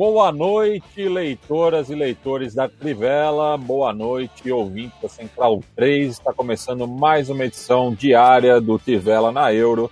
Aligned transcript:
Boa 0.00 0.32
noite, 0.32 1.06
leitoras 1.06 1.90
e 1.90 1.94
leitores 1.94 2.54
da 2.54 2.66
Trivela. 2.66 3.58
Boa 3.58 3.92
noite, 3.92 4.50
ouvintes 4.50 4.98
da 4.98 5.10
Central 5.10 5.60
3. 5.76 6.12
Está 6.12 6.32
começando 6.32 6.88
mais 6.88 7.28
uma 7.28 7.44
edição 7.44 7.92
diária 7.92 8.58
do 8.62 8.78
Trivela 8.78 9.30
na 9.30 9.52
Euro. 9.52 9.90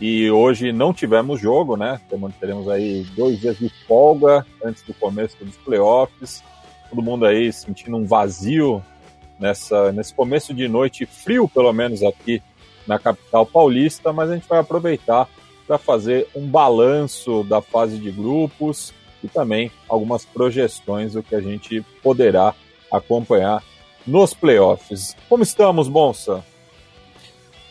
E 0.00 0.30
hoje 0.30 0.70
não 0.72 0.94
tivemos 0.94 1.40
jogo, 1.40 1.76
né? 1.76 2.00
Teremos 2.38 2.68
aí 2.68 3.02
dois 3.16 3.40
dias 3.40 3.58
de 3.58 3.68
folga 3.88 4.46
antes 4.62 4.84
do 4.84 4.94
começo 4.94 5.36
dos 5.44 5.56
playoffs. 5.56 6.40
Todo 6.88 7.02
mundo 7.02 7.26
aí 7.26 7.52
sentindo 7.52 7.96
um 7.96 8.06
vazio 8.06 8.80
nessa, 9.40 9.90
nesse 9.90 10.14
começo 10.14 10.54
de 10.54 10.68
noite 10.68 11.04
frio, 11.04 11.48
pelo 11.48 11.72
menos 11.72 12.04
aqui 12.04 12.40
na 12.86 12.96
capital 12.96 13.44
paulista. 13.44 14.12
Mas 14.12 14.30
a 14.30 14.36
gente 14.36 14.48
vai 14.48 14.60
aproveitar 14.60 15.28
para 15.66 15.78
fazer 15.78 16.28
um 16.32 16.46
balanço 16.46 17.42
da 17.42 17.60
fase 17.60 17.98
de 17.98 18.12
grupos 18.12 18.94
e 19.22 19.28
também 19.28 19.70
algumas 19.88 20.24
projeções 20.24 21.12
do 21.12 21.22
que 21.22 21.34
a 21.34 21.40
gente 21.40 21.80
poderá 22.02 22.54
acompanhar 22.90 23.62
nos 24.06 24.32
playoffs. 24.32 25.16
Como 25.28 25.42
estamos, 25.42 25.88
Bonsa? 25.88 26.44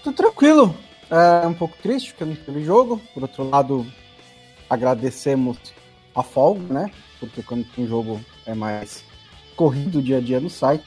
Tudo 0.03 0.15
tranquilo. 0.15 0.75
É 1.09 1.47
um 1.47 1.53
pouco 1.53 1.75
triste 1.81 2.11
porque 2.11 2.25
não 2.25 2.35
teve 2.35 2.63
jogo. 2.63 3.01
Por 3.13 3.23
outro 3.23 3.49
lado, 3.49 3.85
agradecemos 4.69 5.57
a 6.13 6.21
folga, 6.21 6.73
né? 6.73 6.91
Porque 7.19 7.41
quando 7.41 7.65
tem 7.73 7.87
jogo 7.87 8.19
é 8.45 8.53
mais 8.53 9.03
corrido 9.55 10.01
dia 10.01 10.17
a 10.17 10.21
dia 10.21 10.39
no 10.39 10.49
site. 10.49 10.85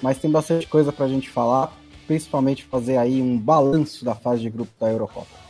Mas 0.00 0.18
tem 0.18 0.30
bastante 0.30 0.66
coisa 0.66 0.92
para 0.92 1.06
a 1.06 1.08
gente 1.08 1.30
falar, 1.30 1.72
principalmente 2.06 2.64
fazer 2.64 2.96
aí 2.96 3.22
um 3.22 3.38
balanço 3.38 4.04
da 4.04 4.14
fase 4.14 4.42
de 4.42 4.50
grupo 4.50 4.72
da 4.78 4.90
Eurocopa. 4.90 5.42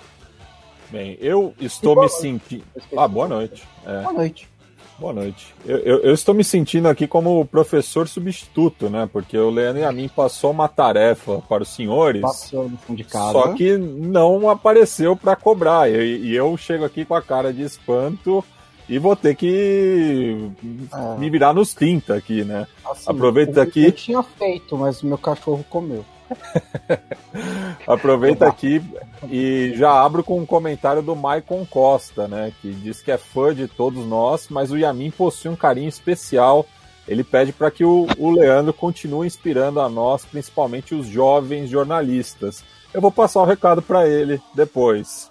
Bem, 0.90 1.16
eu 1.20 1.54
estou 1.58 1.98
me 1.98 2.08
sentindo. 2.08 2.64
Ah, 2.96 3.08
boa 3.08 3.26
noite. 3.26 3.66
É. 3.86 4.02
Boa 4.02 4.12
noite. 4.12 4.51
Boa 4.98 5.12
noite. 5.12 5.54
Eu, 5.64 5.78
eu, 5.78 5.98
eu, 5.98 6.14
estou 6.14 6.34
me 6.34 6.44
sentindo 6.44 6.88
aqui 6.88 7.06
como 7.06 7.44
professor 7.46 8.06
substituto, 8.06 8.88
né? 8.88 9.08
Porque 9.12 9.36
o 9.36 9.50
Leandro 9.50 9.82
e 9.82 9.84
a 9.84 9.92
mim 9.92 10.08
passou 10.08 10.50
uma 10.50 10.68
tarefa 10.68 11.42
para 11.48 11.62
os 11.62 11.68
senhores. 11.70 12.22
Passou 12.22 12.68
no 12.68 12.76
fundo 12.76 12.96
de 12.96 13.04
casa. 13.04 13.32
Só 13.32 13.52
que 13.54 13.76
não 13.76 14.48
apareceu 14.48 15.16
para 15.16 15.34
cobrar. 15.34 15.90
E, 15.90 16.18
e, 16.18 16.34
eu 16.36 16.56
chego 16.56 16.84
aqui 16.84 17.04
com 17.04 17.14
a 17.14 17.22
cara 17.22 17.52
de 17.52 17.62
espanto 17.62 18.44
e 18.88 18.98
vou 18.98 19.16
ter 19.16 19.34
que 19.34 20.50
é. 20.92 21.18
me 21.18 21.30
virar 21.30 21.52
nos 21.52 21.74
30 21.74 22.14
aqui, 22.14 22.44
né? 22.44 22.66
Assim, 22.84 23.10
Aproveita 23.10 23.62
aqui. 23.62 23.86
Eu 23.86 23.92
tinha 23.92 24.22
feito, 24.22 24.76
mas 24.76 25.02
meu 25.02 25.18
cachorro 25.18 25.64
comeu. 25.68 26.04
Aproveita 27.86 28.46
aqui 28.46 28.82
e 29.30 29.72
já 29.76 29.90
abro 30.02 30.22
com 30.22 30.38
um 30.38 30.46
comentário 30.46 31.02
do 31.02 31.16
Maicon 31.16 31.64
Costa, 31.64 32.28
né? 32.28 32.52
Que 32.60 32.72
diz 32.72 33.00
que 33.00 33.10
é 33.10 33.18
fã 33.18 33.54
de 33.54 33.68
todos 33.68 34.04
nós, 34.06 34.48
mas 34.48 34.70
o 34.70 34.76
Yamin 34.76 35.10
possui 35.10 35.50
um 35.50 35.56
carinho 35.56 35.88
especial. 35.88 36.66
Ele 37.06 37.24
pede 37.24 37.52
para 37.52 37.70
que 37.70 37.84
o, 37.84 38.06
o 38.18 38.30
Leandro 38.30 38.72
continue 38.72 39.26
inspirando 39.26 39.80
a 39.80 39.88
nós, 39.88 40.24
principalmente 40.24 40.94
os 40.94 41.06
jovens 41.06 41.68
jornalistas. 41.68 42.64
Eu 42.94 43.00
vou 43.00 43.10
passar 43.10 43.40
o 43.40 43.46
recado 43.46 43.82
para 43.82 44.06
ele 44.06 44.40
depois. 44.54 45.30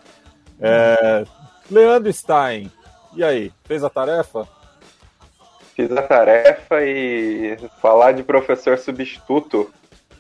É, 0.60 1.24
Leandro 1.70 2.12
Stein, 2.12 2.72
e 3.16 3.24
aí, 3.24 3.52
fez 3.66 3.84
a 3.84 3.90
tarefa? 3.90 4.48
Fiz 5.76 5.92
a 5.92 6.02
tarefa 6.02 6.84
e 6.84 7.58
falar 7.82 8.12
de 8.12 8.24
professor 8.24 8.78
substituto 8.78 9.72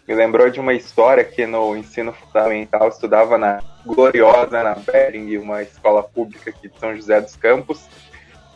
me 0.07 0.15
lembrou 0.15 0.49
de 0.49 0.59
uma 0.59 0.73
história 0.73 1.23
que 1.23 1.45
no 1.45 1.75
ensino 1.75 2.11
fundamental 2.13 2.89
estudava 2.89 3.37
na 3.37 3.61
gloriosa 3.85 4.63
na 4.63 4.75
Bering, 4.75 5.37
uma 5.37 5.61
escola 5.61 6.03
pública 6.03 6.49
aqui 6.49 6.69
de 6.69 6.79
São 6.79 6.95
José 6.95 7.21
dos 7.21 7.35
Campos, 7.35 7.87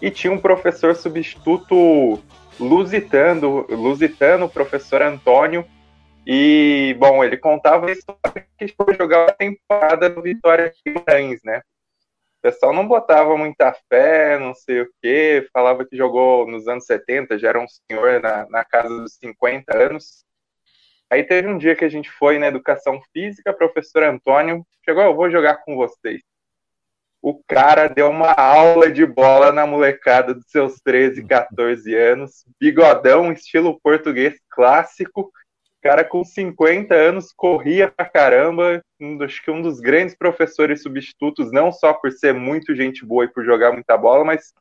e 0.02 0.10
tinha 0.10 0.34
um 0.34 0.40
professor 0.40 0.96
substituto 0.96 2.22
lusitano, 2.60 3.66
lusitano, 3.70 4.50
professor 4.50 5.02
Antônio, 5.02 5.66
e, 6.26 6.96
bom, 6.98 7.24
ele 7.24 7.38
contava 7.38 7.88
a 7.88 7.92
história 7.92 8.48
que 8.58 8.68
foi 8.70 8.96
jogar 8.96 9.30
a 9.30 9.34
temporada 9.34 10.10
no 10.10 10.24
Vitória 10.24 10.74
Guimarães, 10.84 11.42
né? 11.44 11.62
O 12.40 12.42
pessoal 12.42 12.74
não 12.74 12.88
botava 12.88 13.38
muita 13.38 13.76
fé, 13.90 14.38
não 14.40 14.54
sei 14.54 14.82
o 14.82 14.90
quê, 15.02 15.48
falava 15.54 15.86
que 15.86 15.96
jogou 15.96 16.48
nos 16.48 16.68
anos 16.68 16.86
70, 16.86 17.38
já 17.38 17.50
era 17.50 17.60
um 17.60 17.68
senhor 17.68 18.22
na, 18.22 18.48
na 18.50 18.66
casa 18.66 18.90
dos 18.90 19.16
50 19.16 19.76
anos, 19.76 20.26
Aí 21.12 21.24
teve 21.24 21.48
um 21.48 21.58
dia 21.58 21.76
que 21.76 21.86
a 21.86 21.90
gente 21.90 22.10
foi 22.10 22.38
na 22.38 22.48
educação 22.48 23.00
física, 23.14 23.54
professor 23.54 24.04
Antônio 24.04 24.66
chegou, 24.86 25.04
eu 25.04 25.16
vou 25.16 25.32
jogar 25.32 25.58
com 25.58 25.76
vocês. 25.76 26.22
O 27.22 27.42
cara 27.48 27.88
deu 27.88 28.08
uma 28.10 28.32
aula 28.34 28.92
de 28.92 29.04
bola 29.04 29.52
na 29.52 29.66
molecada 29.66 30.32
dos 30.32 30.46
seus 30.48 30.80
13, 30.82 31.26
14 31.26 31.96
anos, 31.96 32.46
bigodão, 32.60 33.32
estilo 33.32 33.80
português 33.82 34.40
clássico. 34.48 35.32
Cara 35.82 36.04
com 36.04 36.24
50 36.24 36.94
anos 36.94 37.34
corria 37.36 37.92
pra 37.92 38.06
caramba, 38.06 38.82
um, 39.00 39.22
acho 39.24 39.44
que 39.44 39.50
um 39.50 39.62
dos 39.62 39.80
grandes 39.80 40.16
professores 40.16 40.84
substitutos, 40.84 41.52
não 41.52 41.72
só 41.72 41.94
por 41.94 42.12
ser 42.12 42.34
muito 42.34 42.76
gente 42.76 43.04
boa 43.04 43.26
e 43.26 43.28
por 43.28 43.44
jogar 43.44 43.72
muita 43.72 43.98
bola, 43.98 44.24
mas 44.24 44.54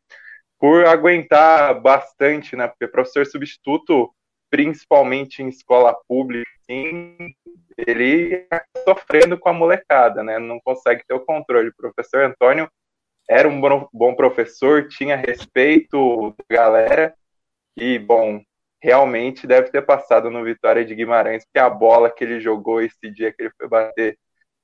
por 0.59 0.87
aguentar 0.87 1.81
bastante, 1.81 2.56
né? 2.56 2.66
Porque 2.69 2.88
professor 2.88 3.26
substituto 3.26 4.11
principalmente 4.54 5.42
em 5.42 5.48
escola 5.48 5.92
pública, 6.09 6.48
assim, 6.60 7.34
ele 7.76 8.34
está 8.37 8.65
sofrendo 8.87 9.37
com 9.37 9.48
a 9.48 9.53
molecada, 9.53 10.22
né? 10.22 10.38
Não 10.38 10.60
consegue 10.60 11.03
ter 11.04 11.12
o 11.12 11.25
controle. 11.25 11.70
O 11.70 11.76
professor 11.76 12.22
Antônio 12.22 12.70
era 13.28 13.48
um 13.48 13.60
bom 13.93 14.14
professor, 14.14 14.87
tinha 14.87 15.16
respeito 15.16 16.31
da 16.38 16.56
galera 16.56 17.14
e, 17.76 17.98
bom, 17.98 18.41
realmente 18.81 19.44
deve 19.44 19.72
ter 19.72 19.82
passado 19.82 20.31
no 20.31 20.44
Vitória 20.44 20.84
de 20.84 20.94
Guimarães, 20.94 21.44
porque 21.44 21.59
a 21.59 21.69
bola 21.69 22.09
que 22.09 22.22
ele 22.22 22.38
jogou 22.38 22.81
esse 22.81 23.10
dia 23.10 23.32
que 23.32 23.43
ele 23.43 23.53
foi 23.59 23.69
bater 23.69 24.16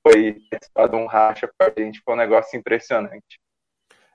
foi 0.07 0.37
participar 0.49 0.95
um 0.95 1.05
racha 1.05 1.51
para 1.57 1.67
a 1.67 1.81
gente, 1.81 2.01
foi 2.05 2.13
um 2.13 2.17
negócio 2.17 2.57
impressionante. 2.57 3.40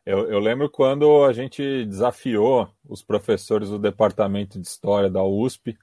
Eu, 0.06 0.30
eu, 0.30 0.38
lembro 0.38 0.70
quando 0.70 1.24
a 1.24 1.32
gente 1.32 1.84
desafiou 1.84 2.68
os 2.88 3.02
professores 3.02 3.70
do 3.70 3.78
departamento 3.78 4.60
de 4.60 4.64
história 4.64 5.10
da 5.10 5.24
USP 5.24 5.76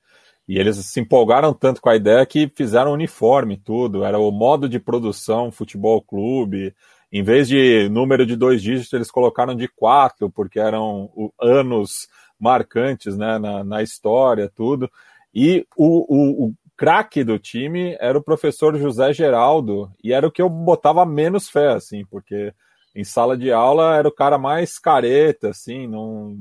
e 0.47 0.57
eles 0.57 0.78
se 0.78 1.01
empolgaram 1.01 1.53
tanto 1.53 1.81
com 1.81 1.89
a 1.89 1.95
ideia 1.97 2.25
que 2.25 2.50
fizeram 2.56 2.94
uniforme 2.94 3.57
tudo. 3.57 4.06
Era 4.06 4.17
o 4.17 4.31
modo 4.31 4.69
de 4.69 4.79
produção 4.79 5.51
futebol 5.51 6.01
clube. 6.01 6.73
Em 7.11 7.22
vez 7.22 7.50
de 7.50 7.89
número 7.89 8.25
de 8.25 8.38
dois 8.38 8.61
dígitos, 8.61 8.94
eles 8.94 9.11
colocaram 9.11 9.53
de 9.53 9.67
quatro, 9.67 10.29
porque 10.29 10.57
eram 10.57 11.11
anos 11.40 12.07
marcantes 12.40 13.17
né, 13.17 13.38
na, 13.38 13.61
na 13.61 13.84
história, 13.84 14.50
tudo. 14.50 14.90
E 15.35 15.67
o, 15.75 16.45
o, 16.45 16.47
o 16.47 16.53
craque 16.78 17.25
do 17.25 17.38
time 17.38 17.97
era 18.00 18.17
o 18.17 18.23
professor 18.23 18.78
José 18.78 19.11
Geraldo, 19.11 19.91
e 20.02 20.14
era 20.14 20.26
o 20.26 20.31
que 20.31 20.41
eu 20.41 20.49
botava 20.49 21.05
menos 21.05 21.49
fé, 21.49 21.73
assim, 21.73 22.05
porque 22.05 22.53
em 22.95 23.03
sala 23.03 23.37
de 23.37 23.51
aula 23.51 23.95
era 23.95 24.07
o 24.07 24.11
cara 24.11 24.37
mais 24.37 24.78
careta, 24.78 25.49
assim, 25.49 25.87
não, 25.87 26.37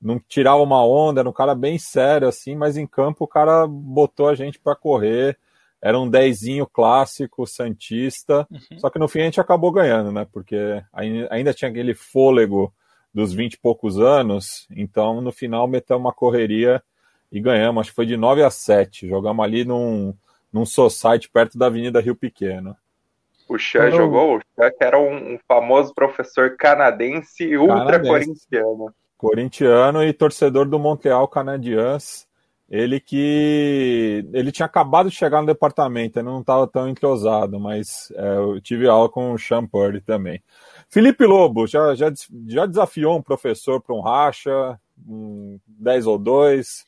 não 0.00 0.18
tirava 0.18 0.62
uma 0.62 0.84
onda, 0.84 1.20
era 1.20 1.28
um 1.28 1.32
cara 1.32 1.54
bem 1.54 1.78
sério, 1.78 2.28
assim, 2.28 2.54
mas 2.54 2.76
em 2.76 2.86
campo 2.86 3.24
o 3.24 3.28
cara 3.28 3.66
botou 3.66 4.28
a 4.28 4.34
gente 4.34 4.58
para 4.58 4.76
correr. 4.76 5.38
Era 5.82 5.98
um 5.98 6.08
dezinho 6.08 6.66
clássico, 6.66 7.46
santista, 7.46 8.46
uhum. 8.50 8.78
só 8.78 8.90
que 8.90 8.98
no 8.98 9.08
fim 9.08 9.20
a 9.20 9.24
gente 9.24 9.40
acabou 9.40 9.72
ganhando, 9.72 10.12
né? 10.12 10.26
Porque 10.30 10.82
ainda 10.92 11.54
tinha 11.54 11.70
aquele 11.70 11.94
fôlego 11.94 12.72
dos 13.14 13.32
20 13.32 13.54
e 13.54 13.58
poucos 13.58 13.98
anos, 13.98 14.68
então 14.70 15.20
no 15.22 15.32
final 15.32 15.66
meteu 15.66 15.96
uma 15.96 16.12
correria 16.12 16.82
e 17.32 17.40
ganhamos, 17.40 17.80
acho 17.80 17.90
que 17.90 17.96
foi 17.96 18.06
de 18.06 18.16
9 18.16 18.42
a 18.42 18.50
7. 18.50 19.08
Jogamos 19.08 19.44
ali 19.44 19.64
num, 19.64 20.14
num 20.52 20.66
society 20.66 21.30
perto 21.30 21.56
da 21.56 21.66
Avenida 21.66 22.00
Rio 22.00 22.14
Pequeno. 22.14 22.76
O 23.50 23.58
Chan 23.58 23.90
jogou? 23.90 24.36
O 24.36 24.40
Chan 24.40 24.70
que 24.78 24.84
era 24.84 24.96
um, 24.96 25.36
famoso 25.48 25.92
professor 25.92 26.56
canadense 26.56 27.56
ultra 27.56 27.98
corintiano. 28.00 28.94
Corintiano 29.18 30.04
e 30.04 30.12
torcedor 30.12 30.68
do 30.68 30.78
Montreal 30.78 31.26
Canadiens. 31.26 32.28
ele 32.70 33.00
que 33.00 34.24
ele 34.32 34.52
tinha 34.52 34.66
acabado 34.66 35.10
de 35.10 35.16
chegar 35.16 35.40
no 35.40 35.48
departamento, 35.48 36.20
ele 36.20 36.28
não 36.28 36.42
estava 36.42 36.64
tão 36.68 36.88
entrosado, 36.88 37.58
mas 37.58 38.12
é, 38.14 38.36
eu 38.36 38.60
tive 38.60 38.88
aula 38.88 39.08
com 39.08 39.32
o 39.32 39.38
Sean 39.38 39.66
Purdy 39.66 40.00
também. 40.00 40.40
Felipe 40.88 41.26
Lobo, 41.26 41.66
já, 41.66 41.92
já, 41.96 42.12
já 42.46 42.66
desafiou 42.66 43.18
um 43.18 43.22
professor 43.22 43.82
para 43.82 43.96
um 43.96 44.00
racha, 44.00 44.78
um 45.04 45.58
10 45.66 46.06
ou 46.06 46.18
2? 46.18 46.86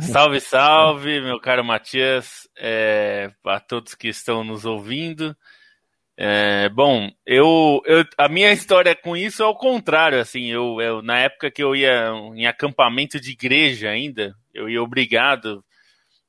Salve, 0.00 0.40
salve, 0.40 1.20
meu 1.20 1.38
caro 1.38 1.64
Matias, 1.64 2.48
é, 2.56 3.30
a 3.44 3.60
todos 3.60 3.94
que 3.94 4.08
estão 4.08 4.42
nos 4.42 4.64
ouvindo. 4.64 5.36
É, 6.16 6.68
bom, 6.68 7.10
eu, 7.26 7.82
eu, 7.84 8.04
a 8.16 8.28
minha 8.28 8.52
história 8.52 8.94
com 8.94 9.16
isso 9.16 9.42
é 9.42 9.46
o 9.46 9.54
contrário, 9.54 10.20
assim, 10.20 10.46
eu, 10.46 10.80
eu, 10.80 11.02
na 11.02 11.18
época 11.18 11.50
que 11.50 11.62
eu 11.62 11.74
ia 11.74 12.08
em 12.34 12.46
acampamento 12.46 13.18
de 13.18 13.32
igreja 13.32 13.90
ainda, 13.90 14.32
eu 14.52 14.68
ia 14.68 14.80
obrigado, 14.80 15.64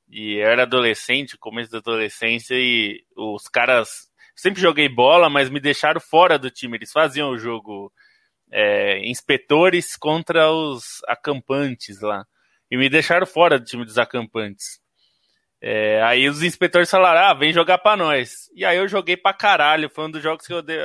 e 0.09 0.35
eu 0.35 0.47
era 0.47 0.63
adolescente, 0.63 1.37
começo 1.37 1.71
da 1.71 1.77
adolescência, 1.77 2.55
e 2.55 3.03
os 3.15 3.47
caras, 3.47 4.09
sempre 4.35 4.59
joguei 4.59 4.89
bola, 4.89 5.29
mas 5.29 5.51
me 5.51 5.59
deixaram 5.59 6.01
fora 6.01 6.39
do 6.39 6.49
time, 6.49 6.77
eles 6.77 6.91
faziam 6.91 7.29
o 7.29 7.37
jogo 7.37 7.93
é, 8.51 9.07
inspetores 9.07 9.95
contra 9.95 10.51
os 10.51 11.01
acampantes 11.07 12.01
lá, 12.01 12.25
e 12.69 12.77
me 12.77 12.89
deixaram 12.89 13.25
fora 13.25 13.59
do 13.59 13.65
time 13.65 13.85
dos 13.85 13.97
acampantes. 13.97 14.79
É, 15.67 15.99
aí 16.03 16.29
os 16.29 16.43
inspetores 16.43 16.91
falaram, 16.91 17.21
ah, 17.21 17.33
vem 17.33 17.51
jogar 17.51 17.79
pra 17.79 17.97
nós. 17.97 18.51
E 18.55 18.63
aí 18.63 18.77
eu 18.77 18.87
joguei 18.87 19.17
pra 19.17 19.33
caralho, 19.33 19.89
foi 19.89 20.05
um 20.05 20.11
dos 20.11 20.21
jogos 20.21 20.45
que 20.45 20.53
eu 20.53 20.61
dei. 20.61 20.77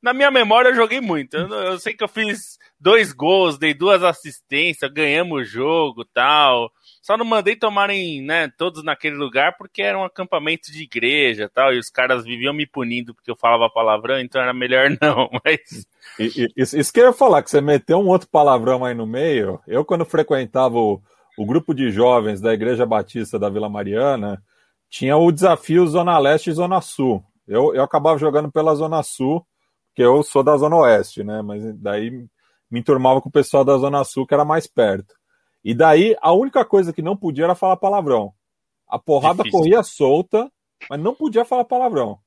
Na 0.00 0.12
minha 0.12 0.30
memória 0.30 0.68
eu 0.68 0.76
joguei 0.76 1.00
muito. 1.00 1.36
Eu, 1.36 1.48
eu 1.48 1.78
sei 1.80 1.92
que 1.92 2.04
eu 2.04 2.08
fiz 2.08 2.56
dois 2.78 3.12
gols, 3.12 3.58
dei 3.58 3.74
duas 3.74 4.02
assistências, 4.04 4.92
ganhamos 4.92 5.40
o 5.40 5.44
jogo 5.44 6.04
tal. 6.04 6.70
Só 7.02 7.16
não 7.16 7.24
mandei 7.24 7.56
tomarem, 7.56 8.22
né, 8.22 8.48
todos 8.56 8.84
naquele 8.84 9.16
lugar 9.16 9.56
porque 9.56 9.82
era 9.82 9.98
um 9.98 10.04
acampamento 10.04 10.70
de 10.70 10.82
igreja 10.82 11.50
tal, 11.52 11.74
e 11.74 11.78
os 11.78 11.90
caras 11.90 12.24
viviam 12.24 12.52
me 12.52 12.66
punindo 12.66 13.14
porque 13.14 13.30
eu 13.30 13.36
falava 13.36 13.68
palavrão, 13.68 14.20
então 14.20 14.40
era 14.40 14.52
melhor 14.52 14.88
não, 15.02 15.28
mas... 15.44 15.86
Isso, 16.56 16.78
isso 16.78 16.92
que 16.92 17.00
eu 17.00 17.06
ia 17.06 17.12
falar, 17.12 17.42
que 17.42 17.50
você 17.50 17.60
meteu 17.60 17.98
um 17.98 18.08
outro 18.08 18.28
palavrão 18.28 18.84
aí 18.84 18.94
no 18.94 19.06
meio. 19.06 19.60
Eu, 19.66 19.84
quando 19.84 20.04
frequentava 20.04 20.76
o 20.76 21.02
o 21.38 21.46
grupo 21.46 21.72
de 21.72 21.88
jovens 21.92 22.40
da 22.40 22.52
Igreja 22.52 22.84
Batista 22.84 23.38
da 23.38 23.48
Vila 23.48 23.68
Mariana 23.68 24.42
tinha 24.90 25.16
o 25.16 25.30
desafio 25.30 25.86
Zona 25.86 26.18
Leste 26.18 26.50
e 26.50 26.52
Zona 26.52 26.80
Sul. 26.80 27.22
Eu, 27.46 27.72
eu 27.72 27.82
acabava 27.84 28.18
jogando 28.18 28.50
pela 28.50 28.74
Zona 28.74 29.04
Sul, 29.04 29.46
porque 29.88 30.02
eu 30.02 30.20
sou 30.24 30.42
da 30.42 30.56
Zona 30.56 30.74
Oeste, 30.74 31.22
né? 31.22 31.40
Mas 31.40 31.62
daí 31.78 32.10
me 32.68 32.80
enturmava 32.80 33.20
com 33.20 33.28
o 33.28 33.32
pessoal 33.32 33.64
da 33.64 33.78
Zona 33.78 34.02
Sul, 34.02 34.26
que 34.26 34.34
era 34.34 34.44
mais 34.44 34.66
perto. 34.66 35.14
E 35.62 35.74
daí 35.74 36.16
a 36.20 36.32
única 36.32 36.64
coisa 36.64 36.92
que 36.92 37.02
não 37.02 37.16
podia 37.16 37.44
era 37.44 37.54
falar 37.54 37.76
palavrão. 37.76 38.32
A 38.88 38.98
porrada 38.98 39.44
Difícil. 39.44 39.60
corria 39.60 39.82
solta, 39.84 40.50
mas 40.90 40.98
não 40.98 41.14
podia 41.14 41.44
falar 41.44 41.64
palavrão. 41.64 42.18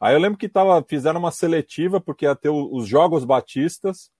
Aí 0.00 0.14
eu 0.14 0.18
lembro 0.18 0.38
que 0.38 0.48
tava, 0.48 0.82
fizeram 0.88 1.20
uma 1.20 1.30
seletiva, 1.30 2.00
porque 2.00 2.24
ia 2.24 2.34
ter 2.34 2.48
os 2.48 2.88
Jogos 2.88 3.22
Batistas, 3.26 4.10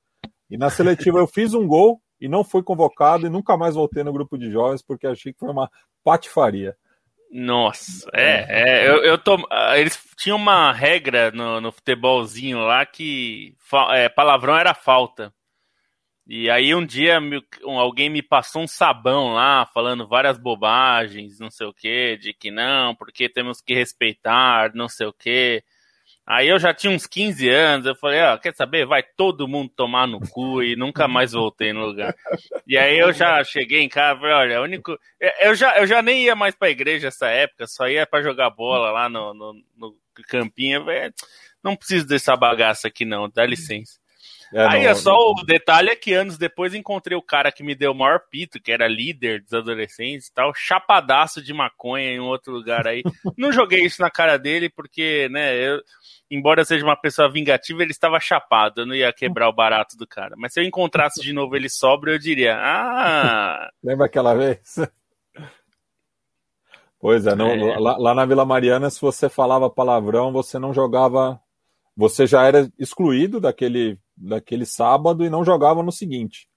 e 0.51 0.59
na 0.59 0.69
seletiva 0.69 1.19
eu 1.19 1.27
fiz 1.27 1.55
um 1.55 1.67
gol, 1.67 2.03
e 2.21 2.29
não 2.29 2.45
fui 2.45 2.63
convocado 2.63 3.27
e 3.27 3.31
nunca 3.31 3.57
mais 3.57 3.75
voltei 3.75 4.03
no 4.03 4.13
grupo 4.13 4.39
de 4.39 4.51
jovens 4.51 4.83
porque 4.83 5.07
achei 5.07 5.33
que 5.33 5.39
foi 5.39 5.51
uma 5.51 5.71
patifaria. 6.03 6.77
Nossa, 7.31 8.09
é, 8.15 8.47
é 8.49 8.89
eu, 8.89 9.03
eu 9.03 9.19
tô, 9.19 9.37
eles 9.75 9.99
tinham 10.17 10.39
uma 10.39 10.73
regra 10.73 11.31
no, 11.33 11.61
no 11.61 11.73
futebolzinho 11.73 12.61
lá 12.61 12.87
que 12.87 13.55
é, 13.93 14.09
palavrão 14.09 14.57
era 14.57 14.73
falta. 14.75 15.35
E 16.29 16.51
aí 16.51 16.75
um 16.75 16.85
dia 16.85 17.21
alguém 17.63 18.11
me 18.11 18.21
passou 18.21 18.63
um 18.63 18.67
sabão 18.67 19.35
lá, 19.35 19.65
falando 19.67 20.09
várias 20.09 20.39
bobagens, 20.39 21.39
não 21.39 21.51
sei 21.51 21.67
o 21.67 21.75
que, 21.75 22.17
de 22.17 22.33
que 22.33 22.51
não, 22.51 22.97
porque 22.97 23.29
temos 23.29 23.61
que 23.61 23.75
respeitar, 23.75 24.75
não 24.75 24.89
sei 24.89 25.07
o 25.07 25.13
que. 25.13 25.63
Aí 26.27 26.49
eu 26.49 26.59
já 26.59 26.75
tinha 26.75 26.93
uns 26.93 27.07
15 27.07 27.49
anos, 27.49 27.87
eu 27.87 27.95
falei, 27.95 28.21
ó, 28.21 28.37
quer 28.37 28.53
saber? 28.53 28.85
Vai 28.85 29.01
todo 29.01 29.47
mundo 29.47 29.71
tomar 29.77 30.09
no 30.09 30.19
cu 30.19 30.61
e 30.61 30.75
nunca 30.75 31.07
mais 31.07 31.31
voltei 31.33 31.73
no 31.73 31.87
lugar. 31.87 32.17
E 32.67 32.77
aí 32.77 32.99
eu 32.99 33.13
já 33.13 33.45
cheguei 33.45 33.81
em 33.81 33.89
casa, 33.89 34.19
falei, 34.19 34.35
olha, 34.35 34.61
único. 34.61 34.99
Eu 35.41 35.55
já, 35.55 35.79
eu 35.79 35.87
já 35.87 36.03
nem 36.03 36.25
ia 36.25 36.35
mais 36.35 36.57
pra 36.57 36.69
igreja 36.69 37.09
essa 37.09 37.29
época, 37.29 37.69
só 37.69 37.89
ia 37.89 38.05
para 38.05 38.25
jogar 38.25 38.51
bola 38.51 38.91
lá 38.91 39.09
no, 39.09 39.33
no, 39.33 39.53
no 39.77 39.97
campinho. 40.29 40.85
Falei, 40.85 41.13
não 41.63 41.77
preciso 41.77 42.09
dessa 42.09 42.37
bagaça 42.37 42.89
aqui, 42.89 43.05
não, 43.05 43.31
dá 43.31 43.47
licença. 43.47 44.01
É, 44.53 44.65
Aí 44.67 44.85
não, 44.85 44.91
é 44.91 44.95
só 44.95 45.13
não. 45.13 45.31
o 45.33 45.45
detalhe 45.45 45.91
é 45.91 45.97
que 45.97 46.13
anos 46.13 46.39
depois 46.39 46.75
encontrei 46.75 47.17
o 47.17 47.23
cara 47.23 47.51
que 47.51 47.65
me 47.65 47.75
deu 47.75 47.93
o 47.93 47.95
maior 47.95 48.21
pito, 48.31 48.61
que 48.61 48.71
era 48.71 48.87
líder 48.87 49.43
dos 49.43 49.53
adolescentes 49.53 50.29
e 50.29 50.35
tal, 50.35 50.53
chapadaço 50.55 51.43
de 51.43 51.53
maconha 51.53 52.11
em 52.11 52.21
outro 52.21 52.53
lugar 52.53 52.87
aí. 52.87 53.03
não 53.37 53.53
joguei 53.53 53.85
isso 53.85 54.01
na 54.01 54.11
cara 54.11 54.37
dele, 54.39 54.69
porque, 54.69 55.29
né, 55.31 55.55
eu, 55.57 55.81
embora 56.31 56.65
seja 56.65 56.85
uma 56.85 56.97
pessoa 56.97 57.31
vingativa, 57.31 57.83
ele 57.83 57.91
estava 57.91 58.21
chapado, 58.21 58.83
eu 58.83 58.87
não 58.87 58.95
ia 58.95 59.13
quebrar 59.13 59.49
o 59.49 59.55
barato 59.55 59.97
do 59.97 60.07
cara. 60.07 60.35
Mas 60.37 60.53
se 60.53 60.61
eu 60.61 60.65
encontrasse 60.65 61.21
de 61.21 61.33
novo 61.33 61.57
ele 61.57 61.69
sóbrio, 61.69 62.15
eu 62.15 62.19
diria, 62.19 62.57
ah... 62.57 63.69
Lembra 63.83 64.07
aquela 64.07 64.35
vez? 64.35 64.77
Pois 66.99 67.27
é, 67.27 67.35
não, 67.35 67.51
é. 67.51 67.79
Lá, 67.79 67.97
lá 67.99 68.15
na 68.15 68.25
Vila 68.25 68.45
Mariana, 68.45 68.91
se 68.91 69.01
você 69.01 69.29
falava 69.29 69.69
palavrão, 69.69 70.33
você 70.33 70.59
não 70.59 70.73
jogava 70.73 71.41
você 71.97 72.27
já 72.27 72.45
era 72.45 72.71
excluído 72.79 73.41
daquele 73.41 73.99
daquele 74.17 74.65
sábado 74.65 75.25
e 75.25 75.31
não 75.31 75.45
jogava 75.45 75.83
no 75.83 75.93
seguinte. 75.93 76.49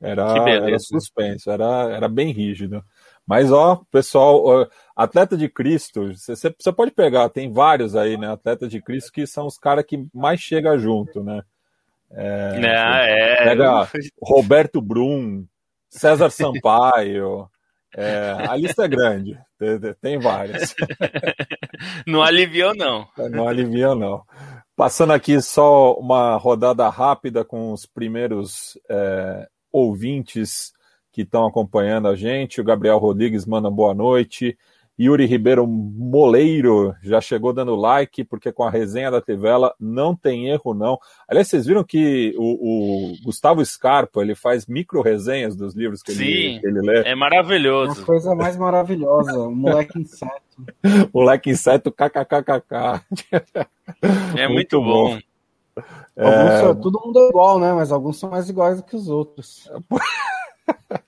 Era, 0.00 0.34
era 0.50 0.78
suspenso, 0.78 1.50
era, 1.50 1.90
era 1.90 2.08
bem 2.08 2.30
rígido. 2.32 2.84
Mas, 3.26 3.50
ó, 3.50 3.82
pessoal, 3.90 4.68
atleta 4.94 5.36
de 5.36 5.48
Cristo, 5.48 6.12
você, 6.14 6.72
pode 6.72 6.92
pegar, 6.92 7.28
tem 7.28 7.50
vários 7.50 7.96
aí, 7.96 8.16
né? 8.16 8.30
Atleta 8.30 8.68
de 8.68 8.80
Cristo 8.80 9.10
que 9.12 9.26
são 9.26 9.46
os 9.46 9.58
caras 9.58 9.84
que 9.84 10.06
mais 10.14 10.40
chega 10.40 10.78
junto, 10.78 11.24
né? 11.24 11.42
É, 12.10 12.60
é, 13.08 13.44
pega 13.44 13.88
Roberto 14.22 14.80
Brum, 14.80 15.44
César 15.88 16.30
Sampaio. 16.30 17.50
É, 17.98 18.36
a 18.46 18.54
lista 18.56 18.84
é 18.84 18.88
grande, 18.88 19.38
tem, 20.02 20.18
vários. 20.18 20.74
Não 22.06 22.22
aliviou, 22.22 22.74
não. 22.74 23.08
Não 23.30 23.48
aliviou, 23.48 23.94
não. 23.94 24.22
Passando 24.76 25.14
aqui 25.14 25.40
só 25.40 25.94
uma 25.94 26.36
rodada 26.36 26.86
rápida 26.90 27.42
com 27.42 27.72
os 27.72 27.86
primeiros 27.86 28.78
é, 28.90 29.48
ouvintes 29.72 30.74
que 31.10 31.22
estão 31.22 31.46
acompanhando 31.46 32.08
a 32.08 32.14
gente. 32.14 32.60
O 32.60 32.64
Gabriel 32.64 32.98
Rodrigues 32.98 33.46
manda 33.46 33.70
boa 33.70 33.94
noite. 33.94 34.58
Yuri 34.98 35.26
Ribeiro 35.26 35.66
Moleiro 35.66 36.94
já 37.02 37.20
chegou 37.20 37.52
dando 37.52 37.76
like, 37.76 38.24
porque 38.24 38.50
com 38.50 38.64
a 38.64 38.70
resenha 38.70 39.10
da 39.10 39.20
Tivela 39.20 39.74
não 39.78 40.16
tem 40.16 40.48
erro, 40.48 40.72
não. 40.72 40.98
Aliás, 41.28 41.48
vocês 41.48 41.66
viram 41.66 41.84
que 41.84 42.34
o, 42.38 43.12
o 43.12 43.16
Gustavo 43.22 43.64
Scarpa 43.64 44.22
ele 44.22 44.34
faz 44.34 44.66
micro 44.66 45.02
resenhas 45.02 45.54
dos 45.54 45.74
livros 45.74 46.02
que, 46.02 46.12
Sim, 46.12 46.24
ele, 46.24 46.60
que 46.60 46.66
ele 46.66 46.80
lê. 46.80 47.02
É 47.02 47.14
maravilhoso. 47.14 48.00
Uma 48.00 48.06
coisa 48.06 48.34
mais 48.34 48.56
maravilhosa, 48.56 49.38
o 49.38 49.54
moleque 49.54 49.98
inseto. 49.98 50.32
moleque 51.12 51.50
inseto, 51.50 51.92
kkkk. 51.92 53.02
É 54.36 54.48
muito, 54.48 54.80
muito 54.80 54.80
bom. 54.80 55.14
bom. 55.14 55.18
É... 56.16 56.60
São, 56.60 56.74
todo 56.74 57.00
mundo 57.04 57.18
é 57.18 57.28
igual, 57.28 57.58
né? 57.58 57.72
Mas 57.74 57.92
alguns 57.92 58.18
são 58.18 58.30
mais 58.30 58.48
iguais 58.48 58.78
do 58.78 58.82
que 58.82 58.96
os 58.96 59.08
outros. 59.08 59.70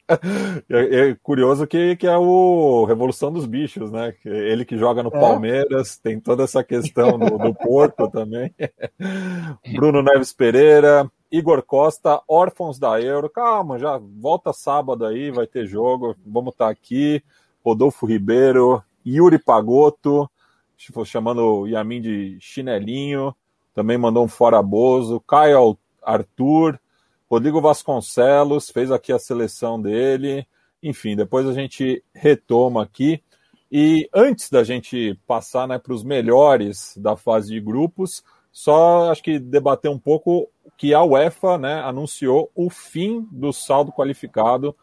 É, 0.70 1.10
é, 1.10 1.14
curioso 1.22 1.66
que, 1.66 1.94
que 1.96 2.06
é 2.06 2.16
o 2.16 2.86
Revolução 2.86 3.30
dos 3.30 3.44
Bichos, 3.44 3.92
né? 3.92 4.14
Ele 4.24 4.64
que 4.64 4.78
joga 4.78 5.02
no 5.02 5.10
é. 5.14 5.20
Palmeiras, 5.20 5.98
tem 5.98 6.18
toda 6.18 6.44
essa 6.44 6.64
questão 6.64 7.18
do, 7.18 7.36
do 7.36 7.52
Porto 7.54 8.08
também. 8.10 8.54
Bruno 9.74 10.02
Neves 10.02 10.32
Pereira, 10.32 11.10
Igor 11.30 11.62
Costa, 11.62 12.22
órfãos 12.26 12.78
da 12.78 13.00
Euro. 13.00 13.28
Calma, 13.28 13.78
já 13.78 13.98
volta 13.98 14.52
sábado 14.52 15.04
aí, 15.04 15.30
vai 15.30 15.46
ter 15.46 15.66
jogo. 15.66 16.16
Vamos 16.26 16.52
estar 16.52 16.66
tá 16.66 16.70
aqui. 16.70 17.22
Rodolfo 17.62 18.06
Ribeiro, 18.06 18.82
Yuri 19.06 19.38
Pagotto, 19.38 20.28
chamando 21.04 21.42
o 21.42 21.66
Yamin 21.66 22.00
de 22.00 22.38
chinelinho. 22.40 23.34
Também 23.74 23.98
mandou 23.98 24.24
um 24.24 24.28
fora 24.28 24.62
Bozo. 24.62 25.20
Caio 25.20 25.76
Arthur. 26.02 26.80
Rodrigo 27.30 27.60
Vasconcelos 27.60 28.70
fez 28.70 28.90
aqui 28.90 29.12
a 29.12 29.18
seleção 29.18 29.80
dele. 29.80 30.46
Enfim, 30.82 31.14
depois 31.14 31.46
a 31.46 31.52
gente 31.52 32.02
retoma 32.14 32.82
aqui. 32.82 33.22
E 33.70 34.08
antes 34.14 34.48
da 34.48 34.64
gente 34.64 35.18
passar 35.26 35.68
né, 35.68 35.78
para 35.78 35.92
os 35.92 36.02
melhores 36.02 36.94
da 36.96 37.16
fase 37.16 37.52
de 37.52 37.60
grupos, 37.60 38.24
só 38.50 39.10
acho 39.10 39.22
que 39.22 39.38
debater 39.38 39.90
um 39.90 39.98
pouco 39.98 40.48
que 40.78 40.94
a 40.94 41.02
UEFA 41.04 41.58
né, 41.58 41.82
anunciou 41.82 42.50
o 42.54 42.70
fim 42.70 43.28
do 43.30 43.52
saldo 43.52 43.92
qualificado 43.92 44.74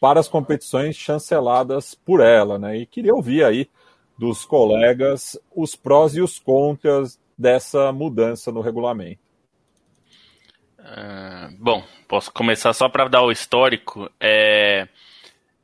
para 0.00 0.20
as 0.20 0.28
competições 0.28 0.94
chanceladas 0.94 1.94
por 1.94 2.20
ela. 2.20 2.56
Né? 2.56 2.78
E 2.78 2.86
queria 2.86 3.14
ouvir 3.14 3.44
aí 3.44 3.68
dos 4.16 4.44
colegas 4.44 5.36
os 5.54 5.74
prós 5.74 6.14
e 6.14 6.20
os 6.20 6.38
contras 6.38 7.18
dessa 7.36 7.90
mudança 7.90 8.52
no 8.52 8.60
regulamento. 8.60 9.29
Uh, 10.80 11.54
bom, 11.58 11.84
posso 12.08 12.32
começar 12.32 12.72
só 12.72 12.88
para 12.88 13.08
dar 13.08 13.22
o 13.22 13.30
histórico. 13.30 14.10
É, 14.18 14.88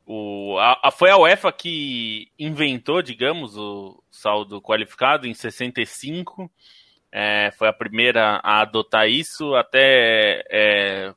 O, 0.09 0.57
a, 0.57 0.87
a, 0.87 0.91
foi 0.91 1.09
a 1.09 1.17
UEFA 1.17 1.51
que 1.51 2.29
inventou, 2.39 3.01
digamos, 3.01 3.57
o 3.57 4.01
saldo 4.09 4.61
qualificado 4.61 5.27
em 5.27 5.33
65. 5.33 6.49
É, 7.11 7.51
foi 7.57 7.67
a 7.67 7.73
primeira 7.73 8.39
a 8.41 8.61
adotar 8.61 9.09
isso. 9.09 9.53
Até 9.55 10.45
é, 10.49 11.13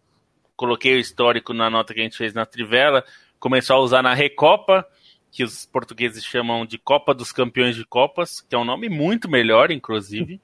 coloquei 0.57 0.97
o 0.97 0.99
histórico 0.99 1.55
na 1.55 1.71
nota 1.71 1.95
que 1.95 2.01
a 2.01 2.03
gente 2.03 2.17
fez 2.17 2.35
na 2.35 2.45
Trivela. 2.45 3.05
Começou 3.39 3.77
a 3.77 3.81
usar 3.81 4.03
na 4.03 4.13
Recopa, 4.13 4.85
que 5.31 5.45
os 5.45 5.67
portugueses 5.67 6.25
chamam 6.25 6.67
de 6.67 6.77
Copa 6.77 7.15
dos 7.15 7.31
Campeões 7.31 7.77
de 7.77 7.85
Copas, 7.85 8.41
que 8.41 8.57
é 8.57 8.59
um 8.59 8.65
nome 8.65 8.89
muito 8.89 9.31
melhor, 9.31 9.71
inclusive, 9.71 10.41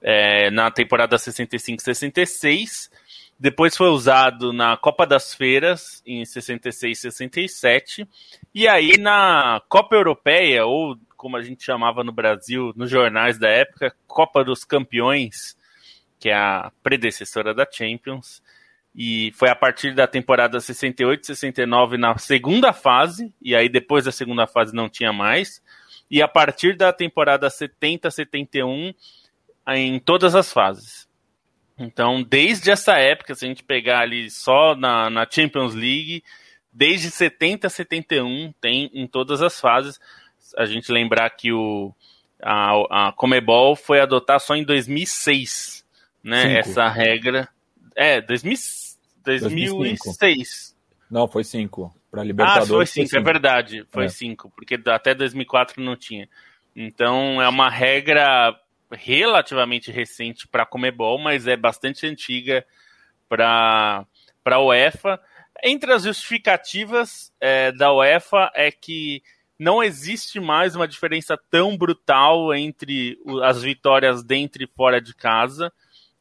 é, 0.00 0.50
na 0.50 0.70
temporada 0.70 1.16
65-66. 1.16 2.90
Depois 3.38 3.76
foi 3.76 3.88
usado 3.88 4.52
na 4.52 4.76
Copa 4.76 5.06
das 5.06 5.32
Feiras, 5.32 6.02
em 6.04 6.24
66 6.24 6.98
e 6.98 7.00
67. 7.00 8.08
Aí 8.70 8.98
na 8.98 9.62
Copa 9.68 9.96
Europeia, 9.96 10.66
ou 10.66 10.96
como 11.16 11.36
a 11.36 11.42
gente 11.42 11.64
chamava 11.64 12.04
no 12.04 12.12
Brasil, 12.12 12.72
nos 12.76 12.90
jornais 12.90 13.38
da 13.38 13.48
época, 13.48 13.94
Copa 14.06 14.44
dos 14.44 14.64
Campeões, 14.64 15.56
que 16.18 16.28
é 16.28 16.34
a 16.34 16.70
predecessora 16.82 17.54
da 17.54 17.66
Champions. 17.70 18.42
E 18.94 19.32
foi 19.32 19.48
a 19.48 19.54
partir 19.54 19.94
da 19.94 20.06
temporada 20.06 20.60
68, 20.60 21.26
69 21.26 21.96
na 21.96 22.18
segunda 22.18 22.72
fase, 22.72 23.32
e 23.40 23.54
aí 23.54 23.68
depois 23.68 24.04
da 24.04 24.12
segunda 24.12 24.46
fase 24.46 24.74
não 24.74 24.88
tinha 24.88 25.12
mais. 25.12 25.62
E 26.10 26.20
a 26.20 26.28
partir 26.28 26.76
da 26.76 26.92
temporada 26.92 27.48
70, 27.48 28.10
71, 28.10 28.92
em 29.76 29.98
todas 29.98 30.34
as 30.34 30.52
fases. 30.52 31.08
Então, 31.78 32.22
desde 32.22 32.70
essa 32.70 32.98
época, 32.98 33.34
se 33.34 33.44
a 33.44 33.48
gente 33.48 33.64
pegar 33.64 34.00
ali 34.00 34.30
só 34.30 34.74
na, 34.74 35.08
na 35.08 35.26
Champions 35.28 35.74
League, 35.74 36.22
desde 36.72 37.10
70 37.10 37.66
a 37.66 37.70
71, 37.70 38.52
tem 38.60 38.90
em 38.92 39.06
todas 39.06 39.40
as 39.40 39.58
fases. 39.58 39.98
A 40.56 40.66
gente 40.66 40.92
lembrar 40.92 41.30
que 41.30 41.52
o, 41.52 41.94
a, 42.42 43.08
a 43.08 43.12
Comebol 43.12 43.74
foi 43.74 44.00
adotar 44.00 44.40
só 44.40 44.54
em 44.54 44.64
2006, 44.64 45.84
né? 46.22 46.42
Cinco. 46.42 46.58
Essa 46.58 46.88
regra. 46.88 47.48
É, 47.96 48.20
2000, 48.20 48.58
2006. 49.24 50.76
Não, 51.10 51.26
foi 51.26 51.44
5. 51.44 51.94
Para 52.10 52.24
Libertadores. 52.24 52.70
Ah, 52.70 52.74
foi 52.74 52.86
5, 52.86 53.16
é 53.16 53.20
verdade. 53.20 53.86
Foi 53.90 54.08
5, 54.08 54.48
é. 54.48 54.50
porque 54.54 54.78
até 54.86 55.14
2004 55.14 55.82
não 55.82 55.96
tinha. 55.96 56.28
Então, 56.74 57.40
é 57.40 57.48
uma 57.48 57.70
regra 57.70 58.54
relativamente 58.90 59.90
recente 59.90 60.48
para 60.48 60.64
a 60.64 60.66
Comebol, 60.66 61.18
mas 61.18 61.46
é 61.46 61.56
bastante 61.56 62.06
antiga 62.06 62.64
para 63.28 64.06
a 64.44 64.60
UEFA. 64.60 65.20
Entre 65.62 65.92
as 65.92 66.04
justificativas 66.04 67.32
é, 67.40 67.70
da 67.72 67.92
UEFA 67.92 68.50
é 68.54 68.70
que 68.70 69.22
não 69.58 69.82
existe 69.82 70.40
mais 70.40 70.74
uma 70.74 70.88
diferença 70.88 71.38
tão 71.50 71.76
brutal 71.76 72.54
entre 72.54 73.18
as 73.42 73.62
vitórias 73.62 74.24
dentro 74.24 74.62
e 74.62 74.66
fora 74.66 75.00
de 75.00 75.14
casa. 75.14 75.70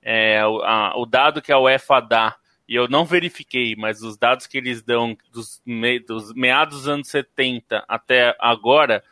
É, 0.02 0.46
o, 0.46 0.62
a, 0.62 0.98
o, 0.98 1.06
dado 1.06 1.42
que 1.42 1.52
a 1.52 1.60
UEFA 1.60 2.02
dá, 2.02 2.36
e 2.68 2.76
eu 2.76 2.88
não 2.90 3.06
verifiquei, 3.06 3.76
mas 3.78 4.02
os 4.02 4.18
dados 4.18 4.46
que 4.46 4.58
eles 4.58 4.82
dão 4.82 5.18
dos, 5.32 5.62
me, 5.66 6.00
dos 6.00 6.34
meados 6.34 6.80
dos 6.80 6.88
anos 6.90 7.08
70 7.08 7.84
até 7.88 8.36
agora, 8.40 9.04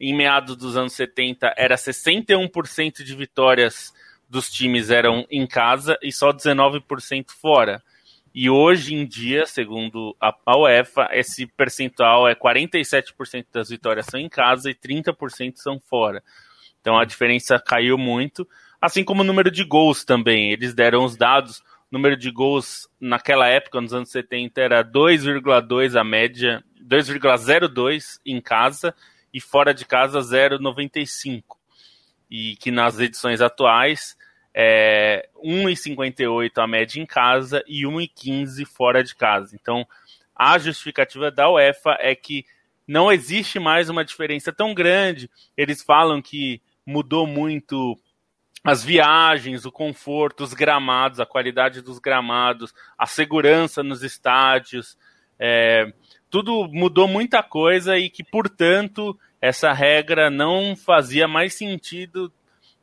em 0.00 0.14
meados 0.14 0.56
dos 0.56 0.76
anos 0.76 0.94
70 0.94 1.52
era 1.56 1.76
61% 1.76 3.04
de 3.04 3.14
vitórias 3.14 3.92
dos 4.28 4.50
times 4.50 4.90
eram 4.90 5.26
em 5.30 5.46
casa 5.46 5.98
e 6.02 6.10
só 6.10 6.32
19% 6.32 7.26
fora. 7.30 7.82
E 8.32 8.48
hoje 8.48 8.94
em 8.94 9.04
dia, 9.04 9.44
segundo 9.44 10.16
a 10.20 10.56
UEFA, 10.56 11.08
esse 11.12 11.46
percentual 11.46 12.28
é 12.28 12.34
47% 12.34 13.46
das 13.52 13.68
vitórias 13.68 14.06
são 14.06 14.18
em 14.18 14.28
casa 14.28 14.70
e 14.70 14.74
30% 14.74 15.56
são 15.56 15.80
fora. 15.80 16.22
Então 16.80 16.96
a 16.96 17.04
diferença 17.04 17.58
caiu 17.58 17.98
muito, 17.98 18.48
assim 18.80 19.04
como 19.04 19.22
o 19.22 19.24
número 19.24 19.50
de 19.50 19.64
gols 19.64 20.04
também. 20.04 20.52
Eles 20.52 20.72
deram 20.72 21.04
os 21.04 21.16
dados, 21.16 21.58
o 21.58 21.64
número 21.90 22.16
de 22.16 22.30
gols 22.30 22.88
naquela 23.00 23.48
época, 23.48 23.80
nos 23.80 23.92
anos 23.92 24.10
70, 24.10 24.60
era 24.60 24.84
2,2 24.84 26.00
a 26.00 26.04
média, 26.04 26.62
2,02 26.86 28.20
em 28.24 28.40
casa 28.40 28.94
e 29.32 29.40
fora 29.40 29.72
de 29.72 29.84
casa 29.84 30.20
0,95. 30.20 31.42
E 32.30 32.56
que 32.56 32.70
nas 32.70 32.98
edições 32.98 33.40
atuais 33.40 34.16
é 34.54 35.28
1,58 35.44 36.50
a 36.56 36.66
média 36.66 37.00
em 37.00 37.06
casa 37.06 37.62
e 37.66 37.82
1,15 37.82 38.64
fora 38.66 39.02
de 39.02 39.14
casa. 39.14 39.56
Então, 39.60 39.86
a 40.34 40.58
justificativa 40.58 41.30
da 41.30 41.50
UEFA 41.50 41.96
é 42.00 42.14
que 42.14 42.44
não 42.86 43.12
existe 43.12 43.58
mais 43.58 43.88
uma 43.88 44.04
diferença 44.04 44.52
tão 44.52 44.74
grande. 44.74 45.30
Eles 45.56 45.82
falam 45.82 46.20
que 46.20 46.60
mudou 46.84 47.26
muito 47.26 47.96
as 48.64 48.84
viagens, 48.84 49.64
o 49.64 49.72
conforto, 49.72 50.42
os 50.42 50.52
gramados, 50.52 51.20
a 51.20 51.26
qualidade 51.26 51.80
dos 51.80 51.98
gramados, 51.98 52.74
a 52.98 53.06
segurança 53.06 53.82
nos 53.82 54.02
estádios. 54.02 54.98
É, 55.38 55.92
tudo 56.30 56.68
mudou 56.68 57.08
muita 57.08 57.42
coisa 57.42 57.98
e 57.98 58.08
que, 58.08 58.22
portanto, 58.22 59.18
essa 59.40 59.72
regra 59.72 60.30
não 60.30 60.76
fazia 60.76 61.26
mais 61.26 61.54
sentido 61.54 62.32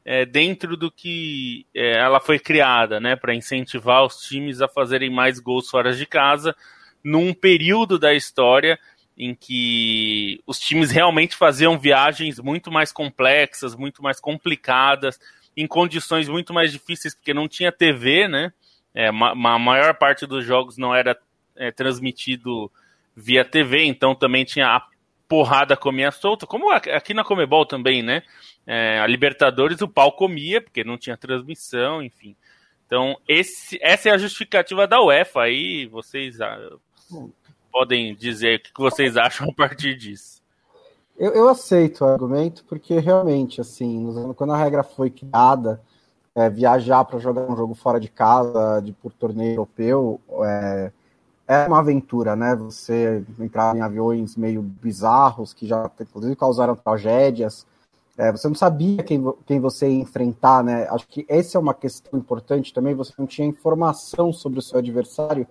é, 0.03 0.25
dentro 0.25 0.75
do 0.75 0.91
que 0.91 1.65
é, 1.73 1.97
ela 1.97 2.19
foi 2.19 2.39
criada, 2.39 2.99
né, 2.99 3.15
para 3.15 3.35
incentivar 3.35 4.05
os 4.05 4.21
times 4.21 4.61
a 4.61 4.67
fazerem 4.67 5.09
mais 5.09 5.39
gols 5.39 5.69
fora 5.69 5.93
de 5.93 6.05
casa, 6.05 6.55
num 7.03 7.33
período 7.33 7.97
da 7.97 8.13
história 8.13 8.77
em 9.17 9.33
que 9.33 10.41
os 10.45 10.59
times 10.59 10.91
realmente 10.91 11.35
faziam 11.35 11.79
viagens 11.79 12.39
muito 12.39 12.71
mais 12.71 12.91
complexas, 12.91 13.75
muito 13.75 14.03
mais 14.03 14.19
complicadas, 14.19 15.19
em 15.55 15.65
condições 15.65 16.29
muito 16.29 16.53
mais 16.53 16.71
difíceis, 16.71 17.15
porque 17.15 17.33
não 17.33 17.47
tinha 17.47 17.71
TV, 17.71 18.27
né? 18.27 18.53
É, 18.93 19.07
a 19.07 19.11
maior 19.11 19.95
parte 19.95 20.25
dos 20.25 20.45
jogos 20.45 20.77
não 20.77 20.93
era 20.93 21.17
é, 21.55 21.71
transmitido 21.71 22.71
via 23.19 23.43
TV, 23.43 23.83
então 23.85 24.13
também 24.13 24.45
tinha 24.45 24.67
a 24.67 24.87
porrada 25.27 25.75
comia 25.75 26.11
solta, 26.11 26.45
como 26.45 26.71
aqui 26.71 27.15
na 27.15 27.23
Comebol 27.23 27.65
também, 27.65 28.03
né? 28.03 28.21
É, 28.65 28.99
a 28.99 29.07
Libertadores 29.07 29.81
o 29.81 29.87
pau 29.87 30.11
comia, 30.11 30.61
porque 30.61 30.83
não 30.83 30.99
tinha 30.99 31.17
transmissão, 31.17 32.03
enfim. 32.03 32.35
Então, 32.85 33.17
esse, 33.27 33.79
essa 33.81 34.09
é 34.09 34.11
a 34.11 34.17
justificativa 34.19 34.85
da 34.85 35.01
UEFA. 35.01 35.41
Aí 35.41 35.87
vocês 35.87 36.39
ah, 36.39 36.77
podem 37.71 38.15
dizer 38.15 38.59
o 38.59 38.63
que 38.63 38.71
vocês 38.77 39.17
acham 39.17 39.49
a 39.49 39.53
partir 39.53 39.95
disso. 39.95 40.41
Eu, 41.17 41.33
eu 41.33 41.49
aceito 41.49 42.05
o 42.05 42.07
argumento, 42.07 42.63
porque 42.65 42.99
realmente, 42.99 43.59
assim, 43.59 44.13
quando 44.35 44.53
a 44.53 44.57
regra 44.57 44.83
foi 44.83 45.09
criada, 45.09 45.81
é, 46.35 46.49
viajar 46.49 47.03
para 47.03 47.17
jogar 47.17 47.49
um 47.49 47.57
jogo 47.57 47.73
fora 47.73 47.99
de 47.99 48.07
casa, 48.07 48.79
de 48.79 48.93
por 48.93 49.11
torneio 49.11 49.53
europeu, 49.53 50.21
é, 50.45 50.91
é 51.47 51.65
uma 51.65 51.79
aventura, 51.79 52.35
né? 52.35 52.55
Você 52.55 53.23
entrar 53.39 53.75
em 53.75 53.81
aviões 53.81 54.35
meio 54.35 54.61
bizarros 54.61 55.53
que 55.53 55.65
já, 55.65 55.89
inclusive, 56.01 56.35
causaram 56.35 56.75
tragédias. 56.75 57.65
É, 58.17 58.31
você 58.31 58.47
não 58.47 58.55
sabia 58.55 59.01
quem, 59.01 59.23
quem 59.45 59.59
você 59.59 59.87
ia 59.87 60.01
enfrentar, 60.01 60.63
né? 60.63 60.87
Acho 60.89 61.07
que 61.07 61.25
essa 61.29 61.57
é 61.57 61.61
uma 61.61 61.73
questão 61.73 62.19
importante 62.19 62.73
também. 62.73 62.93
Você 62.95 63.13
não 63.17 63.25
tinha 63.25 63.47
informação 63.47 64.33
sobre 64.33 64.59
o 64.59 64.61
seu 64.61 64.79
adversário, 64.79 65.47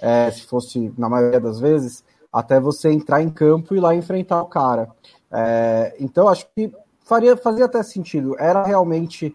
é, 0.00 0.30
se 0.30 0.42
fosse 0.42 0.92
na 0.96 1.08
maioria 1.08 1.40
das 1.40 1.58
vezes, 1.58 2.04
até 2.32 2.60
você 2.60 2.90
entrar 2.90 3.20
em 3.20 3.28
campo 3.28 3.74
e 3.74 3.80
lá 3.80 3.94
enfrentar 3.94 4.42
o 4.42 4.46
cara. 4.46 4.90
É, 5.30 5.96
então, 5.98 6.28
acho 6.28 6.46
que 6.54 6.72
faria, 7.00 7.36
fazia 7.36 7.64
até 7.64 7.82
sentido. 7.82 8.36
Era 8.38 8.62
realmente 8.62 9.34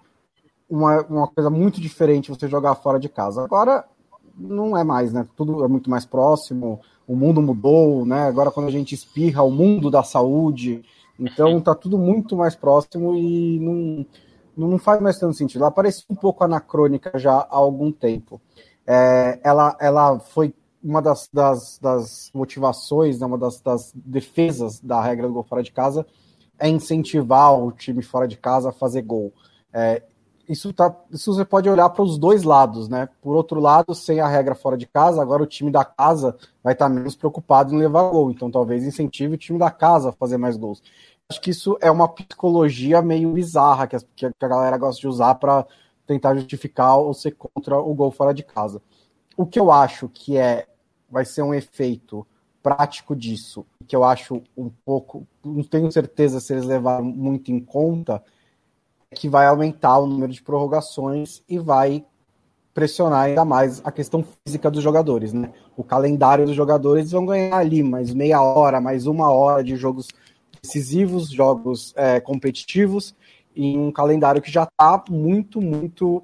uma, 0.69 1.01
uma 1.01 1.27
coisa 1.27 1.49
muito 1.49 1.81
diferente 1.81 2.29
você 2.29 2.47
jogar 2.47 2.75
fora 2.75 2.99
de 2.99 3.09
casa. 3.09 3.43
Agora, 3.43 3.85
não 4.37 4.77
é 4.77 4.83
mais, 4.83 5.11
né? 5.13 5.27
Tudo 5.35 5.63
é 5.63 5.67
muito 5.67 5.89
mais 5.89 6.05
próximo, 6.05 6.79
o 7.07 7.15
mundo 7.15 7.41
mudou, 7.41 8.05
né? 8.05 8.27
Agora 8.27 8.51
quando 8.51 8.67
a 8.67 8.71
gente 8.71 8.93
espirra, 8.93 9.43
o 9.43 9.51
mundo 9.51 9.89
da 9.89 10.03
saúde, 10.03 10.83
então 11.19 11.59
tá 11.61 11.73
tudo 11.73 11.97
muito 11.97 12.35
mais 12.35 12.55
próximo 12.55 13.15
e 13.15 13.59
não, 13.59 14.69
não 14.69 14.77
faz 14.77 15.01
mais 15.01 15.17
tanto 15.17 15.35
sentido. 15.35 15.61
Ela 15.61 15.71
parece 15.71 16.03
um 16.09 16.15
pouco 16.15 16.43
anacrônica 16.43 17.17
já 17.17 17.33
há 17.33 17.55
algum 17.55 17.91
tempo. 17.91 18.41
É, 18.85 19.39
ela, 19.43 19.75
ela 19.79 20.19
foi 20.19 20.53
uma 20.83 21.01
das, 21.01 21.29
das, 21.33 21.79
das 21.79 22.31
motivações, 22.33 23.19
né, 23.19 23.25
uma 23.25 23.37
das, 23.37 23.59
das 23.59 23.91
defesas 23.93 24.79
da 24.79 25.01
regra 25.01 25.27
do 25.27 25.33
gol 25.33 25.43
fora 25.43 25.63
de 25.63 25.71
casa 25.71 26.05
é 26.59 26.67
incentivar 26.67 27.53
o 27.53 27.71
time 27.71 28.01
fora 28.01 28.27
de 28.27 28.37
casa 28.37 28.69
a 28.69 28.73
fazer 28.73 29.01
gol. 29.03 29.31
É, 29.71 30.01
isso, 30.47 30.73
tá, 30.73 30.95
isso 31.11 31.33
você 31.33 31.43
pode 31.43 31.69
olhar 31.69 31.89
para 31.89 32.03
os 32.03 32.17
dois 32.17 32.43
lados, 32.43 32.87
né? 32.87 33.09
Por 33.21 33.35
outro 33.35 33.59
lado, 33.59 33.93
sem 33.93 34.19
a 34.19 34.27
regra 34.27 34.55
fora 34.55 34.77
de 34.77 34.85
casa, 34.85 35.21
agora 35.21 35.43
o 35.43 35.47
time 35.47 35.69
da 35.69 35.83
casa 35.83 36.35
vai 36.63 36.73
estar 36.73 36.87
tá 36.87 36.93
menos 36.93 37.15
preocupado 37.15 37.73
em 37.73 37.77
levar 37.77 38.09
gol. 38.09 38.31
Então 38.31 38.49
talvez 38.49 38.83
incentive 38.83 39.35
o 39.35 39.37
time 39.37 39.59
da 39.59 39.69
casa 39.69 40.09
a 40.09 40.13
fazer 40.13 40.37
mais 40.37 40.55
gols. 40.57 40.81
Acho 41.29 41.41
que 41.41 41.51
isso 41.51 41.77
é 41.81 41.91
uma 41.91 42.07
psicologia 42.07 43.01
meio 43.01 43.31
bizarra 43.33 43.87
que 43.87 43.95
a, 43.95 43.99
que 44.15 44.25
a 44.25 44.47
galera 44.47 44.77
gosta 44.77 45.01
de 45.01 45.07
usar 45.07 45.35
para 45.35 45.65
tentar 46.05 46.35
justificar 46.35 46.97
ou 46.97 47.13
ser 47.13 47.31
contra 47.31 47.77
o 47.77 47.93
gol 47.93 48.11
fora 48.11 48.33
de 48.33 48.43
casa. 48.43 48.81
O 49.35 49.45
que 49.45 49.59
eu 49.59 49.69
acho 49.71 50.07
que 50.07 50.37
é 50.37 50.67
vai 51.09 51.25
ser 51.25 51.41
um 51.41 51.53
efeito 51.53 52.25
prático 52.63 53.15
disso, 53.15 53.65
que 53.87 53.95
eu 53.95 54.03
acho 54.03 54.41
um 54.57 54.69
pouco, 54.83 55.25
não 55.43 55.63
tenho 55.63 55.91
certeza 55.91 56.39
se 56.39 56.53
eles 56.53 56.65
levaram 56.65 57.05
muito 57.05 57.51
em 57.51 57.59
conta, 57.59 58.21
que 59.15 59.29
vai 59.29 59.47
aumentar 59.47 59.97
o 59.99 60.05
número 60.05 60.31
de 60.31 60.41
prorrogações 60.41 61.41
e 61.47 61.57
vai 61.57 62.05
pressionar 62.73 63.23
ainda 63.23 63.43
mais 63.43 63.81
a 63.83 63.91
questão 63.91 64.23
física 64.45 64.69
dos 64.69 64.83
jogadores, 64.83 65.33
né? 65.33 65.51
O 65.75 65.83
calendário 65.83 66.45
dos 66.45 66.55
jogadores 66.55 67.11
vão 67.11 67.25
ganhar 67.25 67.57
ali 67.57 67.81
mais 67.81 68.13
meia 68.13 68.41
hora, 68.41 68.79
mais 68.79 69.07
uma 69.07 69.31
hora 69.31 69.63
de 69.63 69.75
jogos 69.75 70.07
decisivos, 70.61 71.29
jogos 71.29 71.93
é, 71.95 72.19
competitivos, 72.19 73.15
em 73.55 73.79
um 73.79 73.91
calendário 73.91 74.41
que 74.41 74.51
já 74.51 74.63
está 74.63 75.03
muito, 75.09 75.59
muito 75.59 76.23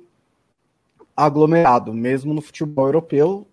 aglomerado, 1.15 1.93
mesmo 1.93 2.33
no 2.33 2.41
futebol 2.41 2.85
europeu, 2.85 3.47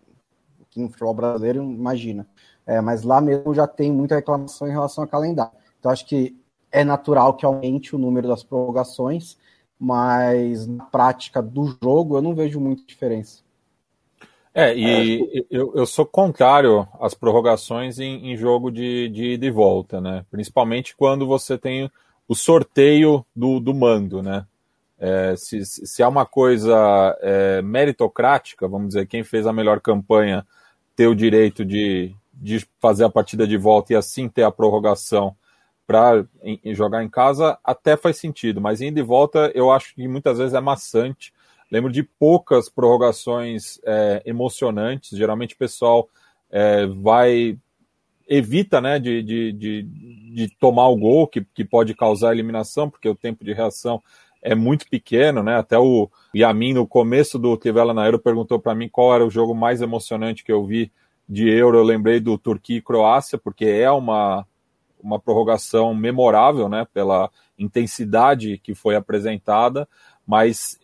aqui 0.60 0.80
no 0.80 0.90
futebol 0.90 1.14
brasileiro, 1.14 1.62
imagina. 1.62 2.26
É, 2.66 2.80
mas 2.80 3.02
lá 3.02 3.20
mesmo 3.20 3.54
já 3.54 3.66
tem 3.66 3.90
muita 3.90 4.16
reclamação 4.16 4.68
em 4.68 4.72
relação 4.72 5.04
ao 5.04 5.08
calendário. 5.08 5.52
Então 5.78 5.90
acho 5.90 6.04
que 6.06 6.36
é 6.70 6.84
natural 6.84 7.34
que 7.34 7.44
aumente 7.44 7.94
o 7.94 7.98
número 7.98 8.28
das 8.28 8.42
prorrogações, 8.42 9.36
mas 9.78 10.66
na 10.66 10.84
prática 10.84 11.40
do 11.40 11.76
jogo 11.82 12.16
eu 12.16 12.22
não 12.22 12.34
vejo 12.34 12.60
muita 12.60 12.84
diferença. 12.84 13.42
É, 14.52 14.76
e 14.76 15.22
é, 15.22 15.44
eu, 15.48 15.72
eu 15.74 15.86
sou 15.86 16.04
contrário 16.04 16.86
às 17.00 17.14
prorrogações 17.14 18.00
em, 18.00 18.32
em 18.32 18.36
jogo 18.36 18.70
de, 18.70 19.08
de 19.08 19.34
ida 19.34 19.46
e 19.46 19.50
volta, 19.50 20.00
né? 20.00 20.24
Principalmente 20.30 20.96
quando 20.96 21.26
você 21.26 21.56
tem 21.56 21.90
o 22.26 22.34
sorteio 22.34 23.24
do, 23.34 23.60
do 23.60 23.72
mando, 23.72 24.22
né? 24.22 24.44
É, 24.98 25.34
se, 25.36 25.64
se 25.64 26.02
há 26.02 26.08
uma 26.08 26.26
coisa 26.26 27.16
é, 27.22 27.62
meritocrática, 27.62 28.68
vamos 28.68 28.88
dizer, 28.88 29.06
quem 29.06 29.24
fez 29.24 29.46
a 29.46 29.52
melhor 29.52 29.80
campanha 29.80 30.46
ter 30.94 31.06
o 31.06 31.14
direito 31.14 31.64
de, 31.64 32.14
de 32.34 32.66
fazer 32.78 33.04
a 33.04 33.10
partida 33.10 33.46
de 33.46 33.56
volta 33.56 33.92
e 33.92 33.96
assim 33.96 34.28
ter 34.28 34.42
a 34.42 34.50
prorrogação 34.50 35.34
para 35.90 36.24
jogar 36.66 37.02
em 37.02 37.08
casa 37.08 37.58
até 37.64 37.96
faz 37.96 38.16
sentido, 38.16 38.60
mas 38.60 38.80
indo 38.80 39.00
e 39.00 39.02
volta 39.02 39.50
eu 39.56 39.72
acho 39.72 39.92
que 39.92 40.06
muitas 40.06 40.38
vezes 40.38 40.54
é 40.54 40.60
maçante. 40.60 41.32
Lembro 41.68 41.90
de 41.90 42.04
poucas 42.04 42.68
prorrogações 42.68 43.80
é, 43.84 44.22
emocionantes. 44.24 45.18
Geralmente 45.18 45.56
o 45.56 45.58
pessoal 45.58 46.08
é, 46.48 46.86
vai 46.86 47.58
evita 48.28 48.80
né, 48.80 49.00
de, 49.00 49.20
de, 49.20 49.52
de, 49.52 49.82
de, 49.82 50.56
tomar 50.60 50.86
o 50.86 50.96
gol 50.96 51.26
que, 51.26 51.44
que 51.52 51.64
pode 51.64 51.92
causar 51.92 52.30
eliminação, 52.30 52.88
porque 52.88 53.08
o 53.08 53.16
tempo 53.16 53.44
de 53.44 53.52
reação 53.52 54.00
é 54.40 54.54
muito 54.54 54.88
pequeno, 54.88 55.42
né? 55.42 55.56
Até 55.56 55.76
o 55.76 56.08
Yamin, 56.32 56.74
no 56.74 56.86
começo 56.86 57.36
do 57.36 57.56
Tivela 57.56 57.92
na 57.92 58.04
Euro, 58.04 58.20
perguntou 58.20 58.60
para 58.60 58.76
mim 58.76 58.88
qual 58.88 59.12
era 59.12 59.26
o 59.26 59.30
jogo 59.30 59.56
mais 59.56 59.82
emocionante 59.82 60.44
que 60.44 60.52
eu 60.52 60.64
vi 60.64 60.92
de 61.28 61.48
Euro. 61.48 61.78
Eu 61.78 61.82
lembrei 61.82 62.20
do 62.20 62.38
Turquia 62.38 62.78
e 62.78 62.82
Croácia, 62.82 63.36
porque 63.36 63.64
é 63.64 63.90
uma, 63.90 64.46
uma 65.02 65.18
prorrogação 65.18 65.94
memorável, 65.94 66.68
né, 66.68 66.86
pela 66.92 67.30
intensidade 67.58 68.58
que 68.58 68.74
foi 68.74 68.96
apresentada, 68.96 69.88
mas, 70.26 70.78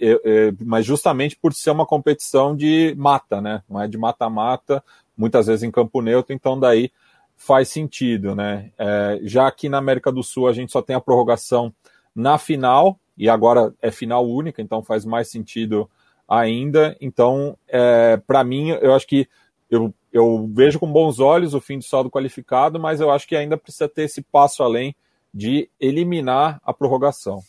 mas 0.65 0.85
justamente 0.85 1.37
por 1.37 1.53
ser 1.53 1.71
uma 1.71 1.87
competição 1.87 2.57
de 2.57 2.95
mata, 2.99 3.41
né, 3.41 3.63
não 3.69 3.81
é 3.81 3.87
de 3.87 3.97
mata-mata, 3.97 4.83
muitas 5.17 5.47
vezes 5.47 5.63
em 5.63 5.71
campo 5.71 6.01
neutro, 6.01 6.35
então 6.35 6.59
daí 6.59 6.91
faz 7.37 7.69
sentido, 7.69 8.35
né. 8.35 8.71
É, 8.79 9.21
já 9.23 9.47
aqui 9.47 9.69
na 9.69 9.79
América 9.79 10.11
do 10.11 10.23
Sul 10.23 10.49
a 10.49 10.53
gente 10.53 10.73
só 10.73 10.83
tem 10.83 10.97
a 10.97 11.01
prorrogação 11.01 11.73
na 12.15 12.39
final, 12.39 12.99
e 13.17 13.31
agora 13.31 13.73
é 13.81 13.91
final 13.91 14.27
única, 14.29 14.61
então 14.61 14.83
faz 14.83 15.05
mais 15.05 15.31
sentido 15.31 15.89
ainda. 16.29 16.95
Então, 17.01 17.57
é, 17.67 18.19
para 18.27 18.45
mim, 18.45 18.71
eu 18.71 18.95
acho 18.95 19.07
que 19.07 19.27
eu 19.71 19.95
eu 20.17 20.49
vejo 20.51 20.81
com 20.81 20.91
bons 20.91 21.21
olhos 21.21 21.53
o 21.53 21.61
fim 21.61 21.77
do 21.77 21.85
saldo 21.85 22.11
qualificado, 22.11 22.81
mas 22.81 23.01
eu 23.03 23.11
acho 23.11 23.29
que 23.29 23.37
ainda 23.37 23.57
precisa 23.57 23.87
ter 23.87 24.05
esse 24.05 24.23
passo 24.23 24.63
além 24.63 24.97
de 25.33 25.69
eliminar 25.79 26.59
a 26.65 26.73
prorrogação. 26.73 27.41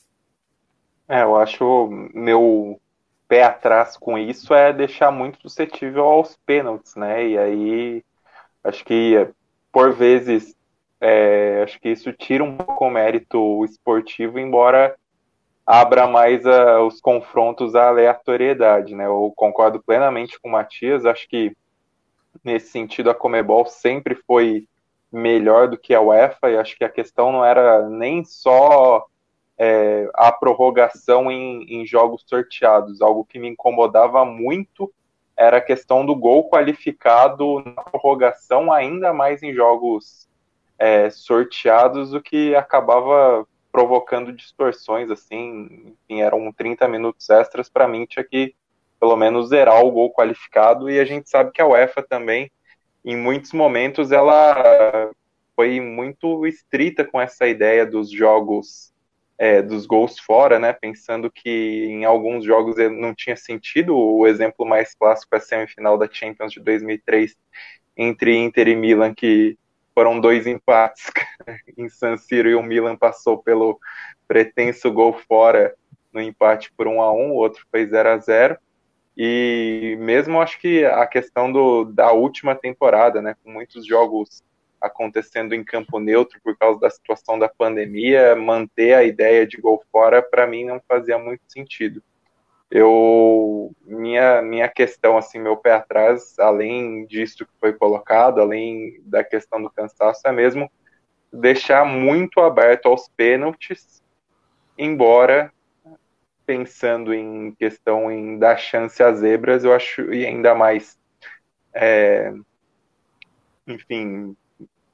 É, 1.08 1.24
eu 1.24 1.38
acho 1.38 1.88
meu 2.14 2.78
pé 3.26 3.44
atrás 3.44 3.96
com 3.96 4.18
isso 4.18 4.54
é 4.54 4.74
deixar 4.74 5.12
muito 5.12 5.42
suscetível 5.42 6.04
aos 6.04 6.38
pênaltis, 6.46 6.96
né? 6.96 7.26
E 7.26 7.38
aí 7.38 8.04
acho 8.62 8.84
que 8.84 9.30
por 9.72 9.94
vezes 9.94 10.54
é, 11.00 11.62
acho 11.64 11.80
que 11.80 11.88
isso 11.88 12.12
tira 12.12 12.44
um 12.44 12.58
pouco 12.58 12.86
o 12.86 12.92
mérito 12.92 13.64
esportivo, 13.64 14.40
embora 14.40 14.94
abra 15.66 16.06
mais 16.06 16.46
a, 16.46 16.82
os 16.82 17.00
confrontos 17.00 17.76
à 17.76 17.88
aleatoriedade, 17.88 18.94
né? 18.94 19.06
Eu 19.06 19.32
concordo 19.38 19.82
plenamente 19.82 20.38
com 20.42 20.50
o 20.50 20.52
Matias, 20.52 21.06
acho 21.06 21.30
que 21.30 21.56
nesse 22.44 22.70
sentido, 22.70 23.10
a 23.10 23.16
Comebol 23.16 23.66
sempre 23.66 24.16
foi 24.16 24.68
melhor 25.12 25.68
do 25.68 25.78
que 25.78 25.94
a 25.94 26.02
UEFA, 26.02 26.50
e 26.50 26.58
acho 26.58 26.78
que 26.78 26.84
a 26.84 26.90
questão 26.90 27.32
não 27.32 27.44
era 27.44 27.88
nem 27.88 28.24
só 28.24 29.06
é, 29.58 30.10
a 30.14 30.32
prorrogação 30.32 31.32
em, 31.32 31.64
em, 31.64 31.86
jogos 31.86 32.24
sorteados. 32.26 33.02
Algo 33.02 33.26
que 33.26 33.40
me 33.40 33.48
incomodava 33.48 34.24
muito 34.26 34.94
era 35.36 35.58
a 35.58 35.62
questão 35.62 36.06
do 36.06 36.16
gol 36.16 36.50
qualificado 36.50 37.62
na 37.64 37.84
prorrogação, 37.84 38.72
ainda 38.72 39.14
mais 39.14 39.42
em 39.44 39.54
jogos 39.54 40.28
é, 40.78 41.10
sorteados, 41.10 42.14
o 42.14 42.22
que 42.22 42.56
acabava 42.56 43.48
provocando 43.72 44.34
distorções, 44.34 45.12
assim, 45.12 45.96
enfim, 46.10 46.22
eram 46.22 46.52
30 46.52 46.88
minutos 46.88 47.30
extras, 47.30 47.70
para 47.70 47.88
mim 47.88 48.06
tinha 48.06 48.24
que 48.24 48.56
pelo 49.00 49.16
menos 49.16 49.50
zerar 49.50 49.84
o 49.84 49.92
gol 49.92 50.12
qualificado, 50.12 50.90
e 50.90 51.00
a 51.00 51.06
gente 51.06 51.30
sabe 51.30 51.52
que 51.52 51.62
a 51.62 51.68
UEFA 51.68 52.04
também, 52.04 52.52
em 53.06 53.16
muitos 53.16 53.54
momentos, 53.54 54.12
ela 54.12 55.12
foi 55.56 55.80
muito 55.80 56.46
estrita 56.46 57.04
com 57.04 57.20
essa 57.20 57.48
ideia 57.48 57.86
dos 57.86 58.12
jogos, 58.12 58.94
é, 59.38 59.62
dos 59.62 59.86
gols 59.86 60.20
fora, 60.20 60.60
né? 60.60 60.74
Pensando 60.74 61.32
que 61.32 61.86
em 61.86 62.06
alguns 62.06 62.46
jogos 62.46 62.76
não 62.92 63.14
tinha 63.16 63.36
sentido. 63.36 63.96
O 63.98 64.28
exemplo 64.28 64.66
mais 64.66 64.94
clássico 64.94 65.34
é 65.34 65.38
a 65.38 65.42
semifinal 65.42 65.98
da 65.98 66.08
Champions 66.12 66.54
de 66.54 66.60
2003 66.60 67.36
entre 67.96 68.38
Inter 68.38 68.68
e 68.68 68.76
Milan, 68.76 69.14
que 69.16 69.58
foram 69.96 70.20
dois 70.20 70.46
empates 70.46 71.10
em 71.76 71.90
San 71.90 72.18
Siro 72.18 72.48
e 72.48 72.54
o 72.54 72.62
Milan 72.62 72.96
passou 72.96 73.42
pelo 73.42 73.80
pretenso 74.28 74.92
gol 74.92 75.14
fora 75.28 75.74
no 76.14 76.22
empate 76.22 76.72
por 76.78 76.88
1 76.88 77.02
a 77.02 77.12
1 77.12 77.32
o 77.32 77.34
outro 77.34 77.66
foi 77.72 77.88
0 77.88 78.10
a 78.10 78.18
0 78.20 78.58
e 79.18 79.98
mesmo 80.00 80.40
acho 80.40 80.60
que 80.60 80.86
a 80.86 81.08
questão 81.08 81.52
do, 81.52 81.86
da 81.86 82.12
última 82.12 82.54
temporada, 82.54 83.20
né, 83.20 83.36
com 83.44 83.50
muitos 83.50 83.84
jogos 83.84 84.44
acontecendo 84.80 85.56
em 85.56 85.64
campo 85.64 86.00
neutro 86.00 86.40
por 86.44 86.56
causa 86.56 86.80
da 86.80 86.88
situação 86.88 87.40
da 87.40 87.50
pandemia, 87.50 88.36
manter 88.36 88.94
a 88.94 89.04
ideia 89.04 89.48
de 89.48 89.58
gol 89.58 89.84
fora 89.92 90.22
para 90.22 90.46
mim 90.46 90.66
não 90.66 90.80
fazia 90.88 91.18
muito 91.18 91.42
sentido. 91.48 92.04
Eu 92.70 93.72
minha 93.84 94.40
minha 94.44 94.68
questão 94.68 95.18
assim, 95.18 95.40
meu 95.40 95.58
pé 95.58 95.74
atrás, 95.74 96.38
além 96.38 97.08
disso 97.08 97.44
que 97.44 97.52
foi 97.60 97.74
colocado, 97.74 98.40
além 98.40 99.02
da 99.04 99.24
questão 99.24 99.60
do 99.60 99.70
cansaço, 99.72 100.28
é 100.28 100.32
mesmo 100.32 100.70
deixar 101.34 101.86
muito 101.86 102.40
aberto 102.40 102.88
aos 102.88 103.10
pênaltis, 103.10 104.04
embora 104.78 105.52
pensando 106.48 107.14
em 107.14 107.52
questão 107.52 108.10
em 108.10 108.40
dar 108.40 108.58
chance 108.58 109.04
às 109.04 109.20
zebras, 109.20 109.66
eu 109.66 109.74
acho, 109.74 110.14
e 110.14 110.26
ainda 110.26 110.56
mais, 110.56 110.98
é, 111.74 112.34
enfim, 113.68 114.36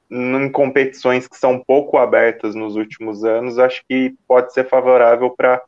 em 0.10 0.52
competições 0.52 1.28
que 1.28 1.38
são 1.38 1.64
pouco 1.64 1.98
abertas 1.98 2.56
nos 2.56 2.76
últimos 2.76 3.24
anos, 3.24 3.60
acho 3.60 3.84
que 3.88 4.16
pode 4.28 4.52
ser 4.52 4.68
favorável 4.68 5.30
para 5.30 5.62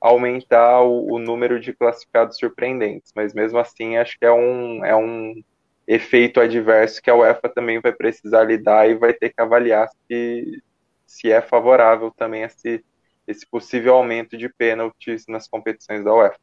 aumentar 0.00 0.82
o, 0.82 1.14
o, 1.14 1.18
número 1.18 1.58
de 1.58 1.72
classificados 1.72 2.38
surpreendentes. 2.38 3.12
Mas 3.14 3.34
mesmo 3.34 3.58
assim, 3.58 3.96
acho 3.96 4.18
que 4.18 4.24
é 4.24 4.32
um, 4.32 4.84
é 4.84 4.94
um 4.94 5.42
efeito 5.86 6.40
adverso 6.40 7.02
que 7.02 7.10
a 7.10 7.16
UEFA 7.16 7.48
também 7.48 7.80
vai 7.80 7.92
precisar 7.92 8.44
lidar 8.44 8.88
e 8.88 8.94
vai 8.94 9.12
ter 9.12 9.30
que 9.30 9.40
avaliar 9.40 9.88
se, 10.06 10.62
se 11.06 11.32
é 11.32 11.40
favorável 11.40 12.10
também 12.10 12.42
esse 12.42 12.84
esse 13.26 13.46
possível 13.46 13.94
aumento 13.94 14.36
de 14.36 14.48
pênaltis 14.48 15.26
nas 15.26 15.48
competições 15.48 16.04
da 16.04 16.14
UEFA. 16.14 16.38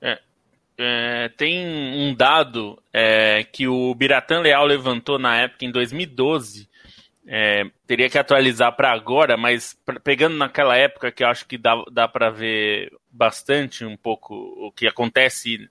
É, 0.00 0.18
é, 0.78 1.28
tem 1.36 1.66
um 1.66 2.14
dado 2.14 2.80
é, 2.92 3.42
que 3.42 3.66
o 3.66 3.94
Biratan 3.94 4.40
Leal 4.40 4.64
levantou 4.64 5.18
na 5.18 5.36
época, 5.36 5.64
em 5.64 5.72
2012. 5.72 6.68
É, 7.26 7.64
teria 7.86 8.08
que 8.08 8.16
atualizar 8.16 8.74
para 8.74 8.90
agora, 8.90 9.36
mas 9.36 9.78
pegando 10.02 10.36
naquela 10.36 10.76
época 10.76 11.12
que 11.12 11.22
eu 11.22 11.28
acho 11.28 11.46
que 11.46 11.58
dá, 11.58 11.74
dá 11.90 12.08
para 12.08 12.30
ver 12.30 12.90
bastante 13.10 13.84
um 13.84 13.96
pouco 13.96 14.34
o 14.34 14.72
que 14.72 14.86
acontece 14.86 15.68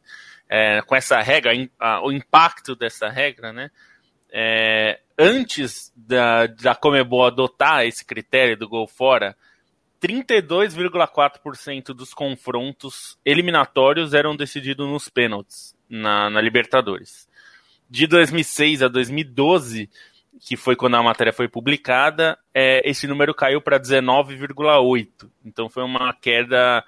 é, 0.50 0.82
com 0.82 0.96
essa 0.96 1.20
regra, 1.22 1.52
a, 1.80 2.06
o 2.06 2.12
impacto 2.12 2.76
dessa 2.76 3.10
regra, 3.10 3.52
né? 3.52 3.72
É, 4.30 5.00
antes 5.18 5.92
da, 5.96 6.48
da 6.48 6.76
Comebol 6.76 7.26
adotar 7.26 7.86
esse 7.86 8.06
critério 8.06 8.58
do 8.58 8.68
gol 8.68 8.88
fora, 8.88 9.36
32,4% 10.02 11.88
dos 11.94 12.14
confrontos 12.14 13.18
eliminatórios 13.26 14.14
eram 14.14 14.36
decididos 14.36 14.88
nos 14.88 15.10
pênaltis 15.10 15.76
na, 15.90 16.30
na, 16.30 16.42
Libertadores. 16.42 17.28
De 17.90 18.06
2006 18.06 18.84
a 18.84 18.88
2012, 18.88 19.90
que 20.46 20.56
foi 20.56 20.76
quando 20.76 20.96
a 20.96 21.04
matéria 21.04 21.34
foi 21.34 21.48
publicada, 21.48 22.38
é, 22.54 22.88
esse 22.90 23.08
número 23.08 23.34
caiu 23.34 23.62
para 23.62 23.80
19,8. 23.80 25.08
Então 25.46 25.70
foi 25.70 25.84
uma 25.84 26.14
queda 26.14 26.84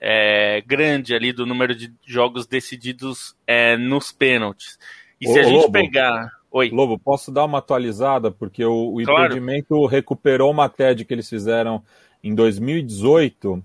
é, 0.00 0.62
grande 0.66 1.14
ali 1.14 1.32
do 1.32 1.44
número 1.44 1.74
de 1.74 1.92
jogos 2.06 2.46
decididos 2.46 3.36
é, 3.46 3.76
nos 3.76 4.12
pênaltis. 4.12 4.78
E 5.20 5.28
Ô, 5.28 5.32
se 5.32 5.38
a 5.40 5.42
gente 5.42 5.62
Lobo. 5.62 5.72
pegar. 5.72 6.30
Oi. 6.50 6.70
Lobo, 6.70 6.98
posso 6.98 7.30
dar 7.30 7.44
uma 7.44 7.58
atualizada? 7.58 8.30
Porque 8.30 8.64
o, 8.64 8.94
o 8.94 9.04
Claro. 9.04 9.26
impedimento 9.26 9.84
recuperou 9.86 10.50
uma 10.50 10.68
TED 10.68 11.04
que 11.04 11.12
eles 11.12 11.28
fizeram 11.28 11.82
em 12.26 12.34
2018, 12.34 13.62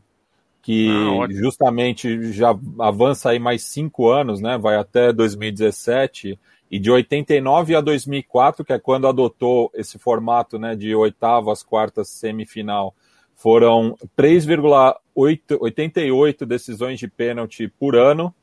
que 0.62 0.89
Ah, 0.89 1.28
justamente 1.30 2.32
já 2.32 2.58
avança 2.80 3.32
aí 3.32 3.39
mais 3.39 3.63
cinco 3.63 4.10
anos, 4.10 4.39
né? 4.39 4.58
Vai 4.58 4.76
até 4.76 5.12
2017. 5.12 6.39
E 6.69 6.80
de 6.80 6.89
89 6.89 7.76
a 7.76 7.82
2004, 7.82 8.63
que 8.63 8.71
é 8.71 8.80
quando 8.80 9.08
adotou 9.08 9.69
esse 9.74 10.00
formato 10.00 10.58
né, 10.58 10.74
de 10.74 10.95
oitavas, 10.95 11.63
quartas, 11.63 12.08
semifinal, 12.08 12.95
foram 13.36 13.97
3,88 14.17 16.45
decisões 16.45 16.97
de 16.97 17.10
pênalti 17.10 17.67
por 17.67 17.93
ano, 17.95 18.34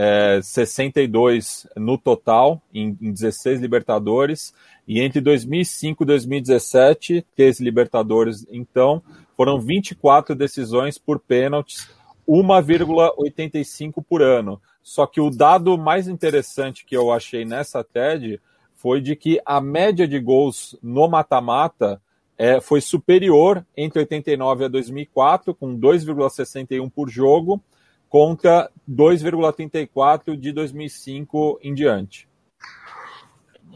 é, 0.00 0.38
62 0.40 1.66
no 1.74 1.98
total, 1.98 2.62
em, 2.72 2.96
em 3.02 3.10
16 3.10 3.60
Libertadores, 3.60 4.54
e 4.86 5.00
entre 5.00 5.20
2005 5.20 6.04
e 6.04 6.06
2017, 6.06 7.26
13 7.34 7.64
Libertadores, 7.64 8.46
então, 8.48 9.02
foram 9.36 9.60
24 9.60 10.36
decisões 10.36 10.98
por 10.98 11.18
pênaltis, 11.18 11.90
1,85 12.28 14.04
por 14.08 14.22
ano. 14.22 14.62
Só 14.84 15.04
que 15.04 15.20
o 15.20 15.30
dado 15.30 15.76
mais 15.76 16.06
interessante 16.06 16.84
que 16.84 16.96
eu 16.96 17.10
achei 17.10 17.44
nessa 17.44 17.82
TED 17.82 18.40
foi 18.76 19.00
de 19.00 19.16
que 19.16 19.40
a 19.44 19.60
média 19.60 20.06
de 20.06 20.20
gols 20.20 20.78
no 20.80 21.08
mata-mata 21.08 22.00
é, 22.38 22.60
foi 22.60 22.80
superior 22.80 23.66
entre 23.76 23.98
89 23.98 24.66
a 24.66 24.68
2004, 24.68 25.52
com 25.56 25.76
2,61 25.76 26.88
por 26.88 27.10
jogo, 27.10 27.60
contra 28.08 28.70
2,34 28.88 30.36
de 30.36 30.52
2005 30.52 31.60
em 31.62 31.74
diante. 31.74 32.26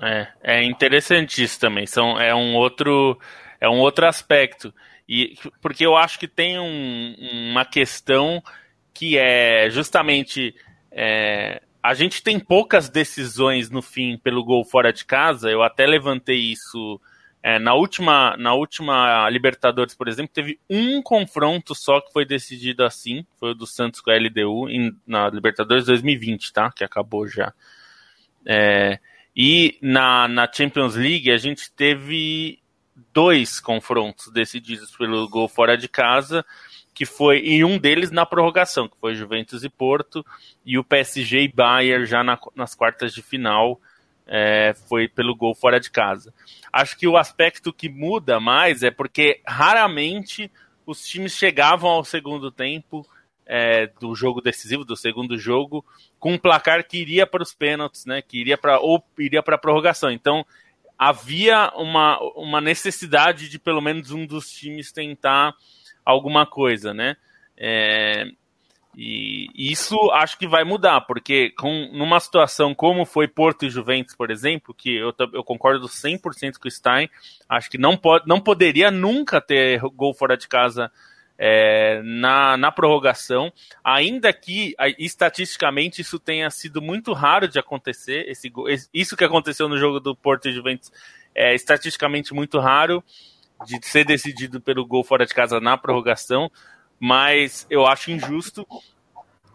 É, 0.01 0.29
é 0.43 0.65
interessante 0.65 1.43
isso 1.43 1.61
também. 1.61 1.87
São, 1.87 2.19
é 2.21 2.35
um 2.35 2.57
outro 2.57 3.19
é 3.61 3.69
um 3.69 3.79
outro 3.79 4.07
aspecto. 4.07 4.75
E 5.09 5.37
porque 5.61 5.85
eu 5.87 5.97
acho 5.97 6.19
que 6.19 6.27
tem 6.27 6.59
um- 6.59 7.15
uma 7.53 7.65
questão 7.65 8.43
que 8.93 9.17
é 9.19 9.69
justamente 9.71 10.55
é, 10.91 11.63
a 11.83 11.95
gente 11.95 12.23
tem 12.23 12.39
poucas 12.39 12.89
decisões 12.89 13.71
no 13.71 13.83
fim 13.83 14.17
pelo 14.19 14.45
gol 14.45 14.65
fora 14.65 14.93
de 14.93 15.05
casa. 15.05 15.51
Eu 15.51 15.63
até 15.63 15.87
levantei 15.87 16.39
isso 16.39 17.01
é, 17.43 17.59
na 17.59 17.75
última 17.75 18.37
na 18.37 18.55
última 18.55 19.29
Libertadores, 19.31 19.95
por 19.95 20.09
exemplo, 20.09 20.33
teve 20.33 20.61
um 20.71 21.03
confronto 21.03 21.75
só 21.75 22.01
que 22.01 22.13
foi 22.13 22.25
decidido 22.25 22.85
assim, 22.85 23.27
foi 23.39 23.51
o 23.51 23.55
do 23.55 23.67
Santos 23.67 24.01
com 24.01 24.11
a 24.11 24.15
LDU 24.15 24.69
em- 24.69 24.97
na 25.07 25.29
Libertadores 25.29 25.85
2020, 25.87 26.53
tá? 26.53 26.71
Que 26.71 26.85
acabou 26.85 27.27
já. 27.27 27.53
É, 28.47 28.99
e 29.37 29.79
na, 29.81 30.29
na 30.29 30.51
Champions 30.53 30.95
League 30.95 31.31
a 31.31 31.37
gente 31.37 31.71
teve 31.73 32.59
dois 33.13 33.61
confrontos 33.61 34.31
decididos 34.33 34.95
pelo 34.97 35.29
gol 35.29 35.49
fora 35.49 35.77
de 35.77 35.89
casa, 35.89 36.45
que 36.95 37.07
foi 37.07 37.41
e 37.41 37.65
um 37.65 37.79
deles 37.79 38.11
na 38.11 38.27
prorrogação, 38.27 38.89
que 38.89 38.97
foi 39.01 39.15
Juventus 39.15 39.65
e 39.65 39.69
Porto, 39.69 40.25
e 40.65 40.79
o 40.79 40.85
PSG 40.85 41.43
e 41.43 41.49
Bayern 41.49 42.05
já 42.07 42.23
na- 42.23 42.39
nas 42.55 42.75
quartas 42.75 43.15
de 43.15 43.23
final 43.23 43.81
é, 44.35 44.73
foi 44.89 45.07
pelo 45.07 45.37
gol 45.37 45.55
fora 45.55 45.79
de 45.79 45.91
casa. 45.91 46.33
Acho 46.73 46.97
que 46.97 47.07
o 47.07 47.19
aspecto 47.19 47.71
que 47.71 47.87
muda 47.87 48.41
mais 48.41 48.83
é 48.83 48.91
porque 48.91 49.43
raramente 49.47 50.51
os 50.87 51.07
times 51.07 51.37
chegavam 51.37 51.91
ao 51.91 52.03
segundo 52.03 52.51
tempo 52.51 53.07
é, 53.45 53.89
do 54.01 54.15
jogo 54.15 54.41
decisivo, 54.41 54.87
do 54.87 54.97
segundo 54.97 55.37
jogo, 55.37 55.85
com 56.19 56.33
um 56.33 56.39
placar 56.39 56.83
que 56.89 56.97
iria 56.97 57.27
para 57.27 57.43
os 57.43 57.53
pênaltis, 57.53 58.07
né? 58.07 58.23
Que 58.23 58.41
iria 58.41 58.57
para 58.57 58.81
ou 58.81 59.05
iria 59.19 59.43
para 59.43 59.57
a 59.57 59.59
prorrogação. 59.59 60.11
Então 60.11 60.47
havia 60.99 61.71
uma, 61.77 62.19
uma 62.35 62.61
necessidade 62.63 63.51
de 63.51 63.59
pelo 63.59 63.83
menos 63.83 64.13
um 64.13 64.25
dos 64.25 64.51
times 64.51 64.91
tentar 64.91 65.53
alguma 66.07 66.47
coisa, 66.47 66.95
né? 66.95 67.17
É, 67.55 68.25
e 68.97 69.49
isso 69.73 69.97
acho 70.13 70.39
que 70.39 70.47
vai 70.47 70.65
mudar, 70.65 71.01
porque 71.03 71.51
com, 71.59 71.89
numa 71.93 72.21
situação 72.21 72.75
como 72.75 73.05
foi 73.07 73.27
Porto 73.27 73.65
e 73.65 73.71
Juventus, 73.71 74.15
por 74.15 74.31
exemplo, 74.31 74.75
que 74.75 74.95
eu, 74.95 75.15
eu 75.33 75.43
concordo 75.43 75.87
100% 75.89 76.59
com 76.61 76.69
o 76.69 76.71
Stein, 76.71 77.09
acho 77.49 77.71
que 77.71 77.79
não, 77.79 77.97
pode, 77.97 78.27
não 78.27 78.41
poderia 78.41 78.91
nunca 78.91 79.41
ter 79.41 79.81
gol 79.95 80.13
fora 80.13 80.37
de 80.37 80.47
casa 80.47 80.91
é, 81.39 82.03
na, 82.05 82.57
na 82.57 82.71
prorrogação, 82.71 83.53
ainda 83.83 84.33
que 84.33 84.75
estatisticamente 84.99 86.01
isso 86.03 86.19
tenha 86.19 86.49
sido 86.51 86.81
muito 86.83 87.13
raro 87.13 87.49
de 87.49 87.59
acontecer, 87.59 88.29
esse- 88.29 88.53
isso 88.93 89.17
que 89.17 89.25
aconteceu 89.25 89.69
no 89.69 89.79
jogo 89.79 89.99
do 90.01 90.15
Porto 90.15 90.49
e 90.49 90.53
Juventus 90.53 90.93
é 91.35 91.55
estatisticamente 91.55 92.35
muito 92.35 92.59
raro 92.59 93.03
de 93.67 93.79
ser 93.87 94.05
decidido 94.05 94.61
pelo 94.61 94.85
gol 94.85 95.03
fora 95.03 95.25
de 95.25 95.33
casa 95.35 95.61
na 95.61 95.79
prorrogação, 95.79 96.51
mas 97.05 97.67
eu 97.69 97.85
acho 97.85 98.13
injusto. 98.13 98.65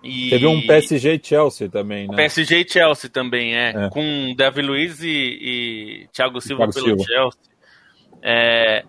E... 0.04 0.30
Teve 0.32 0.48
um 0.48 0.68
PSG 0.68 1.14
e 1.14 1.22
Chelsea 1.26 1.70
também, 1.70 2.06
né? 2.06 2.16
PSG 2.18 2.60
e 2.60 2.70
Chelsea 2.70 3.10
também, 3.10 3.56
é. 3.56 3.70
É. 3.86 3.90
Com 3.90 4.36
Davi 4.36 4.62
Luiz 4.62 5.02
e, 5.02 5.08
e 5.42 6.08
Thiago 6.12 6.42
Silva 6.42 6.68
Thiago 6.68 6.74
pelo 6.74 7.00
Silva. 7.00 7.04
Chelsea. 7.06 7.40
É, 8.22 8.84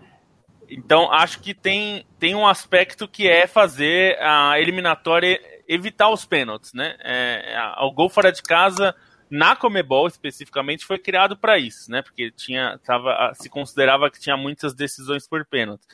então, 0.69 1.09
acho 1.09 1.39
que 1.39 1.53
tem, 1.53 2.05
tem 2.19 2.35
um 2.35 2.45
aspecto 2.45 3.07
que 3.07 3.29
é 3.29 3.47
fazer 3.47 4.21
a 4.21 4.59
eliminatória 4.59 5.39
evitar 5.65 6.09
os 6.09 6.25
pênaltis, 6.25 6.73
né? 6.73 6.97
É, 6.99 7.55
a- 7.55 7.85
o 7.85 7.93
gol 7.93 8.09
fora 8.09 8.29
de 8.29 8.41
casa, 8.43 8.93
na 9.29 9.55
Comebol 9.55 10.05
especificamente, 10.05 10.85
foi 10.85 10.99
criado 10.99 11.37
para 11.37 11.57
isso, 11.57 11.89
né? 11.89 12.01
Porque 12.01 12.29
tinha, 12.31 12.77
tava, 12.85 13.31
se 13.35 13.49
considerava 13.49 14.11
que 14.11 14.19
tinha 14.19 14.35
muitas 14.35 14.73
decisões 14.73 15.25
por 15.25 15.45
pênalti. 15.45 15.85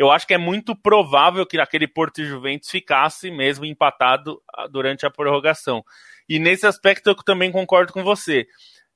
Eu 0.00 0.10
acho 0.10 0.26
que 0.26 0.32
é 0.32 0.38
muito 0.38 0.74
provável 0.74 1.44
que 1.44 1.60
aquele 1.60 1.86
Porto 1.86 2.22
e 2.22 2.24
Juventus 2.24 2.70
ficasse 2.70 3.30
mesmo 3.30 3.66
empatado 3.66 4.40
ah, 4.50 4.66
durante 4.66 5.04
a 5.04 5.10
prorrogação. 5.10 5.84
E 6.26 6.38
nesse 6.38 6.66
aspecto 6.66 7.10
eu 7.10 7.14
também 7.16 7.52
concordo 7.52 7.92
com 7.92 8.02
você. 8.02 8.46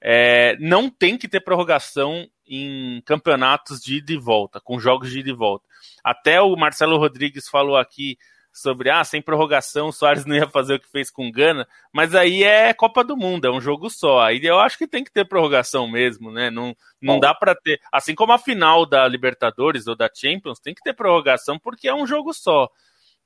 É, 0.01 0.57
não 0.59 0.89
tem 0.89 1.19
que 1.19 1.29
ter 1.29 1.41
prorrogação 1.41 2.27
em 2.47 3.03
campeonatos 3.05 3.83
de 3.83 3.97
ida 3.97 4.15
e 4.15 4.17
volta, 4.17 4.63
com 4.63 4.81
jogos 4.81 5.11
de 5.11 5.19
ida 5.19 5.29
e 5.29 5.35
volta. 5.35 5.67
Até 6.03 6.41
o 6.41 6.57
Marcelo 6.57 6.97
Rodrigues 6.97 7.51
falou 7.51 7.77
aqui 7.77 8.17
sobre, 8.55 8.89
ah, 8.89 9.03
sem 9.03 9.21
prorrogação 9.21 9.89
o 9.89 9.93
Soares 9.93 10.25
não 10.25 10.37
ia 10.37 10.49
fazer 10.49 10.75
o 10.75 10.81
que 10.81 10.89
fez 10.89 11.11
com 11.11 11.27
o 11.27 11.33
Gana, 11.33 11.67
mas 11.93 12.15
aí 12.15 12.45
é 12.45 12.73
Copa 12.73 13.03
do 13.03 13.17
Mundo, 13.17 13.47
é 13.47 13.51
um 13.51 13.61
jogo 13.61 13.91
só. 13.91 14.21
Aí 14.21 14.41
eu 14.45 14.61
acho 14.61 14.79
que 14.79 14.87
tem 14.87 15.03
que 15.03 15.13
ter 15.13 15.27
prorrogação 15.27 15.89
mesmo, 15.89 16.31
né? 16.31 16.51
Não, 16.51 16.75
não 17.03 17.15
Bom. 17.15 17.21
dá 17.21 17.35
para 17.35 17.57
ter. 17.57 17.81
Assim 17.93 18.15
como 18.15 18.33
a 18.33 18.39
final 18.39 18.87
da 18.87 19.09
Libertadores 19.09 19.89
ou 19.89 19.97
da 19.97 20.09
Champions, 20.15 20.61
tem 20.61 20.73
que 20.73 20.83
ter 20.83 20.95
prorrogação 20.95 21.59
porque 21.59 21.89
é 21.89 21.95
um 21.95 22.07
jogo 22.07 22.33
só. 22.33 22.69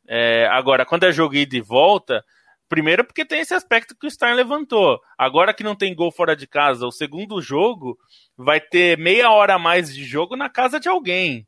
É, 0.08 0.48
agora, 0.50 0.86
quando 0.86 1.04
é 1.04 1.12
jogo 1.12 1.34
ida 1.34 1.56
e 1.56 1.60
volta, 1.60 2.24
primeiro 2.68 3.04
porque 3.04 3.26
tem 3.26 3.40
esse 3.40 3.52
aspecto 3.52 3.94
que 3.98 4.06
o 4.06 4.10
Stein 4.10 4.34
levantou. 4.34 4.98
Agora 5.18 5.52
que 5.52 5.62
não 5.62 5.76
tem 5.76 5.94
gol 5.94 6.10
fora 6.10 6.34
de 6.34 6.46
casa, 6.46 6.86
o 6.86 6.92
segundo 6.92 7.42
jogo 7.42 7.98
vai 8.34 8.60
ter 8.60 8.96
meia 8.96 9.30
hora 9.30 9.54
a 9.54 9.58
mais 9.58 9.94
de 9.94 10.04
jogo 10.04 10.36
na 10.36 10.48
casa 10.48 10.78
de 10.78 10.88
alguém. 10.88 11.47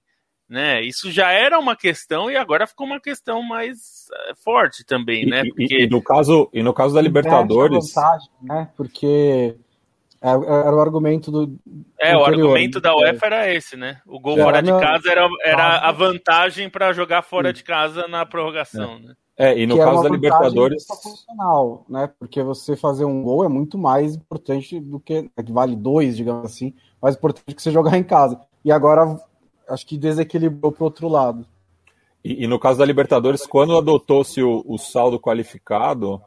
Né? 0.51 0.83
Isso 0.83 1.13
já 1.13 1.31
era 1.31 1.61
uma 1.61 1.77
questão 1.77 2.29
e 2.29 2.37
agora 2.37 2.67
ficou 2.67 2.85
uma 2.85 2.99
questão 3.01 3.41
mais 3.41 4.09
eh, 4.13 4.33
forte 4.43 4.85
também, 4.85 5.25
né? 5.25 5.45
E, 5.45 5.47
e- 5.47 5.51
Porque 5.51 5.83
e 5.85 5.87
no 5.89 6.03
caso, 6.03 6.51
e 6.53 6.61
no 6.61 6.75
caso 6.75 6.93
da 6.93 7.01
Libertadores, 7.01 7.95
vantagem, 7.95 8.29
né? 8.43 8.69
Porque 8.77 9.55
é- 10.21 10.29
era 10.29 10.75
o 10.75 10.81
argumento 10.81 11.31
do. 11.31 11.57
é, 12.01 12.17
o 12.17 12.25
anterior, 12.25 12.49
argumento 12.49 12.81
da 12.81 12.91
né? 12.91 12.97
UEFA 12.97 13.27
era 13.27 13.55
esse, 13.55 13.77
né? 13.77 14.01
O 14.05 14.19
gol 14.19 14.37
É, 14.39 14.43
fora 14.43 14.61
de 14.61 14.71
casa 14.73 15.09
era, 15.09 15.29
era 15.45 15.79
a 15.79 15.93
vantagem 15.93 16.69
para 16.69 16.93
jogar 16.93 17.23
fora 17.23 17.53
de 17.53 17.63
casa 17.63 18.09
na 18.09 18.27
prorrogação, 18.27 18.99
né? 18.99 19.15
é, 19.37 19.57
e 19.57 19.69
no 19.69 19.77
que 19.77 19.81
é 19.81 19.85
caso 19.85 19.97
uma 19.99 20.03
da 20.03 20.09
Libertadores, 20.09 20.85
né? 21.89 22.11
Porque 22.19 22.43
você 22.43 22.75
fazer 22.77 23.05
um 23.05 23.23
gol 23.23 23.45
é 23.45 23.49
muito 23.49 23.79
mais 23.79 24.17
importante 24.17 24.81
do 24.81 24.99
que. 24.99 25.31
é 25.37 25.43
que 25.45 25.53
vale 25.53 25.77
dois, 25.77 26.17
digamos 26.17 26.45
assim, 26.45 26.75
mais 27.01 27.15
importante 27.15 27.55
que 27.55 27.63
você 27.63 27.71
jogar 27.71 27.97
em 27.97 28.03
casa. 28.03 28.41
E 28.65 28.71
agora 28.73 29.17
acho 29.71 29.87
que 29.87 29.97
desequilibrou 29.97 30.73
pro 30.73 30.85
outro 30.85 31.09
lado. 31.09 31.47
E, 32.25 32.45
e 32.45 32.47
no 32.47 32.59
caso 32.59 32.79
da 32.79 32.85
Libertadores, 32.85 33.47
quando 33.47 33.77
adotou-se 33.77 34.43
o, 34.43 34.63
o 34.67 34.77
saldo 34.77 35.19
qualificado, 35.19 36.21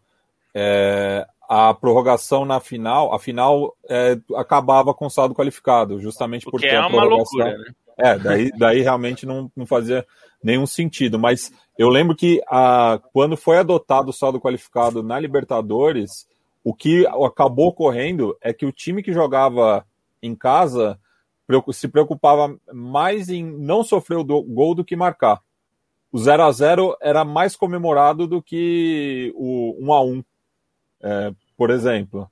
é, 0.54 1.28
a 1.48 1.74
prorrogação 1.74 2.46
na 2.46 2.60
final, 2.60 3.14
a 3.14 3.20
final 3.20 3.76
é, 3.88 4.18
acabava 4.36 4.94
com 4.94 5.10
saldo 5.10 5.36
qualificado, 5.36 6.00
justamente 6.00 6.48
O 6.48 6.52
porque 6.52 6.68
que 6.68 6.74
é 6.74 6.78
a 6.78 6.88
uma 6.88 7.02
prorrogação. 7.02 7.40
loucura, 7.40 7.58
né? 7.58 7.74
É, 7.96 8.18
daí, 8.18 8.52
daí 8.58 8.82
realmente 8.82 9.26
não, 9.26 9.52
não 9.56 9.68
fazia 9.68 10.06
nenhum 10.44 10.66
sentido. 10.66 11.20
Mas 11.20 11.52
eu 11.78 11.90
lembro 11.90 12.16
que 12.16 12.42
a, 12.48 13.00
quando 13.14 13.38
foi 13.38 13.58
adotado 13.58 14.10
o 14.10 14.14
saldo 14.14 14.40
qualificado 14.40 15.04
na 15.04 15.20
Libertadores, 15.20 16.28
o 16.64 16.74
que 16.74 17.06
acabou 17.06 17.68
ocorrendo 17.68 18.36
é 18.42 18.52
que 18.52 18.66
o 18.66 18.72
time 18.72 19.04
que 19.04 19.14
jogava 19.14 19.86
em 20.22 20.34
casa 20.34 21.00
se 21.72 21.88
preocupava 21.88 22.58
mais 22.74 23.30
em 23.30 23.44
não 23.44 23.84
sofrer 23.84 24.18
o 24.18 24.24
gol 24.24 24.74
do 24.76 24.84
que 24.84 24.96
marcar. 24.96 25.42
O 26.12 26.18
0 26.18 26.44
a 26.44 26.52
0 26.52 26.98
era 27.02 27.26
mais 27.26 27.56
comemorado 27.56 28.28
do 28.28 28.42
que 28.42 29.34
o 29.36 29.76
1 29.80 29.94
a 29.94 30.02
1 30.04 30.24
é, 31.02 31.34
por 31.58 31.70
exemplo. 31.70 32.30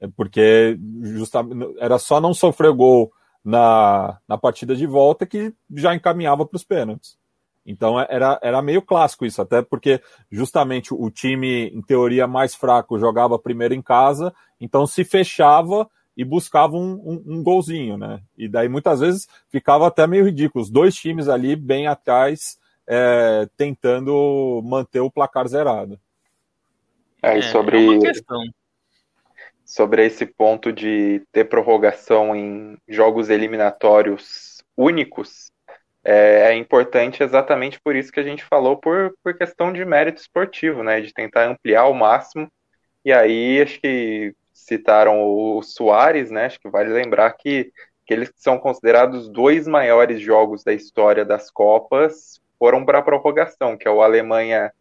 É 0.00 0.06
porque 0.06 0.78
justamente, 1.02 1.74
era 1.78 1.98
só 1.98 2.20
não 2.20 2.32
sofrer 2.32 2.72
gol 2.72 3.12
na, 3.44 4.18
na 4.28 4.38
partida 4.38 4.76
de 4.76 4.86
volta 4.86 5.26
que 5.26 5.52
já 5.74 5.94
encaminhava 5.94 6.46
para 6.46 6.56
os 6.56 6.64
pênaltis. 6.64 7.18
Então 7.66 8.00
é, 8.00 8.06
era, 8.08 8.38
era 8.42 8.62
meio 8.62 8.80
clássico 8.80 9.26
isso, 9.26 9.42
até 9.42 9.60
porque 9.60 10.00
justamente 10.30 10.94
o 10.94 11.10
time, 11.10 11.66
em 11.68 11.82
teoria, 11.82 12.26
mais 12.26 12.54
fraco 12.54 12.98
jogava 12.98 13.38
primeiro 13.38 13.74
em 13.74 13.82
casa, 13.82 14.32
então 14.60 14.86
se 14.86 15.04
fechava 15.04 15.88
e 16.18 16.24
buscava 16.24 16.76
um, 16.76 16.94
um, 16.94 17.38
um 17.38 17.42
golzinho, 17.44 17.96
né? 17.96 18.20
E 18.36 18.48
daí 18.48 18.68
muitas 18.68 18.98
vezes 18.98 19.28
ficava 19.48 19.86
até 19.86 20.04
meio 20.04 20.24
ridículo, 20.24 20.64
os 20.64 20.68
dois 20.68 20.96
times 20.96 21.28
ali 21.28 21.54
bem 21.54 21.86
atrás, 21.86 22.58
é, 22.88 23.48
tentando 23.56 24.60
manter 24.64 24.98
o 24.98 25.12
placar 25.12 25.46
zerado. 25.46 25.96
É, 27.22 27.38
e 27.38 27.42
sobre, 27.44 27.78
é 28.04 28.12
sobre 29.64 30.04
esse 30.04 30.26
ponto 30.26 30.72
de 30.72 31.22
ter 31.30 31.44
prorrogação 31.44 32.34
em 32.34 32.76
jogos 32.88 33.30
eliminatórios 33.30 34.60
únicos, 34.76 35.52
é, 36.02 36.50
é, 36.50 36.56
importante 36.56 37.22
exatamente 37.22 37.80
por 37.80 37.94
isso 37.94 38.10
que 38.10 38.18
a 38.18 38.24
gente 38.24 38.44
falou, 38.44 38.76
por, 38.76 39.14
por 39.22 39.34
questão 39.34 39.72
de 39.72 39.84
mérito 39.84 40.20
esportivo, 40.20 40.82
né? 40.82 41.00
De 41.00 41.12
tentar 41.12 41.46
ampliar 41.48 41.82
ao 41.82 41.94
máximo. 41.94 42.50
E 43.04 43.12
aí, 43.12 43.62
acho 43.62 43.80
que 43.80 44.34
citaram 44.64 45.22
o 45.22 45.62
Soares, 45.62 46.30
né? 46.30 46.46
Acho 46.46 46.60
que 46.60 46.68
vale 46.68 46.90
lembrar 46.90 47.30
que, 47.32 47.72
que 48.06 48.12
eles 48.12 48.32
são 48.36 48.58
considerados 48.58 49.28
dois 49.28 49.66
maiores 49.66 50.20
jogos 50.20 50.64
da 50.64 50.72
história 50.72 51.24
das 51.24 51.50
Copas 51.50 52.40
foram 52.58 52.84
para 52.84 52.98
a 52.98 53.02
prorrogação, 53.02 53.76
que 53.76 53.86
é 53.86 53.90
o 53.90 54.02
Alemanha 54.02 54.72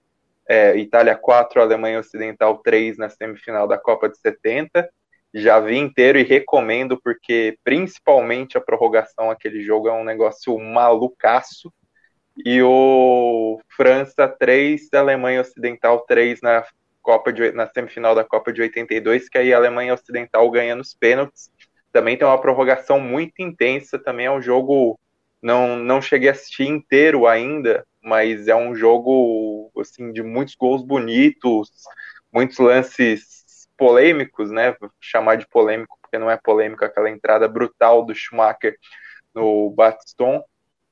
é, 0.47 0.75
Itália 0.77 1.15
4, 1.15 1.61
Alemanha 1.61 1.99
Ocidental 1.99 2.57
3 2.59 2.97
na 2.97 3.09
semifinal 3.09 3.67
da 3.67 3.77
Copa 3.77 4.09
de 4.09 4.17
70. 4.17 4.89
Já 5.33 5.59
vi 5.59 5.77
inteiro 5.77 6.17
e 6.17 6.23
recomendo, 6.23 6.99
porque 7.01 7.57
principalmente 7.63 8.57
a 8.57 8.61
prorrogação, 8.61 9.29
aquele 9.29 9.61
jogo 9.61 9.87
é 9.87 9.93
um 9.93 10.03
negócio 10.03 10.57
malucaço. 10.57 11.71
E 12.45 12.61
o 12.61 13.59
França 13.75 14.27
3, 14.27 14.93
Alemanha 14.93 15.41
Ocidental 15.41 15.99
3 16.01 16.41
na 16.41 16.63
Copa 17.07 17.31
de, 17.31 17.53
na 17.53 17.65
semifinal 17.65 18.13
da 18.13 18.25
Copa 18.25 18.51
de 18.51 18.61
82, 18.61 19.29
que 19.29 19.37
aí 19.37 19.53
a 19.53 19.57
Alemanha 19.57 19.93
Ocidental 19.93 20.51
ganha 20.51 20.75
nos 20.75 20.93
pênaltis. 20.93 21.49
Também 21.89 22.17
tem 22.17 22.27
uma 22.27 22.41
prorrogação 22.41 22.99
muito 22.99 23.41
intensa, 23.41 23.97
também 23.97 24.25
é 24.25 24.31
um 24.31 24.41
jogo 24.41 24.99
não 25.41 25.77
não 25.77 26.01
cheguei 26.01 26.27
a 26.27 26.33
assistir 26.33 26.65
inteiro 26.65 27.25
ainda, 27.25 27.87
mas 28.03 28.49
é 28.49 28.55
um 28.55 28.75
jogo 28.75 29.71
assim 29.79 30.11
de 30.11 30.21
muitos 30.21 30.55
gols 30.55 30.83
bonitos, 30.83 31.71
muitos 32.29 32.57
lances 32.57 33.69
polêmicos, 33.77 34.51
né? 34.51 34.75
Vou 34.77 34.91
chamar 34.99 35.37
de 35.37 35.47
polêmico 35.47 35.97
porque 36.01 36.17
não 36.17 36.29
é 36.29 36.35
polêmico 36.35 36.83
aquela 36.83 37.09
entrada 37.09 37.47
brutal 37.47 38.03
do 38.05 38.13
Schumacher 38.13 38.75
no 39.33 39.69
Batiston 39.69 40.43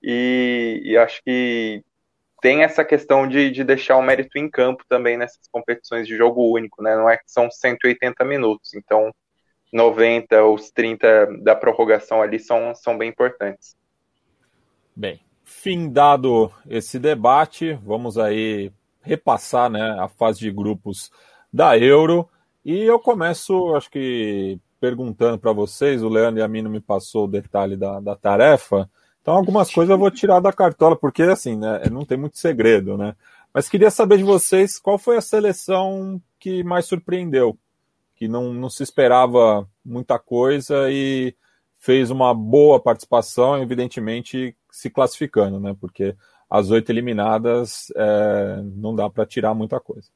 e, 0.01 0.81
e 0.85 0.97
acho 0.97 1.21
que 1.25 1.83
tem 2.45 2.61
essa 2.61 2.85
questão 2.85 3.27
de, 3.27 3.49
de 3.49 3.63
deixar 3.63 3.97
o 3.97 4.03
mérito 4.03 4.37
em 4.37 4.47
campo 4.47 4.83
também 4.87 5.17
nessas 5.17 5.47
competições 5.51 6.07
de 6.07 6.15
jogo 6.15 6.53
único, 6.53 6.83
né? 6.83 6.95
Não 6.95 7.09
é 7.09 7.17
que 7.17 7.23
são 7.25 7.49
180 7.49 8.23
minutos, 8.23 8.75
então 8.75 9.11
90, 9.73 10.45
os 10.45 10.69
30 10.69 11.39
da 11.41 11.55
prorrogação 11.55 12.21
ali 12.21 12.39
são, 12.39 12.75
são 12.75 12.95
bem 12.99 13.09
importantes. 13.09 13.75
Bem, 14.95 15.19
fim 15.43 15.91
dado 15.91 16.51
esse 16.69 16.99
debate, 16.99 17.73
vamos 17.83 18.15
aí 18.15 18.71
repassar 19.01 19.67
né, 19.67 19.97
a 19.99 20.07
fase 20.07 20.37
de 20.37 20.51
grupos 20.51 21.09
da 21.51 21.75
Euro. 21.75 22.29
E 22.63 22.83
eu 22.83 22.99
começo, 22.99 23.73
acho 23.73 23.89
que, 23.89 24.59
perguntando 24.79 25.39
para 25.39 25.51
vocês, 25.51 26.03
o 26.03 26.09
Leandro 26.09 26.41
e 26.41 26.43
a 26.43 26.47
mim 26.47 26.61
não 26.61 26.69
me 26.69 26.79
passou 26.79 27.25
o 27.25 27.27
detalhe 27.27 27.75
da, 27.75 27.99
da 27.99 28.15
tarefa, 28.15 28.87
então, 29.25 29.33
algumas 29.33 29.73
coisas 29.73 29.89
eu 29.89 29.97
vou 29.97 30.11
tirar 30.11 30.39
da 30.39 30.53
cartola, 30.53 30.95
porque 30.95 31.23
assim, 31.23 31.55
né, 31.55 31.81
não 31.91 32.05
tem 32.05 32.15
muito 32.15 32.37
segredo, 32.37 32.95
né? 32.95 33.15
Mas 33.51 33.67
queria 33.67 33.89
saber 33.89 34.19
de 34.19 34.23
vocês 34.23 34.77
qual 34.77 34.99
foi 34.99 35.17
a 35.17 35.21
seleção 35.21 36.21
que 36.39 36.63
mais 36.63 36.85
surpreendeu, 36.85 37.57
que 38.15 38.27
não, 38.27 38.53
não 38.53 38.69
se 38.69 38.83
esperava 38.83 39.67
muita 39.83 40.19
coisa 40.19 40.91
e 40.91 41.35
fez 41.79 42.11
uma 42.11 42.35
boa 42.35 42.79
participação, 42.79 43.59
evidentemente 43.59 44.55
se 44.69 44.91
classificando, 44.91 45.59
né? 45.59 45.75
Porque 45.81 46.15
as 46.47 46.69
oito 46.69 46.91
eliminadas 46.91 47.91
é, 47.95 48.61
não 48.75 48.95
dá 48.95 49.09
para 49.09 49.25
tirar 49.25 49.55
muita 49.55 49.79
coisa. 49.79 50.07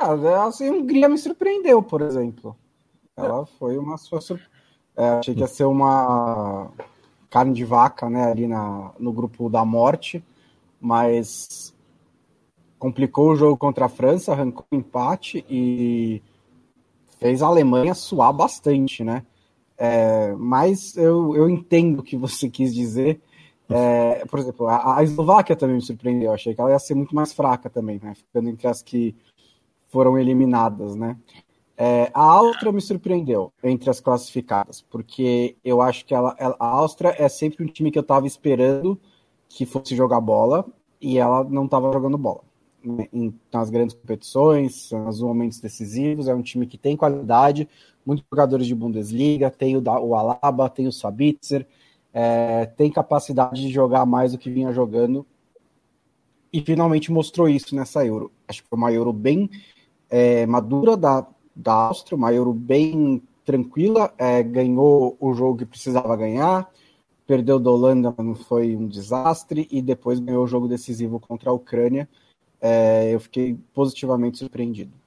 Ah, 0.00 0.46
assim, 0.48 0.68
a 0.68 0.72
Hungria 0.72 1.08
me 1.08 1.18
surpreendeu, 1.18 1.80
por 1.80 2.02
exemplo. 2.02 2.56
Ela 3.16 3.42
é. 3.42 3.46
foi 3.60 3.78
uma 3.78 3.96
sua 3.96 4.18
É, 4.96 5.08
achei 5.10 5.34
que 5.34 5.40
ia 5.40 5.46
ser 5.46 5.66
uma 5.66 6.68
carne 7.32 7.54
de 7.54 7.64
vaca, 7.64 8.10
né, 8.10 8.30
ali 8.30 8.46
na, 8.46 8.92
no 8.98 9.10
grupo 9.10 9.48
da 9.48 9.64
morte, 9.64 10.22
mas 10.78 11.74
complicou 12.78 13.30
o 13.30 13.36
jogo 13.36 13.56
contra 13.56 13.86
a 13.86 13.88
França, 13.88 14.32
arrancou 14.32 14.66
o 14.70 14.76
empate 14.76 15.42
e 15.48 16.20
fez 17.18 17.40
a 17.40 17.46
Alemanha 17.46 17.94
suar 17.94 18.34
bastante, 18.34 19.02
né? 19.02 19.24
É, 19.78 20.34
mas 20.34 20.94
eu, 20.98 21.34
eu 21.34 21.48
entendo 21.48 22.00
o 22.00 22.02
que 22.02 22.18
você 22.18 22.50
quis 22.50 22.74
dizer. 22.74 23.18
É, 23.70 24.26
por 24.26 24.38
exemplo, 24.38 24.68
a, 24.68 24.98
a, 24.98 25.02
Eslováquia 25.02 25.56
também 25.56 25.76
me 25.76 25.82
surpreendeu. 25.82 26.28
Eu 26.28 26.34
achei 26.34 26.54
que 26.54 26.60
ela 26.60 26.70
ia 26.70 26.78
ser 26.78 26.94
muito 26.94 27.14
mais 27.14 27.32
fraca 27.32 27.70
também, 27.70 27.98
né? 28.02 28.14
Ficando 28.14 28.50
entre 28.50 28.68
as 28.68 28.82
que 28.82 29.16
foram 29.88 30.18
eliminadas, 30.18 30.94
né? 30.94 31.16
É, 31.76 32.10
a 32.12 32.22
Áustria 32.22 32.70
me 32.70 32.80
surpreendeu 32.80 33.52
entre 33.62 33.88
as 33.88 34.00
classificadas, 34.00 34.82
porque 34.82 35.56
eu 35.64 35.80
acho 35.80 36.04
que 36.04 36.14
ela, 36.14 36.34
ela, 36.38 36.54
a 36.58 36.66
Áustria 36.66 37.14
é 37.18 37.28
sempre 37.28 37.64
um 37.64 37.66
time 37.66 37.90
que 37.90 37.98
eu 37.98 38.02
estava 38.02 38.26
esperando 38.26 39.00
que 39.48 39.66
fosse 39.66 39.96
jogar 39.96 40.20
bola 40.20 40.66
e 41.00 41.18
ela 41.18 41.42
não 41.44 41.64
estava 41.64 41.92
jogando 41.92 42.18
bola. 42.18 42.42
Né, 42.84 43.08
nas 43.52 43.70
grandes 43.70 43.94
competições, 43.94 44.90
nos 44.90 45.20
momentos 45.20 45.60
decisivos, 45.60 46.28
é 46.28 46.34
um 46.34 46.42
time 46.42 46.66
que 46.66 46.76
tem 46.76 46.96
qualidade, 46.96 47.68
muitos 48.04 48.24
jogadores 48.30 48.66
de 48.66 48.74
Bundesliga, 48.74 49.50
tem 49.50 49.76
o, 49.76 49.82
o 49.82 50.14
Alaba, 50.14 50.68
tem 50.68 50.86
o 50.86 50.92
Sabitzer, 50.92 51.66
é, 52.12 52.66
tem 52.66 52.90
capacidade 52.90 53.60
de 53.60 53.72
jogar 53.72 54.04
mais 54.04 54.32
do 54.32 54.38
que 54.38 54.50
vinha 54.50 54.72
jogando 54.72 55.24
e 56.52 56.60
finalmente 56.60 57.10
mostrou 57.10 57.48
isso 57.48 57.74
nessa 57.74 58.04
Euro. 58.04 58.30
Acho 58.46 58.62
que 58.62 58.68
foi 58.68 58.78
uma 58.78 58.92
Euro 58.92 59.12
bem 59.12 59.48
é, 60.10 60.44
madura 60.44 60.96
da, 60.96 61.26
da 61.54 61.72
Áustria, 61.72 62.16
uma 62.16 62.32
Euro 62.32 62.52
bem 62.52 63.22
tranquila, 63.44 64.12
é, 64.16 64.42
ganhou 64.42 65.16
o 65.20 65.34
jogo 65.34 65.58
que 65.58 65.66
precisava 65.66 66.16
ganhar, 66.16 66.70
perdeu 67.26 67.58
da 67.58 67.70
Holanda, 67.70 68.14
não 68.18 68.34
foi 68.34 68.76
um 68.76 68.86
desastre, 68.86 69.66
e 69.70 69.82
depois 69.82 70.20
ganhou 70.20 70.44
o 70.44 70.46
jogo 70.46 70.68
decisivo 70.68 71.18
contra 71.18 71.50
a 71.50 71.52
Ucrânia. 71.52 72.08
É, 72.60 73.12
eu 73.12 73.20
fiquei 73.20 73.58
positivamente 73.74 74.38
surpreendido. 74.38 75.01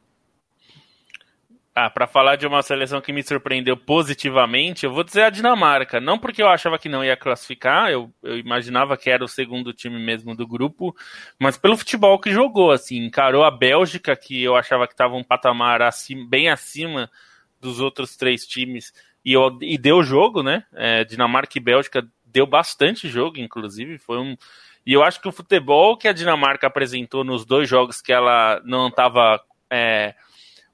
Ah, 1.77 1.89
para 1.89 2.07
falar 2.07 2.37
de 2.37 2.47
uma 2.47 2.61
seleção 2.61 3.01
que 3.01 3.11
me 3.11 3.21
surpreendeu 3.21 3.75
positivamente, 3.75 4.85
eu 4.85 4.93
vou 4.93 5.03
dizer 5.03 5.23
a 5.23 5.29
Dinamarca. 5.29 5.99
Não 5.99 6.17
porque 6.17 6.41
eu 6.41 6.47
achava 6.47 6.79
que 6.79 6.87
não 6.87 7.03
ia 7.03 7.17
classificar, 7.17 7.91
eu, 7.91 8.09
eu 8.23 8.37
imaginava 8.37 8.95
que 8.95 9.09
era 9.09 9.25
o 9.25 9.27
segundo 9.27 9.73
time 9.73 9.99
mesmo 9.99 10.33
do 10.33 10.47
grupo, 10.47 10.95
mas 11.37 11.57
pelo 11.57 11.75
futebol 11.75 12.17
que 12.17 12.31
jogou, 12.31 12.71
assim, 12.71 12.99
encarou 12.99 13.43
a 13.43 13.51
Bélgica, 13.51 14.15
que 14.15 14.41
eu 14.41 14.55
achava 14.55 14.87
que 14.87 14.93
estava 14.93 15.15
um 15.15 15.23
patamar 15.23 15.81
acima, 15.81 16.25
bem 16.29 16.47
acima 16.49 17.11
dos 17.59 17.81
outros 17.81 18.15
três 18.15 18.47
times, 18.47 18.93
e, 19.25 19.33
eu, 19.33 19.57
e 19.61 19.77
deu 19.77 20.01
jogo, 20.01 20.41
né? 20.41 20.63
É, 20.73 21.03
Dinamarca 21.03 21.57
e 21.57 21.61
Bélgica 21.61 22.07
deu 22.23 22.47
bastante 22.47 23.09
jogo, 23.09 23.37
inclusive, 23.37 23.97
foi 23.97 24.17
um. 24.17 24.37
E 24.85 24.93
eu 24.93 25.03
acho 25.03 25.19
que 25.19 25.27
o 25.27 25.31
futebol 25.31 25.97
que 25.97 26.07
a 26.07 26.13
Dinamarca 26.13 26.67
apresentou 26.67 27.25
nos 27.25 27.43
dois 27.43 27.67
jogos 27.67 28.01
que 28.01 28.13
ela 28.13 28.61
não 28.63 28.87
estava. 28.87 29.41
É, 29.69 30.15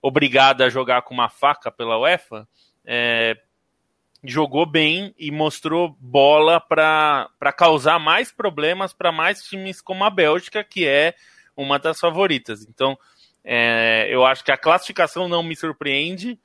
obrigada 0.01 0.65
a 0.65 0.69
jogar 0.69 1.03
com 1.03 1.13
uma 1.13 1.29
faca 1.29 1.71
pela 1.71 1.99
UEFA, 1.99 2.47
é, 2.85 3.37
jogou 4.23 4.65
bem 4.65 5.13
e 5.17 5.31
mostrou 5.31 5.95
bola 5.99 6.59
para 6.59 7.53
causar 7.55 7.99
mais 7.99 8.31
problemas 8.31 8.93
para 8.93 9.11
mais 9.11 9.43
times 9.43 9.81
como 9.81 10.03
a 10.03 10.09
Bélgica, 10.09 10.63
que 10.63 10.87
é 10.87 11.13
uma 11.55 11.79
das 11.79 11.99
favoritas. 11.99 12.65
Então, 12.67 12.97
é, 13.43 14.07
eu 14.09 14.25
acho 14.25 14.43
que 14.43 14.51
a 14.51 14.57
classificação 14.57 15.27
não 15.27 15.41
me 15.41 15.55
surpreende, 15.55 16.39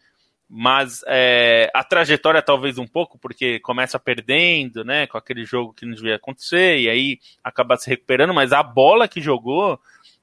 mas 0.48 1.02
é, 1.06 1.70
a 1.74 1.82
trajetória 1.82 2.40
talvez 2.40 2.78
um 2.78 2.86
pouco, 2.86 3.18
porque 3.18 3.60
começa 3.60 3.98
perdendo, 3.98 4.84
né, 4.84 5.06
com 5.06 5.18
aquele 5.18 5.44
jogo 5.44 5.72
que 5.74 5.84
não 5.84 5.94
devia 5.94 6.16
acontecer, 6.16 6.78
e 6.78 6.88
aí 6.88 7.18
acaba 7.42 7.76
se 7.76 7.90
recuperando, 7.90 8.32
mas 8.32 8.52
a 8.52 8.62
bola 8.62 9.08
que 9.08 9.20
jogou 9.20 9.78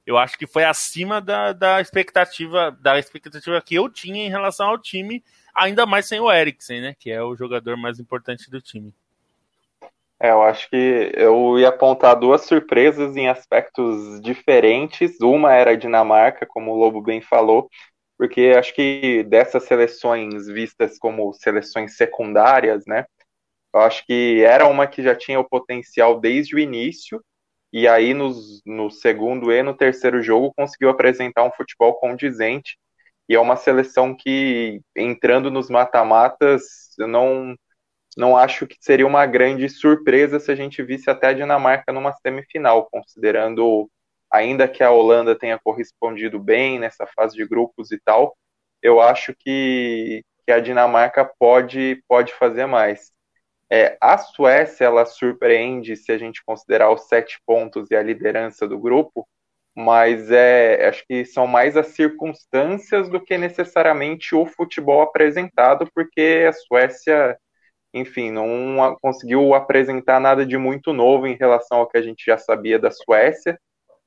eu 0.06 0.18
acho 0.18 0.38
que 0.38 0.46
foi 0.46 0.64
acima 0.64 1.20
da, 1.20 1.52
da 1.52 1.80
expectativa 1.80 2.70
da 2.80 2.98
expectativa 2.98 3.60
que 3.60 3.74
eu 3.74 3.88
tinha 3.88 4.26
em 4.26 4.30
relação 4.30 4.68
ao 4.68 4.78
time, 4.78 5.24
ainda 5.54 5.86
mais 5.86 6.06
sem 6.06 6.20
o 6.20 6.30
Eriksen, 6.30 6.80
né? 6.80 6.96
Que 6.98 7.10
é 7.10 7.22
o 7.22 7.34
jogador 7.34 7.76
mais 7.76 7.98
importante 7.98 8.50
do 8.50 8.60
time. 8.60 8.92
É, 10.20 10.30
eu 10.30 10.42
acho 10.42 10.70
que 10.70 11.12
eu 11.14 11.58
ia 11.58 11.68
apontar 11.68 12.18
duas 12.18 12.42
surpresas 12.42 13.16
em 13.16 13.28
aspectos 13.28 14.20
diferentes. 14.20 15.20
Uma 15.20 15.52
era 15.52 15.72
a 15.72 15.76
Dinamarca, 15.76 16.46
como 16.46 16.72
o 16.72 16.76
Lobo 16.76 17.00
bem 17.00 17.20
falou, 17.20 17.68
porque 18.16 18.54
acho 18.56 18.74
que 18.74 19.22
dessas 19.24 19.64
seleções 19.64 20.46
vistas 20.46 20.98
como 20.98 21.32
seleções 21.32 21.96
secundárias, 21.96 22.84
né? 22.86 23.06
Eu 23.74 23.80
acho 23.80 24.06
que 24.06 24.42
era 24.44 24.68
uma 24.68 24.86
que 24.86 25.02
já 25.02 25.16
tinha 25.16 25.40
o 25.40 25.48
potencial 25.48 26.20
desde 26.20 26.54
o 26.54 26.58
início, 26.58 27.20
e 27.74 27.88
aí 27.88 28.14
nos, 28.14 28.62
no 28.64 28.88
segundo 28.88 29.50
e 29.52 29.60
no 29.60 29.74
terceiro 29.76 30.22
jogo 30.22 30.54
conseguiu 30.56 30.90
apresentar 30.90 31.42
um 31.42 31.50
futebol 31.50 31.94
condizente. 31.94 32.78
E 33.28 33.34
é 33.34 33.40
uma 33.40 33.56
seleção 33.56 34.14
que, 34.16 34.80
entrando 34.96 35.50
nos 35.50 35.68
mata-matas, 35.68 36.62
eu 37.00 37.08
não, 37.08 37.56
não 38.16 38.36
acho 38.36 38.64
que 38.64 38.76
seria 38.80 39.04
uma 39.06 39.26
grande 39.26 39.68
surpresa 39.68 40.38
se 40.38 40.52
a 40.52 40.54
gente 40.54 40.84
visse 40.84 41.10
até 41.10 41.28
a 41.28 41.32
Dinamarca 41.32 41.92
numa 41.92 42.12
semifinal, 42.12 42.88
considerando 42.92 43.90
ainda 44.30 44.68
que 44.68 44.84
a 44.84 44.92
Holanda 44.92 45.36
tenha 45.36 45.58
correspondido 45.58 46.38
bem 46.38 46.78
nessa 46.78 47.08
fase 47.08 47.34
de 47.36 47.44
grupos 47.44 47.90
e 47.90 47.98
tal, 48.04 48.36
eu 48.82 49.00
acho 49.00 49.34
que, 49.36 50.22
que 50.46 50.52
a 50.52 50.60
Dinamarca 50.60 51.24
pode, 51.40 52.04
pode 52.08 52.32
fazer 52.34 52.66
mais. 52.66 53.12
É, 53.70 53.96
a 54.00 54.18
Suécia 54.18 54.84
ela 54.84 55.06
surpreende 55.06 55.96
se 55.96 56.12
a 56.12 56.18
gente 56.18 56.44
considerar 56.44 56.90
os 56.90 57.08
sete 57.08 57.40
pontos 57.46 57.90
e 57.90 57.96
a 57.96 58.02
liderança 58.02 58.68
do 58.68 58.78
grupo, 58.78 59.26
mas 59.74 60.30
é, 60.30 60.86
acho 60.88 61.04
que 61.06 61.24
são 61.24 61.46
mais 61.46 61.76
as 61.76 61.88
circunstâncias 61.88 63.08
do 63.08 63.20
que 63.20 63.36
necessariamente 63.36 64.34
o 64.34 64.46
futebol 64.46 65.02
apresentado, 65.02 65.88
porque 65.94 66.46
a 66.48 66.52
Suécia, 66.52 67.36
enfim, 67.92 68.30
não 68.30 68.96
conseguiu 69.02 69.54
apresentar 69.54 70.20
nada 70.20 70.46
de 70.46 70.56
muito 70.56 70.92
novo 70.92 71.26
em 71.26 71.36
relação 71.36 71.78
ao 71.78 71.88
que 71.88 71.98
a 71.98 72.02
gente 72.02 72.24
já 72.24 72.38
sabia 72.38 72.78
da 72.78 72.90
Suécia. 72.90 73.58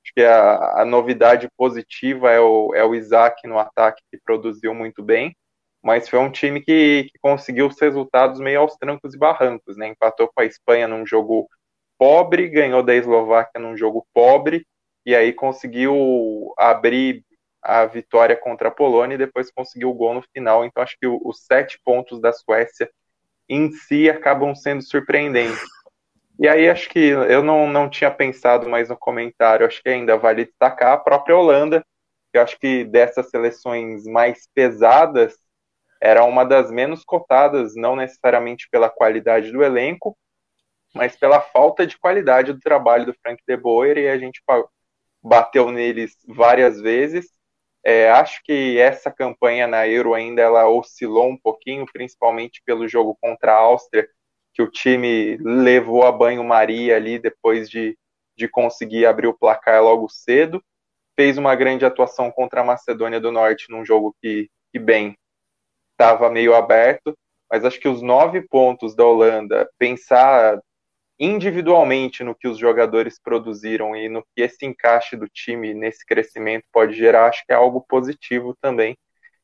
Acho 0.03 0.13
que 0.15 0.23
a, 0.23 0.81
a 0.81 0.85
novidade 0.85 1.49
positiva 1.57 2.31
é 2.31 2.39
o, 2.39 2.73
é 2.73 2.83
o 2.85 2.95
Isaac 2.95 3.45
no 3.47 3.59
ataque, 3.59 4.01
que 4.11 4.19
produziu 4.23 4.73
muito 4.73 5.03
bem 5.03 5.35
mas 5.87 6.09
foi 6.09 6.19
um 6.19 6.29
time 6.29 6.59
que, 6.59 7.05
que, 7.05 7.19
conseguiu 7.21 7.65
os 7.65 7.79
resultados 7.79 8.41
meio 8.41 8.59
aos 8.59 8.75
trancos 8.75 9.13
e 9.13 9.17
barrancos, 9.17 9.77
né? 9.77 9.87
Empatou 9.87 10.27
com 10.27 10.41
a 10.41 10.43
Espanha 10.43 10.85
num 10.85 11.05
jogo 11.05 11.47
pobre, 11.97 12.49
ganhou 12.49 12.83
da 12.83 12.93
Eslováquia 12.93 13.57
num 13.57 13.77
jogo 13.77 14.05
pobre, 14.13 14.67
e 15.05 15.15
aí 15.15 15.31
conseguiu 15.31 16.53
abrir 16.57 17.23
a 17.61 17.85
vitória 17.85 18.35
contra 18.35 18.67
a 18.67 18.71
Polônia 18.71 19.15
e 19.15 19.17
depois 19.17 19.49
conseguiu 19.49 19.89
o 19.89 19.93
gol 19.93 20.15
no 20.15 20.21
final. 20.33 20.65
Então 20.65 20.83
acho 20.83 20.97
que 20.99 21.07
os 21.07 21.45
sete 21.45 21.79
pontos 21.85 22.19
da 22.19 22.33
Suécia 22.33 22.91
em 23.47 23.71
si 23.71 24.09
acabam 24.09 24.53
sendo 24.53 24.83
surpreendentes. 24.83 25.63
E 26.37 26.49
aí 26.49 26.69
acho 26.69 26.89
que 26.89 26.99
eu 26.99 27.41
não, 27.41 27.65
não 27.65 27.89
tinha 27.89 28.11
pensado 28.11 28.67
mais 28.67 28.89
no 28.89 28.97
comentário, 28.97 29.65
acho 29.65 29.81
que 29.81 29.87
ainda 29.87 30.17
vale 30.17 30.43
destacar 30.43 30.91
a 30.91 30.97
própria 30.97 31.37
Holanda, 31.37 31.81
que 32.29 32.37
eu 32.37 32.41
acho 32.41 32.59
que 32.59 32.83
dessas 32.83 33.29
seleções 33.29 34.03
mais 34.03 34.49
pesadas, 34.53 35.46
era 36.01 36.23
uma 36.23 36.43
das 36.43 36.71
menos 36.71 37.03
cotadas, 37.03 37.75
não 37.75 37.95
necessariamente 37.95 38.67
pela 38.69 38.89
qualidade 38.89 39.51
do 39.51 39.63
elenco, 39.63 40.17
mas 40.93 41.15
pela 41.15 41.41
falta 41.41 41.85
de 41.85 41.97
qualidade 41.97 42.53
do 42.53 42.59
trabalho 42.59 43.05
do 43.05 43.15
Frank 43.21 43.41
de 43.47 43.57
Boer, 43.57 43.97
e 43.97 44.07
a 44.07 44.17
gente 44.17 44.41
bateu 45.21 45.71
neles 45.71 46.15
várias 46.27 46.79
vezes. 46.79 47.27
É, 47.83 48.09
acho 48.11 48.41
que 48.43 48.77
essa 48.79 49.11
campanha 49.11 49.67
na 49.67 49.87
Euro 49.87 50.13
ainda 50.13 50.41
ela 50.41 50.67
oscilou 50.67 51.29
um 51.29 51.37
pouquinho, 51.37 51.85
principalmente 51.91 52.61
pelo 52.65 52.87
jogo 52.87 53.17
contra 53.21 53.53
a 53.53 53.59
Áustria, 53.59 54.07
que 54.53 54.61
o 54.61 54.69
time 54.69 55.37
levou 55.37 56.03
a 56.03 56.11
banho-maria 56.11 56.95
ali 56.95 57.19
depois 57.19 57.69
de, 57.69 57.97
de 58.35 58.47
conseguir 58.47 59.05
abrir 59.05 59.27
o 59.27 59.37
placar 59.37 59.83
logo 59.83 60.09
cedo. 60.09 60.61
Fez 61.15 61.37
uma 61.37 61.55
grande 61.55 61.85
atuação 61.85 62.31
contra 62.31 62.61
a 62.61 62.63
Macedônia 62.63 63.19
do 63.19 63.31
Norte 63.31 63.67
num 63.69 63.85
jogo 63.85 64.15
que, 64.21 64.49
que 64.71 64.79
bem, 64.79 65.15
estava 65.97 66.29
meio 66.29 66.53
aberto, 66.55 67.17
mas 67.49 67.65
acho 67.65 67.79
que 67.79 67.87
os 67.87 68.01
nove 68.01 68.41
pontos 68.41 68.95
da 68.95 69.05
Holanda, 69.05 69.69
pensar 69.79 70.59
individualmente 71.19 72.23
no 72.23 72.35
que 72.35 72.47
os 72.47 72.57
jogadores 72.59 73.19
produziram 73.19 73.95
e 73.95 74.07
no 74.07 74.23
que 74.23 74.41
esse 74.43 74.65
encaixe 74.65 75.15
do 75.17 75.27
time 75.27 75.73
nesse 75.73 76.05
crescimento 76.05 76.65
pode 76.71 76.93
gerar, 76.93 77.27
acho 77.27 77.43
que 77.45 77.51
é 77.53 77.55
algo 77.55 77.81
positivo 77.81 78.55
também. 78.61 78.95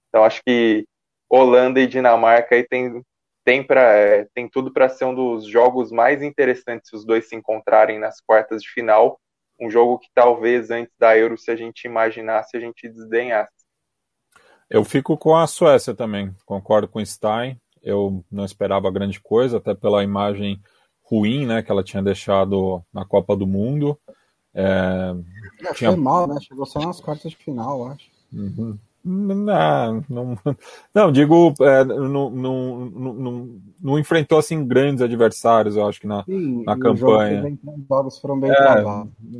Então 0.09 0.23
acho 0.23 0.41
que 0.45 0.85
Holanda 1.29 1.79
e 1.81 1.87
Dinamarca 1.87 2.55
aí 2.55 2.63
tem 2.67 3.01
tem 3.45 3.63
para 3.65 3.81
é, 3.81 4.27
tem 4.33 4.47
tudo 4.49 4.71
para 4.71 4.89
ser 4.89 5.05
um 5.05 5.15
dos 5.15 5.45
jogos 5.47 5.91
mais 5.91 6.21
interessantes 6.23 6.89
se 6.89 6.95
os 6.95 7.05
dois 7.05 7.27
se 7.27 7.35
encontrarem 7.35 7.99
nas 7.99 8.21
quartas 8.21 8.61
de 8.63 8.69
final, 8.69 9.19
um 9.59 9.69
jogo 9.69 9.99
que 9.99 10.09
talvez 10.15 10.71
antes 10.71 10.93
da 10.99 11.17
Euro 11.17 11.37
se 11.37 11.51
a 11.51 11.55
gente 11.55 11.85
imaginasse 11.85 12.55
a 12.57 12.59
gente 12.59 12.87
desdenhasse. 12.89 13.52
Eu 14.69 14.83
fico 14.83 15.17
com 15.17 15.35
a 15.35 15.45
Suécia 15.47 15.93
também, 15.93 16.33
concordo 16.45 16.87
com 16.87 16.99
o 16.99 17.05
Stein. 17.05 17.59
Eu 17.81 18.23
não 18.31 18.45
esperava 18.45 18.89
grande 18.91 19.19
coisa, 19.19 19.57
até 19.57 19.73
pela 19.75 20.03
imagem 20.03 20.61
ruim 21.03 21.45
né, 21.45 21.61
que 21.61 21.71
ela 21.71 21.83
tinha 21.83 22.01
deixado 22.01 22.81
na 22.93 23.05
Copa 23.05 23.35
do 23.35 23.45
Mundo. 23.45 23.99
É, 24.53 25.13
é, 25.61 25.73
tinha... 25.73 25.91
Foi 25.91 25.99
mal, 25.99 26.27
né? 26.27 26.39
Chegou 26.41 26.65
só 26.65 26.79
nas 26.79 26.99
quartas 26.99 27.31
de 27.31 27.37
final, 27.37 27.87
acho. 27.87 28.09
Uhum. 28.31 28.77
Não, 29.05 30.01
não, 30.09 30.37
não 30.95 31.11
digo, 31.11 31.53
é, 31.59 31.83
não, 31.83 32.29
não, 32.29 32.85
não, 32.89 33.59
não, 33.81 33.99
enfrentou 33.99 34.37
assim 34.39 34.65
grandes 34.65 35.01
adversários, 35.01 35.75
eu 35.75 35.85
acho 35.85 35.99
que 35.99 36.07
na, 36.07 36.23
Sim, 36.23 36.63
na 36.63 36.79
campanha. 36.79 37.43
Os 38.05 38.19
foram 38.19 38.39
bem 38.39 38.49
é, 38.49 38.83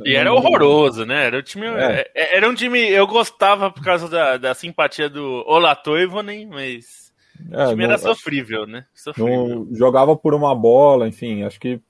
E 0.04 0.14
era 0.14 0.34
horroroso, 0.34 1.06
né? 1.06 1.24
Era, 1.26 1.38
um 1.38 1.42
time, 1.42 1.66
é. 1.66 2.10
é. 2.14 2.36
era 2.36 2.48
um 2.48 2.54
time, 2.54 2.78
eu 2.78 3.06
gostava 3.06 3.70
por 3.70 3.82
causa 3.82 4.06
da, 4.06 4.36
da 4.36 4.52
simpatia 4.52 5.08
do 5.08 5.42
Ola 5.46 5.74
Toivonen, 5.74 6.46
mas 6.46 7.10
é, 7.50 7.64
o 7.64 7.68
time 7.70 7.84
era 7.84 7.96
sofrível, 7.96 8.66
né? 8.66 8.84
Sofrível. 8.94 9.66
jogava 9.72 10.14
por 10.14 10.34
uma 10.34 10.54
bola, 10.54 11.08
enfim, 11.08 11.42
acho 11.42 11.58
que 11.58 11.80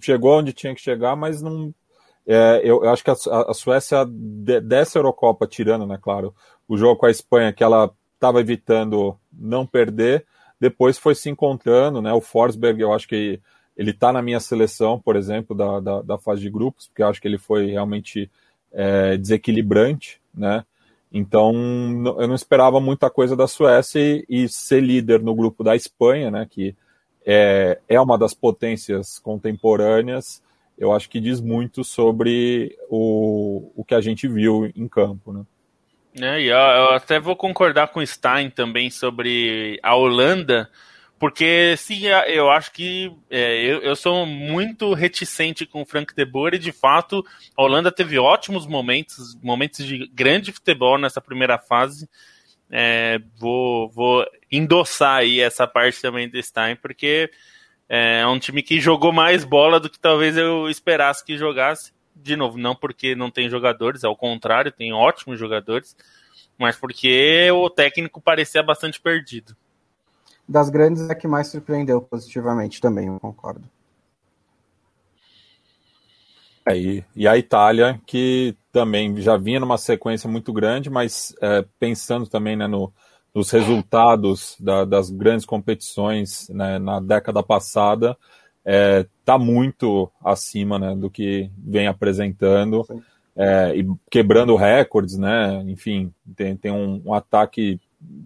chegou 0.00 0.38
onde 0.38 0.52
tinha 0.52 0.74
que 0.74 0.80
chegar, 0.80 1.14
mas 1.14 1.42
não. 1.42 1.74
É, 2.32 2.60
eu, 2.62 2.84
eu, 2.84 2.90
acho 2.90 3.02
que 3.02 3.10
a, 3.10 3.14
a 3.48 3.52
Suécia 3.52 4.06
dessa 4.06 4.96
Eurocopa, 4.96 5.48
tirando, 5.48 5.84
né, 5.84 5.98
claro, 6.00 6.32
o 6.68 6.76
jogo 6.76 6.94
com 6.94 7.06
a 7.06 7.10
Espanha, 7.10 7.52
que 7.52 7.64
ela 7.64 7.92
estava 8.14 8.38
evitando 8.38 9.18
não 9.32 9.66
perder, 9.66 10.24
depois 10.60 10.96
foi 10.96 11.16
se 11.16 11.28
encontrando, 11.28 12.00
né? 12.00 12.12
O 12.12 12.20
Forsberg, 12.20 12.80
eu 12.80 12.92
acho 12.92 13.08
que 13.08 13.40
ele 13.76 13.90
está 13.90 14.12
na 14.12 14.22
minha 14.22 14.38
seleção, 14.38 15.00
por 15.00 15.16
exemplo, 15.16 15.56
da, 15.56 15.80
da, 15.80 16.02
da, 16.02 16.18
fase 16.18 16.40
de 16.42 16.50
grupos, 16.50 16.86
porque 16.86 17.02
eu 17.02 17.08
acho 17.08 17.20
que 17.20 17.26
ele 17.26 17.38
foi 17.38 17.72
realmente 17.72 18.30
é, 18.70 19.16
desequilibrante, 19.16 20.20
né? 20.32 20.64
Então, 21.12 21.52
eu 22.16 22.28
não 22.28 22.36
esperava 22.36 22.78
muita 22.78 23.10
coisa 23.10 23.34
da 23.34 23.48
Suécia 23.48 23.98
e, 23.98 24.24
e, 24.28 24.48
ser 24.48 24.80
líder 24.80 25.20
no 25.20 25.34
grupo 25.34 25.64
da 25.64 25.74
Espanha, 25.74 26.30
né? 26.30 26.46
Que 26.48 26.76
é, 27.26 27.80
é 27.88 28.00
uma 28.00 28.16
das 28.16 28.34
potências 28.34 29.18
contemporâneas, 29.18 30.40
eu 30.80 30.92
acho 30.92 31.10
que 31.10 31.20
diz 31.20 31.42
muito 31.42 31.84
sobre 31.84 32.74
o, 32.88 33.70
o 33.76 33.84
que 33.84 33.94
a 33.94 34.00
gente 34.00 34.26
viu 34.26 34.72
em 34.74 34.88
campo, 34.88 35.30
né? 35.30 35.44
É, 36.18 36.40
e 36.40 36.46
eu, 36.46 36.56
eu 36.56 36.90
até 36.94 37.20
vou 37.20 37.36
concordar 37.36 37.88
com 37.88 38.04
Stein 38.04 38.48
também 38.48 38.90
sobre 38.90 39.78
a 39.82 39.94
Holanda, 39.94 40.68
porque 41.18 41.76
sim, 41.76 42.06
eu 42.28 42.50
acho 42.50 42.72
que 42.72 43.12
é, 43.28 43.62
eu, 43.62 43.80
eu, 43.82 43.94
sou 43.94 44.24
muito 44.24 44.94
reticente 44.94 45.66
com 45.66 45.82
o 45.82 45.86
Frank 45.86 46.14
de 46.14 46.24
Boer 46.24 46.54
e 46.54 46.58
de 46.58 46.72
fato 46.72 47.22
a 47.54 47.62
Holanda 47.62 47.92
teve 47.92 48.18
ótimos 48.18 48.66
momentos, 48.66 49.38
momentos 49.42 49.84
de 49.84 50.08
grande 50.08 50.50
futebol 50.50 50.98
nessa 50.98 51.20
primeira 51.20 51.58
fase. 51.58 52.08
É, 52.70 53.20
vou, 53.36 53.90
vou 53.90 54.24
endossar 54.50 55.18
aí 55.18 55.40
essa 55.40 55.66
parte 55.66 56.00
também 56.00 56.28
do 56.28 56.42
Stein, 56.42 56.74
porque 56.76 57.30
é 57.92 58.24
um 58.24 58.38
time 58.38 58.62
que 58.62 58.80
jogou 58.80 59.12
mais 59.12 59.44
bola 59.44 59.80
do 59.80 59.90
que 59.90 59.98
talvez 59.98 60.36
eu 60.36 60.70
esperasse 60.70 61.24
que 61.24 61.36
jogasse 61.36 61.92
de 62.14 62.36
novo, 62.36 62.56
não 62.56 62.74
porque 62.74 63.16
não 63.16 63.30
tem 63.30 63.50
jogadores, 63.50 64.04
ao 64.04 64.16
contrário, 64.16 64.70
tem 64.70 64.92
ótimos 64.92 65.40
jogadores, 65.40 65.96
mas 66.56 66.76
porque 66.76 67.50
o 67.50 67.68
técnico 67.68 68.20
parecia 68.20 68.62
bastante 68.62 69.00
perdido. 69.00 69.56
Das 70.48 70.70
grandes 70.70 71.08
é 71.10 71.14
que 71.16 71.26
mais 71.26 71.48
surpreendeu 71.48 72.00
positivamente 72.00 72.80
também, 72.80 73.08
eu 73.08 73.18
concordo. 73.18 73.68
É, 76.64 76.76
e, 76.76 77.04
e 77.16 77.26
a 77.26 77.36
Itália, 77.36 78.00
que 78.06 78.54
também 78.70 79.20
já 79.20 79.36
vinha 79.36 79.58
numa 79.58 79.78
sequência 79.78 80.30
muito 80.30 80.52
grande, 80.52 80.90
mas 80.90 81.34
é, 81.40 81.64
pensando 81.78 82.28
também 82.28 82.54
né, 82.54 82.68
no, 82.68 82.92
nos 83.34 83.50
resultados 83.50 84.56
da, 84.58 84.84
das 84.84 85.10
grandes 85.10 85.46
competições 85.46 86.48
né, 86.48 86.78
na 86.78 87.00
década 87.00 87.42
passada, 87.42 88.16
está 88.58 88.64
é, 88.64 89.06
tá 89.24 89.38
muito 89.38 90.10
acima 90.22 90.78
né, 90.78 90.94
do 90.94 91.10
que 91.10 91.50
vem 91.56 91.86
apresentando. 91.86 92.86
é, 93.36 93.76
e 93.76 93.86
quebrando 94.10 94.56
recordes, 94.56 95.16
né? 95.16 95.62
Enfim, 95.66 96.12
tem, 96.36 96.56
tem 96.56 96.70
um, 96.70 97.00
um 97.06 97.14
ataque 97.14 97.80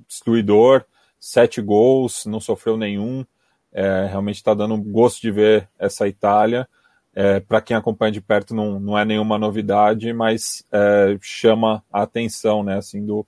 destruidor, 0.09 0.85
sete 1.21 1.61
gols, 1.61 2.25
não 2.27 2.41
sofreu 2.41 2.77
nenhum. 2.77 3.25
É, 3.73 4.07
realmente 4.07 4.37
está 4.37 4.55
dando 4.55 4.77
gosto 4.77 5.21
de 5.21 5.31
ver 5.31 5.69
essa 5.79 6.07
Itália. 6.09 6.69
É, 7.15 7.39
Para 7.41 7.61
quem 7.61 7.77
acompanha 7.77 8.13
de 8.13 8.21
perto, 8.21 8.55
não, 8.55 8.81
não 8.81 8.99
é 8.99 9.05
nenhuma 9.05 9.39
novidade, 9.39 10.13
mas 10.13 10.65
é, 10.73 11.17
chama 11.21 11.83
a 11.93 12.03
atenção 12.03 12.65
né, 12.65 12.77
assim, 12.79 13.05
do, 13.05 13.27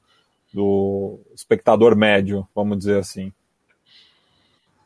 do 0.57 1.21
espectador 1.35 1.95
médio, 1.95 2.49
vamos 2.55 2.79
dizer 2.79 2.99
assim. 2.99 3.31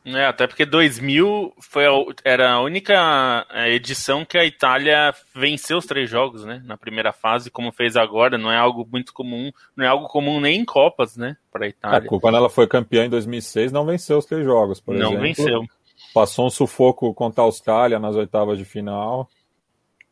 É, 0.03 0.25
até 0.25 0.47
porque 0.47 0.65
2000 0.65 1.53
foi 1.61 1.85
a, 1.85 1.91
era 2.25 2.51
a 2.51 2.61
única 2.61 3.45
é, 3.51 3.69
edição 3.71 4.25
que 4.25 4.37
a 4.37 4.43
Itália 4.43 5.13
venceu 5.33 5.77
os 5.77 5.85
três 5.85 6.09
jogos, 6.09 6.43
né? 6.43 6.61
Na 6.65 6.75
primeira 6.75 7.13
fase, 7.13 7.49
como 7.49 7.71
fez 7.71 7.95
agora, 7.95 8.37
não 8.37 8.51
é 8.51 8.57
algo 8.57 8.85
muito 8.91 9.13
comum, 9.13 9.49
não 9.77 9.85
é 9.85 9.87
algo 9.87 10.07
comum 10.07 10.41
nem 10.41 10.59
em 10.59 10.65
Copas, 10.65 11.15
né? 11.15 11.37
Para 11.51 11.65
a 11.65 11.69
Itália. 11.69 12.05
É, 12.05 12.19
quando 12.19 12.35
ela 12.35 12.49
foi 12.49 12.67
campeã 12.67 13.05
em 13.05 13.09
2006, 13.09 13.71
não 13.71 13.85
venceu 13.85 14.17
os 14.17 14.25
três 14.25 14.43
jogos, 14.43 14.81
por 14.81 14.93
não 14.93 15.13
exemplo. 15.13 15.15
Não 15.15 15.21
venceu. 15.21 15.63
Passou 16.13 16.47
um 16.47 16.49
sufoco 16.49 17.13
contra 17.13 17.43
a 17.43 17.45
Austrália 17.45 17.97
nas 17.97 18.15
oitavas 18.15 18.57
de 18.57 18.65
final. 18.65 19.29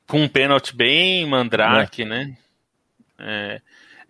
Com 0.07 0.21
um 0.21 0.29
pênalti 0.29 0.73
bem 0.73 1.25
mandrake, 1.25 2.03
é. 2.03 2.05
né? 2.05 2.37
É. 3.19 3.61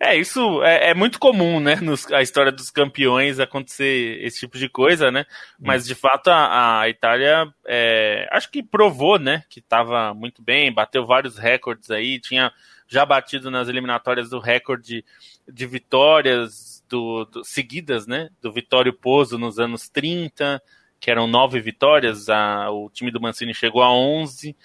É, 0.02 0.16
isso 0.16 0.62
é, 0.62 0.90
é, 0.90 0.94
muito 0.94 1.18
comum, 1.18 1.60
né? 1.60 1.76
Nos, 1.76 2.10
a 2.10 2.22
história 2.22 2.50
dos 2.50 2.70
campeões 2.70 3.38
acontecer 3.38 4.18
esse 4.24 4.40
tipo 4.40 4.56
de 4.56 4.66
coisa, 4.66 5.10
né? 5.10 5.26
Mas 5.58 5.86
de 5.86 5.94
fato 5.94 6.28
a, 6.28 6.80
a 6.80 6.88
Itália 6.88 7.46
é, 7.66 8.26
acho 8.32 8.50
que 8.50 8.62
provou, 8.62 9.18
né? 9.18 9.44
Que 9.50 9.60
estava 9.60 10.14
muito 10.14 10.40
bem, 10.40 10.72
bateu 10.72 11.04
vários 11.04 11.36
recordes 11.36 11.90
aí, 11.90 12.18
tinha 12.18 12.50
já 12.88 13.04
batido 13.04 13.50
nas 13.50 13.68
eliminatórias 13.68 14.30
do 14.30 14.38
recorde 14.38 15.04
de 15.46 15.66
vitórias 15.66 16.82
do, 16.88 17.26
do, 17.26 17.44
seguidas, 17.44 18.06
né? 18.06 18.30
Do 18.40 18.50
Vitório 18.50 18.94
Pozo 18.94 19.36
nos 19.36 19.58
anos 19.58 19.86
30, 19.90 20.62
que 20.98 21.10
eram 21.10 21.26
nove 21.26 21.60
vitórias, 21.60 22.30
a, 22.30 22.70
o 22.70 22.88
time 22.88 23.10
do 23.10 23.20
Mancini 23.20 23.52
chegou 23.52 23.82
a 23.82 23.92
11. 23.92 24.56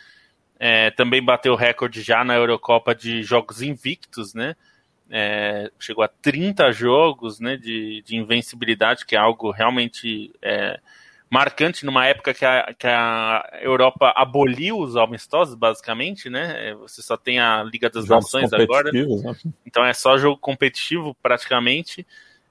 É, 0.57 0.91
também 0.91 1.21
bateu 1.21 1.51
o 1.51 1.57
recorde 1.57 2.01
já 2.01 2.23
na 2.23 2.35
Eurocopa 2.35 2.95
de 2.95 3.21
jogos 3.21 3.61
invictos, 3.61 4.33
né? 4.33 4.55
É, 5.09 5.71
chegou 5.79 6.03
a 6.03 6.07
30 6.07 6.71
jogos 6.71 7.39
né, 7.39 7.57
de, 7.57 8.01
de 8.03 8.15
invencibilidade, 8.15 9.05
que 9.05 9.15
é 9.15 9.19
algo 9.19 9.51
realmente 9.51 10.33
é, 10.41 10.79
marcante 11.29 11.85
numa 11.85 12.05
época 12.05 12.33
que 12.33 12.45
a, 12.45 12.73
que 12.77 12.87
a 12.87 13.59
Europa 13.61 14.13
aboliu 14.15 14.79
os 14.79 14.95
amistosos, 14.95 15.55
basicamente, 15.55 16.29
né? 16.29 16.69
É, 16.69 16.75
você 16.75 17.01
só 17.01 17.17
tem 17.17 17.39
a 17.39 17.63
Liga 17.63 17.89
das 17.89 18.05
Jogos 18.05 18.25
Nações 18.25 18.53
agora. 18.53 18.91
Né? 18.91 19.05
Então 19.65 19.83
é 19.83 19.93
só 19.93 20.17
jogo 20.17 20.37
competitivo, 20.37 21.15
praticamente. 21.21 22.05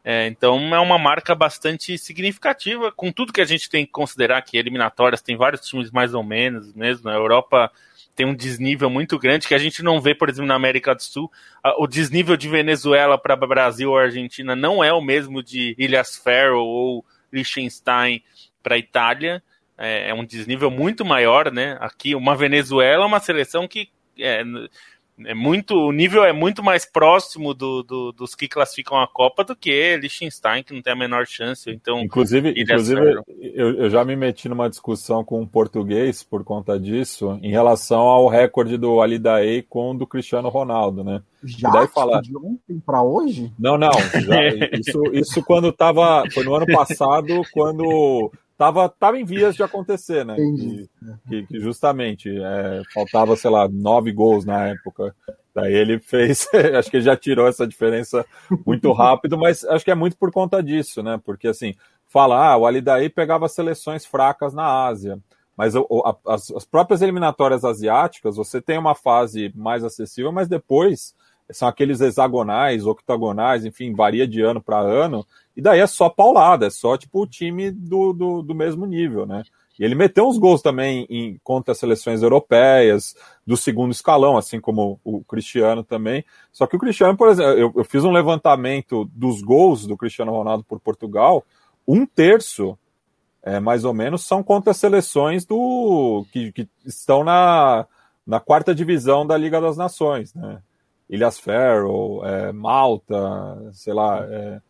É, 0.04 0.26
então 0.26 0.74
é 0.74 0.78
uma 0.78 0.98
marca 0.98 1.34
bastante 1.34 1.96
significativa, 1.96 2.92
com 2.92 3.10
tudo 3.10 3.32
que 3.32 3.40
a 3.40 3.46
gente 3.46 3.70
tem 3.70 3.86
que 3.86 3.92
considerar 3.92 4.42
que 4.42 4.58
eliminatórias 4.58 5.22
tem 5.22 5.34
vários 5.34 5.62
times 5.62 5.90
mais 5.90 6.12
ou 6.12 6.22
menos 6.22 6.74
mesmo. 6.74 7.08
A 7.08 7.14
Europa 7.14 7.72
tem 8.14 8.26
um 8.26 8.34
desnível 8.34 8.88
muito 8.88 9.18
grande 9.18 9.48
que 9.48 9.54
a 9.54 9.58
gente 9.58 9.82
não 9.82 10.00
vê, 10.00 10.14
por 10.14 10.28
exemplo, 10.28 10.46
na 10.46 10.54
América 10.54 10.94
do 10.94 11.02
Sul. 11.02 11.30
O 11.78 11.86
desnível 11.86 12.36
de 12.36 12.48
Venezuela 12.48 13.18
para 13.18 13.36
Brasil 13.36 13.90
ou 13.90 13.98
Argentina 13.98 14.54
não 14.54 14.82
é 14.82 14.92
o 14.92 15.00
mesmo 15.00 15.42
de 15.42 15.74
Ilhas 15.78 16.16
Faroe 16.16 16.58
ou 16.58 17.04
Liechtenstein 17.32 18.22
para 18.62 18.78
Itália. 18.78 19.42
É, 19.76 20.10
é, 20.10 20.14
um 20.14 20.24
desnível 20.24 20.70
muito 20.70 21.04
maior, 21.04 21.50
né? 21.50 21.76
Aqui, 21.80 22.14
uma 22.14 22.36
Venezuela 22.36 23.02
é 23.02 23.06
uma 23.06 23.18
seleção 23.18 23.66
que 23.66 23.88
é, 24.18 24.44
é 25.24 25.34
muito, 25.34 25.74
o 25.76 25.92
nível 25.92 26.24
é 26.24 26.32
muito 26.32 26.62
mais 26.62 26.84
próximo 26.84 27.54
do, 27.54 27.82
do, 27.82 28.12
dos 28.12 28.34
que 28.34 28.48
classificam 28.48 29.00
a 29.00 29.06
Copa 29.06 29.44
do 29.44 29.54
que 29.54 29.96
Liechtenstein, 29.96 30.62
que 30.62 30.74
não 30.74 30.82
tem 30.82 30.92
a 30.92 30.96
menor 30.96 31.26
chance. 31.26 31.70
Então, 31.70 32.00
inclusive, 32.00 32.52
inclusive 32.56 33.00
eu, 33.38 33.74
eu, 33.76 33.90
já 33.90 34.04
me 34.04 34.16
meti 34.16 34.48
numa 34.48 34.68
discussão 34.68 35.24
com 35.24 35.40
um 35.40 35.46
português 35.46 36.24
por 36.24 36.42
conta 36.42 36.78
disso, 36.78 37.38
em 37.42 37.50
relação 37.50 38.00
ao 38.00 38.28
recorde 38.28 38.76
do 38.76 39.00
Alidaei 39.00 39.62
com 39.62 39.92
o 39.92 39.94
do 39.94 40.06
Cristiano 40.06 40.48
Ronaldo, 40.48 41.04
né? 41.04 41.22
Já? 41.44 41.70
daí 41.70 41.86
fala... 41.88 42.20
De 42.20 42.36
ontem 42.36 42.80
para 42.84 43.02
hoje? 43.02 43.52
Não, 43.58 43.78
não. 43.78 43.92
Já, 43.92 44.48
isso, 44.72 45.02
isso 45.12 45.42
quando 45.44 45.70
tava. 45.70 46.24
Foi 46.32 46.42
no 46.42 46.54
ano 46.54 46.66
passado, 46.66 47.42
quando 47.52 48.32
tava, 48.56 48.88
tava 48.88 49.18
em 49.18 49.24
vias 49.24 49.54
de 49.54 49.62
acontecer, 49.62 50.24
né? 50.24 50.36
Que, 50.36 50.88
que, 51.28 51.46
que, 51.46 51.60
justamente 51.60 52.30
é, 52.30 52.82
faltava, 52.92 53.36
sei 53.36 53.50
lá, 53.50 53.68
nove 53.68 54.12
gols 54.12 54.44
na 54.44 54.68
época. 54.68 55.14
Daí 55.54 55.72
ele 55.72 56.00
fez, 56.00 56.48
acho 56.76 56.90
que 56.90 57.00
já 57.00 57.16
tirou 57.16 57.46
essa 57.46 57.66
diferença 57.66 58.24
muito 58.66 58.92
rápido, 58.92 59.38
mas 59.38 59.64
acho 59.64 59.84
que 59.84 59.90
é 59.90 59.94
muito 59.94 60.16
por 60.16 60.32
conta 60.32 60.62
disso, 60.62 61.02
né? 61.02 61.20
Porque 61.24 61.48
assim, 61.48 61.74
fala, 62.06 62.52
ah, 62.52 62.56
o 62.56 62.66
Ali 62.66 62.80
daí 62.80 63.08
pegava 63.08 63.48
seleções 63.48 64.04
fracas 64.04 64.54
na 64.54 64.86
Ásia. 64.86 65.18
Mas 65.56 65.74
o, 65.76 65.86
a, 66.04 66.34
as, 66.34 66.50
as 66.50 66.64
próprias 66.64 67.00
eliminatórias 67.00 67.64
asiáticas, 67.64 68.36
você 68.36 68.60
tem 68.60 68.78
uma 68.78 68.94
fase 68.94 69.52
mais 69.54 69.84
acessível, 69.84 70.32
mas 70.32 70.48
depois 70.48 71.14
são 71.50 71.68
aqueles 71.68 72.00
hexagonais, 72.00 72.86
octagonais, 72.86 73.64
enfim, 73.64 73.94
varia 73.94 74.26
de 74.26 74.40
ano 74.40 74.62
para 74.62 74.78
ano, 74.78 75.26
e 75.56 75.60
daí 75.60 75.80
é 75.80 75.86
só 75.86 76.08
paulada, 76.08 76.66
é 76.66 76.70
só 76.70 76.96
tipo 76.96 77.22
o 77.22 77.26
time 77.26 77.70
do, 77.70 78.12
do, 78.12 78.42
do 78.42 78.54
mesmo 78.54 78.86
nível, 78.86 79.26
né? 79.26 79.42
E 79.78 79.84
ele 79.84 79.94
meteu 79.94 80.26
uns 80.28 80.38
gols 80.38 80.62
também 80.62 81.04
em, 81.10 81.38
contra 81.42 81.72
as 81.72 81.78
seleções 81.78 82.22
europeias, 82.22 83.16
do 83.44 83.56
segundo 83.56 83.90
escalão, 83.90 84.36
assim 84.36 84.60
como 84.60 85.00
o 85.02 85.22
Cristiano 85.24 85.82
também. 85.82 86.24
Só 86.52 86.66
que 86.66 86.76
o 86.76 86.78
Cristiano, 86.78 87.16
por 87.16 87.28
exemplo, 87.28 87.52
eu, 87.52 87.72
eu 87.74 87.84
fiz 87.84 88.04
um 88.04 88.12
levantamento 88.12 89.04
dos 89.12 89.42
gols 89.42 89.84
do 89.86 89.96
Cristiano 89.96 90.32
Ronaldo 90.32 90.62
por 90.62 90.78
Portugal, 90.78 91.44
um 91.86 92.06
terço, 92.06 92.78
é, 93.42 93.58
mais 93.58 93.84
ou 93.84 93.92
menos, 93.92 94.24
são 94.24 94.42
contra 94.42 94.70
as 94.70 94.76
seleções 94.76 95.44
do 95.44 96.24
que, 96.32 96.52
que 96.52 96.68
estão 96.86 97.24
na, 97.24 97.84
na 98.24 98.38
quarta 98.38 98.74
divisão 98.74 99.26
da 99.26 99.36
Liga 99.36 99.60
das 99.60 99.76
Nações, 99.76 100.32
né? 100.34 100.62
Ilhas 101.08 101.38
Faroe, 101.38 102.20
é, 102.24 102.52
Malta, 102.52 103.70
sei 103.72 103.92
lá, 103.92 104.24
é, 104.24 104.60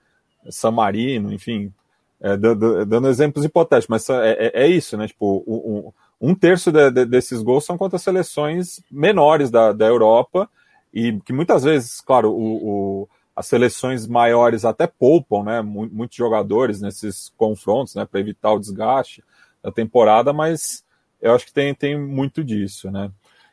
San 0.51 0.72
Marino, 0.72 1.32
enfim, 1.32 1.72
é, 2.20 2.37
dando, 2.37 3.09
exemplos 3.09 3.45
hipotéticos, 3.45 3.89
mas 3.89 4.09
é, 4.09 4.32
é, 4.32 4.62
é 4.64 4.66
isso, 4.66 4.97
né? 4.97 5.07
Tipo, 5.07 5.45
um, 5.47 5.93
um 6.20 6.35
terço 6.35 6.72
de, 6.72 6.91
de, 6.91 7.05
desses 7.05 7.43
gols 7.43 7.64
são 7.64 7.76
contra 7.76 7.99
seleções 7.99 8.82
menores 8.91 9.51
da, 9.51 9.72
da 9.72 9.87
Europa 9.87 10.49
e 10.93 11.20
que 11.20 11.32
muitas 11.32 11.64
vezes, 11.64 12.01
claro, 12.01 12.30
o, 12.30 13.03
o, 13.03 13.09
as 13.37 13.47
seleções 13.47 14.07
maiores 14.07 14.64
até 14.64 14.87
poupam, 14.87 15.43
né? 15.43 15.61
Muitos 15.61 16.16
jogadores 16.16 16.80
nesses 16.80 17.32
confrontos, 17.37 17.95
né? 17.95 18.07
Para 18.07 18.20
evitar 18.20 18.53
o 18.53 18.61
desgaste 18.61 19.22
da 19.62 19.70
temporada, 19.70 20.32
mas 20.32 20.85
eu 21.20 21.35
acho 21.35 21.47
que 21.47 21.53
tem, 21.53 21.74
tem 21.74 21.99
muito 21.99 22.45
disso, 22.45 22.91
né? 22.91 23.11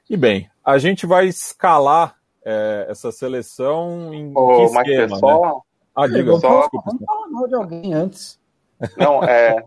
E 0.10 0.16
bem, 0.16 0.50
a 0.64 0.78
gente 0.78 1.06
vai 1.06 1.28
escalar 1.28 2.21
é, 2.46 2.88
essa 2.89 3.12
seleção 3.12 4.14
em 4.14 4.32
Ô, 4.36 4.58
que 4.58 4.78
esquema, 4.78 5.18
só... 5.18 5.42
né? 5.42 5.62
Ah, 5.96 6.08
diga, 6.08 6.38
só... 6.38 6.62
desculpa. 6.62 6.86
Vamos 6.92 7.06
falar 7.06 7.28
mal 7.28 7.48
de 7.48 7.56
alguém 7.56 7.94
antes. 7.94 8.39
Não, 8.98 9.24
é... 9.24 9.64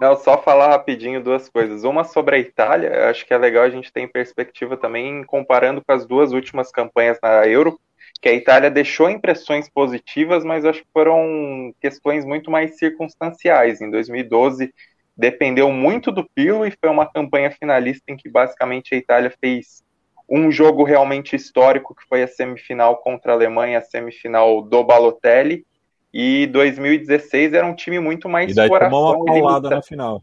Não, 0.00 0.16
só 0.16 0.42
falar 0.42 0.68
rapidinho 0.68 1.22
duas 1.22 1.48
coisas. 1.48 1.84
Uma 1.84 2.02
sobre 2.04 2.36
a 2.36 2.38
Itália, 2.38 3.08
acho 3.08 3.26
que 3.26 3.32
é 3.32 3.38
legal 3.38 3.64
a 3.64 3.70
gente 3.70 3.92
ter 3.92 4.00
em 4.00 4.08
perspectiva 4.08 4.76
também, 4.76 5.22
comparando 5.24 5.82
com 5.84 5.92
as 5.92 6.06
duas 6.06 6.32
últimas 6.32 6.72
campanhas 6.72 7.18
na 7.22 7.46
Euro, 7.46 7.78
que 8.20 8.28
a 8.28 8.32
Itália 8.32 8.70
deixou 8.70 9.10
impressões 9.10 9.68
positivas, 9.68 10.44
mas 10.44 10.64
acho 10.64 10.82
que 10.82 10.88
foram 10.92 11.72
questões 11.80 12.24
muito 12.24 12.50
mais 12.50 12.76
circunstanciais. 12.78 13.80
Em 13.80 13.90
2012, 13.90 14.72
dependeu 15.16 15.70
muito 15.70 16.10
do 16.10 16.28
Pirlo 16.34 16.66
e 16.66 16.72
foi 16.78 16.90
uma 16.90 17.06
campanha 17.10 17.50
finalista 17.50 18.04
em 18.08 18.16
que 18.16 18.28
basicamente 18.28 18.94
a 18.94 18.98
Itália 18.98 19.32
fez 19.40 19.82
um 20.28 20.50
jogo 20.50 20.82
realmente 20.82 21.36
histórico, 21.36 21.94
que 21.94 22.06
foi 22.08 22.22
a 22.22 22.28
semifinal 22.28 22.96
contra 22.96 23.32
a 23.32 23.34
Alemanha, 23.34 23.78
a 23.78 23.82
semifinal 23.82 24.60
do 24.60 24.82
Balotelli, 24.82 25.64
e 26.12 26.46
2016 26.46 27.52
era 27.52 27.66
um 27.66 27.74
time 27.74 28.00
muito 28.00 28.28
mais 28.28 28.52
e 28.52 28.54
daí 28.54 28.68
coração. 28.68 28.98
Tomou 28.98 29.16
uma 29.16 29.24
paulada 29.24 29.70
na 29.70 29.82
final. 29.82 30.22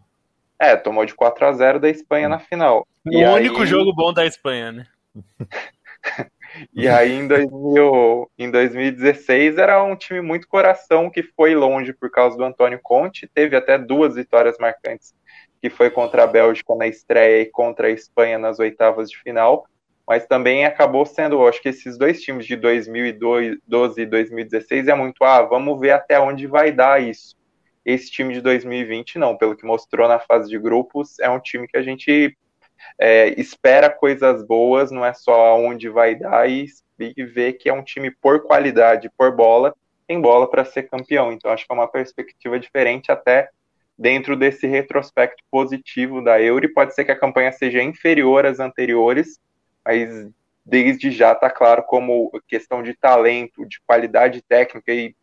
É, 0.60 0.76
tomou 0.76 1.06
de 1.06 1.14
4 1.14 1.46
a 1.46 1.54
0 1.54 1.80
da 1.80 1.90
Espanha 1.90 2.28
na 2.28 2.40
final. 2.40 2.88
O 3.06 3.12
e 3.12 3.26
único 3.26 3.62
aí... 3.62 3.68
jogo 3.68 3.94
bom 3.94 4.14
da 4.14 4.26
Espanha, 4.26 4.72
né? 4.72 4.88
e 6.74 6.88
aí 6.88 7.14
em, 7.14 7.28
2000, 7.28 8.32
em 8.38 8.50
2016 8.50 9.58
era 9.58 9.84
um 9.84 9.96
time 9.96 10.22
muito 10.22 10.48
coração 10.48 11.10
que 11.10 11.22
foi 11.22 11.56
longe 11.56 11.94
por 11.94 12.10
causa 12.10 12.36
do 12.38 12.44
Antônio 12.44 12.80
Conte, 12.82 13.28
teve 13.28 13.56
até 13.56 13.78
duas 13.78 14.16
vitórias 14.16 14.58
marcantes, 14.58 15.14
que 15.62 15.70
foi 15.70 15.90
contra 15.90 16.24
a 16.24 16.28
Bélgica 16.28 16.76
na 16.76 16.88
estreia 16.88 17.42
e 17.42 17.46
contra 17.46 17.88
a 17.88 17.92
Espanha 17.92 18.40
nas 18.40 18.58
oitavas 18.60 19.10
de 19.10 19.18
final 19.18 19.66
mas 20.08 20.26
também 20.26 20.66
acabou 20.66 21.06
sendo, 21.06 21.46
acho 21.48 21.62
que 21.62 21.70
esses 21.70 21.98
dois 21.98 22.22
times 22.22 22.46
de 22.46 22.56
2012 22.56 24.02
e 24.02 24.06
2016 24.06 24.88
é 24.88 24.96
muito, 24.96 25.24
ah, 25.24 25.42
vamos 25.42 25.80
ver 25.80 25.92
até 25.92 26.20
onde 26.20 26.46
vai 26.46 26.72
dar 26.72 27.02
isso. 27.02 27.36
Esse 27.86 28.10
time 28.10 28.34
de 28.34 28.42
2020 28.42 29.18
não, 29.18 29.38
pelo 29.38 29.56
que 29.56 29.66
mostrou 29.66 30.08
na 30.08 30.20
fase 30.20 30.50
de 30.50 30.58
grupos, 30.60 31.20
é 31.20 31.30
um 31.30 31.40
time 31.40 31.68
que 31.68 31.78
a 31.78 31.82
gente 31.82 32.38
é, 33.00 33.40
espera 33.40 33.90
coisas 33.90 34.46
boas, 34.46 34.92
não 34.92 35.06
é 35.06 35.14
só 35.14 35.58
onde 35.58 35.90
vai 35.90 36.16
dar 36.16 36.50
e, 36.50 36.66
e 37.00 37.24
vê 37.24 37.54
que 37.54 37.70
é 37.70 37.74
um 37.74 37.84
time 37.84 38.12
por 38.12 38.44
qualidade, 38.44 39.10
por 39.18 39.36
bola, 39.36 39.74
tem 40.08 40.20
bola 40.20 40.50
para 40.50 40.66
ser 40.66 40.84
campeão. 40.84 41.32
Então 41.32 41.52
acho 41.52 41.66
que 41.66 41.72
é 41.72 41.76
uma 41.76 41.88
perspectiva 41.88 42.60
diferente 42.60 43.12
até 43.12 43.50
dentro 43.98 44.36
desse 44.36 44.68
retrospecto 44.68 45.44
positivo 45.50 46.24
da 46.24 46.42
Euro. 46.42 46.66
E 46.66 46.74
pode 46.74 46.94
ser 46.94 47.06
que 47.06 47.12
a 47.12 47.20
campanha 47.20 47.52
seja 47.52 47.82
inferior 47.82 48.46
às 48.46 48.60
anteriores, 48.60 49.40
mas 49.86 50.30
desde 50.66 51.12
já 51.12 51.34
está 51.34 51.50
claro 51.50 51.84
como 51.84 52.32
questão 52.48 52.82
de 52.82 52.94
talento, 52.94 53.66
de 53.66 53.80
qualidade 53.86 54.42
técnica 54.42 54.92
e 54.92 55.16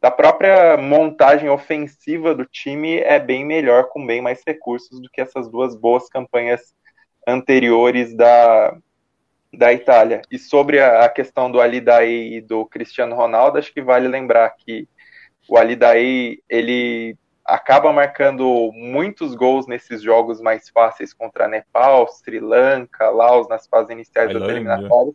da 0.00 0.10
própria 0.10 0.76
montagem 0.76 1.48
ofensiva 1.48 2.34
do 2.34 2.44
time 2.44 2.98
é 2.98 3.18
bem 3.18 3.44
melhor, 3.44 3.88
com 3.88 4.06
bem 4.06 4.20
mais 4.20 4.42
recursos 4.46 5.00
do 5.00 5.10
que 5.10 5.20
essas 5.20 5.50
duas 5.50 5.74
boas 5.76 6.08
campanhas 6.08 6.72
anteriores 7.26 8.14
da, 8.14 8.76
da 9.52 9.72
Itália. 9.72 10.22
E 10.30 10.38
sobre 10.38 10.78
a, 10.78 11.04
a 11.04 11.08
questão 11.08 11.50
do 11.50 11.60
Alidaei 11.60 12.34
e 12.36 12.40
do 12.40 12.64
Cristiano 12.66 13.16
Ronaldo, 13.16 13.58
acho 13.58 13.74
que 13.74 13.82
vale 13.82 14.06
lembrar 14.06 14.50
que 14.50 14.88
o 15.48 15.56
Alidaei, 15.56 16.40
ele 16.48 17.16
acaba 17.48 17.90
marcando 17.90 18.70
muitos 18.74 19.34
gols 19.34 19.66
nesses 19.66 20.02
jogos 20.02 20.38
mais 20.38 20.68
fáceis 20.68 21.14
contra 21.14 21.48
Nepal, 21.48 22.06
Sri 22.08 22.38
Lanka, 22.38 23.08
Laos 23.08 23.48
nas 23.48 23.66
fases 23.66 23.90
iniciais 23.90 24.34
das 24.34 24.42
eliminatórias. 24.42 25.14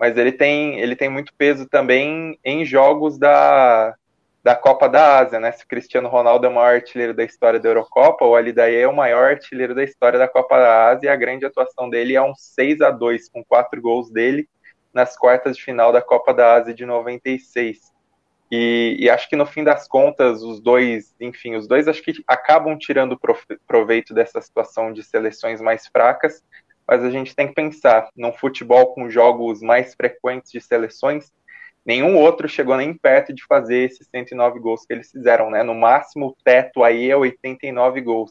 Mas 0.00 0.16
ele 0.16 0.32
tem, 0.32 0.80
ele 0.80 0.96
tem 0.96 1.10
muito 1.10 1.34
peso 1.34 1.68
também 1.68 2.38
em 2.42 2.64
jogos 2.64 3.18
da, 3.18 3.94
da 4.42 4.56
Copa 4.56 4.88
da 4.88 5.18
Ásia, 5.18 5.38
né? 5.38 5.52
Se 5.52 5.64
o 5.64 5.68
Cristiano 5.68 6.08
Ronaldo 6.08 6.46
é 6.46 6.48
o 6.48 6.54
maior 6.54 6.76
artilheiro 6.76 7.12
da 7.12 7.22
história 7.22 7.60
da 7.60 7.68
Eurocopa, 7.68 8.24
o 8.24 8.34
Ali 8.34 8.52
Daei 8.52 8.80
é 8.80 8.88
o 8.88 8.96
maior 8.96 9.30
artilheiro 9.30 9.74
da 9.74 9.84
história 9.84 10.18
da 10.18 10.26
Copa 10.26 10.56
da 10.56 10.88
Ásia 10.88 11.08
e 11.08 11.10
a 11.10 11.16
grande 11.16 11.44
atuação 11.44 11.90
dele 11.90 12.16
é 12.16 12.22
um 12.22 12.34
6 12.34 12.80
a 12.80 12.90
2 12.90 13.28
com 13.28 13.44
quatro 13.44 13.80
gols 13.82 14.10
dele 14.10 14.48
nas 14.94 15.14
quartas 15.14 15.58
de 15.58 15.62
final 15.62 15.92
da 15.92 16.00
Copa 16.00 16.32
da 16.32 16.54
Ásia 16.54 16.72
de 16.72 16.86
96. 16.86 17.93
E, 18.56 18.96
e, 19.00 19.10
acho 19.10 19.28
que 19.28 19.34
no 19.34 19.44
fim 19.44 19.64
das 19.64 19.88
contas, 19.88 20.40
os 20.44 20.60
dois, 20.60 21.12
enfim, 21.20 21.56
os 21.56 21.66
dois 21.66 21.88
acho 21.88 22.00
que 22.00 22.12
acabam 22.24 22.78
tirando 22.78 23.18
proveito 23.66 24.14
dessa 24.14 24.40
situação 24.40 24.92
de 24.92 25.02
seleções 25.02 25.60
mais 25.60 25.88
fracas, 25.88 26.40
mas 26.86 27.02
a 27.02 27.10
gente 27.10 27.34
tem 27.34 27.48
que 27.48 27.54
pensar, 27.54 28.08
num 28.16 28.32
futebol 28.32 28.94
com 28.94 29.10
jogos 29.10 29.60
mais 29.60 29.96
frequentes 29.96 30.52
de 30.52 30.60
seleções, 30.60 31.32
nenhum 31.84 32.16
outro 32.16 32.48
chegou 32.48 32.76
nem 32.76 32.94
perto 32.94 33.34
de 33.34 33.44
fazer 33.44 33.86
esses 33.86 34.06
109 34.06 34.60
gols 34.60 34.86
que 34.86 34.92
eles 34.92 35.10
fizeram, 35.10 35.50
né? 35.50 35.64
No 35.64 35.74
máximo, 35.74 36.28
o 36.28 36.36
teto 36.44 36.84
aí 36.84 37.10
é 37.10 37.16
89 37.16 38.02
gols. 38.02 38.30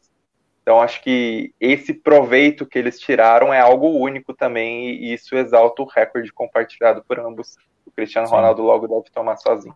Então, 0.61 0.81
acho 0.81 1.03
que 1.03 1.53
esse 1.59 1.93
proveito 1.93 2.65
que 2.65 2.79
eles 2.79 2.97
tiraram 2.97 3.53
é 3.53 3.59
algo 3.59 3.89
único 3.89 4.33
também, 4.33 4.91
e 4.91 5.13
isso 5.13 5.35
exalta 5.35 5.81
o 5.81 5.85
recorde 5.85 6.31
compartilhado 6.31 7.03
por 7.05 7.19
ambos. 7.19 7.57
O 7.85 7.91
Cristiano 7.91 8.27
Sim. 8.27 8.35
Ronaldo 8.35 8.61
logo 8.61 8.87
deve 8.87 9.09
tomar 9.11 9.35
sozinho. 9.35 9.75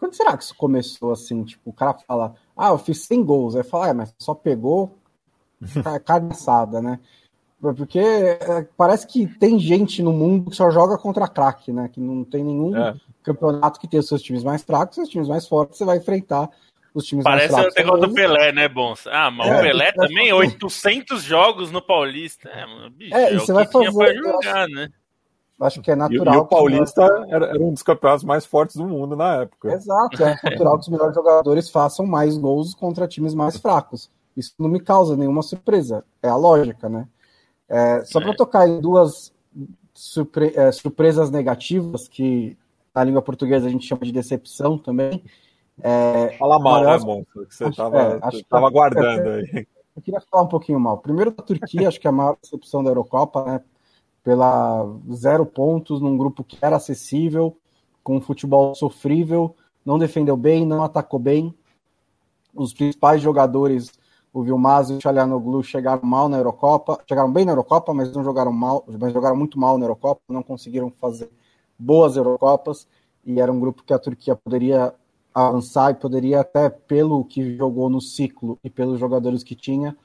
Quando 0.00 0.14
será 0.14 0.34
que 0.34 0.42
isso 0.42 0.56
começou 0.56 1.12
assim? 1.12 1.44
Tipo, 1.44 1.68
o 1.68 1.72
cara 1.74 1.92
fala, 2.08 2.34
ah, 2.56 2.70
eu 2.70 2.78
fiz 2.78 3.02
100 3.02 3.22
gols. 3.22 3.54
Aí 3.54 3.62
fala, 3.62 3.90
ah, 3.90 3.94
mas 3.94 4.14
só 4.18 4.34
pegou 4.34 4.96
carne 6.06 6.30
assada, 6.32 6.80
né? 6.80 6.98
Porque 7.60 7.98
é, 7.98 8.66
parece 8.74 9.06
que 9.06 9.26
tem 9.26 9.58
gente 9.58 10.02
no 10.02 10.14
mundo 10.14 10.50
que 10.50 10.56
só 10.56 10.70
joga 10.70 10.96
contra 10.96 11.28
craque, 11.28 11.70
né? 11.70 11.90
Que 11.92 12.00
não 12.00 12.24
tem 12.24 12.42
nenhum 12.42 12.74
é. 12.74 12.94
campeonato 13.22 13.78
que 13.78 13.86
tenha 13.86 14.00
os 14.00 14.08
seus 14.08 14.22
times 14.22 14.42
mais 14.42 14.62
fracos, 14.62 14.96
os 14.96 15.08
times 15.10 15.28
mais 15.28 15.46
fortes, 15.46 15.76
você 15.76 15.84
vai 15.84 15.98
enfrentar 15.98 16.48
os 16.94 17.04
times 17.04 17.22
Parece 17.22 17.52
mais 17.52 17.64
fracos. 17.64 17.74
Parece 17.74 17.90
o 17.90 17.92
negócio 17.92 18.08
do 18.08 18.14
Pelé, 18.14 18.52
né, 18.52 18.68
Bons? 18.68 19.06
Ah, 19.06 19.30
mas 19.30 19.48
é, 19.48 19.58
o 19.58 19.60
Pelé 19.60 19.92
também, 19.92 20.32
800 20.32 21.22
jogos 21.22 21.70
no 21.70 21.82
Paulista. 21.82 22.48
É, 22.48 22.64
mano, 22.64 22.88
bicho, 22.88 23.14
é, 23.14 23.34
e 23.34 23.38
você 23.38 23.52
vai 23.52 23.66
fazer. 23.66 23.92
Jogar, 23.92 24.66
né? 24.66 24.88
Acho 25.60 25.82
que 25.82 25.90
é 25.90 25.96
natural. 25.96 26.34
E, 26.34 26.36
e 26.38 26.40
o 26.40 26.46
Paulista 26.46 27.02
era, 27.28 27.46
era, 27.46 27.62
um 27.62 27.72
dos 27.72 27.82
campeonatos 27.82 28.24
mais 28.24 28.46
fortes 28.46 28.76
do 28.76 28.86
mundo 28.86 29.14
na 29.14 29.42
época. 29.42 29.72
Exato, 29.72 30.22
é 30.22 30.36
natural 30.42 30.74
que 30.76 30.82
os 30.82 30.88
melhores 30.88 31.14
jogadores 31.14 31.70
façam 31.70 32.06
mais 32.06 32.38
gols 32.38 32.74
contra 32.74 33.06
times 33.06 33.34
mais 33.34 33.58
fracos. 33.58 34.10
Isso 34.36 34.54
não 34.58 34.68
me 34.68 34.80
causa 34.80 35.16
nenhuma 35.16 35.42
surpresa. 35.42 36.04
É 36.22 36.28
a 36.28 36.36
lógica, 36.36 36.88
né? 36.88 37.06
É, 37.68 38.04
só 38.04 38.20
para 38.20 38.30
é. 38.30 38.36
tocar 38.36 38.68
em 38.68 38.80
duas 38.80 39.32
surpre 39.94 40.52
é, 40.56 40.72
surpresas 40.72 41.30
negativas, 41.30 42.08
que 42.08 42.56
na 42.94 43.04
língua 43.04 43.20
portuguesa 43.20 43.66
a 43.66 43.70
gente 43.70 43.86
chama 43.86 44.02
de 44.02 44.12
decepção 44.12 44.78
também. 44.78 45.22
É, 45.82 46.36
Fala 46.38 46.58
mal, 46.58 46.82
né, 46.82 46.98
Monstro? 46.98 47.46
Que 47.46 47.54
você 47.54 47.68
estava 47.68 47.98
é, 48.00 48.66
aguardando 48.66 49.28
aí. 49.30 49.66
Eu 49.94 50.02
queria 50.02 50.20
falar 50.30 50.44
um 50.44 50.48
pouquinho 50.48 50.80
mal. 50.80 50.98
Primeiro 50.98 51.30
da 51.30 51.42
Turquia, 51.42 51.88
acho 51.88 52.00
que 52.00 52.06
é 52.06 52.10
a 52.10 52.12
maior 52.12 52.36
decepção 52.40 52.82
da 52.82 52.90
Eurocopa, 52.90 53.44
né? 53.44 53.60
Pela 54.22 54.86
zero 55.12 55.46
pontos 55.46 56.00
num 56.00 56.16
grupo 56.16 56.44
que 56.44 56.58
era 56.60 56.76
acessível, 56.76 57.56
com 58.02 58.16
um 58.16 58.20
futebol 58.20 58.74
sofrível, 58.74 59.54
não 59.84 59.98
defendeu 59.98 60.36
bem, 60.36 60.66
não 60.66 60.82
atacou 60.82 61.18
bem. 61.18 61.54
Os 62.54 62.72
principais 62.72 63.22
jogadores, 63.22 63.92
o 64.32 64.42
Vilmaz 64.42 64.90
e 64.90 64.94
o 64.94 65.00
Chalianoglu, 65.00 65.62
chegaram 65.62 66.02
mal 66.04 66.28
na 66.28 66.38
Eurocopa, 66.38 66.98
chegaram 67.08 67.32
bem 67.32 67.44
na 67.44 67.52
Eurocopa, 67.52 67.94
mas 67.94 68.12
não 68.12 68.22
jogaram 68.24 68.52
mal, 68.52 68.84
mas 68.86 69.12
jogaram 69.12 69.36
muito 69.36 69.58
mal 69.58 69.78
na 69.78 69.84
Eurocopa, 69.84 70.20
não 70.28 70.42
conseguiram 70.42 70.90
fazer 71.00 71.30
boas 71.78 72.16
Eurocopas, 72.16 72.86
e 73.24 73.40
era 73.40 73.50
um 73.50 73.60
grupo 73.60 73.82
que 73.82 73.92
a 73.92 73.98
Turquia 73.98 74.36
poderia 74.36 74.94
avançar 75.32 75.92
e 75.92 75.94
poderia 75.94 76.40
até 76.40 76.68
pelo 76.68 77.24
que 77.24 77.56
jogou 77.56 77.88
no 77.88 78.00
ciclo 78.00 78.58
e 78.64 78.68
pelos 78.68 78.98
jogadores 78.98 79.42
que 79.42 79.54
tinha, 79.54 79.96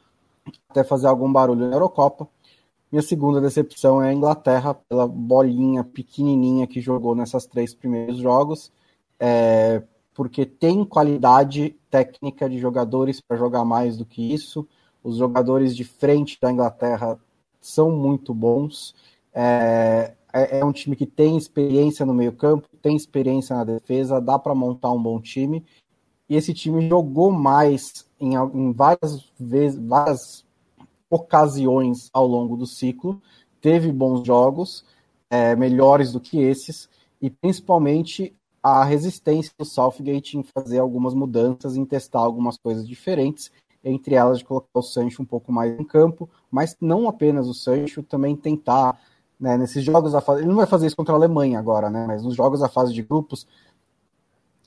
até 0.70 0.84
fazer 0.84 1.08
algum 1.08 1.32
barulho 1.32 1.68
na 1.68 1.76
Eurocopa 1.76 2.28
minha 2.96 3.04
segunda 3.04 3.42
decepção 3.42 4.02
é 4.02 4.08
a 4.08 4.14
Inglaterra, 4.14 4.74
pela 4.74 5.06
bolinha 5.06 5.84
pequenininha 5.84 6.66
que 6.66 6.80
jogou 6.80 7.14
nessas 7.14 7.46
três 7.46 7.76
primeiros 7.76 8.20
jogos, 8.20 8.72
é, 9.20 9.84
porque 10.14 10.46
tem 10.46 10.86
qualidade 10.86 11.76
técnica 11.92 12.50
de 12.50 12.58
jogadores 12.58 13.20
para 13.20 13.36
jogar 13.36 13.66
mais 13.66 13.98
do 13.98 14.06
que 14.06 14.34
isso. 14.34 14.66
Os 15.04 15.18
jogadores 15.18 15.76
de 15.76 15.84
frente 15.84 16.38
da 16.42 16.50
Inglaterra 16.50 17.20
são 17.60 17.92
muito 17.92 18.34
bons. 18.34 18.96
É, 19.34 20.14
é, 20.32 20.60
é 20.60 20.66
um 20.66 20.72
time 20.72 20.96
que 20.96 21.06
tem 21.06 21.36
experiência 21.36 22.06
no 22.06 22.14
meio-campo, 22.14 22.70
tem 22.82 22.96
experiência 22.96 23.58
na 23.58 23.66
defesa, 23.66 24.22
dá 24.22 24.40
para 24.40 24.56
montar 24.56 24.92
um 24.92 25.04
bom 25.04 25.20
time. 25.20 25.66
E 26.30 26.38
esse 26.38 26.54
time 26.54 26.88
jogou 26.88 27.30
mais 27.30 28.10
em, 28.22 28.36
em 28.36 28.72
várias 28.72 29.30
vezes, 29.38 29.78
várias 29.78 30.45
ocasiões 31.16 32.10
ao 32.14 32.28
longo 32.28 32.58
do 32.58 32.68
ciclo, 32.68 33.22
teve 33.62 33.92
bons 33.92 34.26
jogos, 34.26 34.84
é, 35.30 35.56
melhores 35.56 36.12
do 36.12 36.20
que 36.20 36.40
esses, 36.40 36.90
e 37.22 37.30
principalmente 37.30 38.36
a 38.62 38.84
resistência 38.84 39.52
do 39.58 39.66
Southgate 39.66 40.38
em 40.38 40.44
fazer 40.44 40.80
algumas 40.80 41.14
mudanças, 41.14 41.78
em 41.78 41.86
testar 41.86 42.20
algumas 42.20 42.58
coisas 42.58 42.88
diferentes, 42.88 43.52
entre 43.84 44.16
elas 44.16 44.40
de 44.40 44.46
colocar 44.46 44.68
o 44.74 44.82
Sancho 44.82 45.22
um 45.22 45.26
pouco 45.26 45.52
mais 45.52 45.80
em 45.80 45.84
campo, 45.84 46.30
mas 46.50 46.76
não 46.82 47.08
apenas 47.08 47.48
o 47.48 47.54
Sancho, 47.54 48.02
também 48.04 48.36
tentar, 48.36 49.00
né, 49.40 49.58
nesses 49.58 49.84
jogos 49.84 50.12
da 50.12 50.22
fase, 50.22 50.42
ele 50.42 50.50
não 50.50 50.56
vai 50.56 50.66
fazer 50.66 50.88
isso 50.88 50.96
contra 50.96 51.14
a 51.14 51.18
Alemanha 51.18 51.60
agora, 51.60 51.90
né, 51.90 52.06
mas 52.08 52.24
nos 52.24 52.36
jogos 52.36 52.60
da 52.60 52.68
fase 52.68 52.94
de 52.94 53.04
grupos, 53.04 53.48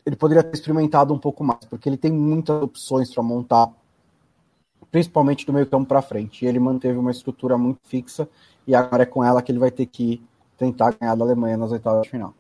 ele 0.06 0.16
poderia 0.16 0.42
ter 0.42 0.54
experimentado 0.54 1.12
um 1.12 1.18
pouco 1.18 1.44
mais, 1.44 1.64
porque 1.68 1.88
ele 1.88 1.96
tem 1.96 2.12
muitas 2.12 2.62
opções 2.62 3.12
para 3.12 3.22
montar 3.22 3.70
principalmente 4.90 5.46
do 5.46 5.52
meio 5.52 5.66
campo 5.66 5.86
para 5.86 6.02
frente. 6.02 6.44
E 6.44 6.48
ele 6.48 6.58
manteve 6.58 6.98
uma 6.98 7.10
estrutura 7.10 7.56
muito 7.58 7.80
fixa 7.84 8.28
e 8.66 8.74
agora 8.74 9.02
é 9.02 9.06
com 9.06 9.24
ela 9.24 9.42
que 9.42 9.52
ele 9.52 9.58
vai 9.58 9.70
ter 9.70 9.86
que 9.86 10.22
tentar 10.56 10.94
ganhar 10.98 11.14
da 11.14 11.24
Alemanha 11.24 11.56
nas 11.56 11.72
oitavas 11.72 12.02
de 12.02 12.10
final. 12.10 12.34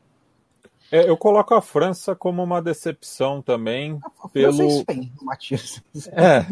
É, 0.90 1.08
eu 1.08 1.16
coloco 1.16 1.54
a 1.54 1.60
França 1.60 2.14
como 2.14 2.42
uma 2.42 2.62
decepção 2.62 3.42
também. 3.42 4.00
A 4.22 4.28
pelo... 4.28 4.62
É 4.62 4.84
Matias. 5.22 5.82
É, 6.12 6.46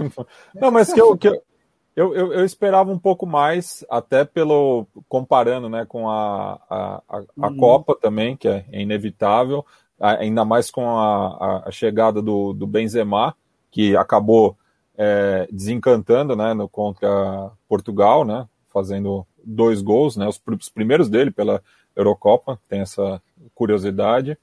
não, 0.55 0.71
mas 0.71 0.93
que 0.93 1.01
eu, 1.01 1.17
que 1.17 1.29
eu, 1.29 2.15
eu, 2.15 2.33
eu, 2.33 2.45
esperava 2.45 2.93
um 2.93 2.99
pouco 2.99 3.27
mais, 3.27 3.85
até 3.89 4.25
pelo 4.25 4.87
comparando 5.09 5.69
né, 5.69 5.87
com 5.87 6.09
a, 6.11 6.61
a, 6.69 7.03
a, 7.09 7.23
a 7.41 7.49
uhum. 7.49 7.57
Copa 7.57 7.97
também, 7.99 8.37
que 8.37 8.47
é 8.47 8.67
inevitável, 8.71 9.65
ainda 9.99 10.45
mais 10.45 10.71
com 10.71 10.87
a, 10.87 11.63
a 11.67 11.71
chegada 11.71 12.21
do, 12.21 12.53
do 12.53 12.67
Benzema, 12.67 13.35
que 13.71 13.97
acabou 13.97 14.57
é, 14.97 15.47
desencantando 15.51 16.35
né, 16.35 16.55
no, 16.55 16.69
contra 16.69 17.51
Portugal, 17.69 18.25
né, 18.25 18.49
fazendo 18.73 19.27
dois 19.45 19.83
gols, 19.83 20.17
né, 20.17 20.27
os, 20.27 20.41
os, 20.59 20.69
primeiros 20.69 21.09
dele 21.09 21.31
pela 21.31 21.63
Eurocopa, 21.95 22.59
tem 22.69 22.81
essa 22.81 23.21
curiosidade. 23.55 24.37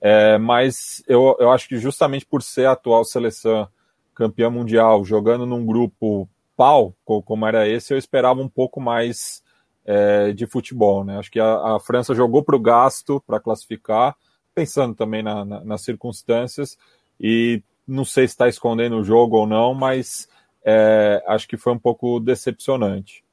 É, 0.00 0.38
mas 0.38 1.02
eu, 1.08 1.36
eu 1.40 1.50
acho 1.50 1.68
que 1.68 1.76
justamente 1.76 2.24
por 2.24 2.42
ser 2.42 2.66
a 2.66 2.72
atual 2.72 3.04
seleção 3.04 3.68
campeã 4.14 4.50
mundial, 4.50 5.04
jogando 5.04 5.46
num 5.46 5.64
grupo 5.64 6.28
pau, 6.56 6.92
como 7.04 7.46
era 7.46 7.68
esse, 7.68 7.94
eu 7.94 7.98
esperava 7.98 8.40
um 8.40 8.48
pouco 8.48 8.80
mais 8.80 9.42
é, 9.84 10.32
de 10.32 10.44
futebol. 10.46 11.04
Né? 11.04 11.18
Acho 11.18 11.30
que 11.30 11.38
a, 11.38 11.76
a 11.76 11.80
França 11.80 12.14
jogou 12.14 12.42
para 12.42 12.56
o 12.56 12.60
gasto 12.60 13.22
para 13.26 13.38
classificar, 13.38 14.16
pensando 14.54 14.94
também 14.94 15.22
na, 15.22 15.44
na, 15.44 15.64
nas 15.64 15.82
circunstâncias, 15.82 16.76
e 17.20 17.62
não 17.88 18.04
sei 18.04 18.28
se 18.28 18.34
está 18.34 18.48
escondendo 18.48 18.98
o 18.98 19.04
jogo 19.04 19.38
ou 19.38 19.46
não, 19.46 19.72
mas 19.72 20.28
é, 20.62 21.22
acho 21.26 21.48
que 21.48 21.56
foi 21.56 21.72
um 21.72 21.78
pouco 21.78 22.20
decepcionante. 22.20 23.24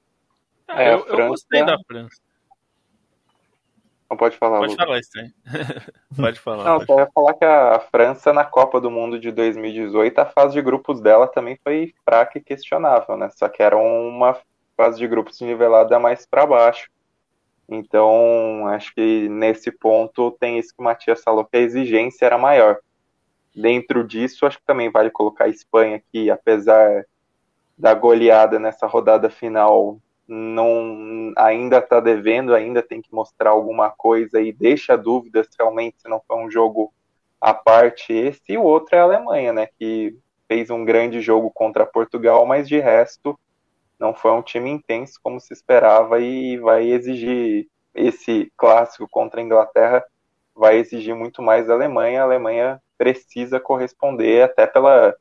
É, 0.69 0.93
eu, 0.93 1.05
França... 1.05 1.21
eu, 1.21 1.27
gostei 1.27 1.65
da 1.65 1.77
França. 1.85 2.21
Não 4.09 4.17
pode 4.17 4.37
falar. 4.37 4.59
Pode 4.59 4.75
falar 4.75 4.99
isso 4.99 5.11
aí. 5.19 5.31
pode 6.15 6.39
falar. 6.39 6.63
Não, 6.63 6.77
pode. 6.85 6.91
eu 6.91 6.99
ia 6.99 7.11
falar 7.13 7.33
que 7.33 7.43
a 7.43 7.79
França 7.91 8.31
na 8.31 8.45
Copa 8.45 8.79
do 8.79 8.89
Mundo 8.89 9.19
de 9.19 9.31
2018, 9.31 10.19
a 10.19 10.25
fase 10.25 10.53
de 10.53 10.61
grupos 10.61 11.01
dela 11.01 11.27
também 11.27 11.59
foi 11.61 11.93
fraca 12.05 12.37
e 12.37 12.43
questionável, 12.43 13.17
né? 13.17 13.29
Só 13.35 13.49
que 13.49 13.61
era 13.61 13.75
uma 13.75 14.37
fase 14.77 14.97
de 14.97 15.07
grupos 15.07 15.41
nivelada 15.41 15.99
mais 15.99 16.25
para 16.25 16.45
baixo. 16.45 16.89
Então, 17.67 18.67
acho 18.67 18.93
que 18.93 19.27
nesse 19.27 19.71
ponto 19.71 20.31
tem 20.39 20.59
isso 20.59 20.69
que 20.69 20.81
o 20.81 20.83
Matias 20.83 21.23
falou, 21.23 21.43
que 21.43 21.57
a 21.57 21.61
exigência 21.61 22.25
era 22.25 22.37
maior. 22.37 22.77
Dentro 23.55 24.05
disso, 24.05 24.45
acho 24.45 24.57
que 24.57 24.65
também 24.65 24.91
vale 24.91 25.09
colocar 25.09 25.45
a 25.45 25.49
Espanha, 25.49 26.01
que 26.11 26.29
apesar 26.29 27.05
da 27.77 27.93
goleada 27.93 28.59
nessa 28.59 28.87
rodada 28.87 29.29
final, 29.29 29.99
não 30.27 31.33
ainda 31.37 31.77
está 31.77 31.99
devendo, 31.99 32.53
ainda 32.53 32.81
tem 32.81 33.01
que 33.01 33.13
mostrar 33.13 33.51
alguma 33.51 33.89
coisa 33.91 34.41
e 34.41 34.51
deixa 34.51 34.97
dúvidas 34.97 35.47
realmente 35.57 36.01
se 36.01 36.09
não 36.09 36.21
foi 36.27 36.37
um 36.37 36.49
jogo 36.49 36.93
à 37.39 37.53
parte 37.53 38.11
esse. 38.11 38.41
E 38.49 38.57
o 38.57 38.63
outro 38.63 38.95
é 38.95 38.99
a 38.99 39.03
Alemanha, 39.03 39.53
né, 39.53 39.67
que 39.79 40.17
fez 40.47 40.69
um 40.69 40.83
grande 40.83 41.21
jogo 41.21 41.51
contra 41.51 41.85
Portugal, 41.85 42.45
mas 42.45 42.67
de 42.67 42.79
resto 42.79 43.39
não 43.99 44.13
foi 44.13 44.31
um 44.31 44.41
time 44.41 44.69
intenso 44.69 45.19
como 45.23 45.39
se 45.39 45.53
esperava 45.53 46.19
e 46.19 46.57
vai 46.57 46.85
exigir 46.85 47.67
esse 47.93 48.51
clássico 48.57 49.07
contra 49.09 49.39
a 49.39 49.43
Inglaterra 49.43 50.03
vai 50.55 50.77
exigir 50.77 51.13
muito 51.13 51.41
mais 51.41 51.67
da 51.67 51.73
Alemanha. 51.73 52.21
A 52.21 52.23
Alemanha 52.23 52.81
precisa 52.97 53.59
corresponder 53.59 54.43
até 54.43 54.65
pela, 54.65 55.15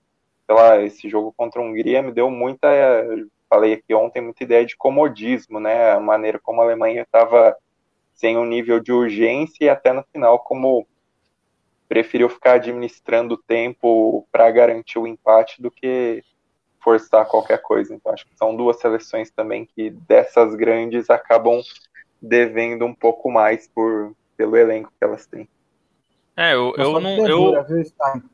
pela 0.46 0.82
esse 0.82 1.08
jogo 1.08 1.32
contra 1.36 1.60
a 1.60 1.64
Hungria 1.64 2.02
me 2.02 2.12
deu 2.12 2.30
muita 2.30 2.68
falei 3.48 3.74
aqui 3.74 3.94
ontem 3.94 4.20
muita 4.20 4.42
ideia 4.42 4.66
de 4.66 4.76
comodismo, 4.76 5.60
né? 5.60 5.92
A 5.92 6.00
maneira 6.00 6.40
como 6.40 6.60
a 6.60 6.64
Alemanha 6.64 7.02
estava 7.02 7.56
sem 8.14 8.36
um 8.36 8.44
nível 8.44 8.80
de 8.80 8.92
urgência 8.92 9.64
e 9.64 9.68
até 9.68 9.92
no 9.92 10.04
final 10.12 10.38
como 10.40 10.86
preferiu 11.88 12.28
ficar 12.28 12.54
administrando 12.54 13.34
o 13.34 13.42
tempo 13.42 14.26
para 14.32 14.50
garantir 14.50 14.98
o 14.98 15.06
empate 15.06 15.62
do 15.62 15.70
que 15.70 16.22
forçar 16.82 17.26
qualquer 17.26 17.60
coisa. 17.62 17.94
Então 17.94 18.12
acho 18.12 18.26
que 18.26 18.36
são 18.36 18.56
duas 18.56 18.78
seleções 18.80 19.30
também 19.30 19.64
que 19.64 19.90
dessas 19.90 20.54
grandes 20.54 21.08
acabam 21.08 21.60
devendo 22.20 22.84
um 22.84 22.94
pouco 22.94 23.30
mais 23.30 23.68
por 23.68 24.14
pelo 24.36 24.56
elenco 24.56 24.90
que 24.90 25.04
elas 25.04 25.26
têm. 25.26 25.48
É, 26.36 26.54
eu, 26.54 26.74
eu 26.76 27.00
não. 27.00 27.26
Eu... 27.26 27.42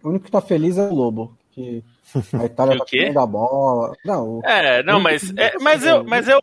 O 0.03 0.09
único 0.09 0.25
que 0.25 0.31
tá 0.31 0.41
feliz 0.41 0.79
é 0.79 0.83
o 0.83 0.95
Lobo. 0.95 1.37
Que 1.51 1.85
a 2.33 2.45
Itália 2.45 2.79
tá 2.79 2.85
comendo 2.89 3.15
da 3.15 3.27
bola. 3.27 3.95
Não, 4.05 4.41
é, 4.45 4.83
não, 4.83 5.01
mas, 5.01 5.33
é, 5.37 5.59
mas 5.61 5.85
eu, 5.85 6.05
mas 6.05 6.29
eu 6.29 6.39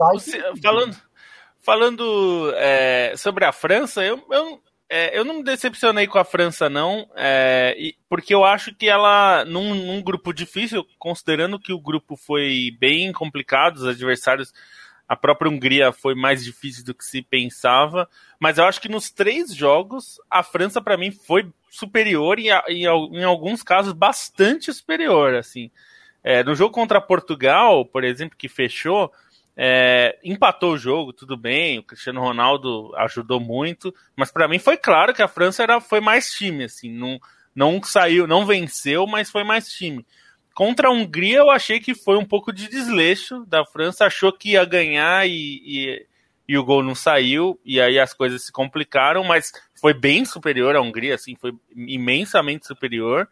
falando, 0.62 0.96
falando 1.60 2.54
é, 2.56 3.14
sobre 3.18 3.46
a 3.46 3.52
França, 3.52 4.04
eu, 4.04 4.22
eu, 4.32 4.62
é, 4.90 5.18
eu 5.18 5.26
não 5.26 5.36
me 5.36 5.44
decepcionei 5.44 6.08
com 6.08 6.18
a 6.18 6.24
França, 6.24 6.70
não, 6.70 7.10
é, 7.16 7.76
porque 8.10 8.34
eu 8.34 8.46
acho 8.46 8.74
que 8.76 8.88
ela, 8.88 9.44
num, 9.46 9.74
num, 9.74 10.02
grupo 10.02 10.32
difícil, 10.32 10.86
considerando 10.98 11.60
que 11.60 11.74
o 11.74 11.82
grupo 11.82 12.16
foi 12.16 12.72
bem 12.80 13.12
complicado, 13.12 13.78
os 13.78 13.86
adversários, 13.86 14.54
a 15.08 15.16
própria 15.16 15.50
Hungria 15.50 15.92
foi 15.92 16.14
mais 16.14 16.44
difícil 16.44 16.84
do 16.84 16.94
que 16.94 17.06
se 17.06 17.22
pensava, 17.22 18.10
mas 18.40 18.58
eu 18.58 18.66
acho 18.66 18.82
que 18.82 18.90
nos 18.90 19.10
três 19.10 19.56
jogos, 19.56 20.20
a 20.30 20.44
França, 20.44 20.82
para 20.82 20.98
mim, 20.98 21.12
foi 21.12 21.50
superior 21.70 22.40
e, 22.40 22.50
e, 22.68 22.86
em 22.86 23.24
alguns 23.24 23.64
casos, 23.64 23.94
bastante 23.94 24.74
superior, 24.74 25.36
assim. 25.36 25.72
É, 26.24 26.44
no 26.44 26.56
jogo 26.56 26.74
contra 26.74 27.00
Portugal, 27.00 27.86
por 27.86 28.04
exemplo, 28.04 28.38
que 28.38 28.50
fechou, 28.50 29.12
é, 29.56 30.20
empatou 30.24 30.74
o 30.74 30.78
jogo, 30.78 31.14
tudo 31.14 31.38
bem, 31.38 31.80
o 31.80 31.84
Cristiano 31.84 32.20
Ronaldo 32.20 32.94
ajudou 32.98 33.40
muito, 33.40 33.94
mas 34.16 34.30
para 34.30 34.48
mim 34.48 34.60
foi 34.60 34.76
claro 34.76 35.14
que 35.14 35.22
a 35.22 35.28
França 35.28 35.64
era, 35.64 35.80
foi 35.80 36.02
mais 36.02 36.32
time, 36.32 36.66
assim, 36.66 36.92
não, 36.92 37.20
não 37.56 37.82
saiu, 37.82 38.28
não 38.28 38.46
venceu, 38.46 39.08
mas 39.08 39.32
foi 39.32 39.44
mais 39.44 39.70
time. 39.72 40.06
Contra 40.58 40.88
a 40.88 40.92
Hungria 40.92 41.38
eu 41.38 41.52
achei 41.52 41.80
que 41.80 41.94
foi 41.94 42.18
um 42.18 42.26
pouco 42.26 42.52
de 42.52 42.68
desleixo 42.68 43.46
da 43.46 43.64
França, 43.64 44.06
achou 44.06 44.34
que 44.34 44.54
ia 44.54 44.66
ganhar 44.66 45.30
e, 45.30 45.62
e, 45.64 46.06
e 46.48 46.58
o 46.58 46.64
gol 46.64 46.82
não 46.82 46.96
saiu, 46.96 47.62
e 47.64 47.80
aí 47.80 48.00
as 48.00 48.12
coisas 48.12 48.44
se 48.44 48.52
complicaram, 48.52 49.24
mas 49.24 49.52
foi 49.80 49.94
bem 49.94 50.26
superior 50.26 50.76
à 50.76 50.82
Hungria, 50.82 51.14
assim, 51.14 51.36
foi 51.36 51.54
imensamente 51.76 52.66
superior. 52.66 53.30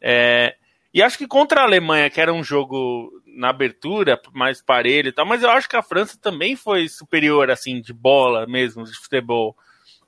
É, 0.00 0.56
e 0.92 1.00
acho 1.00 1.16
que 1.16 1.28
contra 1.28 1.60
a 1.60 1.64
Alemanha, 1.64 2.10
que 2.10 2.20
era 2.20 2.34
um 2.34 2.42
jogo 2.42 3.08
na 3.24 3.50
abertura, 3.50 4.20
mais 4.32 4.60
parelho 4.60 5.10
e 5.10 5.12
tal, 5.12 5.24
mas 5.24 5.44
eu 5.44 5.50
acho 5.50 5.68
que 5.68 5.76
a 5.76 5.82
França 5.82 6.18
também 6.20 6.56
foi 6.56 6.88
superior, 6.88 7.52
assim, 7.52 7.80
de 7.80 7.92
bola 7.92 8.48
mesmo, 8.48 8.82
de 8.82 8.98
futebol. 8.98 9.56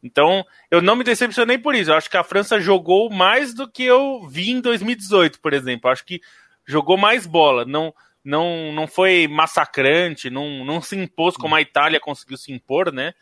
Então, 0.02 0.44
eu 0.70 0.80
não 0.80 0.96
me 0.96 1.04
decepcionei 1.04 1.58
por 1.58 1.74
isso. 1.74 1.90
Eu 1.90 1.94
acho 1.94 2.10
que 2.10 2.16
a 2.16 2.24
França 2.24 2.58
jogou 2.58 3.10
mais 3.10 3.52
do 3.54 3.70
que 3.70 3.84
eu 3.84 4.26
vi 4.26 4.50
em 4.50 4.60
2018, 4.60 5.40
por 5.40 5.52
exemplo. 5.52 5.88
Eu 5.88 5.92
acho 5.92 6.04
que 6.04 6.20
jogou 6.66 6.96
mais 6.96 7.26
bola. 7.26 7.64
Não, 7.64 7.94
não, 8.24 8.72
não 8.72 8.86
foi 8.86 9.26
massacrante, 9.28 10.30
não, 10.30 10.64
não 10.64 10.80
se 10.80 10.96
impôs 10.96 11.36
como 11.36 11.54
a 11.54 11.60
Itália 11.60 12.00
conseguiu 12.00 12.36
se 12.36 12.52
impor, 12.52 12.92
né? 12.92 13.12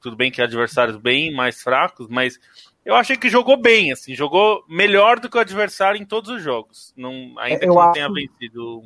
Tudo 0.00 0.16
bem 0.16 0.30
que 0.30 0.42
adversários 0.42 0.96
bem 0.96 1.32
mais 1.32 1.62
fracos, 1.62 2.08
mas 2.08 2.38
eu 2.84 2.94
achei 2.94 3.16
que 3.16 3.28
jogou 3.28 3.56
bem, 3.56 3.92
assim, 3.92 4.14
jogou 4.14 4.64
melhor 4.68 5.20
do 5.20 5.30
que 5.30 5.36
o 5.36 5.40
adversário 5.40 6.00
em 6.00 6.04
todos 6.04 6.30
os 6.30 6.42
jogos. 6.42 6.92
Não, 6.96 7.34
ainda 7.38 7.64
eu 7.64 7.72
que 7.72 7.78
não 7.78 7.92
tenha 7.92 8.08
vencido. 8.08 8.82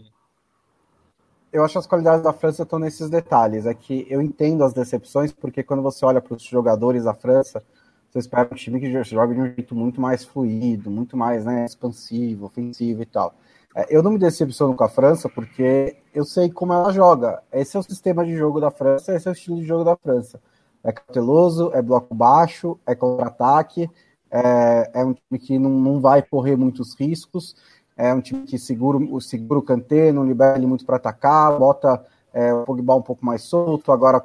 Eu 1.51 1.65
acho 1.65 1.73
que 1.73 1.79
as 1.79 1.87
qualidades 1.87 2.23
da 2.23 2.33
França 2.33 2.65
estão 2.65 2.79
nesses 2.79 3.09
detalhes. 3.09 3.65
É 3.65 3.73
que 3.73 4.07
eu 4.11 4.21
entendo 4.21 4.63
as 4.63 4.75
decepções, 4.75 5.33
porque 5.33 5.63
quando 5.63 5.83
você 5.83 6.05
olha 6.05 6.21
para 6.21 6.35
os 6.35 6.43
jogadores 6.43 7.05
da 7.05 7.15
França, 7.15 7.65
você 8.11 8.19
espera 8.19 8.49
um 8.53 8.55
time 8.55 8.79
que 8.79 9.03
joga 9.03 9.35
de 9.35 9.41
um 9.41 9.47
jeito 9.47 9.75
muito 9.75 9.99
mais 9.99 10.25
fluido, 10.25 10.91
muito 10.91 11.17
mais 11.17 11.47
né, 11.47 11.65
expansivo, 11.65 12.47
ofensivo 12.47 13.03
e 13.03 13.07
tal. 13.07 13.35
É, 13.77 13.87
eu 13.97 14.03
não 14.03 14.11
me 14.11 14.19
decepciono 14.19 14.75
com 14.75 14.83
a 14.83 14.89
França, 14.89 15.29
porque 15.29 15.97
eu 16.13 16.25
sei 16.25 16.51
como 16.51 16.73
ela 16.73 16.93
joga. 16.93 17.43
Esse 17.53 17.77
é 17.77 17.81
o 17.81 17.83
sistema 17.83 18.25
de 18.25 18.35
jogo 18.37 18.61
da 18.61 18.73
França, 18.73 19.15
esse 19.15 19.29
é 19.29 19.31
o 19.31 19.35
estilo 19.35 19.59
de 19.59 19.65
jogo 19.67 19.85
da 19.85 19.97
França 19.97 20.41
é 20.87 20.93
cauteloso, 20.93 21.73
é 21.75 21.83
bloco 21.83 22.15
baixo, 22.15 22.79
é 22.87 22.95
contra-ataque, 22.95 23.91
é, 24.31 24.91
é, 24.95 25.05
um 25.05 25.13
time 25.13 25.39
que 25.39 25.59
não, 25.59 25.71
não 25.71 26.01
vai 26.01 26.23
correr 26.23 26.57
muitos 26.57 26.95
riscos, 26.95 27.57
é 27.97 28.15
um 28.15 28.21
time 28.21 28.45
que 28.47 28.57
segura, 28.57 28.99
segura 29.21 29.59
o 29.59 29.63
Kanté, 29.63 30.13
não 30.13 30.25
libera 30.25 30.57
ele 30.57 30.67
muito 30.67 30.87
para 30.87 30.97
atacar, 30.97 31.59
bota 31.59 32.05
é, 32.33 32.55
o 32.55 32.63
Pogba 32.63 32.95
um 32.95 33.03
pouco 33.03 33.27
mais 33.27 33.43
solto, 33.43 33.91
agora 33.91 34.23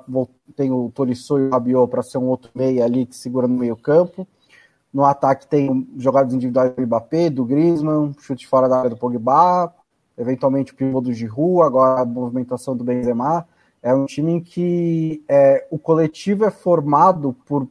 tem 0.56 0.72
o 0.72 0.92
Tolisso 0.94 1.40
e 1.40 1.48
o 1.48 1.50
Rabiot 1.50 1.90
para 1.90 2.04
ser 2.04 2.20
um 2.20 2.28
outro 2.28 2.52
meio 2.54 2.84
ali 2.84 3.08
que 3.08 3.16
segura 3.16 3.48
no 3.48 3.58
meio 3.58 3.76
campo. 3.76 4.28
No 4.94 5.06
ataque 5.06 5.48
tem 5.48 5.88
jogadas 5.98 6.34
individuais 6.34 6.74
do 6.76 6.82
Mbappé, 6.82 7.30
do 7.30 7.46
Griezmann, 7.46 8.14
chute 8.20 8.48
fora 8.48 8.68
da 8.68 8.78
área 8.78 8.90
do 8.90 8.98
Pogba, 8.98 9.74
eventualmente 10.18 10.74
o 10.74 10.76
pivô 10.76 11.00
do 11.00 11.14
Giroud, 11.14 11.62
agora 11.64 12.02
a 12.02 12.06
movimentação 12.06 12.76
do 12.76 12.84
Benzema. 12.84 13.48
É 13.82 13.94
um 13.94 14.06
time 14.06 14.34
em 14.34 14.40
que 14.40 15.24
é, 15.28 15.66
o 15.72 15.80
coletivo 15.80 16.46
é 16.46 16.52
formado 16.52 17.36
por 17.46 17.68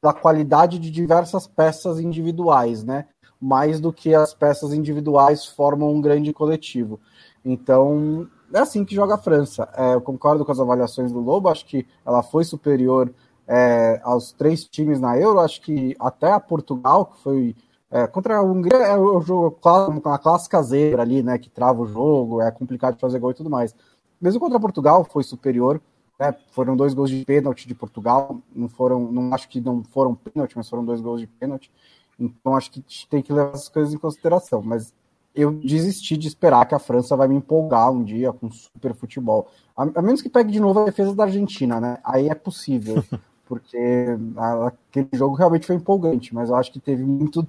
pela 0.00 0.14
qualidade 0.14 0.78
de 0.78 0.90
diversas 0.90 1.46
peças 1.46 2.00
individuais, 2.00 2.82
né? 2.82 3.06
Mais 3.40 3.80
do 3.80 3.92
que 3.92 4.14
as 4.14 4.32
peças 4.32 4.72
individuais 4.72 5.44
formam 5.44 5.94
um 5.94 6.00
grande 6.00 6.32
coletivo. 6.32 6.98
Então, 7.44 8.26
é 8.52 8.58
assim 8.58 8.84
que 8.84 8.94
joga 8.94 9.14
a 9.14 9.18
França. 9.18 9.68
É, 9.76 9.94
eu 9.94 10.00
concordo 10.00 10.44
com 10.44 10.52
as 10.52 10.60
avaliações 10.60 11.12
do 11.12 11.20
Lobo, 11.20 11.48
acho 11.48 11.66
que 11.66 11.86
ela 12.04 12.22
foi 12.22 12.44
superior 12.44 13.12
é, 13.50 14.00
aos 14.04 14.32
três 14.32 14.64
times 14.64 15.00
na 15.00 15.18
Euro, 15.18 15.40
acho 15.40 15.60
que 15.60 15.96
até 15.98 16.30
a 16.30 16.40
Portugal, 16.40 17.06
que 17.06 17.22
foi. 17.22 17.56
É, 17.92 18.06
contra 18.06 18.36
a 18.36 18.42
Hungria 18.42 18.76
é 18.76 18.96
o 18.96 19.20
jogo 19.20 19.50
com 19.50 20.08
a 20.08 20.18
clássica 20.18 20.62
zebra 20.62 21.02
ali, 21.02 21.24
né? 21.24 21.36
Que 21.38 21.50
trava 21.50 21.82
o 21.82 21.86
jogo, 21.86 22.40
é 22.40 22.48
complicado 22.50 22.94
de 22.94 23.00
fazer 23.00 23.18
gol 23.18 23.32
e 23.32 23.34
tudo 23.34 23.50
mais 23.50 23.74
mesmo 24.20 24.38
contra 24.38 24.60
Portugal 24.60 25.04
foi 25.04 25.24
superior. 25.24 25.80
Né? 26.18 26.34
Foram 26.50 26.76
dois 26.76 26.92
gols 26.92 27.08
de 27.08 27.24
pênalti 27.24 27.66
de 27.66 27.74
Portugal. 27.74 28.40
Não 28.54 28.68
foram, 28.68 29.10
não 29.10 29.32
acho 29.32 29.48
que 29.48 29.60
não 29.60 29.82
foram 29.82 30.14
pênalti, 30.14 30.56
mas 30.56 30.68
foram 30.68 30.84
dois 30.84 31.00
gols 31.00 31.20
de 31.20 31.26
pênalti. 31.26 31.72
Então 32.18 32.54
acho 32.54 32.70
que 32.70 32.84
tem 33.08 33.22
que 33.22 33.32
levar 33.32 33.54
essas 33.54 33.70
coisas 33.70 33.94
em 33.94 33.98
consideração. 33.98 34.60
Mas 34.62 34.92
eu 35.34 35.52
desisti 35.52 36.16
de 36.16 36.28
esperar 36.28 36.66
que 36.66 36.74
a 36.74 36.78
França 36.78 37.16
vai 37.16 37.26
me 37.26 37.36
empolgar 37.36 37.90
um 37.90 38.04
dia 38.04 38.32
com 38.32 38.50
super 38.50 38.94
futebol. 38.94 39.48
A, 39.74 39.84
a 39.94 40.02
menos 40.02 40.20
que 40.20 40.28
pegue 40.28 40.52
de 40.52 40.60
novo 40.60 40.80
a 40.80 40.84
defesa 40.84 41.14
da 41.14 41.24
Argentina, 41.24 41.80
né? 41.80 41.98
Aí 42.04 42.28
é 42.28 42.34
possível. 42.34 43.02
porque 43.50 44.06
aquele 44.88 45.08
jogo 45.12 45.34
realmente 45.34 45.66
foi 45.66 45.74
empolgante, 45.74 46.32
mas 46.32 46.50
eu 46.50 46.54
acho 46.54 46.72
que 46.72 46.78
teve 46.78 47.02
muito 47.02 47.44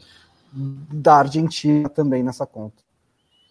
da 0.52 1.18
Argentina 1.18 1.88
também 1.88 2.24
nessa 2.24 2.44
conta. 2.44 2.82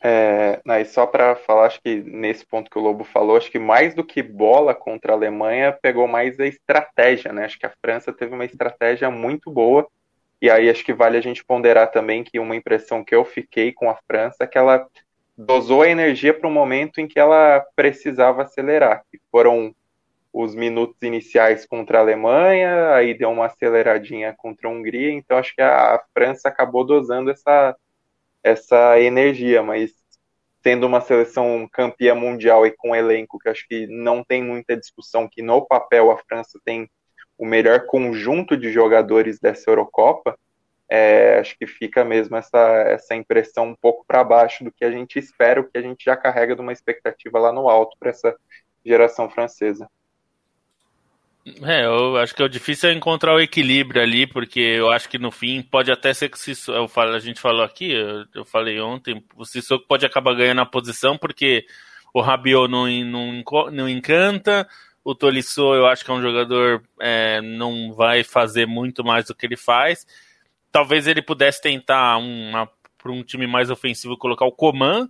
É, 0.03 0.61
e 0.66 0.84
só 0.84 1.07
para 1.07 1.36
falar, 1.36 1.66
acho 1.66 1.80
que 1.80 2.03
nesse 2.03 2.44
ponto 2.44 2.68
que 2.68 2.76
o 2.76 2.82
Lobo 2.82 3.05
falou, 3.05 3.36
acho 3.36 3.53
que 3.53 3.59
mais 3.59 3.94
do 3.94 4.03
que 4.03 4.20
bola 4.20 4.74
contra 4.74 5.12
a 5.12 5.14
Alemanha, 5.14 5.78
pegou 5.80 6.09
mais 6.09 6.40
a 6.40 6.46
estratégia, 6.46 7.32
né? 7.32 7.44
Acho 7.44 7.59
que 7.59 7.66
a 7.66 7.72
França 7.80 8.12
teve 8.12 8.34
uma 8.34 8.44
estratégia 8.44 9.09
muito 9.12 9.48
boa. 9.48 9.86
E 10.42 10.51
aí 10.51 10.68
acho 10.68 10.84
que 10.84 10.92
vale 10.92 11.18
a 11.18 11.20
gente 11.20 11.44
ponderar 11.44 11.92
também 11.92 12.24
que 12.24 12.40
uma 12.40 12.57
impressão 12.57 13.05
que 13.05 13.14
eu 13.14 13.24
fiquei 13.24 13.72
com 13.72 13.88
a 13.88 13.98
França 14.09 14.38
é 14.40 14.46
que 14.46 14.59
ela 14.59 14.84
dosou 15.38 15.82
a 15.82 15.88
energia 15.88 16.34
para 16.34 16.48
um 16.48 16.53
momento 16.53 17.01
em 17.01 17.07
que 17.07 17.20
ela 17.20 17.64
precisava 17.76 18.42
acelerar, 18.42 19.05
que 19.09 19.20
foram 19.30 19.72
os 20.32 20.54
minutos 20.54 21.02
iniciais 21.02 21.66
contra 21.66 21.98
a 21.98 22.00
Alemanha, 22.02 22.94
aí 22.94 23.14
deu 23.14 23.30
uma 23.30 23.46
aceleradinha 23.46 24.34
contra 24.36 24.68
a 24.68 24.70
Hungria, 24.70 25.12
então 25.12 25.36
acho 25.38 25.54
que 25.54 25.62
a 25.62 26.02
França 26.14 26.48
acabou 26.48 26.84
dosando 26.84 27.30
essa, 27.30 27.76
essa 28.42 29.00
energia, 29.00 29.62
mas 29.62 29.92
tendo 30.62 30.86
uma 30.86 31.00
seleção 31.00 31.68
campeã 31.72 32.14
mundial 32.14 32.66
e 32.66 32.70
com 32.70 32.94
elenco 32.94 33.38
que 33.38 33.48
acho 33.48 33.66
que 33.66 33.86
não 33.86 34.22
tem 34.22 34.42
muita 34.42 34.76
discussão, 34.76 35.28
que 35.28 35.42
no 35.42 35.66
papel 35.66 36.10
a 36.10 36.18
França 36.18 36.60
tem 36.64 36.88
o 37.36 37.46
melhor 37.46 37.86
conjunto 37.86 38.56
de 38.56 38.70
jogadores 38.70 39.40
dessa 39.40 39.70
Eurocopa, 39.70 40.38
é, 40.88 41.38
acho 41.38 41.56
que 41.56 41.66
fica 41.66 42.04
mesmo 42.04 42.36
essa, 42.36 42.58
essa 42.58 43.14
impressão 43.14 43.68
um 43.68 43.76
pouco 43.76 44.04
para 44.06 44.24
baixo 44.24 44.64
do 44.64 44.72
que 44.72 44.84
a 44.84 44.90
gente 44.90 45.18
espera, 45.18 45.60
o 45.60 45.64
que 45.68 45.78
a 45.78 45.82
gente 45.82 46.04
já 46.04 46.16
carrega 46.16 46.54
de 46.54 46.60
uma 46.60 46.72
expectativa 46.72 47.38
lá 47.38 47.52
no 47.52 47.68
alto 47.68 47.96
para 47.98 48.10
essa 48.10 48.36
geração 48.84 49.30
francesa. 49.30 49.88
É, 51.62 51.86
eu 51.86 52.16
acho 52.18 52.34
que 52.34 52.43
é 52.43 52.45
o 52.45 52.49
difícil 52.49 52.91
é 52.91 52.93
encontrar 52.93 53.34
o 53.34 53.41
equilíbrio 53.41 54.03
ali, 54.03 54.26
porque 54.26 54.61
eu 54.61 54.91
acho 54.91 55.09
que 55.09 55.18
no 55.18 55.30
fim 55.30 55.62
pode 55.62 55.91
até 55.91 56.12
ser 56.12 56.28
que 56.28 56.38
eu 56.68 56.86
falo, 56.86 57.14
a 57.14 57.18
gente 57.18 57.41
falou 57.41 57.62
aqui, 57.62 57.93
eu, 57.93 58.26
eu 58.34 58.45
falei 58.45 58.78
ontem, 58.78 59.24
o 59.34 59.45
Sissoko 59.45 59.86
pode 59.86 60.05
acabar 60.05 60.34
ganhando 60.34 60.61
a 60.61 60.66
posição, 60.66 61.16
porque 61.16 61.64
o 62.12 62.20
Rabiot 62.20 62.70
não, 62.70 62.86
não, 63.05 63.43
não 63.72 63.88
encanta, 63.88 64.68
o 65.03 65.14
Tolisso 65.14 65.74
eu 65.74 65.86
acho 65.86 66.05
que 66.05 66.11
é 66.11 66.14
um 66.14 66.22
jogador 66.22 66.82
é, 67.01 67.41
não 67.41 67.93
vai 67.95 68.22
fazer 68.22 68.66
muito 68.66 69.03
mais 69.03 69.26
do 69.26 69.34
que 69.34 69.47
ele 69.47 69.57
faz. 69.57 70.07
Talvez 70.70 71.07
ele 71.07 71.22
pudesse 71.22 71.61
tentar 71.62 72.18
uma, 72.18 72.68
para 72.99 73.11
um 73.11 73.22
time 73.22 73.47
mais 73.47 73.70
ofensivo 73.70 74.16
colocar 74.16 74.45
o 74.45 74.53
Coman, 74.53 75.09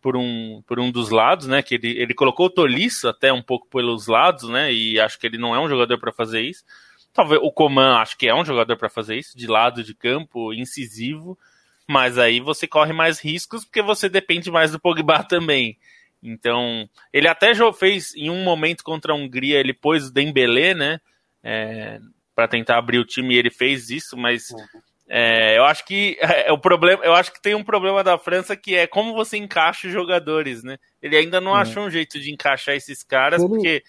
por 0.00 0.16
um, 0.16 0.62
por 0.66 0.80
um 0.80 0.90
dos 0.90 1.10
lados, 1.10 1.46
né? 1.46 1.62
Que 1.62 1.74
ele, 1.74 1.90
ele 1.98 2.14
colocou 2.14 2.46
o 2.46 2.50
Tolisso 2.50 3.08
até 3.08 3.32
um 3.32 3.42
pouco 3.42 3.68
pelos 3.68 4.06
lados, 4.06 4.48
né? 4.48 4.72
E 4.72 4.98
acho 4.98 5.18
que 5.18 5.26
ele 5.26 5.38
não 5.38 5.54
é 5.54 5.60
um 5.60 5.68
jogador 5.68 5.98
para 5.98 6.12
fazer 6.12 6.40
isso. 6.40 6.64
Talvez 7.12 7.40
o 7.42 7.50
Coman 7.50 7.96
acho 7.96 8.16
que 8.16 8.28
é 8.28 8.34
um 8.34 8.44
jogador 8.44 8.76
para 8.76 8.88
fazer 8.88 9.16
isso, 9.16 9.36
de 9.36 9.46
lado 9.46 9.82
de 9.82 9.94
campo, 9.94 10.54
incisivo, 10.54 11.38
mas 11.86 12.18
aí 12.18 12.40
você 12.40 12.66
corre 12.66 12.92
mais 12.92 13.18
riscos 13.18 13.64
porque 13.64 13.82
você 13.82 14.08
depende 14.08 14.50
mais 14.50 14.70
do 14.72 14.80
Pogba 14.80 15.22
também. 15.24 15.76
Então, 16.22 16.88
ele 17.12 17.26
até 17.26 17.54
já 17.54 17.72
fez 17.72 18.14
em 18.14 18.30
um 18.30 18.44
momento 18.44 18.84
contra 18.84 19.12
a 19.12 19.16
Hungria, 19.16 19.58
ele 19.58 19.72
pôs 19.72 20.06
o 20.06 20.12
Dembélé, 20.12 20.74
né? 20.74 21.00
É, 21.42 21.98
para 22.34 22.46
tentar 22.46 22.78
abrir 22.78 22.98
o 22.98 23.04
time 23.04 23.34
e 23.34 23.38
ele 23.38 23.50
fez 23.50 23.90
isso, 23.90 24.16
mas 24.16 24.50
uhum. 24.50 24.80
É, 25.12 25.58
eu 25.58 25.64
acho 25.64 25.84
que 25.84 26.16
é, 26.22 26.52
o 26.52 26.58
problema, 26.58 27.04
eu 27.04 27.12
acho 27.12 27.32
que 27.32 27.42
tem 27.42 27.56
um 27.56 27.64
problema 27.64 28.04
da 28.04 28.16
França 28.16 28.56
que 28.56 28.76
é 28.76 28.86
como 28.86 29.12
você 29.12 29.36
encaixa 29.36 29.88
os 29.88 29.92
jogadores, 29.92 30.62
né? 30.62 30.78
Ele 31.02 31.16
ainda 31.16 31.40
não 31.40 31.56
é. 31.56 31.62
achou 31.62 31.82
um 31.82 31.90
jeito 31.90 32.20
de 32.20 32.32
encaixar 32.32 32.76
esses 32.76 33.02
caras, 33.02 33.44
porque 33.44 33.82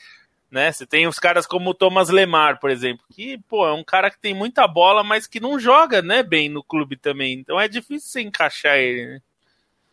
né, 0.50 0.72
você 0.72 0.86
tem 0.86 1.06
os 1.06 1.20
caras 1.20 1.46
como 1.46 1.70
o 1.70 1.74
Thomas 1.76 2.10
Lemar, 2.10 2.60
por 2.60 2.72
exemplo, 2.72 3.06
que 3.12 3.38
pô, 3.48 3.68
é 3.68 3.74
um 3.74 3.84
cara 3.84 4.10
que 4.10 4.20
tem 4.20 4.34
muita 4.34 4.68
bola, 4.68 5.04
mas 5.04 5.28
que 5.28 5.40
não 5.40 5.60
joga, 5.60 6.02
né, 6.02 6.24
bem 6.24 6.50
no 6.50 6.64
clube 6.64 6.98
também. 6.98 7.34
Então 7.40 7.60
é 7.60 7.68
difícil 7.68 8.10
você 8.10 8.22
encaixar 8.22 8.78
ele, 8.78 9.06
né? 9.06 9.22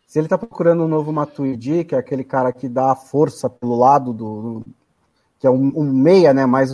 Se 0.06 0.18
ele 0.18 0.28
tá 0.28 0.38
procurando 0.38 0.84
um 0.84 0.88
novo 0.88 1.12
Matuidi, 1.12 1.84
que 1.84 1.94
é 1.94 1.98
aquele 1.98 2.24
cara 2.24 2.50
que 2.50 2.66
dá 2.66 2.96
força 2.96 3.50
pelo 3.50 3.76
lado 3.76 4.14
do, 4.14 4.64
que 5.38 5.46
é 5.46 5.50
um, 5.50 5.70
um 5.76 5.92
meia, 5.92 6.32
né, 6.32 6.46
mais 6.46 6.72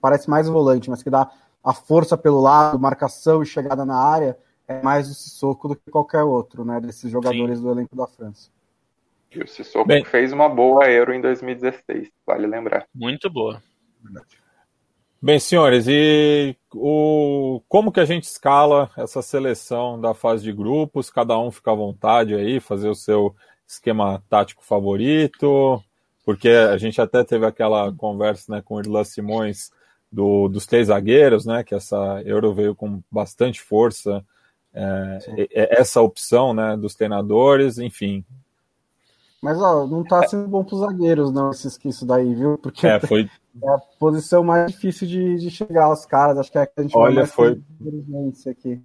parece 0.00 0.28
mais 0.28 0.46
volante, 0.46 0.90
mas 0.90 1.02
que 1.02 1.08
dá 1.08 1.30
a 1.64 1.72
força 1.72 2.16
pelo 2.16 2.40
lado, 2.40 2.78
marcação 2.78 3.42
e 3.42 3.46
chegada 3.46 3.84
na 3.84 3.96
área 3.96 4.36
é 4.68 4.82
mais 4.82 5.10
o 5.10 5.14
Sissoko 5.14 5.68
do 5.68 5.76
que 5.76 5.90
qualquer 5.90 6.22
outro, 6.22 6.64
né, 6.64 6.80
desses 6.80 7.10
jogadores 7.10 7.58
Sim. 7.58 7.64
do 7.64 7.70
elenco 7.70 7.96
da 7.96 8.06
França. 8.06 8.50
E 9.34 9.42
o 9.42 9.48
Sissoko 9.48 9.86
Bem, 9.86 10.04
fez 10.04 10.32
uma 10.32 10.48
boa 10.48 10.88
Euro 10.90 11.12
em 11.12 11.20
2016, 11.20 12.10
vale 12.26 12.46
lembrar. 12.46 12.86
Muito 12.94 13.28
boa. 13.30 13.62
Bem, 15.20 15.40
senhores, 15.40 15.86
e 15.88 16.54
o, 16.74 17.62
como 17.66 17.90
que 17.90 17.98
a 17.98 18.04
gente 18.04 18.24
escala 18.24 18.90
essa 18.96 19.22
seleção 19.22 19.98
da 19.98 20.12
fase 20.12 20.44
de 20.44 20.52
grupos? 20.52 21.10
Cada 21.10 21.38
um 21.38 21.50
fica 21.50 21.72
à 21.72 21.74
vontade 21.74 22.34
aí, 22.34 22.60
fazer 22.60 22.90
o 22.90 22.94
seu 22.94 23.34
esquema 23.66 24.22
tático 24.28 24.62
favorito, 24.62 25.82
porque 26.26 26.50
a 26.50 26.76
gente 26.76 27.00
até 27.00 27.24
teve 27.24 27.46
aquela 27.46 27.90
conversa 27.94 28.52
né, 28.52 28.62
com 28.62 28.74
o 28.74 28.80
Irlan 28.80 29.02
Simões 29.02 29.70
do, 30.14 30.48
dos 30.48 30.64
três 30.64 30.86
zagueiros, 30.86 31.44
né? 31.44 31.64
Que 31.64 31.74
essa 31.74 32.22
Euro 32.24 32.54
veio 32.54 32.74
com 32.74 33.02
bastante 33.10 33.60
força. 33.60 34.24
É, 34.72 35.18
essa 35.80 36.00
opção, 36.00 36.54
né? 36.54 36.76
Dos 36.76 36.94
treinadores, 36.94 37.78
enfim. 37.78 38.24
Mas 39.42 39.60
ó, 39.60 39.86
não 39.86 40.04
tá 40.04 40.26
sendo 40.26 40.48
bom 40.48 40.64
para 40.64 40.74
os 40.74 40.80
zagueiros, 40.80 41.30
não, 41.30 41.50
esse, 41.50 41.68
isso 41.86 42.06
daí, 42.06 42.34
viu? 42.34 42.56
Porque 42.56 42.86
é, 42.86 42.98
foi... 42.98 43.28
é 43.62 43.68
a 43.68 43.78
posição 43.98 44.42
mais 44.42 44.70
difícil 44.70 45.06
de, 45.06 45.36
de 45.36 45.50
chegar 45.50 45.84
aos 45.84 46.06
caras. 46.06 46.38
Acho 46.38 46.50
que 46.50 46.58
é 46.58 46.62
a 46.62 46.66
que 46.66 46.72
a 46.78 46.82
gente 46.82 46.96
Olha, 46.96 47.26
foi. 47.26 47.60
Aqui. 48.50 48.80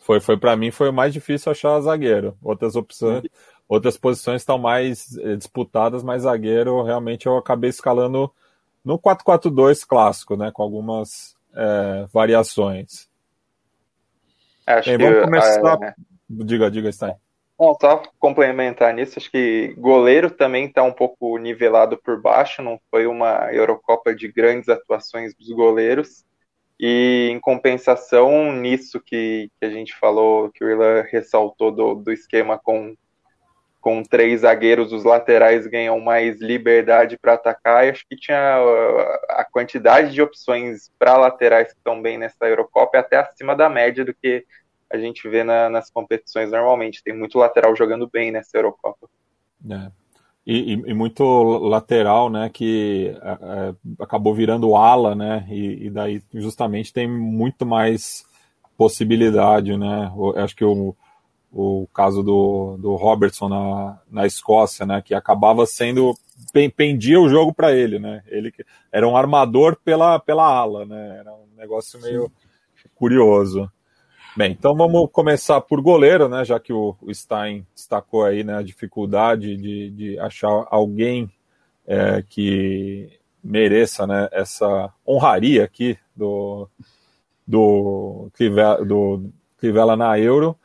Foi, 0.00 0.20
foi 0.20 0.36
para 0.36 0.56
mim 0.56 0.70
foi 0.70 0.90
o 0.90 0.92
mais 0.92 1.12
difícil 1.12 1.50
achar 1.50 1.80
zagueiro. 1.80 2.36
Outras 2.42 2.76
opções, 2.76 3.24
outras 3.68 3.96
posições 3.96 4.42
estão 4.42 4.58
mais 4.58 5.16
eh, 5.18 5.36
disputadas, 5.36 6.02
mas 6.02 6.22
zagueiro 6.22 6.82
realmente 6.82 7.26
eu 7.26 7.36
acabei 7.36 7.70
escalando 7.70 8.30
no 8.84 8.98
4-4-2 8.98 9.86
clássico, 9.86 10.36
né, 10.36 10.50
com 10.52 10.62
algumas 10.62 11.34
é, 11.54 12.06
variações. 12.12 13.08
Acho 14.66 14.96
Bem, 14.96 14.98
vamos 14.98 15.24
começar. 15.24 15.82
É... 15.82 15.94
Diga, 16.28 16.70
diga, 16.70 16.92
Stein. 16.92 17.14
Não, 17.58 17.76
só 17.80 18.02
complementar 18.18 18.92
nisso, 18.92 19.18
acho 19.18 19.30
que 19.30 19.74
goleiro 19.78 20.28
também 20.28 20.66
está 20.66 20.82
um 20.82 20.92
pouco 20.92 21.38
nivelado 21.38 21.96
por 22.02 22.20
baixo, 22.20 22.62
não 22.62 22.80
foi 22.90 23.06
uma 23.06 23.52
Eurocopa 23.52 24.14
de 24.14 24.26
grandes 24.30 24.68
atuações 24.68 25.34
dos 25.34 25.48
goleiros. 25.50 26.24
E 26.78 27.28
em 27.30 27.38
compensação 27.38 28.52
nisso 28.52 29.00
que, 29.00 29.48
que 29.60 29.64
a 29.64 29.70
gente 29.70 29.94
falou, 29.96 30.50
que 30.50 30.64
o 30.64 30.68
Irlan 30.68 31.02
ressaltou 31.02 31.70
do, 31.70 31.94
do 31.94 32.12
esquema 32.12 32.58
com 32.58 32.96
com 33.84 34.02
três 34.02 34.40
zagueiros, 34.40 34.94
os 34.94 35.04
laterais 35.04 35.66
ganham 35.66 36.00
mais 36.00 36.40
liberdade 36.40 37.18
para 37.18 37.34
atacar. 37.34 37.84
E 37.84 37.90
acho 37.90 38.06
que 38.08 38.16
tinha 38.16 38.58
uh, 38.58 38.98
a 39.28 39.44
quantidade 39.44 40.10
de 40.10 40.22
opções 40.22 40.90
para 40.98 41.18
laterais 41.18 41.70
que 41.70 41.78
estão 41.78 42.00
bem 42.00 42.16
nessa 42.16 42.46
Eurocopa 42.46 42.96
é 42.96 43.00
até 43.00 43.18
acima 43.18 43.54
da 43.54 43.68
média 43.68 44.02
do 44.02 44.14
que 44.14 44.46
a 44.90 44.96
gente 44.96 45.28
vê 45.28 45.44
na, 45.44 45.68
nas 45.68 45.90
competições 45.90 46.50
normalmente. 46.50 47.04
Tem 47.04 47.14
muito 47.14 47.36
lateral 47.36 47.76
jogando 47.76 48.08
bem 48.08 48.32
nessa 48.32 48.56
Eurocopa. 48.56 49.06
É. 49.70 49.90
E, 50.46 50.72
e, 50.72 50.82
e, 50.86 50.94
muito 50.94 51.22
lateral, 51.58 52.30
né, 52.30 52.48
que 52.50 53.14
é, 53.20 53.32
é 53.32 53.74
acabou 54.00 54.34
virando 54.34 54.76
ala, 54.76 55.14
né, 55.14 55.46
e, 55.50 55.86
e, 55.86 55.90
daí 55.90 56.22
justamente 56.32 56.92
tem 56.92 57.06
muito 57.06 57.66
mais 57.66 58.24
possibilidade, 58.78 59.76
né. 59.76 60.10
Eu 60.16 60.38
acho 60.38 60.56
que 60.56 60.64
o, 60.64 60.94
o 61.54 61.86
caso 61.94 62.20
do, 62.22 62.76
do 62.78 62.96
Robertson 62.96 63.48
na, 63.48 63.98
na 64.10 64.26
Escócia, 64.26 64.84
né, 64.84 65.00
que 65.00 65.14
acabava 65.14 65.64
sendo 65.66 66.12
pendia 66.76 67.20
o 67.20 67.28
jogo 67.28 67.54
para 67.54 67.72
ele, 67.72 67.98
né? 67.98 68.22
Ele 68.26 68.52
era 68.90 69.08
um 69.08 69.16
armador 69.16 69.76
pela, 69.84 70.18
pela 70.18 70.44
ala, 70.44 70.84
né? 70.84 71.18
Era 71.20 71.32
um 71.32 71.46
negócio 71.56 72.00
meio 72.00 72.30
Sim. 72.74 72.88
curioso. 72.94 73.70
Bem, 74.36 74.50
então 74.50 74.74
vamos 74.74 75.08
começar 75.12 75.60
por 75.60 75.80
goleiro, 75.80 76.28
né? 76.28 76.44
Já 76.44 76.58
que 76.58 76.72
o, 76.72 76.96
o 77.00 77.14
Stein 77.14 77.64
destacou 77.74 78.24
aí 78.24 78.42
né, 78.42 78.56
a 78.56 78.62
dificuldade 78.62 79.56
de, 79.56 79.90
de 79.90 80.18
achar 80.18 80.66
alguém 80.70 81.30
é, 81.86 82.22
que 82.28 83.12
mereça 83.42 84.06
né, 84.06 84.28
essa 84.32 84.92
honraria 85.06 85.64
aqui 85.64 85.96
do, 86.16 86.68
do, 87.46 88.28
do 88.86 89.30
Crivella 89.56 89.96
na 89.96 90.18
Euro. 90.18 90.56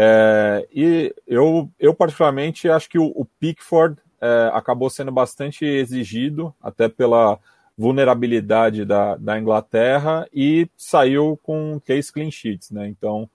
É, 0.00 0.64
e 0.72 1.12
eu, 1.26 1.68
eu, 1.76 1.92
particularmente, 1.92 2.68
acho 2.68 2.88
que 2.88 3.00
o, 3.00 3.06
o 3.16 3.24
Pickford 3.40 4.00
é, 4.20 4.50
acabou 4.54 4.88
sendo 4.88 5.10
bastante 5.10 5.64
exigido, 5.64 6.54
até 6.62 6.88
pela 6.88 7.36
vulnerabilidade 7.76 8.84
da, 8.84 9.16
da 9.16 9.36
Inglaterra, 9.36 10.24
e 10.32 10.70
saiu 10.76 11.36
com 11.42 11.80
três 11.84 12.12
clean 12.12 12.30
sheets, 12.30 12.70
né? 12.70 12.86
Então, 12.86 13.28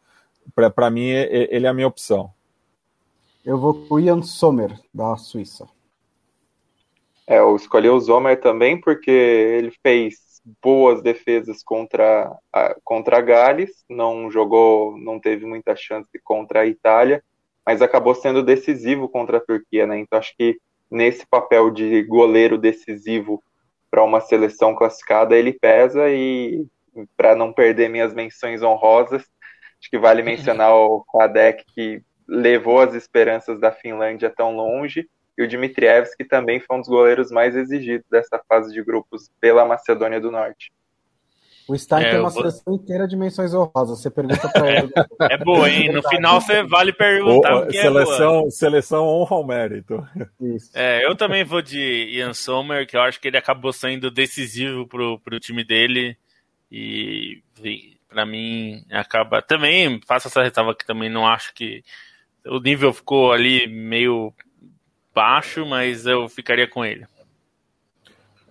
para 0.55 0.89
mim, 0.89 1.07
ele 1.09 1.65
é 1.65 1.69
a 1.69 1.73
minha 1.73 1.87
opção. 1.87 2.31
Eu 3.45 3.57
vou 3.57 3.73
com 3.73 3.95
o 3.95 3.99
Ian 3.99 4.21
Sommer, 4.21 4.79
da 4.93 5.17
Suíça. 5.17 5.67
É, 7.27 7.39
eu 7.39 7.57
escolhi 7.57 7.89
o 7.89 7.99
Sommer 7.99 8.39
também 8.39 8.79
porque 8.79 9.11
ele 9.11 9.71
fez 9.83 10.32
boas 10.61 11.01
defesas 11.01 11.63
contra 11.63 12.35
a, 12.51 12.75
contra 12.83 13.17
a 13.17 13.21
Gales, 13.21 13.83
não 13.89 14.29
jogou, 14.29 14.97
não 14.97 15.19
teve 15.19 15.45
muita 15.45 15.75
chance 15.75 16.09
contra 16.23 16.61
a 16.61 16.65
Itália, 16.65 17.23
mas 17.65 17.81
acabou 17.81 18.13
sendo 18.13 18.43
decisivo 18.43 19.07
contra 19.07 19.37
a 19.37 19.41
Turquia, 19.41 19.87
né? 19.87 19.97
Então 19.97 20.19
acho 20.19 20.35
que 20.37 20.59
nesse 20.91 21.25
papel 21.25 21.71
de 21.71 22.03
goleiro 22.03 22.57
decisivo 22.57 23.41
para 23.89 24.03
uma 24.03 24.19
seleção 24.19 24.75
classificada 24.75 25.35
ele 25.35 25.53
pesa 25.53 26.09
e 26.09 26.65
para 27.15 27.35
não 27.35 27.53
perder 27.53 27.89
minhas 27.89 28.13
menções 28.13 28.61
honrosas, 28.61 29.23
acho 29.79 29.89
que 29.89 29.97
vale 29.97 30.21
mencionar 30.21 30.73
o 30.75 31.03
Kadek 31.11 31.63
que 31.73 32.01
levou 32.27 32.79
as 32.79 32.93
esperanças 32.93 33.59
da 33.59 33.71
Finlândia 33.71 34.29
tão 34.29 34.55
longe, 34.55 35.07
e 35.37 35.43
o 35.43 35.47
Dmitrievski 35.47 36.23
também 36.23 36.59
foi 36.59 36.77
um 36.77 36.79
dos 36.79 36.89
goleiros 36.89 37.31
mais 37.31 37.55
exigidos 37.55 38.05
dessa 38.09 38.39
fase 38.47 38.73
de 38.73 38.83
grupos 38.83 39.31
pela 39.39 39.65
Macedônia 39.65 40.21
do 40.21 40.31
Norte. 40.31 40.71
O 41.67 41.77
Stein 41.77 42.03
é, 42.03 42.09
tem 42.11 42.19
uma 42.19 42.29
vou... 42.29 42.41
seleção 42.41 42.73
inteira 42.73 43.07
de 43.07 43.15
menções 43.15 43.53
honrosas. 43.53 44.01
Você 44.01 44.11
pergunta 44.11 44.49
pra 44.49 44.69
ele. 44.69 44.91
É 45.31 45.37
boa, 45.37 45.69
hein? 45.69 45.91
No 45.91 46.03
final 46.09 46.41
você 46.41 46.61
vale 46.63 46.91
perguntar. 46.91 47.55
O, 47.55 47.67
o 47.67 47.71
seleção, 47.71 48.47
é 48.47 48.49
seleção 48.49 49.07
honra 49.07 49.37
o 49.37 49.43
mérito. 49.45 50.05
Isso. 50.41 50.71
É, 50.73 51.05
eu 51.05 51.15
também 51.15 51.43
vou 51.45 51.61
de 51.61 52.09
Ian 52.11 52.33
Sommer, 52.33 52.85
que 52.85 52.97
eu 52.97 53.01
acho 53.01 53.19
que 53.19 53.29
ele 53.29 53.37
acabou 53.37 53.71
sendo 53.71 54.11
decisivo 54.11 54.85
pro, 54.85 55.19
pro 55.19 55.39
time 55.39 55.63
dele. 55.63 56.17
E 56.69 57.41
para 58.09 58.25
mim 58.25 58.83
acaba. 58.91 59.41
Também 59.41 60.01
faço 60.05 60.27
essa 60.27 60.43
ressalva 60.43 60.75
que 60.75 60.85
também 60.85 61.09
não 61.09 61.25
acho 61.25 61.53
que 61.53 61.81
o 62.45 62.59
nível 62.59 62.91
ficou 62.91 63.31
ali 63.31 63.67
meio 63.67 64.33
baixo, 65.13 65.65
mas 65.65 66.05
eu 66.05 66.27
ficaria 66.27 66.67
com 66.67 66.83
ele. 66.83 67.05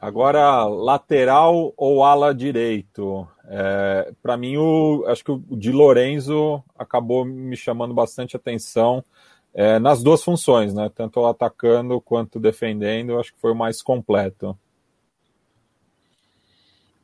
Agora, 0.01 0.65
lateral 0.65 1.73
ou 1.77 2.05
ala 2.05 2.35
direito? 2.35 3.27
É, 3.45 4.13
Para 4.21 4.37
mim, 4.37 4.57
o, 4.57 5.05
acho 5.07 5.25
que 5.25 5.31
o 5.31 5.39
Di 5.51 5.71
Lorenzo 5.71 6.63
acabou 6.77 7.25
me 7.25 7.57
chamando 7.57 7.95
bastante 7.95 8.37
atenção 8.37 9.05
é, 9.55 9.79
nas 9.79 10.03
duas 10.03 10.25
funções, 10.25 10.75
né? 10.75 10.91
Tanto 10.93 11.25
atacando 11.25 12.01
quanto 12.01 12.41
defendendo, 12.41 13.19
acho 13.19 13.33
que 13.33 13.41
foi 13.41 13.53
o 13.53 13.57
mais 13.57 13.83
completo. 13.83 14.59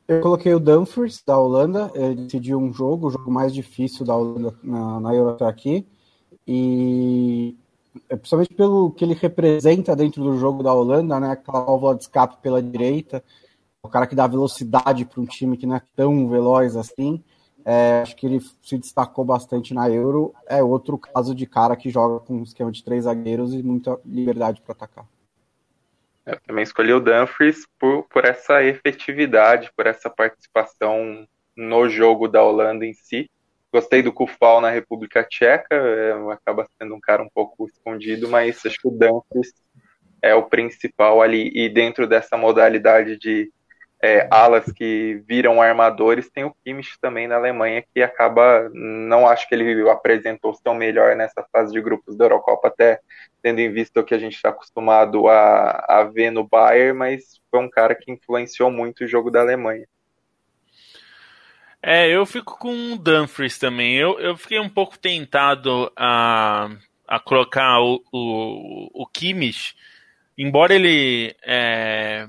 Eu 0.07 0.21
coloquei 0.21 0.53
o 0.55 0.59
Dumfries, 0.59 1.23
da 1.23 1.37
Holanda. 1.37 1.91
Ele 1.93 2.15
decidiu 2.15 2.57
um 2.57 2.73
jogo, 2.73 3.07
o 3.07 3.11
jogo 3.11 3.31
mais 3.31 3.53
difícil 3.53 4.03
da 4.03 4.15
Holanda 4.15 4.55
na, 4.63 4.99
na 4.99 5.13
Euro 5.13 5.29
até 5.29 5.45
aqui. 5.45 5.85
E 6.47 7.55
principalmente 8.07 8.53
pelo 8.53 8.91
que 8.91 9.03
ele 9.03 9.13
representa 9.13 9.95
dentro 9.95 10.23
do 10.23 10.37
jogo 10.37 10.63
da 10.63 10.73
Holanda, 10.73 11.19
né? 11.19 11.31
Aquela 11.31 11.61
válvula 11.61 11.95
de 11.95 12.03
escape 12.03 12.37
pela 12.41 12.61
direita, 12.61 13.23
o 13.81 13.89
cara 13.89 14.07
que 14.07 14.15
dá 14.15 14.27
velocidade 14.27 15.05
para 15.05 15.21
um 15.21 15.25
time 15.25 15.57
que 15.57 15.65
não 15.65 15.75
é 15.75 15.81
tão 15.95 16.27
veloz 16.27 16.75
assim. 16.75 17.23
É, 17.65 18.01
acho 18.01 18.15
que 18.15 18.25
ele 18.25 18.39
se 18.61 18.77
destacou 18.77 19.23
bastante 19.23 19.73
na 19.73 19.89
Euro. 19.89 20.33
É 20.47 20.63
outro 20.63 20.97
caso 20.97 21.35
de 21.35 21.45
cara 21.45 21.75
que 21.75 21.89
joga 21.89 22.19
com 22.19 22.35
um 22.35 22.43
esquema 22.43 22.71
de 22.71 22.83
três 22.83 23.03
zagueiros 23.03 23.53
e 23.53 23.61
muita 23.61 23.99
liberdade 24.05 24.61
para 24.61 24.73
atacar. 24.73 25.05
Eu 26.25 26.39
também 26.41 26.63
escolhi 26.63 26.93
o 26.93 26.99
Dumfries 26.99 27.65
por, 27.79 28.03
por 28.03 28.23
essa 28.25 28.63
efetividade, 28.63 29.71
por 29.75 29.87
essa 29.87 30.09
participação 30.09 31.27
no 31.55 31.89
jogo 31.89 32.27
da 32.27 32.43
Holanda 32.43 32.85
em 32.85 32.93
si. 32.93 33.29
Gostei 33.71 34.01
do 34.01 34.11
Kufal 34.11 34.61
na 34.61 34.69
República 34.69 35.23
Tcheca, 35.23 35.75
é, 35.75 36.11
acaba 36.31 36.67
sendo 36.77 36.95
um 36.95 36.99
cara 36.99 37.21
um 37.21 37.29
pouco 37.29 37.65
escondido, 37.67 38.27
mas 38.27 38.65
acho 38.65 38.79
que 38.79 38.87
o 38.87 38.91
Dumfries 38.91 39.53
é 40.21 40.33
o 40.33 40.43
principal 40.43 41.21
ali. 41.21 41.51
E 41.53 41.69
dentro 41.69 42.07
dessa 42.07 42.35
modalidade 42.35 43.17
de 43.17 43.51
é, 44.01 44.27
alas 44.31 44.65
que 44.71 45.21
viram 45.27 45.61
armadores, 45.61 46.29
tem 46.29 46.45
o 46.45 46.55
Kimmich 46.63 46.97
também 47.01 47.27
na 47.27 47.35
Alemanha, 47.35 47.83
que 47.93 48.01
acaba, 48.01 48.69
não 48.73 49.27
acho 49.27 49.47
que 49.47 49.53
ele 49.53 49.87
apresentou 49.89 50.53
seu 50.53 50.73
melhor 50.73 51.15
nessa 51.15 51.45
fase 51.51 51.73
de 51.73 51.81
grupos 51.81 52.15
da 52.15 52.25
Eurocopa, 52.25 52.69
até 52.69 52.99
tendo 53.41 53.59
em 53.59 53.71
vista 53.71 53.99
o 53.99 54.03
que 54.03 54.15
a 54.15 54.19
gente 54.19 54.35
está 54.35 54.49
acostumado 54.49 55.27
a, 55.27 55.85
a 55.87 56.03
ver 56.03 56.31
no 56.31 56.47
Bayern, 56.47 56.97
mas 56.97 57.41
foi 57.51 57.59
um 57.59 57.69
cara 57.69 57.93
que 57.93 58.11
influenciou 58.11 58.71
muito 58.71 59.03
o 59.03 59.07
jogo 59.07 59.29
da 59.29 59.41
Alemanha. 59.41 59.85
É, 61.81 62.13
eu 62.13 62.25
fico 62.25 62.57
com 62.57 62.93
o 62.93 62.97
Dumfries 62.97 63.57
também. 63.57 63.95
Eu, 63.95 64.19
eu 64.19 64.35
fiquei 64.35 64.59
um 64.59 64.69
pouco 64.69 64.97
tentado 64.97 65.91
a, 65.95 66.69
a 67.07 67.19
colocar 67.19 67.79
o, 67.79 68.03
o, 68.11 69.03
o 69.03 69.07
Kimmich, 69.07 69.75
embora 70.37 70.75
ele. 70.75 71.35
É, 71.41 72.27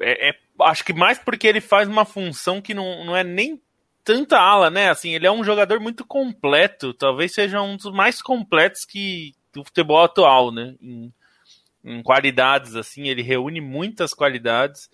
é, 0.00 0.30
é, 0.30 0.38
acho 0.62 0.84
que 0.84 0.92
mais 0.92 1.18
porque 1.18 1.46
ele 1.46 1.60
faz 1.60 1.88
uma 1.88 2.04
função 2.04 2.62
que 2.62 2.72
não, 2.72 3.04
não 3.04 3.14
é 3.16 3.22
nem 3.22 3.60
tanta 4.02 4.38
ala, 4.38 4.70
né? 4.70 4.88
Assim, 4.88 5.14
ele 5.14 5.26
é 5.26 5.32
um 5.32 5.44
jogador 5.44 5.78
muito 5.80 6.04
completo, 6.04 6.94
talvez 6.94 7.34
seja 7.34 7.60
um 7.60 7.76
dos 7.76 7.92
mais 7.92 8.22
completos 8.22 8.84
que 8.84 9.34
do 9.52 9.64
futebol 9.64 10.02
atual, 10.02 10.50
né? 10.50 10.74
Em, 10.80 11.12
em 11.84 12.02
qualidades, 12.02 12.74
assim, 12.74 13.08
ele 13.08 13.22
reúne 13.22 13.60
muitas 13.60 14.14
qualidades. 14.14 14.88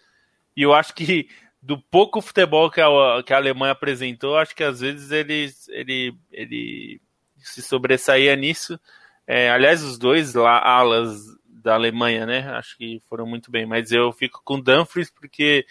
E 0.56 0.62
eu 0.62 0.74
acho 0.74 0.94
que 0.94 1.28
do 1.62 1.78
pouco 1.78 2.20
futebol 2.20 2.68
que 2.68 2.80
a, 2.80 2.88
que 3.24 3.32
a 3.32 3.36
Alemanha 3.36 3.72
apresentou, 3.72 4.36
acho 4.36 4.54
que 4.54 4.64
às 4.64 4.80
vezes 4.80 5.12
ele, 5.12 5.48
ele, 5.68 6.14
ele 6.32 7.00
se 7.38 7.62
sobressaía 7.62 8.34
nisso. 8.34 8.78
É, 9.26 9.48
aliás, 9.50 9.82
os 9.84 9.96
dois 9.96 10.34
lá, 10.34 10.58
alas 10.58 11.22
da 11.46 11.74
Alemanha, 11.74 12.26
né? 12.26 12.48
Acho 12.50 12.76
que 12.76 13.00
foram 13.08 13.24
muito 13.24 13.50
bem. 13.50 13.64
Mas 13.64 13.92
eu 13.92 14.12
fico 14.12 14.42
com 14.44 14.60
Dumfries 14.60 15.10
porque 15.10 15.64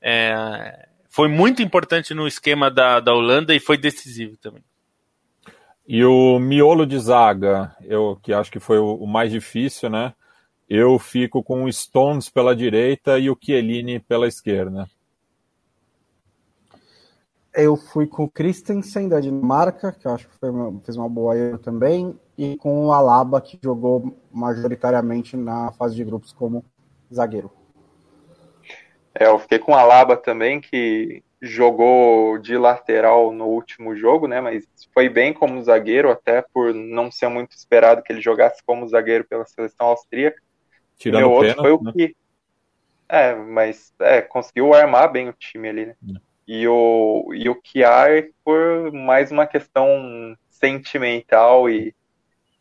é, 0.00 0.86
foi 1.08 1.28
muito 1.28 1.62
importante 1.62 2.12
no 2.12 2.26
esquema 2.28 2.70
da, 2.70 3.00
da 3.00 3.14
Holanda 3.14 3.54
e 3.54 3.60
foi 3.60 3.78
decisivo 3.78 4.36
também. 4.36 4.62
E 5.88 6.04
o 6.04 6.38
miolo 6.38 6.86
de 6.86 6.98
zaga, 6.98 7.74
eu 7.82 8.18
que 8.22 8.32
acho 8.32 8.52
que 8.52 8.60
foi 8.60 8.78
o, 8.78 8.94
o 8.96 9.06
mais 9.06 9.32
difícil, 9.32 9.88
né? 9.88 10.12
Eu 10.68 10.98
fico 10.98 11.42
com 11.42 11.64
o 11.64 11.72
Stones 11.72 12.28
pela 12.28 12.54
direita 12.54 13.18
e 13.18 13.28
o 13.28 13.38
Chiellini 13.40 13.98
pela 13.98 14.28
esquerda. 14.28 14.88
Eu 17.54 17.76
fui 17.76 18.06
com 18.06 18.24
o 18.24 18.30
Christensen 18.30 19.08
da 19.08 19.20
Dinamarca, 19.20 19.92
que 19.92 20.06
eu 20.06 20.12
acho 20.12 20.26
que 20.26 20.46
uma, 20.46 20.80
fez 20.80 20.96
uma 20.96 21.08
boa 21.08 21.36
Euro 21.36 21.58
também, 21.58 22.18
e 22.36 22.56
com 22.56 22.86
o 22.86 22.92
Alaba, 22.92 23.40
que 23.42 23.58
jogou 23.62 24.16
majoritariamente 24.32 25.36
na 25.36 25.70
fase 25.72 25.94
de 25.94 26.02
grupos 26.02 26.32
como 26.32 26.64
zagueiro. 27.12 27.50
É, 29.14 29.26
eu 29.26 29.38
fiquei 29.38 29.58
com 29.58 29.72
o 29.72 29.76
Alaba 29.76 30.16
também, 30.16 30.60
que 30.62 31.22
jogou 31.42 32.38
de 32.38 32.56
lateral 32.56 33.32
no 33.32 33.46
último 33.46 33.94
jogo, 33.94 34.26
né? 34.26 34.40
Mas 34.40 34.66
foi 34.94 35.10
bem 35.10 35.34
como 35.34 35.62
zagueiro, 35.62 36.10
até 36.10 36.40
por 36.40 36.72
não 36.72 37.10
ser 37.10 37.28
muito 37.28 37.52
esperado 37.52 38.02
que 38.02 38.12
ele 38.12 38.22
jogasse 38.22 38.62
como 38.64 38.88
zagueiro 38.88 39.24
pela 39.24 39.44
seleção 39.44 39.88
austríaca. 39.88 40.40
Tirando 40.96 41.20
Meu 41.20 41.30
outro 41.30 41.50
pena, 41.50 41.62
foi 41.62 41.72
o 41.72 41.82
né? 41.82 41.92
que. 41.92 42.16
É, 43.08 43.34
mas 43.34 43.92
é, 44.00 44.22
conseguiu 44.22 44.72
armar 44.72 45.12
bem 45.12 45.28
o 45.28 45.34
time 45.34 45.68
ali, 45.68 45.86
né? 45.86 45.96
É 46.16 46.31
e 46.52 46.68
o, 46.68 47.32
e 47.32 47.48
o 47.48 47.54
Kiar 47.54 48.28
por 48.44 48.92
mais 48.92 49.32
uma 49.32 49.46
questão 49.46 50.36
sentimental 50.50 51.70
e, 51.70 51.94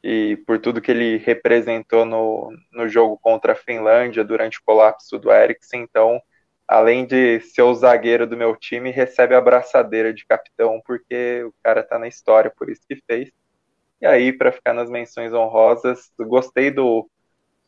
e 0.02 0.38
por 0.48 0.60
tudo 0.60 0.80
que 0.80 0.92
ele 0.92 1.18
representou 1.18 2.06
no, 2.06 2.54
no 2.72 2.88
jogo 2.88 3.20
contra 3.22 3.52
a 3.52 3.56
Finlândia 3.56 4.24
durante 4.24 4.60
o 4.60 4.64
colapso 4.66 5.20
do 5.20 5.30
Eriksen. 5.30 5.82
Então, 5.82 6.22
além 6.66 7.06
de 7.06 7.42
ser 7.42 7.64
o 7.64 7.74
zagueiro 7.74 8.26
do 8.26 8.38
meu 8.38 8.56
time, 8.56 8.92
recebe 8.92 9.36
a 9.36 9.42
braçadeira 9.42 10.14
de 10.14 10.26
capitão, 10.26 10.82
porque 10.86 11.44
o 11.44 11.54
cara 11.62 11.84
tá 11.84 12.00
na 12.00 12.08
história, 12.08 12.50
por 12.50 12.70
isso 12.70 12.84
que 12.88 12.96
fez. 13.06 13.30
E 14.00 14.06
aí, 14.06 14.32
para 14.32 14.54
ficar 14.54 14.74
nas 14.74 14.90
menções 14.90 15.34
honrosas, 15.34 16.14
gostei 16.18 16.72
do. 16.72 17.10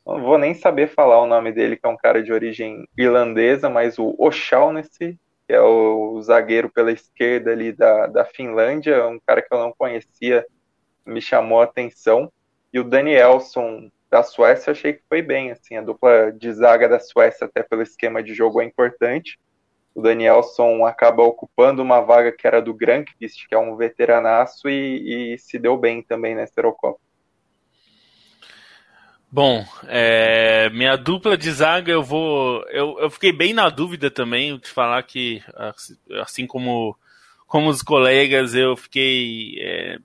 Não 0.06 0.22
vou 0.22 0.38
nem 0.38 0.54
saber 0.54 0.88
falar 0.88 1.22
o 1.22 1.28
nome 1.28 1.52
dele, 1.52 1.76
que 1.76 1.86
é 1.86 1.90
um 1.90 1.98
cara 1.98 2.24
de 2.24 2.32
origem 2.32 2.88
irlandesa, 2.98 3.70
mas 3.70 4.00
o 4.00 4.16
O'Shaughnessy 4.18 5.20
que 5.48 5.54
é 5.54 5.62
o 5.62 6.22
zagueiro 6.22 6.70
pela 6.70 6.92
esquerda 6.92 7.52
ali 7.52 7.72
da, 7.72 8.08
da 8.08 8.26
Finlândia, 8.26 9.08
um 9.08 9.20
cara 9.26 9.42
que 9.42 9.54
eu 9.54 9.60
não 9.60 9.74
conhecia, 9.78 10.46
me 11.06 11.22
chamou 11.22 11.62
a 11.62 11.66
atenção. 11.66 12.32
E 12.72 12.80
o 12.80 12.84
Danielson 12.84 13.90
da 14.10 14.22
Suécia, 14.22 14.72
achei 14.72 14.94
que 14.94 15.04
foi 15.10 15.22
bem, 15.24 15.52
assim, 15.52 15.76
a 15.76 15.82
dupla 15.82 16.32
de 16.32 16.54
zaga 16.54 16.88
da 16.88 17.00
Suécia, 17.00 17.46
até 17.46 17.64
pelo 17.64 17.82
esquema 17.82 18.22
de 18.22 18.34
jogo, 18.34 18.62
é 18.62 18.66
importante. 18.66 19.40
O 19.96 20.02
Danielson 20.02 20.86
acaba 20.86 21.24
ocupando 21.24 21.82
uma 21.82 22.00
vaga 22.00 22.32
que 22.32 22.46
era 22.46 22.62
do 22.62 22.74
Grankvist, 22.74 23.48
que 23.48 23.56
é 23.56 23.58
um 23.58 23.76
veteranaço, 23.76 24.70
e, 24.70 25.34
e 25.34 25.38
se 25.40 25.58
deu 25.58 25.76
bem 25.78 26.04
também 26.04 26.36
nessa 26.36 26.54
Eurocopa. 26.58 27.00
Bom, 29.34 29.66
é, 29.88 30.70
minha 30.70 30.96
dupla 30.96 31.36
de 31.36 31.52
zaga 31.52 31.92
eu 31.92 32.04
vou. 32.04 32.64
Eu, 32.70 33.00
eu 33.00 33.10
fiquei 33.10 33.32
bem 33.32 33.52
na 33.52 33.68
dúvida 33.68 34.12
também 34.12 34.60
de 34.60 34.70
falar 34.70 35.02
que, 35.02 35.42
assim 36.22 36.46
como, 36.46 36.96
como 37.48 37.68
os 37.68 37.82
colegas, 37.82 38.54
eu 38.54 38.78
fiquei 38.78 39.56
é, 39.60 39.98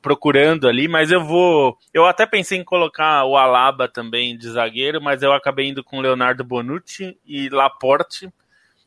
procurando 0.00 0.68
ali, 0.68 0.86
mas 0.86 1.10
eu 1.10 1.24
vou. 1.24 1.76
Eu 1.92 2.06
até 2.06 2.24
pensei 2.24 2.56
em 2.56 2.62
colocar 2.62 3.24
o 3.24 3.36
Alaba 3.36 3.88
também 3.88 4.38
de 4.38 4.48
zagueiro, 4.48 5.02
mas 5.02 5.20
eu 5.20 5.32
acabei 5.32 5.66
indo 5.66 5.82
com 5.82 6.00
Leonardo 6.00 6.44
Bonucci 6.44 7.18
e 7.26 7.48
Laporte. 7.48 8.32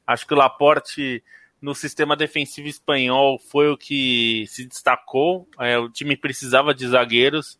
Acho 0.07 0.25
que 0.25 0.33
o 0.33 0.37
Laporte 0.37 1.21
no 1.61 1.75
sistema 1.75 2.15
defensivo 2.15 2.69
espanhol 2.69 3.37
foi 3.37 3.69
o 3.69 3.77
que 3.77 4.45
se 4.47 4.65
destacou. 4.65 5.45
É, 5.59 5.77
o 5.77 5.89
time 5.89 6.15
precisava 6.15 6.73
de 6.73 6.87
zagueiros. 6.87 7.59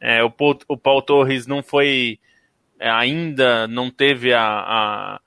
É, 0.00 0.22
o, 0.22 0.30
Paul, 0.30 0.58
o 0.68 0.76
Paul 0.76 1.02
Torres 1.02 1.46
não 1.46 1.62
foi 1.62 2.18
é, 2.78 2.88
ainda 2.88 3.66
não 3.66 3.90
teve 3.90 4.32
a, 4.32 4.42
a, 4.42 5.20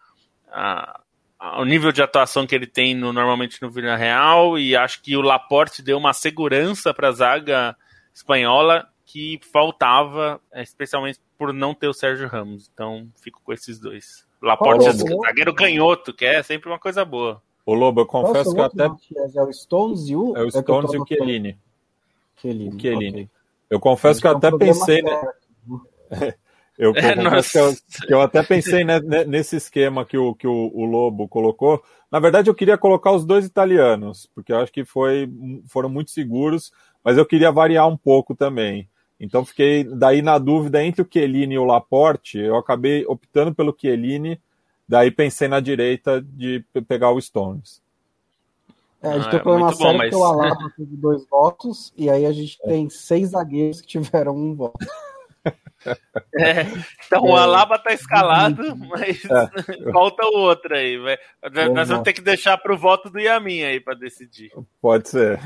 a, 0.47 1.01
a, 1.38 1.61
o 1.61 1.65
nível 1.65 1.91
de 1.91 2.01
atuação 2.01 2.47
que 2.47 2.55
ele 2.55 2.67
tem 2.67 2.95
no, 2.95 3.11
normalmente 3.11 3.61
no 3.61 3.69
Vila 3.69 3.95
Real 3.95 4.57
e 4.57 4.76
acho 4.76 5.01
que 5.01 5.17
o 5.17 5.22
Laporte 5.22 5.82
deu 5.82 5.97
uma 5.97 6.13
segurança 6.13 6.93
para 6.93 7.09
a 7.09 7.11
zaga 7.11 7.76
espanhola 8.13 8.88
que 9.05 9.41
faltava, 9.51 10.39
especialmente 10.55 11.19
por 11.38 11.51
não 11.51 11.74
ter 11.74 11.89
o 11.89 11.93
Sérgio 11.93 12.30
Ramos. 12.30 12.72
Então, 12.74 13.09
fico 13.22 13.41
com 13.43 13.51
esses 13.51 13.78
dois. 13.78 14.26
Laporte, 14.41 14.86
é 14.88 14.91
zagueiro 14.93 15.53
canhoto, 15.53 16.13
que 16.13 16.24
é 16.24 16.41
sempre 16.41 16.69
uma 16.69 16.80
coisa 16.80 17.03
boa. 17.03 17.41
O 17.65 17.74
Lobo, 17.74 18.01
eu 18.01 18.05
confesso 18.05 18.55
que 18.55 18.61
até. 18.61 18.86
É 18.86 19.41
o 19.41 19.51
Stones 19.51 20.07
e 20.07 20.15
o. 20.15 20.36
É 20.36 20.43
o 20.43 20.47
é 20.47 20.51
Stones 20.51 20.93
é 20.93 20.95
e 20.95 20.99
o 20.99 21.05
Chiellini. 21.05 21.57
O 22.43 22.80
Chiellini. 22.80 23.30
Eu 23.72 23.80
confesso 23.80 24.22
que 24.22 24.28
eu 24.28 24.38
até 24.38 24.51
pensei. 24.55 25.01
Né... 25.01 25.22
eu, 26.78 26.91
é, 26.91 27.15
que 27.41 27.57
eu, 27.57 27.74
que 28.07 28.13
eu, 28.13 28.22
até 28.22 28.43
pensei 28.43 28.84
né, 28.84 28.99
nesse 29.26 29.55
esquema 29.55 30.05
que, 30.05 30.17
o, 30.17 30.36
que 30.36 30.45
o, 30.45 30.72
o, 30.74 30.86
Lobo 30.86 31.28
colocou. 31.28 31.82
Na 32.11 32.19
verdade, 32.19 32.49
eu 32.49 32.53
queria 32.53 32.78
colocar 32.78 33.11
os 33.11 33.26
dois 33.26 33.45
italianos, 33.45 34.30
porque 34.36 34.51
eu 34.51 34.57
acho 34.59 34.72
que 34.72 34.86
foi, 34.86 35.28
foram 35.67 35.89
muito 35.89 36.11
seguros, 36.11 36.72
mas 37.03 37.17
eu 37.17 37.26
queria 37.26 37.51
variar 37.51 37.88
um 37.88 37.97
pouco 37.97 38.36
também. 38.36 38.88
Então 39.19 39.43
fiquei 39.45 39.84
daí 39.86 40.22
na 40.22 40.38
dúvida 40.38 40.84
entre 40.84 41.01
o 41.01 41.07
Chiellini 41.09 41.55
e 41.55 41.59
o 41.59 41.63
Laporte. 41.63 42.38
Eu 42.38 42.57
acabei 42.57 43.05
optando 43.07 43.55
pelo 43.55 43.76
Chiellini 43.80 44.39
Daí 44.91 45.09
pensei 45.09 45.47
na 45.47 45.61
direita 45.61 46.22
de 46.22 46.65
pegar 46.86 47.11
o 47.11 47.22
Stones. 47.22 47.82
É, 49.04 49.10
a 49.10 49.20
gente 49.20 49.26
ah, 49.26 49.28
é 49.28 49.32
sério 49.32 49.43
bom, 49.43 49.97
mas... 49.97 50.14
o 50.14 50.24
Alaba 50.24 50.74
teve 50.78 50.95
dois 50.95 51.26
votos, 51.28 51.93
e 51.97 52.10
aí 52.10 52.26
a 52.26 52.32
gente 52.32 52.60
é. 52.64 52.68
tem 52.68 52.89
seis 52.89 53.30
zagueiros 53.30 53.82
que 53.82 53.88
tiveram 53.88 54.36
um 54.36 54.56
voto. 54.56 54.86
É, 56.38 56.68
então 57.08 57.24
o 57.24 57.36
Alaba 57.36 57.80
tá 57.80 57.91
escalado, 57.91 58.76
mas 58.78 59.26
é. 59.26 59.89
falta 59.91 60.24
o 60.28 60.38
outro 60.38 60.76
aí. 60.76 60.97
Nós 61.74 61.89
vamos 61.89 62.04
ter 62.04 62.14
que 62.14 62.22
deixar 62.22 62.58
para 62.58 62.74
o 62.74 62.78
voto 62.78 63.10
do 63.10 63.20
Yamin 63.20 63.64
aí 63.64 63.80
para 63.80 63.95
decidir. 63.95 64.52
Pode 64.80 65.10
ser. 65.10 65.39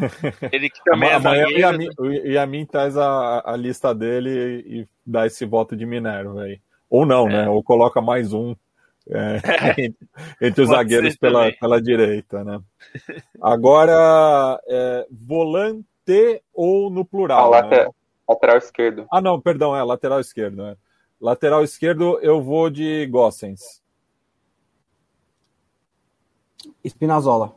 Ele 0.52 0.70
que 0.70 0.84
também 0.84 1.10
é 1.10 1.14
Amanhã 1.14 1.48
o 1.48 1.52
Yamin, 1.52 1.90
o 1.98 2.06
Yamin 2.08 2.66
traz 2.66 2.98
a, 2.98 3.42
a 3.46 3.56
lista 3.56 3.96
dele 3.96 4.64
e 4.68 4.88
dá 5.06 5.26
esse 5.26 5.46
voto 5.46 5.76
de 5.76 5.86
Minério 5.86 6.38
aí. 6.40 6.60
Ou 6.90 7.06
não, 7.06 7.28
né? 7.28 7.48
Ou 7.50 7.64
coloca 7.64 8.02
mais 8.02 8.34
um 8.34 8.56
é, 9.10 9.40
entre 10.42 10.62
os 10.64 10.70
zagueiros 10.70 11.16
pela, 11.16 11.52
pela 11.52 11.82
direita, 11.82 12.44
né? 12.44 12.60
Agora, 13.42 14.60
é, 14.68 15.08
volante 15.12 16.44
ou 16.54 16.90
no 16.90 17.06
plural? 17.06 17.54
Ah, 17.54 17.62
lateral, 17.62 17.86
né? 17.86 17.92
lateral 18.28 18.58
esquerdo. 18.58 19.08
Ah, 19.12 19.22
não, 19.22 19.40
perdão, 19.40 19.76
é 19.76 19.84
lateral 19.84 20.20
esquerdo. 20.20 20.64
Né? 20.64 20.78
Lateral 21.20 21.64
esquerdo, 21.64 22.20
eu 22.22 22.42
vou 22.42 22.70
de 22.70 23.06
Gossens. 23.08 23.82
Spinazzola. 26.84 27.56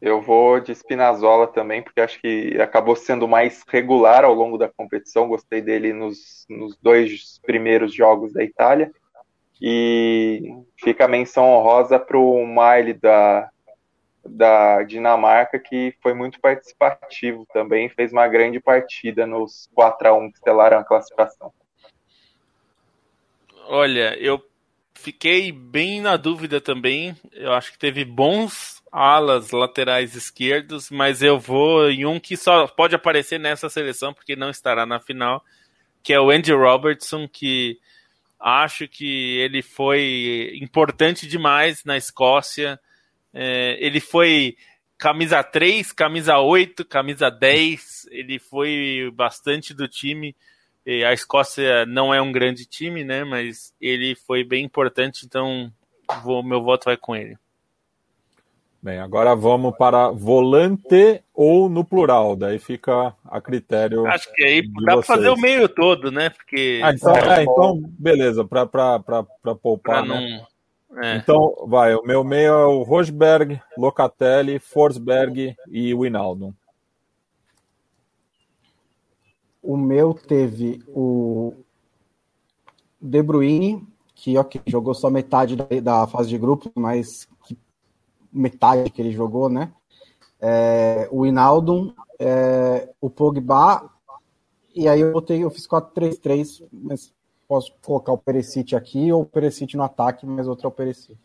Eu 0.00 0.22
vou 0.22 0.58
de 0.60 0.74
Spinazzola 0.74 1.46
também, 1.46 1.82
porque 1.82 2.00
acho 2.00 2.18
que 2.20 2.58
acabou 2.60 2.96
sendo 2.96 3.28
mais 3.28 3.62
regular 3.68 4.24
ao 4.24 4.32
longo 4.32 4.56
da 4.56 4.66
competição. 4.68 5.28
Gostei 5.28 5.60
dele 5.60 5.92
nos, 5.92 6.46
nos 6.48 6.76
dois 6.78 7.38
primeiros 7.44 7.94
jogos 7.94 8.32
da 8.32 8.42
Itália. 8.42 8.90
E 9.60 10.40
fica 10.76 11.04
a 11.04 11.08
menção 11.08 11.44
honrosa 11.44 11.98
para 11.98 12.16
o 12.16 12.46
Miley 12.46 12.94
da, 12.94 13.50
da 14.24 14.82
Dinamarca, 14.82 15.58
que 15.58 15.94
foi 16.02 16.14
muito 16.14 16.40
participativo 16.40 17.46
também, 17.52 17.88
fez 17.88 18.12
uma 18.12 18.26
grande 18.26 18.58
partida 18.58 19.26
nos 19.26 19.68
4 19.74 20.08
a 20.08 20.14
1 20.14 20.32
que 20.32 20.38
selaram 20.38 20.78
a 20.78 20.84
classificação. 20.84 21.52
Olha, 23.66 24.16
eu 24.18 24.42
fiquei 24.94 25.52
bem 25.52 26.00
na 26.00 26.16
dúvida 26.16 26.60
também. 26.60 27.16
Eu 27.32 27.52
acho 27.52 27.72
que 27.72 27.78
teve 27.78 28.04
bons 28.04 28.82
alas 28.90 29.50
laterais 29.50 30.14
esquerdos, 30.14 30.90
mas 30.90 31.22
eu 31.22 31.38
vou 31.38 31.88
em 31.90 32.04
um 32.04 32.18
que 32.18 32.36
só 32.36 32.66
pode 32.66 32.94
aparecer 32.94 33.38
nessa 33.38 33.68
seleção 33.68 34.12
porque 34.12 34.34
não 34.34 34.50
estará 34.50 34.84
na 34.84 35.00
final, 35.00 35.44
que 36.02 36.12
é 36.12 36.20
o 36.20 36.30
Andy 36.30 36.52
Robertson, 36.52 37.28
que 37.28 37.78
Acho 38.40 38.88
que 38.88 39.36
ele 39.38 39.62
foi 39.62 40.58
importante 40.60 41.26
demais 41.26 41.84
na 41.84 41.96
Escócia. 41.96 42.80
É, 43.34 43.76
ele 43.78 44.00
foi 44.00 44.56
camisa 44.96 45.42
3, 45.42 45.92
camisa 45.92 46.38
8, 46.38 46.84
camisa 46.86 47.30
10. 47.30 48.06
Ele 48.10 48.38
foi 48.38 49.10
bastante 49.14 49.74
do 49.74 49.86
time. 49.86 50.34
A 51.06 51.12
Escócia 51.12 51.84
não 51.84 52.12
é 52.12 52.20
um 52.22 52.32
grande 52.32 52.64
time, 52.64 53.04
né? 53.04 53.24
Mas 53.24 53.74
ele 53.80 54.14
foi 54.14 54.42
bem 54.42 54.64
importante, 54.64 55.26
então 55.26 55.70
vou, 56.22 56.42
meu 56.42 56.62
voto 56.62 56.86
vai 56.86 56.96
com 56.96 57.14
ele. 57.14 57.36
Bem, 58.82 58.98
agora 58.98 59.34
vamos 59.34 59.76
para 59.76 60.08
volante 60.10 61.22
ou 61.34 61.68
no 61.68 61.84
plural, 61.84 62.34
daí 62.34 62.58
fica 62.58 63.14
a 63.26 63.38
critério. 63.38 64.06
Acho 64.06 64.32
que 64.32 64.42
aí 64.42 64.62
dá 64.86 64.94
para 64.94 65.02
fazer 65.02 65.28
o 65.28 65.36
meio 65.36 65.68
todo, 65.68 66.10
né? 66.10 66.30
Porque. 66.30 66.80
Ah, 66.82 66.92
então, 66.94 67.14
é, 67.14 67.42
então 67.42 67.82
beleza, 67.98 68.42
para 68.42 68.98
poupar. 69.60 70.02
Pra 70.02 70.02
né? 70.02 70.38
não... 70.38 70.50
É. 71.02 71.16
Então, 71.16 71.54
vai, 71.66 71.94
o 71.94 72.02
meu 72.02 72.24
meio 72.24 72.52
é 72.52 72.66
o 72.66 72.82
Rosberg, 72.82 73.60
Locatelli, 73.76 74.58
Forsberg 74.58 75.54
e 75.68 75.94
Winaldo. 75.94 76.54
O 79.62 79.76
meu 79.76 80.14
teve 80.14 80.82
o 80.88 81.52
De 83.00 83.22
Bruyne, 83.22 83.86
que 84.16 84.36
ok, 84.36 84.62
jogou 84.66 84.94
só 84.94 85.10
metade 85.10 85.54
da, 85.54 85.66
da 85.80 86.06
fase 86.06 86.28
de 86.28 86.38
grupo, 86.38 86.72
mas 86.74 87.28
metade 88.32 88.90
que 88.90 89.00
ele 89.00 89.12
jogou, 89.12 89.48
né? 89.48 89.72
É, 90.40 91.08
o 91.10 91.26
Inaldo, 91.26 91.94
é, 92.18 92.88
o 93.00 93.10
Pogba, 93.10 93.90
e 94.74 94.88
aí 94.88 95.00
eu 95.00 95.12
botei, 95.12 95.42
eu 95.42 95.50
fiz 95.50 95.66
4-3-3, 95.66 96.66
mas 96.72 97.12
posso 97.46 97.74
colocar 97.82 98.12
o 98.12 98.18
Perisic 98.18 98.76
aqui 98.76 99.12
ou 99.12 99.22
o 99.22 99.26
Perisic 99.26 99.76
no 99.76 99.82
ataque, 99.82 100.24
mas 100.24 100.46
outro 100.46 100.66
é 100.66 100.68
o 100.68 100.72
Perisic. 100.72 101.18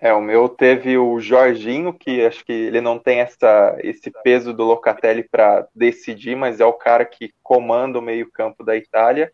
É, 0.00 0.12
o 0.12 0.20
meu 0.20 0.48
teve 0.48 0.96
o 0.96 1.18
Jorginho, 1.18 1.92
que 1.92 2.24
acho 2.24 2.44
que 2.44 2.52
ele 2.52 2.80
não 2.80 2.98
tem 2.98 3.18
essa, 3.18 3.76
esse 3.80 4.12
peso 4.22 4.52
do 4.52 4.64
Locatelli 4.64 5.24
para 5.24 5.66
decidir, 5.74 6.36
mas 6.36 6.60
é 6.60 6.64
o 6.64 6.72
cara 6.72 7.04
que 7.04 7.32
comanda 7.42 7.98
o 7.98 8.02
meio-campo 8.02 8.62
da 8.62 8.76
Itália. 8.76 9.32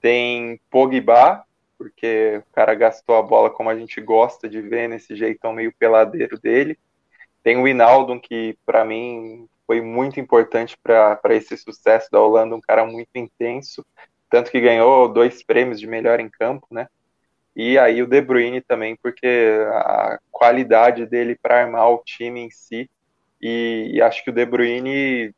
Tem 0.00 0.60
Pogba, 0.70 1.44
porque 1.82 2.40
o 2.48 2.54
cara 2.54 2.74
gastou 2.76 3.16
a 3.16 3.22
bola 3.22 3.50
como 3.50 3.68
a 3.68 3.76
gente 3.76 4.00
gosta 4.00 4.48
de 4.48 4.60
ver, 4.60 4.88
nesse 4.88 5.16
jeitão 5.16 5.52
meio 5.52 5.74
peladeiro 5.76 6.38
dele. 6.38 6.78
Tem 7.42 7.56
o 7.56 7.66
Inaldo, 7.66 8.20
que 8.20 8.56
para 8.64 8.84
mim 8.84 9.48
foi 9.66 9.80
muito 9.80 10.20
importante 10.20 10.76
para 10.80 11.18
esse 11.30 11.56
sucesso 11.56 12.08
da 12.12 12.20
Holanda, 12.20 12.54
um 12.54 12.60
cara 12.60 12.84
muito 12.86 13.10
intenso, 13.16 13.84
tanto 14.30 14.50
que 14.50 14.60
ganhou 14.60 15.08
dois 15.08 15.42
prêmios 15.42 15.80
de 15.80 15.88
melhor 15.88 16.20
em 16.20 16.30
campo, 16.30 16.68
né? 16.70 16.86
E 17.54 17.76
aí 17.78 18.00
o 18.00 18.06
De 18.06 18.20
Bruyne 18.20 18.60
também, 18.60 18.96
porque 19.02 19.26
a 19.72 20.18
qualidade 20.30 21.04
dele 21.04 21.36
para 21.40 21.62
armar 21.62 21.90
o 21.90 22.02
time 22.04 22.40
em 22.40 22.50
si, 22.50 22.88
e, 23.40 23.90
e 23.94 24.00
acho 24.00 24.22
que 24.22 24.30
o 24.30 24.32
De 24.32 24.46
Bruyne 24.46 25.34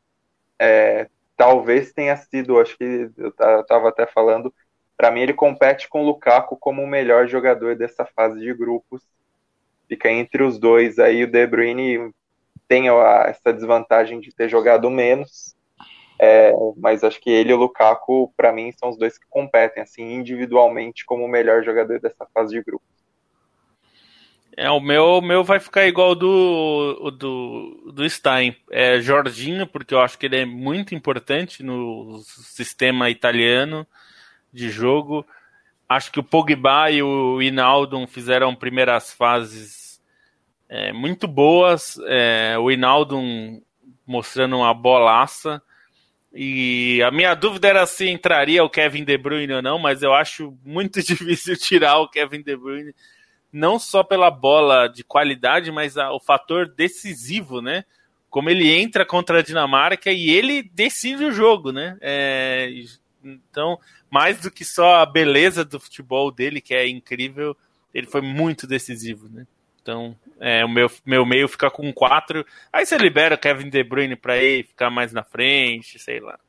é, 0.59 1.09
talvez 1.35 1.91
tenha 1.91 2.15
sido, 2.15 2.59
acho 2.59 2.77
que 2.77 3.09
eu 3.17 3.29
estava 3.29 3.89
até 3.89 4.05
falando, 4.05 4.53
para 4.97 5.11
mim, 5.11 5.21
ele 5.21 5.33
compete 5.33 5.89
com 5.89 6.01
o 6.01 6.05
Lukaku 6.05 6.57
como 6.57 6.81
o 6.81 6.87
melhor 6.87 7.27
jogador 7.27 7.75
dessa 7.75 8.05
fase 8.05 8.39
de 8.39 8.53
grupos. 8.53 9.01
Fica 9.87 10.09
entre 10.09 10.43
os 10.43 10.57
dois. 10.57 10.97
Aí 10.99 11.23
o 11.23 11.27
De 11.27 11.45
Bruyne 11.45 12.11
tem 12.67 12.89
a, 12.89 13.25
essa 13.27 13.53
desvantagem 13.53 14.19
de 14.19 14.33
ter 14.33 14.49
jogado 14.49 14.89
menos. 14.89 15.55
É, 16.17 16.53
mas 16.77 17.03
acho 17.03 17.19
que 17.19 17.29
ele 17.29 17.51
e 17.51 17.53
o 17.53 17.57
Lukaku, 17.57 18.33
para 18.37 18.53
mim, 18.53 18.71
são 18.71 18.89
os 18.89 18.97
dois 18.97 19.17
que 19.17 19.25
competem 19.29 19.83
assim 19.83 20.13
individualmente 20.13 21.05
como 21.05 21.25
o 21.25 21.29
melhor 21.29 21.61
jogador 21.61 21.99
dessa 21.99 22.25
fase 22.33 22.55
de 22.55 22.63
grupos. 22.63 22.87
É, 24.57 24.71
o 24.71 24.79
meu, 24.79 25.21
meu 25.21 25.43
vai 25.43 25.59
ficar 25.59 25.85
igual 25.85 26.15
do 26.15 27.11
do, 27.11 27.91
do 27.91 28.09
Stein. 28.09 28.55
É 28.71 29.01
Jorginho, 29.01 29.67
porque 29.67 29.93
eu 29.93 29.99
acho 29.99 30.17
que 30.17 30.25
ele 30.25 30.37
é 30.37 30.45
muito 30.45 30.95
importante 30.95 31.61
no 31.61 32.21
sistema 32.23 33.09
italiano 33.09 33.85
de 34.55 34.69
jogo. 34.69 35.25
Acho 35.87 36.11
que 36.11 36.19
o 36.19 36.23
Pogba 36.23 36.89
e 36.89 37.03
o 37.03 37.41
Inaldo 37.41 38.07
fizeram 38.07 38.55
primeiras 38.55 39.13
fases 39.13 40.01
é, 40.69 40.93
muito 40.93 41.27
boas. 41.27 41.99
É, 42.07 42.55
o 42.57 42.71
Inaldo 42.71 43.21
mostrando 44.07 44.57
uma 44.57 44.73
bolaça. 44.73 45.61
E 46.33 47.01
a 47.03 47.11
minha 47.11 47.33
dúvida 47.33 47.67
era 47.67 47.85
se 47.85 48.09
entraria 48.09 48.63
o 48.63 48.69
Kevin 48.69 49.03
De 49.03 49.17
Bruyne 49.17 49.53
ou 49.53 49.61
não, 49.61 49.77
mas 49.77 50.01
eu 50.01 50.13
acho 50.13 50.57
muito 50.65 51.01
difícil 51.03 51.55
tirar 51.57 51.99
o 51.99 52.09
Kevin 52.09 52.41
De 52.41 52.57
Bruyne, 52.57 52.93
não 53.51 53.79
só 53.79 54.03
pela 54.03 54.29
bola 54.29 54.87
de 54.87 55.03
qualidade, 55.03 55.71
mas 55.71 55.97
a, 55.97 56.11
o 56.11 56.19
fator 56.19 56.67
decisivo, 56.67 57.61
né? 57.61 57.85
Como 58.29 58.49
ele 58.49 58.69
entra 58.69 59.05
contra 59.05 59.39
a 59.39 59.41
Dinamarca 59.41 60.11
e 60.11 60.29
ele 60.29 60.61
decide 60.61 61.23
o 61.23 61.31
jogo, 61.31 61.71
né? 61.71 61.97
É, 62.01 62.69
então, 63.25 63.79
mais 64.09 64.39
do 64.41 64.51
que 64.51 64.63
só 64.63 64.97
a 64.97 65.05
beleza 65.05 65.65
do 65.65 65.79
futebol 65.79 66.31
dele, 66.31 66.61
que 66.61 66.73
é 66.73 66.87
incrível, 66.87 67.55
ele 67.93 68.07
foi 68.07 68.21
muito 68.21 68.67
decisivo, 68.67 69.27
né? 69.29 69.47
Então, 69.81 70.15
é, 70.39 70.65
o 70.65 70.69
meu, 70.69 70.89
meu 71.05 71.25
meio 71.25 71.47
fica 71.47 71.69
com 71.69 71.93
quatro. 71.93 72.45
Aí 72.73 72.85
você 72.85 72.97
libera 72.97 73.35
o 73.35 73.37
Kevin 73.37 73.69
De 73.69 73.83
Bruyne 73.83 74.15
para 74.15 74.41
ir 74.41 74.65
ficar 74.65 74.89
mais 74.89 75.13
na 75.13 75.23
frente, 75.23 75.99
sei 75.99 76.19
lá. 76.19 76.39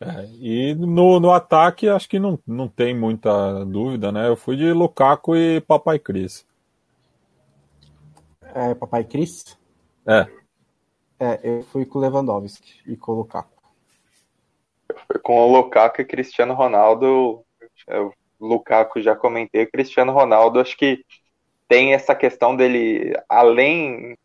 É, 0.00 0.26
e 0.40 0.74
no, 0.74 1.20
no 1.20 1.30
ataque, 1.30 1.88
acho 1.88 2.08
que 2.08 2.18
não, 2.18 2.38
não 2.46 2.66
tem 2.66 2.96
muita 2.96 3.64
dúvida, 3.64 4.10
né? 4.10 4.28
Eu 4.28 4.34
fui 4.34 4.56
de 4.56 4.72
Lukaku 4.72 5.36
e 5.36 5.60
Papai 5.60 5.98
Cris. 5.98 6.46
É, 8.54 8.74
Papai 8.74 9.04
Cris? 9.04 9.56
É. 10.06 10.26
É, 11.20 11.40
eu 11.44 11.62
fui 11.64 11.84
com 11.84 11.98
Lewandowski 11.98 12.80
e 12.86 12.96
com 12.96 13.12
o 13.12 13.16
Lukaku. 13.16 13.59
Fui 15.10 15.20
com 15.20 15.40
o 15.40 15.52
Lukaku 15.52 16.02
e 16.02 16.04
Cristiano 16.04 16.54
Ronaldo. 16.54 17.44
Eu, 17.88 18.14
Lukaku 18.40 19.00
já 19.00 19.16
comentei. 19.16 19.66
Cristiano 19.66 20.12
Ronaldo, 20.12 20.60
acho 20.60 20.76
que 20.76 21.04
tem 21.66 21.94
essa 21.94 22.14
questão 22.14 22.54
dele, 22.54 23.12
além 23.28 24.16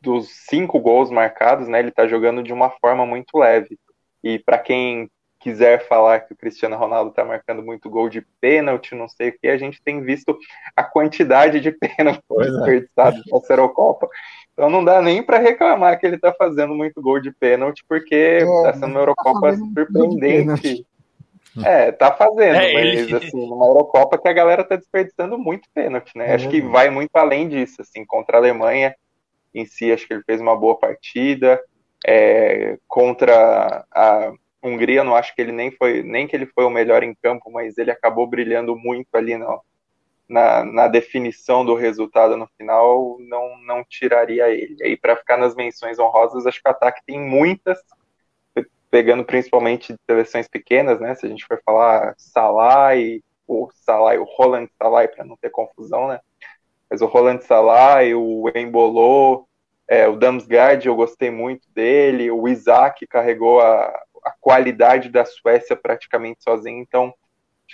dos 0.00 0.28
cinco 0.28 0.78
gols 0.78 1.10
marcados, 1.10 1.66
né? 1.66 1.80
Ele 1.80 1.90
tá 1.90 2.06
jogando 2.06 2.44
de 2.44 2.52
uma 2.52 2.70
forma 2.70 3.04
muito 3.04 3.36
leve. 3.38 3.76
E 4.22 4.38
para 4.38 4.58
quem 4.58 5.10
quiser 5.40 5.86
falar 5.88 6.20
que 6.20 6.32
o 6.32 6.36
Cristiano 6.36 6.76
Ronaldo 6.76 7.10
está 7.10 7.24
marcando 7.24 7.62
muito 7.62 7.90
gol 7.90 8.08
de 8.08 8.20
pênalti, 8.40 8.94
não 8.94 9.08
sei 9.08 9.30
o 9.30 9.38
que, 9.38 9.48
a 9.48 9.56
gente 9.56 9.80
tem 9.82 10.00
visto 10.00 10.36
a 10.76 10.82
quantidade 10.82 11.60
de 11.60 11.72
pênaltis 11.78 12.22
é. 12.30 12.44
desperdiçados 12.44 13.20
é. 13.20 13.30
na 13.30 13.40
Eurocopa. 13.50 14.08
Então 14.58 14.68
não 14.68 14.84
dá 14.84 15.00
nem 15.00 15.22
para 15.22 15.38
reclamar 15.38 16.00
que 16.00 16.04
ele 16.04 16.16
está 16.16 16.32
fazendo 16.32 16.74
muito 16.74 17.00
gol 17.00 17.20
de 17.20 17.30
pênalti, 17.30 17.84
porque 17.88 18.40
está 18.42 18.70
é, 18.70 18.72
sendo 18.72 18.86
uma 18.86 19.00
Eurocopa 19.02 19.52
tá 19.52 19.56
surpreendente. 19.56 20.84
É, 21.64 21.92
tá 21.92 22.12
fazendo, 22.12 22.56
é, 22.56 22.72
mas 22.72 22.84
ele... 22.84 23.14
assim, 23.14 23.48
numa 23.48 23.66
Eurocopa 23.66 24.18
que 24.18 24.26
a 24.26 24.32
galera 24.32 24.64
tá 24.64 24.74
desperdiçando 24.74 25.38
muito 25.38 25.68
pênalti, 25.72 26.10
né? 26.16 26.30
É. 26.30 26.34
Acho 26.34 26.48
que 26.48 26.60
vai 26.60 26.90
muito 26.90 27.14
além 27.14 27.48
disso, 27.48 27.80
assim, 27.82 28.04
contra 28.04 28.36
a 28.36 28.40
Alemanha 28.40 28.96
em 29.54 29.64
si, 29.64 29.92
acho 29.92 30.08
que 30.08 30.12
ele 30.14 30.24
fez 30.24 30.40
uma 30.40 30.56
boa 30.56 30.76
partida. 30.76 31.60
É, 32.04 32.78
contra 32.88 33.84
a 33.92 34.32
Hungria, 34.60 35.04
não 35.04 35.14
acho 35.14 35.34
que 35.36 35.40
ele 35.40 35.52
nem 35.52 35.70
foi, 35.70 36.02
nem 36.02 36.26
que 36.26 36.34
ele 36.34 36.46
foi 36.46 36.64
o 36.64 36.70
melhor 36.70 37.04
em 37.04 37.14
campo, 37.14 37.48
mas 37.48 37.78
ele 37.78 37.92
acabou 37.92 38.26
brilhando 38.26 38.76
muito 38.76 39.08
ali 39.14 39.36
no, 39.36 39.60
na, 40.28 40.64
na 40.64 40.88
definição 40.88 41.64
do 41.64 41.74
resultado 41.74 42.36
no 42.36 42.46
final, 42.58 43.16
não, 43.20 43.58
não 43.62 43.84
tiraria 43.84 44.48
ele. 44.48 44.76
Aí 44.82 44.96
para 44.96 45.16
ficar 45.16 45.38
nas 45.38 45.54
menções 45.54 45.98
honrosas, 45.98 46.46
acho 46.46 46.62
que 46.62 46.68
o 46.68 46.72
ataque 46.72 47.00
tem 47.06 47.18
muitas, 47.18 47.78
pegando 48.90 49.24
principalmente 49.24 49.94
seleções 50.08 50.48
pequenas, 50.48 51.00
né? 51.00 51.14
Se 51.14 51.26
a 51.26 51.28
gente 51.28 51.46
for 51.46 51.60
falar 51.64 52.14
Salah 52.16 52.96
e 52.96 53.22
o 53.46 53.70
Salah, 53.72 54.20
o 54.20 54.24
Roland 54.24 54.68
Salah, 54.76 55.08
para 55.08 55.24
não 55.24 55.36
ter 55.36 55.50
confusão, 55.50 56.08
né? 56.08 56.20
Mas 56.90 57.00
o 57.00 57.06
Roland 57.06 57.40
Salah 57.40 58.04
e 58.04 58.14
o 58.14 58.50
Embolo, 58.54 59.46
é, 59.86 60.06
o 60.06 60.16
Damsgaard 60.16 60.86
eu 60.86 60.94
gostei 60.94 61.30
muito 61.30 61.68
dele, 61.70 62.30
o 62.30 62.46
Isaac 62.48 63.06
carregou 63.06 63.60
a, 63.60 63.86
a 64.24 64.34
qualidade 64.40 65.08
da 65.08 65.24
Suécia 65.24 65.76
praticamente 65.76 66.42
sozinho, 66.42 66.80
então 66.80 67.14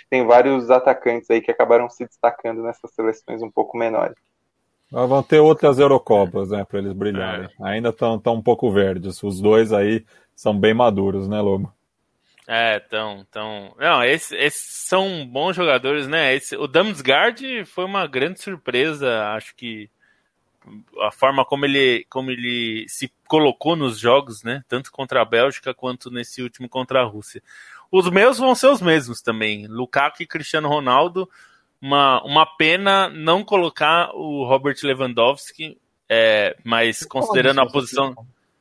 tem 0.09 0.25
vários 0.25 0.69
atacantes 0.69 1.29
aí 1.29 1.41
que 1.41 1.51
acabaram 1.51 1.89
se 1.89 2.05
destacando 2.05 2.61
nessas 2.63 2.91
seleções 2.93 3.41
um 3.41 3.51
pouco 3.51 3.77
menores. 3.77 4.15
Vão 4.91 5.23
ter 5.23 5.39
outras 5.39 5.79
Eurocopas, 5.79 6.51
né, 6.51 6.63
para 6.63 6.79
eles 6.79 6.93
brilharem. 6.93 7.49
É. 7.61 7.69
Ainda 7.69 7.89
estão 7.89 8.19
tão 8.19 8.35
um 8.35 8.41
pouco 8.41 8.71
verdes. 8.71 9.21
Os 9.23 9.41
dois 9.41 9.73
aí 9.73 10.05
são 10.35 10.57
bem 10.57 10.73
maduros, 10.73 11.27
né, 11.27 11.41
Lobo? 11.41 11.73
É, 12.47 12.81
então, 12.85 13.25
então, 13.27 13.75
não, 13.79 14.03
esses, 14.03 14.31
esses, 14.33 14.61
são 14.87 15.25
bons 15.25 15.55
jogadores, 15.55 16.07
né? 16.07 16.35
Esse, 16.35 16.55
o 16.55 16.67
Damsgaard 16.67 17.65
foi 17.65 17.83
uma 17.85 18.05
grande 18.05 18.39
surpresa, 18.39 19.29
acho 19.29 19.55
que 19.55 19.89
a 21.01 21.11
forma 21.11 21.43
como 21.43 21.65
ele, 21.65 22.05
como 22.09 22.31
ele 22.31 22.85
se 22.87 23.11
colocou 23.27 23.75
nos 23.75 23.99
jogos, 23.99 24.43
né? 24.43 24.63
Tanto 24.67 24.91
contra 24.91 25.21
a 25.21 25.25
Bélgica 25.25 25.73
quanto 25.73 26.11
nesse 26.11 26.41
último 26.41 26.69
contra 26.69 27.01
a 27.01 27.03
Rússia. 27.03 27.41
Os 27.97 28.09
meus 28.09 28.37
vão 28.37 28.53
ser 28.53 28.67
os 28.67 28.81
mesmos 28.81 29.21
também. 29.21 29.67
Lukaku 29.67 30.21
e 30.21 30.27
Cristiano 30.27 30.67
Ronaldo. 30.67 31.29
Uma, 31.81 32.21
uma 32.25 32.45
pena 32.45 33.07
não 33.07 33.41
colocar 33.41 34.09
o 34.13 34.43
Robert 34.43 34.75
Lewandowski, 34.83 35.77
é, 36.09 36.57
mas 36.61 37.05
considerando 37.05 37.61
a 37.61 37.65
posição. 37.65 38.13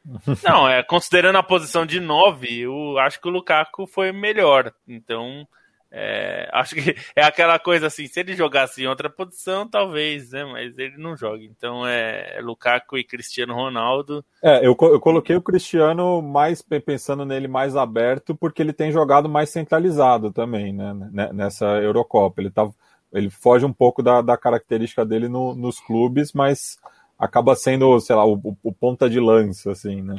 Não, 0.44 0.68
é 0.68 0.84
considerando 0.84 1.38
a 1.38 1.42
posição 1.42 1.84
de 1.84 1.98
9, 1.98 2.60
eu 2.60 2.98
acho 2.98 3.20
que 3.20 3.26
o 3.26 3.30
Lukaku 3.30 3.86
foi 3.88 4.12
melhor. 4.12 4.72
Então, 4.86 5.48
é, 5.96 6.48
acho 6.52 6.74
que 6.74 6.96
é 7.14 7.22
aquela 7.22 7.56
coisa 7.56 7.86
assim, 7.86 8.08
se 8.08 8.18
ele 8.18 8.34
jogasse 8.34 8.82
em 8.82 8.86
outra 8.88 9.08
posição, 9.08 9.68
talvez, 9.68 10.32
né? 10.32 10.44
Mas 10.44 10.76
ele 10.76 10.98
não 10.98 11.16
joga. 11.16 11.44
Então 11.44 11.86
é, 11.86 12.36
é 12.36 12.40
Lukaku 12.40 12.98
e 12.98 13.04
Cristiano 13.04 13.54
Ronaldo. 13.54 14.24
É, 14.42 14.58
eu, 14.66 14.76
eu 14.80 15.00
coloquei 15.00 15.36
o 15.36 15.42
Cristiano 15.42 16.20
mais 16.20 16.60
pensando 16.84 17.24
nele 17.24 17.46
mais 17.46 17.76
aberto, 17.76 18.34
porque 18.34 18.60
ele 18.60 18.72
tem 18.72 18.90
jogado 18.90 19.28
mais 19.28 19.50
centralizado 19.50 20.32
também, 20.32 20.72
né? 20.72 20.92
Nessa 21.32 21.66
Eurocopa. 21.80 22.42
Ele, 22.42 22.50
tá, 22.50 22.68
ele 23.12 23.30
foge 23.30 23.64
um 23.64 23.72
pouco 23.72 24.02
da, 24.02 24.20
da 24.20 24.36
característica 24.36 25.06
dele 25.06 25.28
no, 25.28 25.54
nos 25.54 25.78
clubes, 25.78 26.32
mas 26.32 26.76
acaba 27.16 27.54
sendo, 27.54 28.00
sei 28.00 28.16
lá, 28.16 28.26
o, 28.26 28.40
o 28.64 28.72
ponta 28.72 29.08
de 29.08 29.20
lança, 29.20 29.70
assim, 29.70 30.02
né? 30.02 30.16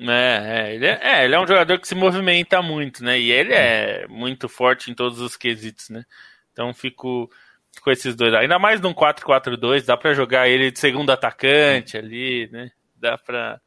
É, 0.00 0.70
é, 0.70 0.74
ele 0.74 0.86
é, 0.86 1.00
é, 1.02 1.24
ele 1.24 1.34
é 1.34 1.40
um 1.40 1.46
jogador 1.46 1.78
que 1.80 1.88
se 1.88 1.94
movimenta 1.94 2.62
muito, 2.62 3.02
né? 3.02 3.18
E 3.18 3.32
ele 3.32 3.52
é 3.52 4.06
muito 4.06 4.48
forte 4.48 4.90
em 4.90 4.94
todos 4.94 5.20
os 5.20 5.36
quesitos, 5.36 5.90
né? 5.90 6.04
Então 6.52 6.72
fico 6.72 7.28
com 7.82 7.90
esses 7.90 8.14
dois. 8.14 8.32
Ainda 8.34 8.58
mais 8.58 8.80
num 8.80 8.94
4-4-2, 8.94 9.84
dá 9.84 9.96
para 9.96 10.14
jogar 10.14 10.48
ele 10.48 10.70
de 10.70 10.78
segundo 10.78 11.10
atacante 11.10 11.96
ali, 11.96 12.48
né? 12.52 12.70
Dá 12.96 13.18
pra, 13.18 13.60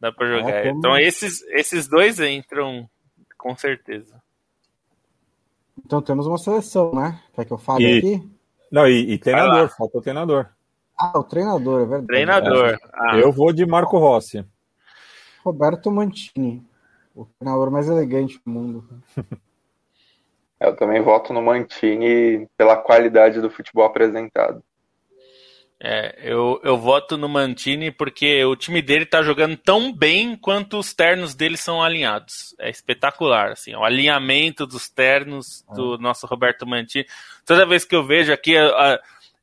dá 0.00 0.10
pra 0.10 0.26
jogar. 0.26 0.50
É, 0.50 0.62
como... 0.64 0.78
Então 0.78 0.98
esses, 0.98 1.42
esses 1.50 1.86
dois 1.86 2.18
entram 2.18 2.88
com 3.36 3.56
certeza. 3.56 4.20
Então 5.84 6.02
temos 6.02 6.26
uma 6.26 6.38
seleção, 6.38 6.92
né? 6.92 7.20
Quer 7.34 7.44
que 7.44 7.52
eu 7.52 7.58
fale 7.58 7.84
e... 7.84 7.98
aqui? 7.98 8.30
Não, 8.70 8.86
e, 8.86 9.12
e 9.12 9.18
treinador, 9.18 9.68
falta 9.76 9.98
o 9.98 10.02
treinador. 10.02 10.46
Ah, 10.98 11.18
o 11.18 11.22
treinador, 11.22 11.82
é 11.82 11.86
verdade. 11.86 12.06
Treinador. 12.06 12.68
É. 12.70 12.78
Ah. 12.92 13.16
Eu 13.16 13.30
vou 13.30 13.52
de 13.52 13.64
Marco 13.64 13.96
Rossi. 13.96 14.44
Roberto 15.44 15.90
Mantini, 15.90 16.64
o 17.14 17.24
treinador 17.24 17.70
mais 17.70 17.88
elegante 17.88 18.40
do 18.44 18.50
mundo. 18.50 18.88
Eu 20.60 20.74
também 20.74 21.00
voto 21.00 21.32
no 21.32 21.40
Mantini 21.40 22.48
pela 22.56 22.76
qualidade 22.76 23.40
do 23.40 23.48
futebol 23.48 23.84
apresentado. 23.84 24.62
É, 25.80 26.18
eu, 26.24 26.60
eu 26.64 26.76
voto 26.76 27.16
no 27.16 27.28
Mantini 27.28 27.92
porque 27.92 28.44
o 28.44 28.56
time 28.56 28.82
dele 28.82 29.06
tá 29.06 29.22
jogando 29.22 29.56
tão 29.56 29.92
bem 29.92 30.34
quanto 30.34 30.76
os 30.76 30.92
ternos 30.92 31.36
dele 31.36 31.56
são 31.56 31.80
alinhados. 31.80 32.56
É 32.58 32.68
espetacular, 32.68 33.52
assim, 33.52 33.76
o 33.76 33.84
alinhamento 33.84 34.66
dos 34.66 34.88
ternos 34.88 35.64
do 35.72 35.94
é. 35.94 35.98
nosso 35.98 36.26
Roberto 36.26 36.66
Mantini. 36.66 37.06
Toda 37.46 37.64
vez 37.64 37.84
que 37.84 37.94
eu 37.94 38.04
vejo 38.04 38.32
aqui, 38.32 38.50
eu, 38.54 38.72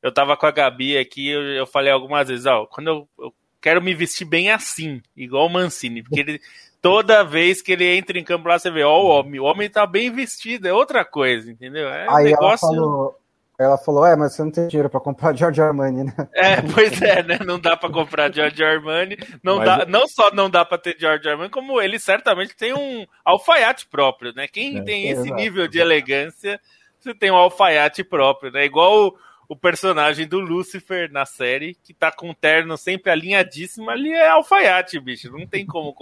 eu 0.02 0.12
tava 0.12 0.36
com 0.36 0.44
a 0.44 0.50
Gabi 0.50 0.98
aqui, 0.98 1.30
eu, 1.30 1.42
eu 1.42 1.66
falei 1.66 1.90
algumas 1.90 2.28
vezes, 2.28 2.44
ó, 2.44 2.66
quando 2.66 2.88
eu, 2.88 3.08
eu 3.18 3.34
quero 3.66 3.82
me 3.82 3.92
vestir 3.94 4.24
bem 4.24 4.48
assim, 4.52 5.02
igual 5.16 5.46
o 5.46 5.50
Mancini, 5.50 6.00
porque 6.00 6.20
ele, 6.20 6.40
toda 6.80 7.24
vez 7.24 7.60
que 7.60 7.72
ele 7.72 7.96
entra 7.96 8.16
em 8.16 8.22
campo 8.22 8.46
lá, 8.46 8.56
você 8.56 8.70
vê, 8.70 8.84
ó, 8.84 9.02
o 9.02 9.08
homem, 9.08 9.40
o 9.40 9.44
homem 9.44 9.68
tá 9.68 9.84
bem 9.84 10.08
vestido, 10.08 10.68
é 10.68 10.72
outra 10.72 11.04
coisa, 11.04 11.50
entendeu? 11.50 11.88
É 11.88 12.06
Aí 12.08 12.26
negócio... 12.26 12.68
ela 12.68 12.76
falou, 12.76 13.18
ela 13.58 13.76
falou, 13.76 14.06
é, 14.06 14.14
mas 14.14 14.34
você 14.34 14.44
não 14.44 14.52
tem 14.52 14.68
dinheiro 14.68 14.88
para 14.88 15.00
comprar 15.00 15.34
George 15.34 15.60
Armani, 15.60 16.04
né? 16.04 16.14
É, 16.32 16.62
pois 16.62 17.02
é, 17.02 17.24
né? 17.24 17.40
Não 17.44 17.58
dá 17.58 17.76
para 17.76 17.90
comprar 17.90 18.32
George 18.32 18.62
Armani, 18.62 19.18
não, 19.42 19.58
dá, 19.58 19.84
não 19.84 20.06
só 20.06 20.30
não 20.32 20.48
dá 20.48 20.64
para 20.64 20.78
ter 20.78 20.96
George 20.96 21.28
Armani, 21.28 21.50
como 21.50 21.82
ele 21.82 21.98
certamente 21.98 22.54
tem 22.54 22.72
um 22.72 23.04
alfaiate 23.24 23.88
próprio, 23.88 24.32
né? 24.32 24.46
Quem 24.46 24.78
é, 24.78 24.82
tem 24.82 25.08
esse 25.08 25.22
exato. 25.22 25.34
nível 25.34 25.66
de 25.66 25.80
elegância, 25.80 26.60
você 27.00 27.12
tem 27.12 27.32
um 27.32 27.36
alfaiate 27.36 28.04
próprio, 28.04 28.52
né? 28.52 28.64
Igual 28.64 29.16
o 29.48 29.56
personagem 29.56 30.26
do 30.26 30.40
Lucifer 30.40 31.10
na 31.10 31.24
série, 31.24 31.76
que 31.82 31.94
tá 31.94 32.10
com 32.10 32.30
o 32.30 32.34
terno 32.34 32.76
sempre 32.76 33.10
alinhadíssimo, 33.10 33.90
ali 33.90 34.12
é 34.12 34.28
alfaiate, 34.28 34.98
bicho. 34.98 35.30
Não 35.30 35.46
tem 35.46 35.64
como 35.64 35.94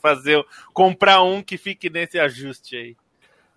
fazer 0.00 0.44
comprar 0.72 1.22
um 1.22 1.42
que 1.42 1.56
fique 1.56 1.88
nesse 1.88 2.18
ajuste 2.18 2.76
aí. 2.76 2.96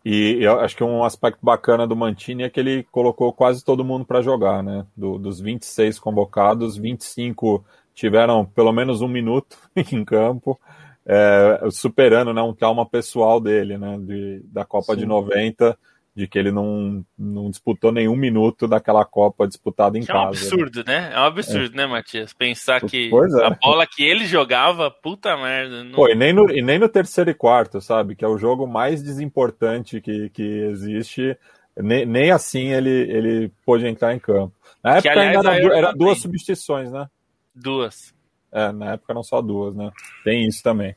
E 0.05 0.37
eu 0.41 0.59
acho 0.59 0.75
que 0.75 0.83
um 0.83 1.03
aspecto 1.03 1.39
bacana 1.41 1.87
do 1.87 1.95
Mantini 1.95 2.43
é 2.43 2.49
que 2.49 2.59
ele 2.59 2.83
colocou 2.91 3.31
quase 3.31 3.63
todo 3.63 3.85
mundo 3.85 4.03
para 4.03 4.21
jogar, 4.21 4.61
né? 4.61 4.85
Do, 4.95 5.17
dos 5.17 5.39
26 5.39 5.97
convocados, 5.97 6.75
25 6.77 7.63
tiveram 7.93 8.45
pelo 8.45 8.73
menos 8.73 9.01
um 9.01 9.07
minuto 9.07 9.57
em 9.75 10.03
campo, 10.03 10.59
é, 11.05 11.67
superando 11.71 12.33
né, 12.33 12.41
um 12.41 12.53
trauma 12.53 12.85
pessoal 12.85 13.39
dele, 13.39 13.77
né? 13.77 13.97
De, 13.99 14.41
da 14.45 14.65
Copa 14.65 14.93
Sim. 14.93 15.01
de 15.01 15.05
90 15.05 15.77
de 16.15 16.27
que 16.27 16.37
ele 16.37 16.51
não, 16.51 17.03
não 17.17 17.49
disputou 17.49 17.91
nenhum 17.91 18.15
minuto 18.15 18.67
daquela 18.67 19.03
Copa 19.03 19.47
disputada 19.47 19.97
em 19.97 20.05
casa. 20.05 20.19
É 20.19 20.25
um 20.25 20.27
absurdo, 20.27 20.83
né? 20.85 20.99
né? 20.99 21.11
É 21.13 21.19
um 21.19 21.23
absurdo, 21.23 21.73
é. 21.73 21.77
né, 21.77 21.85
Matias? 21.87 22.33
Pensar 22.33 22.81
que 22.81 23.09
é. 23.09 23.45
a 23.45 23.49
bola 23.49 23.87
que 23.87 24.03
ele 24.03 24.25
jogava, 24.25 24.91
puta 24.91 25.35
merda. 25.35 25.83
Não... 25.83 25.93
Pô, 25.93 26.07
e 26.07 26.15
nem, 26.15 26.31
no, 26.31 26.51
e 26.51 26.61
nem 26.61 26.77
no 26.77 26.87
terceiro 26.87 27.31
e 27.31 27.33
quarto, 27.33 27.81
sabe? 27.81 28.15
Que 28.15 28.23
é 28.23 28.27
o 28.27 28.37
jogo 28.37 28.67
mais 28.67 29.01
desimportante 29.01 29.99
que, 29.99 30.29
que 30.29 30.43
existe. 30.43 31.35
nem, 31.75 32.05
nem 32.05 32.31
assim 32.31 32.67
ele, 32.67 32.91
ele 32.91 33.51
pôde 33.65 33.87
entrar 33.87 34.13
em 34.13 34.19
campo. 34.19 34.53
Na 34.83 34.97
época 34.97 35.13
que, 35.13 35.19
aliás, 35.19 35.37
ainda 35.37 35.55
era, 35.55 35.77
era 35.77 35.91
duas 35.93 36.19
substituições, 36.19 36.91
né? 36.91 37.07
Duas. 37.55 38.13
É, 38.51 38.71
na 38.71 38.93
época 38.93 39.13
eram 39.13 39.23
só 39.23 39.41
duas, 39.41 39.75
né? 39.75 39.89
Tem 40.23 40.47
isso 40.47 40.61
também. 40.61 40.95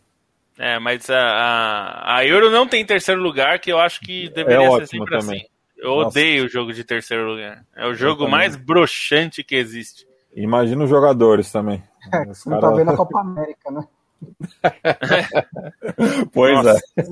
É, 0.59 0.79
mas 0.79 1.09
a, 1.11 1.19
a, 1.19 2.17
a 2.17 2.27
Euro 2.27 2.51
não 2.51 2.67
tem 2.67 2.85
terceiro 2.85 3.21
lugar, 3.21 3.59
que 3.59 3.71
eu 3.71 3.79
acho 3.79 4.01
que 4.01 4.31
deveria 4.31 4.67
é 4.67 4.71
ser 4.79 4.87
sempre 4.87 5.19
também. 5.19 5.41
assim. 5.41 5.47
Eu 5.77 5.97
Nossa. 5.97 6.09
odeio 6.09 6.47
o 6.47 6.49
jogo 6.49 6.73
de 6.73 6.83
terceiro 6.83 7.31
lugar. 7.31 7.63
É 7.77 7.87
o 7.87 7.95
jogo 7.95 8.29
mais 8.29 8.57
broxante 8.57 9.45
que 9.45 9.55
existe. 9.55 10.07
Imagina 10.35 10.85
os 10.85 10.91
jogadores 10.91 11.51
também. 11.51 11.83
É, 12.07 12.23
os 12.31 12.39
você 12.39 12.49
cara... 12.49 12.63
não 12.63 12.71
tá 12.71 12.77
vendo 12.77 12.91
a 12.93 12.97
Copa 12.97 13.21
América, 13.21 13.69
né? 13.69 13.85
pois 16.33 16.55
Nossa. 16.55 16.81
é. 16.97 17.05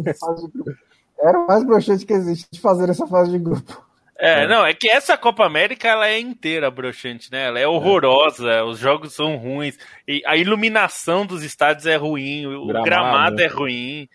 Era 1.18 1.40
o 1.40 1.48
mais 1.48 1.64
broxante 1.64 2.06
que 2.06 2.12
existe 2.12 2.60
fazer 2.60 2.88
essa 2.88 3.04
fase 3.04 3.32
de 3.32 3.40
grupo. 3.40 3.84
É, 4.24 4.44
é, 4.44 4.46
não, 4.46 4.64
é 4.64 4.72
que 4.72 4.88
essa 4.88 5.16
Copa 5.18 5.44
América 5.44 5.86
ela 5.86 6.08
é 6.08 6.18
inteira 6.18 6.70
broxante, 6.70 7.30
né? 7.30 7.46
Ela 7.46 7.60
é 7.60 7.66
horrorosa, 7.66 8.50
é. 8.50 8.62
os 8.62 8.78
jogos 8.78 9.12
são 9.12 9.36
ruins, 9.36 9.78
e 10.08 10.22
a 10.24 10.36
iluminação 10.36 11.26
dos 11.26 11.42
estádios 11.42 11.84
é 11.84 11.96
ruim, 11.96 12.46
o 12.46 12.66
gramado, 12.66 12.84
gramado 12.84 13.42
é 13.42 13.46
ruim. 13.46 14.08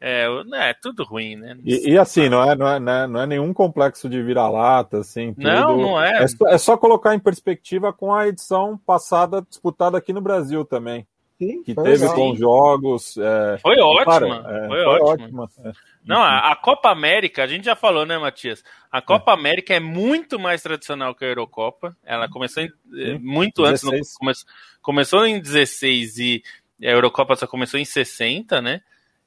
É, 0.00 0.26
é 0.54 0.74
tudo 0.74 1.02
ruim, 1.04 1.36
né? 1.36 1.56
E, 1.64 1.92
e, 1.92 1.98
assim, 1.98 2.28
não 2.28 2.48
é, 2.48 2.54
não, 2.54 2.68
é, 2.68 2.78
não, 2.78 2.92
é, 2.92 3.06
não 3.06 3.20
é 3.22 3.26
nenhum 3.26 3.52
complexo 3.52 4.08
de 4.08 4.22
vira-lata, 4.22 4.98
assim. 4.98 5.32
Tudo. 5.32 5.44
Não, 5.44 5.76
não 5.76 6.02
é. 6.02 6.22
É 6.22 6.28
só, 6.28 6.48
é 6.48 6.58
só, 6.58 6.76
colocar 6.76 7.14
em 7.14 7.18
perspectiva 7.18 7.92
com 7.92 8.14
a 8.14 8.28
edição 8.28 8.78
passada 8.86 9.42
disputada 9.48 9.96
aqui 9.96 10.12
no 10.12 10.20
Brasil 10.20 10.64
também. 10.64 11.06
Sim, 11.38 11.62
que 11.62 11.74
teve 11.74 11.90
legal. 11.90 12.14
bons 12.14 12.38
jogos. 12.38 13.16
É, 13.18 13.58
foi 13.58 13.78
ótima. 13.78 14.44
É, 14.48 14.66
foi, 14.68 14.82
foi 14.82 15.00
ótima. 15.00 15.42
ótima. 15.42 15.50
É. 15.66 15.72
Não, 16.04 16.22
a, 16.22 16.52
a, 16.52 16.56
Copa 16.56 16.90
América, 16.90 17.44
a 17.44 17.46
gente 17.46 17.64
já 17.64 17.76
falou, 17.76 18.06
né, 18.06 18.16
Matias? 18.16 18.64
A 18.90 19.02
Copa 19.02 19.32
América 19.32 19.74
é 19.74 19.80
muito 19.80 20.38
mais 20.38 20.62
tradicional 20.62 21.14
que 21.14 21.24
a 21.24 21.28
Eurocopa. 21.28 21.94
Ela 22.04 22.28
começou 22.28 22.62
em, 22.62 22.68
Sim, 22.68 23.18
muito 23.18 23.62
16. 23.62 23.92
antes. 23.92 24.12
No, 24.14 24.18
come, 24.18 24.32
começou 24.80 25.26
em 25.26 25.38
16 25.38 26.18
e 26.18 26.42
a 26.82 26.90
Eurocopa 26.90 27.36
só 27.36 27.46
começou 27.46 27.78
em 27.78 27.84
60, 27.84 28.62
né? 28.62 28.80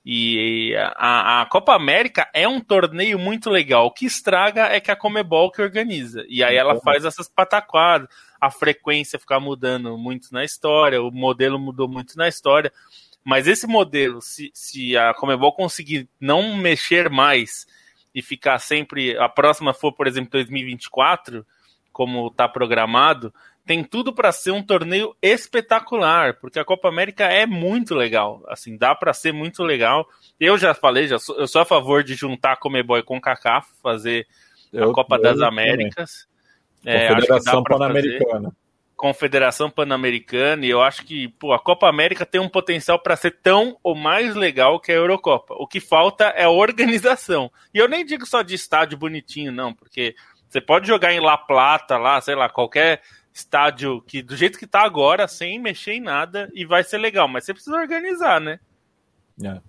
E 0.03 0.73
a, 0.95 1.41
a, 1.41 1.45
Copa 1.45 1.76
América 1.76 2.27
é 2.34 2.48
um 2.48 2.60
torneio 2.60 3.19
muito 3.19 3.49
legal. 3.49 3.86
O 3.86 3.91
que 3.91 4.06
estraga 4.06 4.64
é 4.64 4.80
que 4.80 4.90
a 4.90 4.95
Comebol 4.95 5.52
que 5.52 5.61
organiza. 5.61 6.26
E 6.27 6.44
aí 6.44 6.56
ela 6.56 6.80
faz 6.80 7.06
essas 7.06 7.27
pataquadas, 7.30 8.07
a 8.40 8.49
frequência 8.49 9.20
ficar 9.20 9.40
mudando 9.40 9.98
muito 9.98 10.32
na 10.32 10.44
história, 10.44 11.02
o 11.02 11.11
modelo 11.11 11.60
mudou 11.60 11.88
muito 11.88 12.18
na 12.18 12.28
história. 12.28 12.72
Mas 13.24 13.48
esse 13.48 13.68
modelo, 13.68 14.22
se, 14.22 14.49
se 14.53 14.98
a 14.98 15.14
Comebol 15.14 15.53
conseguir 15.53 16.07
não 16.20 16.56
mexer 16.56 17.10
mais 17.10 17.68
e 18.14 18.22
ficar 18.22 18.60
sempre. 18.60 19.18
A 19.18 19.30
próxima 19.30 19.74
for, 19.74 19.91
por 19.91 20.07
exemplo, 20.07 20.32
2024, 20.32 21.45
como 21.91 22.28
está 22.28 22.48
programado, 22.48 23.34
tem 23.66 23.84
tudo 23.84 24.14
para 24.14 24.32
ser 24.32 24.52
um 24.52 24.64
torneio 24.64 25.16
espetacular, 25.22 26.40
porque 26.40 26.57
a 26.57 26.66
Copa 26.66 26.88
América 26.88 27.26
é 27.26 27.45
muito 27.45 27.94
legal. 27.94 28.44
Assim, 28.48 28.76
dá 28.78 28.95
para 28.95 29.14
ser 29.14 29.32
muito 29.32 29.64
legal. 29.64 30.07
Eu 30.40 30.57
já 30.57 30.74
falei, 30.74 31.07
já 31.07 31.20
sou, 31.20 31.38
eu 31.38 31.48
sou 31.48 31.61
a 31.61 31.66
favor 31.66 32.03
de 32.03 32.16
juntar 32.16 32.53
a 32.53 32.57
Comebol 32.57 33.03
com 33.03 33.22
CACAF, 33.22 33.70
fazer 33.84 34.26
eu, 34.74 34.90
a 34.90 34.94
Copa 34.94 35.20
das 35.20 35.40
Américas. 35.41 36.28
É, 36.86 37.10
Confederação 37.10 37.64
Pan-Americana. 37.64 38.54
Confederação 38.96 39.70
Pan-Americana, 39.70 40.66
e 40.66 40.70
eu 40.70 40.82
acho 40.82 41.06
que 41.06 41.30
pô, 41.30 41.54
a 41.54 41.60
Copa 41.60 41.88
América 41.88 42.26
tem 42.26 42.42
um 42.42 42.50
potencial 42.50 43.00
para 43.00 43.16
ser 43.16 43.40
tão 43.42 43.78
ou 43.82 43.96
mais 43.96 44.36
legal 44.36 44.78
que 44.78 44.92
a 44.92 44.96
Eurocopa. 44.96 45.54
O 45.58 45.66
que 45.66 45.80
falta 45.80 46.26
é 46.26 46.44
a 46.44 46.50
organização. 46.50 47.50
E 47.74 47.78
eu 47.78 47.88
nem 47.88 48.06
digo 48.06 48.26
só 48.26 48.42
de 48.42 48.56
estádio 48.56 48.98
bonitinho, 48.98 49.54
não, 49.54 49.74
porque 49.74 50.16
você 50.50 50.60
pode 50.60 50.86
jogar 50.86 51.14
em 51.14 51.22
La 51.22 51.38
Plata, 51.38 51.98
lá, 51.98 52.20
sei 52.20 52.36
lá, 52.36 52.50
qualquer 52.50 53.02
estádio 53.32 54.02
que 54.02 54.22
do 54.22 54.36
jeito 54.36 54.60
que 54.60 54.68
tá 54.68 54.82
agora, 54.82 55.30
sem 55.30 55.60
mexer 55.60 55.94
em 55.94 56.02
nada, 56.02 56.50
e 56.54 56.66
vai 56.66 56.84
ser 56.84 56.98
legal, 56.98 57.28
mas 57.28 57.46
você 57.46 57.54
precisa 57.54 57.78
organizar, 57.78 58.42
né? 58.42 58.60
É, 59.42 59.62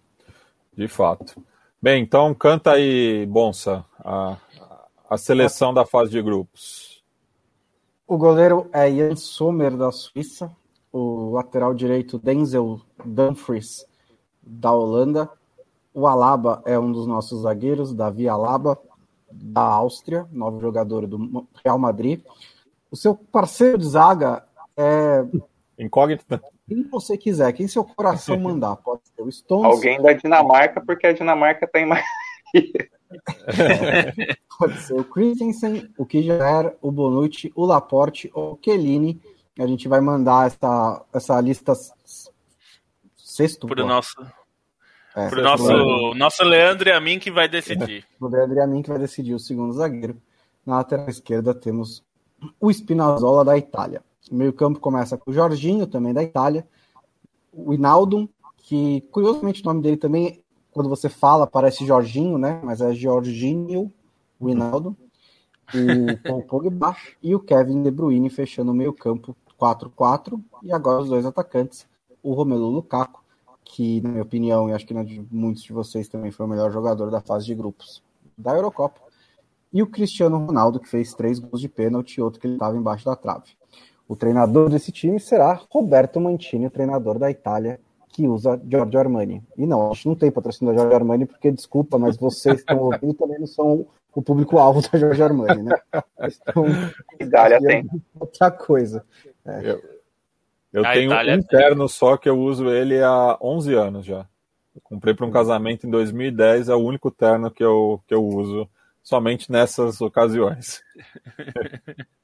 de 0.76 0.88
fato. 0.88 1.40
Bem, 1.80 2.02
então 2.02 2.34
canta 2.34 2.72
aí, 2.72 3.24
Bonsa, 3.26 3.84
a, 4.04 4.36
a 5.08 5.16
seleção 5.16 5.72
da 5.72 5.86
fase 5.86 6.10
de 6.10 6.20
grupos. 6.20 6.89
O 8.10 8.18
goleiro 8.18 8.68
é 8.72 8.90
Jan 8.90 9.14
Sommer, 9.14 9.76
da 9.76 9.92
Suíça. 9.92 10.50
O 10.92 11.30
lateral 11.30 11.72
direito, 11.72 12.18
Denzel 12.18 12.80
Dumfries, 13.04 13.86
da 14.42 14.72
Holanda. 14.72 15.30
O 15.94 16.08
Alaba 16.08 16.60
é 16.66 16.76
um 16.76 16.90
dos 16.90 17.06
nossos 17.06 17.42
zagueiros, 17.42 17.94
Davi 17.94 18.28
Alaba, 18.28 18.76
da 19.30 19.62
Áustria, 19.62 20.26
novo 20.32 20.60
jogador 20.60 21.06
do 21.06 21.46
Real 21.64 21.78
Madrid. 21.78 22.20
O 22.90 22.96
seu 22.96 23.14
parceiro 23.14 23.78
de 23.78 23.86
zaga 23.86 24.44
é. 24.76 25.24
Incógnita. 25.78 26.42
Quem 26.66 26.82
você 26.88 27.16
quiser, 27.16 27.52
quem 27.52 27.68
seu 27.68 27.84
coração 27.84 28.36
mandar. 28.40 28.74
Pode 28.74 29.02
ser 29.14 29.22
o 29.22 29.30
Stones. 29.30 29.72
Alguém 29.72 30.02
da 30.02 30.12
Dinamarca, 30.14 30.80
porque 30.84 31.06
a 31.06 31.12
Dinamarca 31.12 31.64
tem 31.64 31.86
mais. 31.86 32.04
Pode 34.58 34.80
ser 34.80 34.94
o 34.94 35.04
Christensen, 35.04 35.88
o 35.96 36.06
Kijaer, 36.06 36.76
o 36.80 36.92
Bonucci, 36.92 37.52
o 37.54 37.64
Laporte, 37.64 38.30
o 38.34 38.56
Kellini. 38.56 39.20
A 39.58 39.66
gente 39.66 39.88
vai 39.88 40.00
mandar 40.00 40.46
essa, 40.46 41.04
essa 41.12 41.40
lista 41.40 41.74
sexto. 43.16 43.66
Pro 43.66 43.86
nosso, 43.86 44.14
é, 45.14 45.28
pro 45.28 45.42
nosso, 45.42 46.14
nosso 46.14 46.44
Leandro 46.44 46.88
e 46.88 46.92
a 46.92 47.00
mim 47.00 47.18
que 47.18 47.30
vai 47.30 47.48
decidir. 47.48 48.04
É, 48.04 48.24
o 48.24 48.28
Leandro 48.28 48.56
e 48.56 48.60
a 48.60 48.66
mim 48.66 48.82
que 48.82 48.90
vai 48.90 48.98
decidir 48.98 49.34
o 49.34 49.40
segundo 49.40 49.72
zagueiro. 49.72 50.20
Na 50.64 50.76
lateral 50.76 51.08
esquerda 51.08 51.54
temos 51.54 52.04
o 52.60 52.70
Spinazzola 52.70 53.44
da 53.44 53.56
Itália. 53.58 54.02
O 54.30 54.34
meio 54.34 54.52
campo 54.52 54.78
começa 54.78 55.16
com 55.16 55.30
o 55.30 55.34
Jorginho, 55.34 55.86
também 55.86 56.14
da 56.14 56.22
Itália. 56.22 56.66
O 57.52 57.74
Inaldo, 57.74 58.30
que 58.58 59.00
curiosamente 59.10 59.62
o 59.62 59.64
nome 59.66 59.82
dele 59.82 59.96
também 59.96 60.42
quando 60.72 60.88
você 60.88 61.08
fala, 61.08 61.46
parece 61.46 61.86
Jorginho, 61.86 62.38
né? 62.38 62.60
Mas 62.62 62.80
é 62.80 62.92
Jorginho 62.92 63.92
Winaldo, 64.40 64.96
o 65.74 66.16
Paul 66.26 66.42
Pogba 66.42 66.96
e 67.22 67.34
o 67.34 67.40
Kevin 67.40 67.82
De 67.82 67.90
Bruyne 67.90 68.30
fechando 68.30 68.72
o 68.72 68.74
meio 68.74 68.92
campo 68.92 69.36
4-4 69.60 70.40
e 70.62 70.72
agora 70.72 71.02
os 71.02 71.08
dois 71.08 71.26
atacantes, 71.26 71.86
o 72.22 72.32
Romelu 72.32 72.68
Lukaku, 72.68 73.22
que 73.64 74.00
na 74.00 74.08
minha 74.10 74.22
opinião 74.22 74.68
e 74.68 74.72
acho 74.72 74.86
que 74.86 74.94
na 74.94 75.02
de 75.02 75.24
muitos 75.30 75.62
de 75.62 75.72
vocês 75.72 76.08
também 76.08 76.30
foi 76.30 76.46
o 76.46 76.48
melhor 76.48 76.72
jogador 76.72 77.10
da 77.10 77.20
fase 77.20 77.46
de 77.46 77.54
grupos 77.54 78.02
da 78.36 78.54
Eurocopa, 78.54 79.00
e 79.72 79.82
o 79.82 79.86
Cristiano 79.86 80.38
Ronaldo 80.38 80.80
que 80.80 80.88
fez 80.88 81.14
três 81.14 81.38
gols 81.38 81.60
de 81.60 81.68
pênalti 81.68 82.16
e 82.16 82.22
outro 82.22 82.40
que 82.40 82.46
ele 82.46 82.54
estava 82.54 82.76
embaixo 82.76 83.04
da 83.04 83.14
trave. 83.14 83.50
O 84.08 84.16
treinador 84.16 84.68
desse 84.68 84.90
time 84.90 85.20
será 85.20 85.60
Roberto 85.70 86.20
Mantini, 86.20 86.66
o 86.66 86.70
treinador 86.70 87.18
da 87.18 87.30
Itália, 87.30 87.80
que 88.12 88.26
usa 88.26 88.60
Giorgio 88.68 89.00
Armani. 89.00 89.42
E 89.56 89.66
não, 89.66 89.90
a 89.90 89.94
gente 89.94 90.06
não 90.08 90.14
tem 90.14 90.30
patrocínio 90.30 90.72
da 90.72 90.80
Giorgio 90.80 90.96
Armani, 90.96 91.26
porque, 91.26 91.50
desculpa, 91.50 91.98
mas 91.98 92.16
vocês 92.16 92.56
que 92.56 92.60
estão 92.60 92.78
ouvindo 92.78 93.14
também 93.14 93.38
não 93.38 93.46
são 93.46 93.86
o 94.14 94.22
público-alvo 94.22 94.82
da 94.82 94.98
Giorgio 94.98 95.24
Armani, 95.24 95.62
né? 95.62 95.76
Então, 96.18 96.64
Itália 97.18 97.60
tem. 97.60 97.88
Outra 98.18 98.50
coisa. 98.50 99.04
É. 99.44 99.70
Eu, 99.70 99.82
eu 100.72 100.82
tenho 100.82 101.12
um 101.12 101.34
interno 101.34 101.88
só 101.88 102.16
que 102.16 102.28
eu 102.28 102.38
uso 102.38 102.68
ele 102.70 103.00
há 103.02 103.38
11 103.40 103.74
anos 103.74 104.04
já. 104.04 104.26
Eu 104.74 104.80
comprei 104.82 105.14
para 105.14 105.26
um 105.26 105.30
casamento 105.30 105.86
em 105.86 105.90
2010, 105.90 106.68
é 106.68 106.74
o 106.74 106.78
único 106.78 107.10
terno 107.10 107.50
que 107.50 107.64
eu, 107.64 108.00
que 108.06 108.14
eu 108.14 108.24
uso 108.24 108.68
somente 109.02 109.50
nessas 109.50 110.00
ocasiões. 110.00 110.82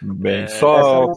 Bem, 0.00 0.42
é, 0.42 0.46
só 0.46 1.10
é 1.10 1.14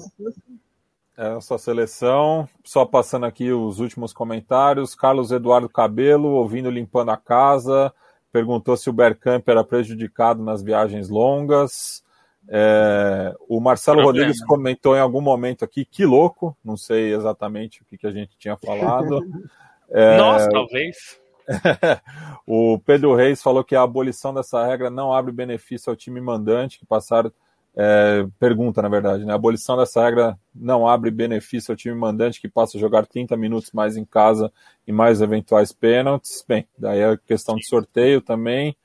a 1.18 1.42
sua 1.42 1.58
seleção. 1.58 2.48
Só 2.64 2.86
passando 2.86 3.26
aqui 3.26 3.52
os 3.52 3.80
últimos 3.80 4.14
comentários. 4.14 4.94
Carlos 4.94 5.32
Eduardo 5.32 5.68
Cabelo, 5.68 6.30
ouvindo 6.30 6.70
limpando 6.70 7.10
a 7.10 7.18
casa, 7.18 7.92
perguntou 8.32 8.78
se 8.78 8.90
o 8.90 8.94
Bergkamp 8.94 9.48
era 9.48 9.64
prejudicado 9.64 10.44
nas 10.44 10.62
viagens 10.62 11.10
longas. 11.10 12.04
É, 12.50 13.36
o 13.50 13.60
Marcelo 13.60 14.02
Problema. 14.02 14.28
Rodrigues 14.28 14.46
comentou 14.46 14.96
em 14.96 15.00
algum 15.00 15.20
momento 15.20 15.66
aqui, 15.66 15.84
que 15.84 16.06
louco, 16.06 16.56
não 16.64 16.78
sei 16.78 17.14
exatamente 17.14 17.82
o 17.82 17.86
que, 17.86 17.98
que 17.98 18.08
a 18.08 18.12
gente 18.12 18.38
tinha 18.38 18.56
falado. 18.58 19.20
É, 19.90 20.18
Nossa, 20.18 20.50
talvez. 20.50 21.18
o 22.46 22.78
Pedro 22.80 23.16
Reis 23.16 23.42
falou 23.42 23.64
que 23.64 23.74
a 23.74 23.82
abolição 23.82 24.34
dessa 24.34 24.66
regra 24.66 24.90
não 24.90 25.14
abre 25.14 25.32
benefício 25.32 25.90
ao 25.90 25.96
time 25.96 26.20
mandante, 26.20 26.78
que 26.78 26.86
passaram 26.86 27.32
é, 27.80 28.26
pergunta, 28.40 28.82
na 28.82 28.90
verdade, 28.90 29.24
né? 29.24 29.32
A 29.32 29.36
abolição 29.36 29.78
dessa 29.78 30.04
regra 30.04 30.36
não 30.54 30.88
abre 30.88 31.12
benefício 31.12 31.72
ao 31.72 31.76
time 31.76 31.94
mandante 31.94 32.42
que 32.42 32.50
passa 32.50 32.76
a 32.76 32.80
jogar 32.80 33.06
30 33.06 33.38
minutos 33.38 33.72
mais 33.72 33.96
em 33.96 34.04
casa 34.04 34.52
e 34.88 34.92
mais 34.92 35.22
eventuais 35.22 35.72
pênaltis. 35.72 36.44
Bem, 36.48 36.68
daí 36.76 37.02
é 37.02 37.16
questão 37.18 37.56
de 37.56 37.68
sorteio 37.68 38.20
também. 38.20 38.76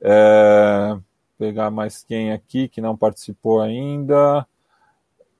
É, 0.00 0.96
pegar 1.36 1.72
mais 1.72 2.04
quem 2.04 2.32
aqui 2.32 2.68
que 2.68 2.80
não 2.80 2.96
participou 2.96 3.60
ainda. 3.60 4.46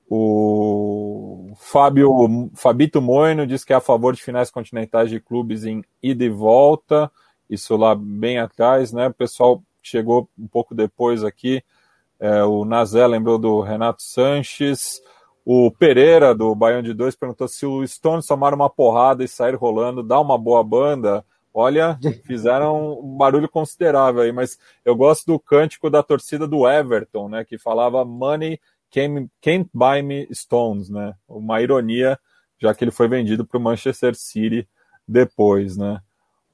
O 0.09 1.53
Fábio 1.55 2.49
Fabito 2.55 3.01
Moino 3.01 3.47
diz 3.47 3.63
que 3.63 3.71
é 3.71 3.77
a 3.77 3.81
favor 3.81 4.13
de 4.13 4.21
finais 4.21 4.51
continentais 4.51 5.09
de 5.09 5.21
clubes 5.21 5.63
em 5.63 5.81
ida 6.03 6.25
e 6.25 6.29
volta. 6.29 7.09
Isso 7.49 7.77
lá 7.77 7.95
bem 7.95 8.37
atrás, 8.37 8.91
né? 8.91 9.07
O 9.07 9.13
pessoal 9.13 9.63
chegou 9.81 10.29
um 10.37 10.47
pouco 10.47 10.75
depois 10.75 11.23
aqui. 11.23 11.63
É, 12.19 12.43
o 12.43 12.65
Nazé 12.65 13.05
lembrou 13.05 13.37
do 13.37 13.61
Renato 13.61 14.01
Sanches. 14.01 15.01
O 15.45 15.71
Pereira, 15.71 16.35
do 16.35 16.53
Baião 16.53 16.81
de 16.81 16.93
Dois, 16.93 17.15
perguntou 17.15 17.47
se 17.47 17.65
o 17.65 17.85
Stones 17.87 18.25
tomaram 18.25 18.55
uma 18.55 18.69
porrada 18.69 19.23
e 19.23 19.27
sair 19.27 19.55
rolando, 19.55 20.03
dá 20.03 20.19
uma 20.19 20.37
boa 20.37 20.63
banda. 20.63 21.23
Olha, 21.53 21.97
fizeram 22.25 22.99
um 22.99 23.17
barulho 23.17 23.47
considerável 23.47 24.21
aí, 24.21 24.31
mas 24.31 24.59
eu 24.83 24.95
gosto 24.95 25.25
do 25.25 25.39
cântico 25.39 25.89
da 25.89 26.03
torcida 26.03 26.47
do 26.47 26.69
Everton, 26.69 27.29
né? 27.29 27.45
Que 27.45 27.57
falava 27.57 28.03
Money 28.03 28.59
came, 28.89 29.29
can't 29.41 29.69
buy 29.73 30.01
me 30.01 30.27
Stones, 30.33 30.89
né? 30.89 31.15
Uma 31.27 31.61
ironia, 31.61 32.19
já 32.59 32.73
que 32.73 32.83
ele 32.83 32.91
foi 32.91 33.07
vendido 33.07 33.45
para 33.45 33.57
o 33.57 33.61
Manchester 33.61 34.15
City 34.15 34.67
depois, 35.07 35.77
né? 35.77 36.01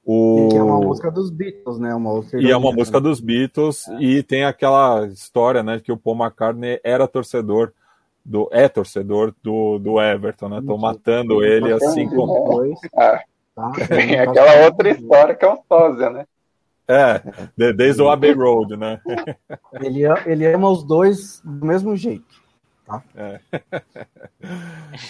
O... 0.04 0.50
E 0.52 0.56
é 0.56 0.62
uma 0.62 0.80
música 0.80 1.10
dos 1.10 1.30
Beatles, 1.30 1.78
né? 1.78 1.94
Uma 1.94 2.12
outra 2.12 2.40
e 2.40 2.50
é 2.50 2.56
uma 2.56 2.72
música 2.72 3.00
dos 3.00 3.20
Beatles, 3.20 3.88
é. 3.88 4.02
e 4.02 4.22
tem 4.22 4.44
aquela 4.44 5.06
história, 5.06 5.62
né, 5.62 5.80
que 5.80 5.90
o 5.90 5.96
Paul 5.96 6.16
McCartney 6.16 6.78
era 6.84 7.08
torcedor 7.08 7.72
do 8.24 8.48
é 8.50 8.68
torcedor 8.68 9.34
do, 9.42 9.78
do 9.78 10.00
Everton, 10.00 10.48
né? 10.48 10.58
Estão 10.58 10.78
matando 10.78 11.44
ele 11.44 11.72
assim 11.72 12.08
como. 12.08 12.74
Ah, 12.96 13.20
tá? 13.54 13.72
Tem 13.88 14.18
aquela 14.18 14.64
outra 14.64 14.90
história 14.90 15.34
que 15.34 15.44
é 15.44 15.52
um 15.52 15.58
sósia, 15.68 16.10
né? 16.10 16.26
É, 16.88 17.72
desde 17.72 18.02
o 18.02 18.10
Abbey 18.10 18.32
Road, 18.32 18.76
né? 18.76 19.00
Ele, 19.80 20.02
ele 20.26 20.46
ama 20.46 20.70
os 20.70 20.82
dois 20.82 21.40
do 21.44 21.64
mesmo 21.64 21.96
jeito. 21.96 22.43
Tá? 22.86 23.02
É. 23.16 23.40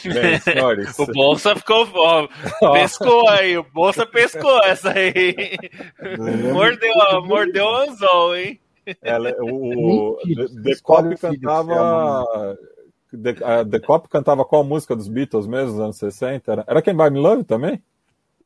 Bem, 0.05 0.39
senhores. 0.41 0.99
O 0.99 1.07
Bolsa 1.07 1.57
ficou. 1.57 1.89
Ó, 1.93 2.29
pescou 2.73 3.29
aí, 3.29 3.59
o 3.59 3.65
Bolsa 3.65 4.07
pescou 4.07 4.63
essa 4.63 4.91
aí. 4.91 5.57
mordeu, 6.53 6.95
mordeu 7.25 7.65
o 7.65 7.77
anzol, 7.77 8.37
hein? 8.37 8.61
Ela, 9.03 9.35
o, 9.41 10.19
The 10.63 10.77
Cop 10.83 11.17
cantava. 11.17 12.57
The, 13.11 13.65
The 13.71 13.81
Cop 13.81 14.09
cantava 14.09 14.45
qual 14.45 14.63
música 14.63 14.95
dos 14.95 15.09
Beatles 15.09 15.47
mesmo, 15.47 15.73
nos 15.73 15.81
anos 15.81 15.97
60? 15.97 16.53
Era, 16.53 16.65
era 16.67 16.83
Quem 16.83 16.97
By 16.97 17.11
Me 17.11 17.19
Love 17.19 17.45
também? 17.45 17.83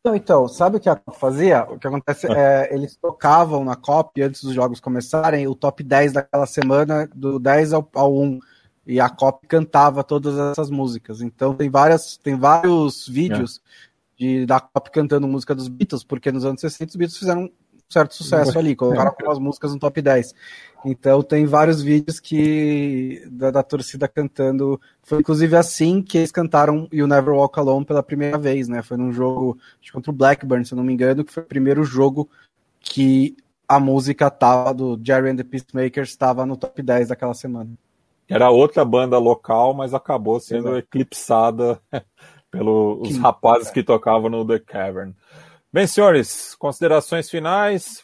Então, 0.00 0.14
então, 0.14 0.48
sabe 0.48 0.76
o 0.76 0.80
que 0.80 0.88
a 0.88 0.96
Copa 0.96 1.18
fazia? 1.18 1.64
O 1.64 1.78
que 1.78 1.86
acontece 1.86 2.30
é, 2.32 2.68
eles 2.72 2.96
tocavam 2.96 3.64
na 3.64 3.76
Copa 3.76 4.12
antes 4.22 4.42
dos 4.42 4.54
jogos 4.54 4.80
começarem 4.80 5.46
o 5.48 5.54
top 5.54 5.82
10 5.82 6.12
daquela 6.12 6.46
semana, 6.46 7.08
do 7.14 7.38
10 7.38 7.72
ao, 7.72 7.88
ao 7.94 8.16
1 8.16 8.38
e 8.88 8.98
a 8.98 9.10
COP 9.10 9.46
cantava 9.46 10.02
todas 10.02 10.38
essas 10.38 10.70
músicas. 10.70 11.20
Então 11.20 11.54
tem 11.54 11.68
várias, 11.68 12.16
tem 12.16 12.34
vários 12.34 13.06
vídeos 13.06 13.60
é. 14.18 14.24
de 14.24 14.46
da 14.46 14.58
COP 14.58 14.90
cantando 14.90 15.28
música 15.28 15.54
dos 15.54 15.68
Beatles, 15.68 16.02
porque 16.02 16.32
nos 16.32 16.46
anos 16.46 16.62
60 16.62 16.90
os 16.90 16.96
Beatles 16.96 17.18
fizeram 17.18 17.42
um 17.42 17.50
certo 17.86 18.14
sucesso 18.14 18.58
ali, 18.58 18.74
colocaram 18.74 19.10
algumas 19.10 19.38
músicas 19.38 19.74
no 19.74 19.78
top 19.78 20.00
10. 20.00 20.34
Então 20.86 21.22
tem 21.22 21.44
vários 21.44 21.82
vídeos 21.82 22.18
que 22.18 23.22
da, 23.30 23.50
da, 23.50 23.62
torcida 23.62 24.08
cantando. 24.08 24.80
Foi 25.02 25.18
inclusive 25.18 25.54
assim 25.54 26.00
que 26.00 26.16
eles 26.16 26.32
cantaram 26.32 26.88
You 26.90 27.06
Never 27.06 27.34
Walk 27.34 27.58
Alone 27.58 27.84
pela 27.84 28.02
primeira 28.02 28.38
vez, 28.38 28.68
né? 28.68 28.80
Foi 28.82 28.96
num 28.96 29.12
jogo 29.12 29.58
acho, 29.82 29.92
contra 29.92 30.10
o 30.10 30.14
Blackburn, 30.14 30.64
se 30.64 30.72
eu 30.72 30.76
não 30.76 30.84
me 30.84 30.94
engano, 30.94 31.24
que 31.24 31.32
foi 31.32 31.42
o 31.42 31.46
primeiro 31.46 31.84
jogo 31.84 32.26
que 32.80 33.36
a 33.68 33.78
música 33.78 34.30
tava 34.30 34.72
do 34.72 34.98
Jerry 35.02 35.28
and 35.28 35.36
the 35.36 35.44
Peacemakers 35.44 36.08
estava 36.08 36.46
no 36.46 36.56
top 36.56 36.80
10 36.80 37.08
daquela 37.08 37.34
semana. 37.34 37.70
Era 38.28 38.50
outra 38.50 38.84
banda 38.84 39.18
local, 39.18 39.72
mas 39.72 39.94
acabou 39.94 40.38
sendo 40.38 40.68
Exato. 40.68 40.78
eclipsada 40.78 41.80
pelos 42.50 43.08
que... 43.08 43.18
rapazes 43.18 43.70
que 43.70 43.82
tocavam 43.82 44.28
no 44.28 44.46
The 44.46 44.58
Cavern. 44.58 45.14
Bem, 45.70 45.86
senhores, 45.86 46.54
considerações 46.54 47.28
finais. 47.28 48.02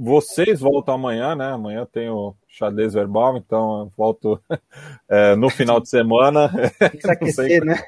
Vocês 0.00 0.60
voltam 0.60 0.94
amanhã, 0.94 1.34
né? 1.34 1.52
Amanhã 1.52 1.84
tem 1.84 2.08
o 2.08 2.34
xadrez 2.48 2.94
verbal, 2.94 3.36
então 3.36 3.80
eu 3.80 3.92
volto 3.96 4.40
é, 5.08 5.34
no 5.36 5.50
final 5.50 5.80
de 5.80 5.88
semana. 5.88 6.50
Aquecer, 7.08 7.64
né? 7.64 7.82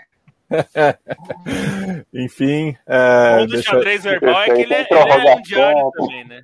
Enfim. 2.12 2.76
É, 2.86 3.38
o 3.42 3.46
do 3.46 3.52
deixa... 3.52 3.70
xadrez 3.70 4.02
verbal 4.02 4.42
é 4.42 4.46
que 4.46 4.62
ele 4.62 4.74
é, 4.74 4.86
ele 4.90 5.28
é 5.28 5.36
um 5.36 5.42
diário 5.42 5.90
também, 5.92 6.24
né? 6.26 6.42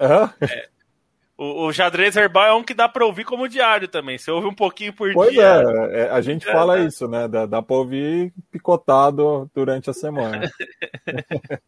Uhum. 0.00 0.48
É, 0.48 0.68
o, 1.36 1.66
o 1.66 1.72
xadrez 1.72 2.16
herbal 2.16 2.46
é 2.46 2.54
um 2.54 2.62
que 2.62 2.74
dá 2.74 2.88
para 2.88 3.04
ouvir 3.04 3.24
como 3.24 3.48
diário 3.48 3.88
também. 3.88 4.18
Você 4.18 4.30
ouve 4.30 4.46
um 4.46 4.54
pouquinho 4.54 4.92
por 4.92 5.12
pois 5.12 5.30
dia. 5.32 5.62
Pois 5.62 5.90
é, 5.92 6.00
é, 6.00 6.10
a 6.10 6.20
gente 6.20 6.48
é, 6.48 6.52
fala 6.52 6.78
é. 6.78 6.84
isso, 6.84 7.08
né? 7.08 7.26
Dá, 7.28 7.46
dá 7.46 7.62
para 7.62 7.76
ouvir 7.76 8.32
picotado 8.50 9.50
durante 9.54 9.90
a 9.90 9.94
semana. 9.94 10.50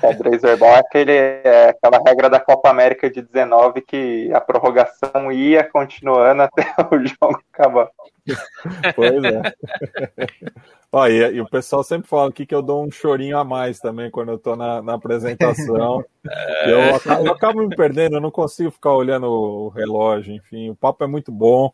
Xadrez 0.00 0.44
herbal 0.44 0.74
é, 0.74 0.78
aquele, 0.78 1.12
é 1.12 1.70
aquela 1.70 2.02
regra 2.06 2.28
da 2.28 2.38
Copa 2.38 2.68
América 2.68 3.10
de 3.10 3.22
19 3.22 3.80
que 3.80 4.30
a 4.32 4.40
prorrogação 4.40 5.32
ia 5.32 5.64
continuando 5.64 6.42
até 6.44 6.64
o 6.90 7.06
jogo 7.06 7.42
acabar. 7.52 7.88
Pois 8.94 9.24
é. 9.24 9.42
Ó, 10.94 11.06
e, 11.06 11.36
e, 11.36 11.40
o 11.40 11.48
pessoal 11.48 11.82
sempre 11.82 12.06
fala 12.06 12.28
aqui 12.28 12.44
que 12.44 12.54
eu 12.54 12.60
dou 12.60 12.84
um 12.84 12.90
chorinho 12.90 13.38
a 13.38 13.44
mais 13.44 13.78
também 13.78 14.10
quando 14.10 14.30
eu 14.30 14.38
tô 14.38 14.54
na, 14.54 14.82
na 14.82 14.92
apresentação. 14.92 16.04
eu, 16.68 16.94
acabo, 16.96 17.26
eu, 17.26 17.32
acabo, 17.32 17.66
me 17.66 17.74
perdendo, 17.74 18.16
eu 18.16 18.20
não 18.20 18.30
consigo 18.30 18.70
ficar 18.70 18.92
olhando 18.92 19.26
o 19.26 19.68
relógio, 19.70 20.34
enfim. 20.34 20.68
O 20.68 20.76
papo 20.76 21.02
é 21.02 21.06
muito 21.06 21.32
bom. 21.32 21.72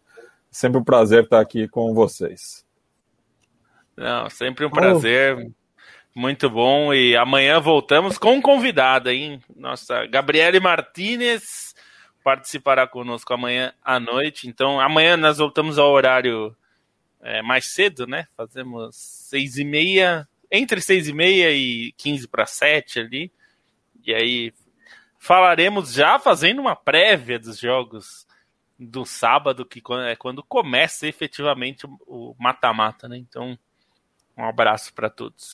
Sempre 0.52 0.78
um 0.78 0.84
prazer 0.84 1.24
estar 1.24 1.40
aqui 1.40 1.66
com 1.66 1.92
vocês. 1.92 2.64
Não, 3.96 4.30
sempre 4.30 4.64
um 4.64 4.70
prazer. 4.70 5.36
Oh. 5.36 5.50
Muito 6.18 6.50
bom. 6.50 6.92
E 6.92 7.16
amanhã 7.16 7.60
voltamos 7.60 8.18
com 8.18 8.32
um 8.32 8.42
convidado, 8.42 9.08
hein? 9.08 9.40
Nossa, 9.54 10.04
Gabriele 10.06 10.58
Martinez 10.58 11.76
participará 12.24 12.88
conosco 12.88 13.32
amanhã 13.32 13.72
à 13.84 14.00
noite. 14.00 14.48
Então, 14.48 14.80
amanhã 14.80 15.16
nós 15.16 15.38
voltamos 15.38 15.78
ao 15.78 15.92
horário 15.92 16.56
é, 17.22 17.40
mais 17.40 17.66
cedo, 17.66 18.04
né? 18.04 18.26
Fazemos 18.36 18.96
seis 18.96 19.58
e 19.58 19.64
meia, 19.64 20.26
entre 20.50 20.80
seis 20.80 21.06
e 21.06 21.12
meia 21.12 21.52
e 21.52 21.92
quinze 21.92 22.26
para 22.26 22.46
sete 22.46 22.98
ali. 22.98 23.30
E 24.04 24.12
aí 24.12 24.52
falaremos 25.20 25.92
já 25.92 26.18
fazendo 26.18 26.60
uma 26.60 26.74
prévia 26.74 27.38
dos 27.38 27.60
jogos 27.60 28.26
do 28.76 29.04
sábado, 29.04 29.64
que 29.64 29.80
é 30.08 30.16
quando 30.16 30.42
começa 30.42 31.06
efetivamente 31.06 31.86
o 32.08 32.34
mata-mata, 32.40 33.06
né? 33.06 33.18
Então, 33.18 33.56
um 34.36 34.44
abraço 34.44 34.92
para 34.92 35.08
todos. 35.08 35.46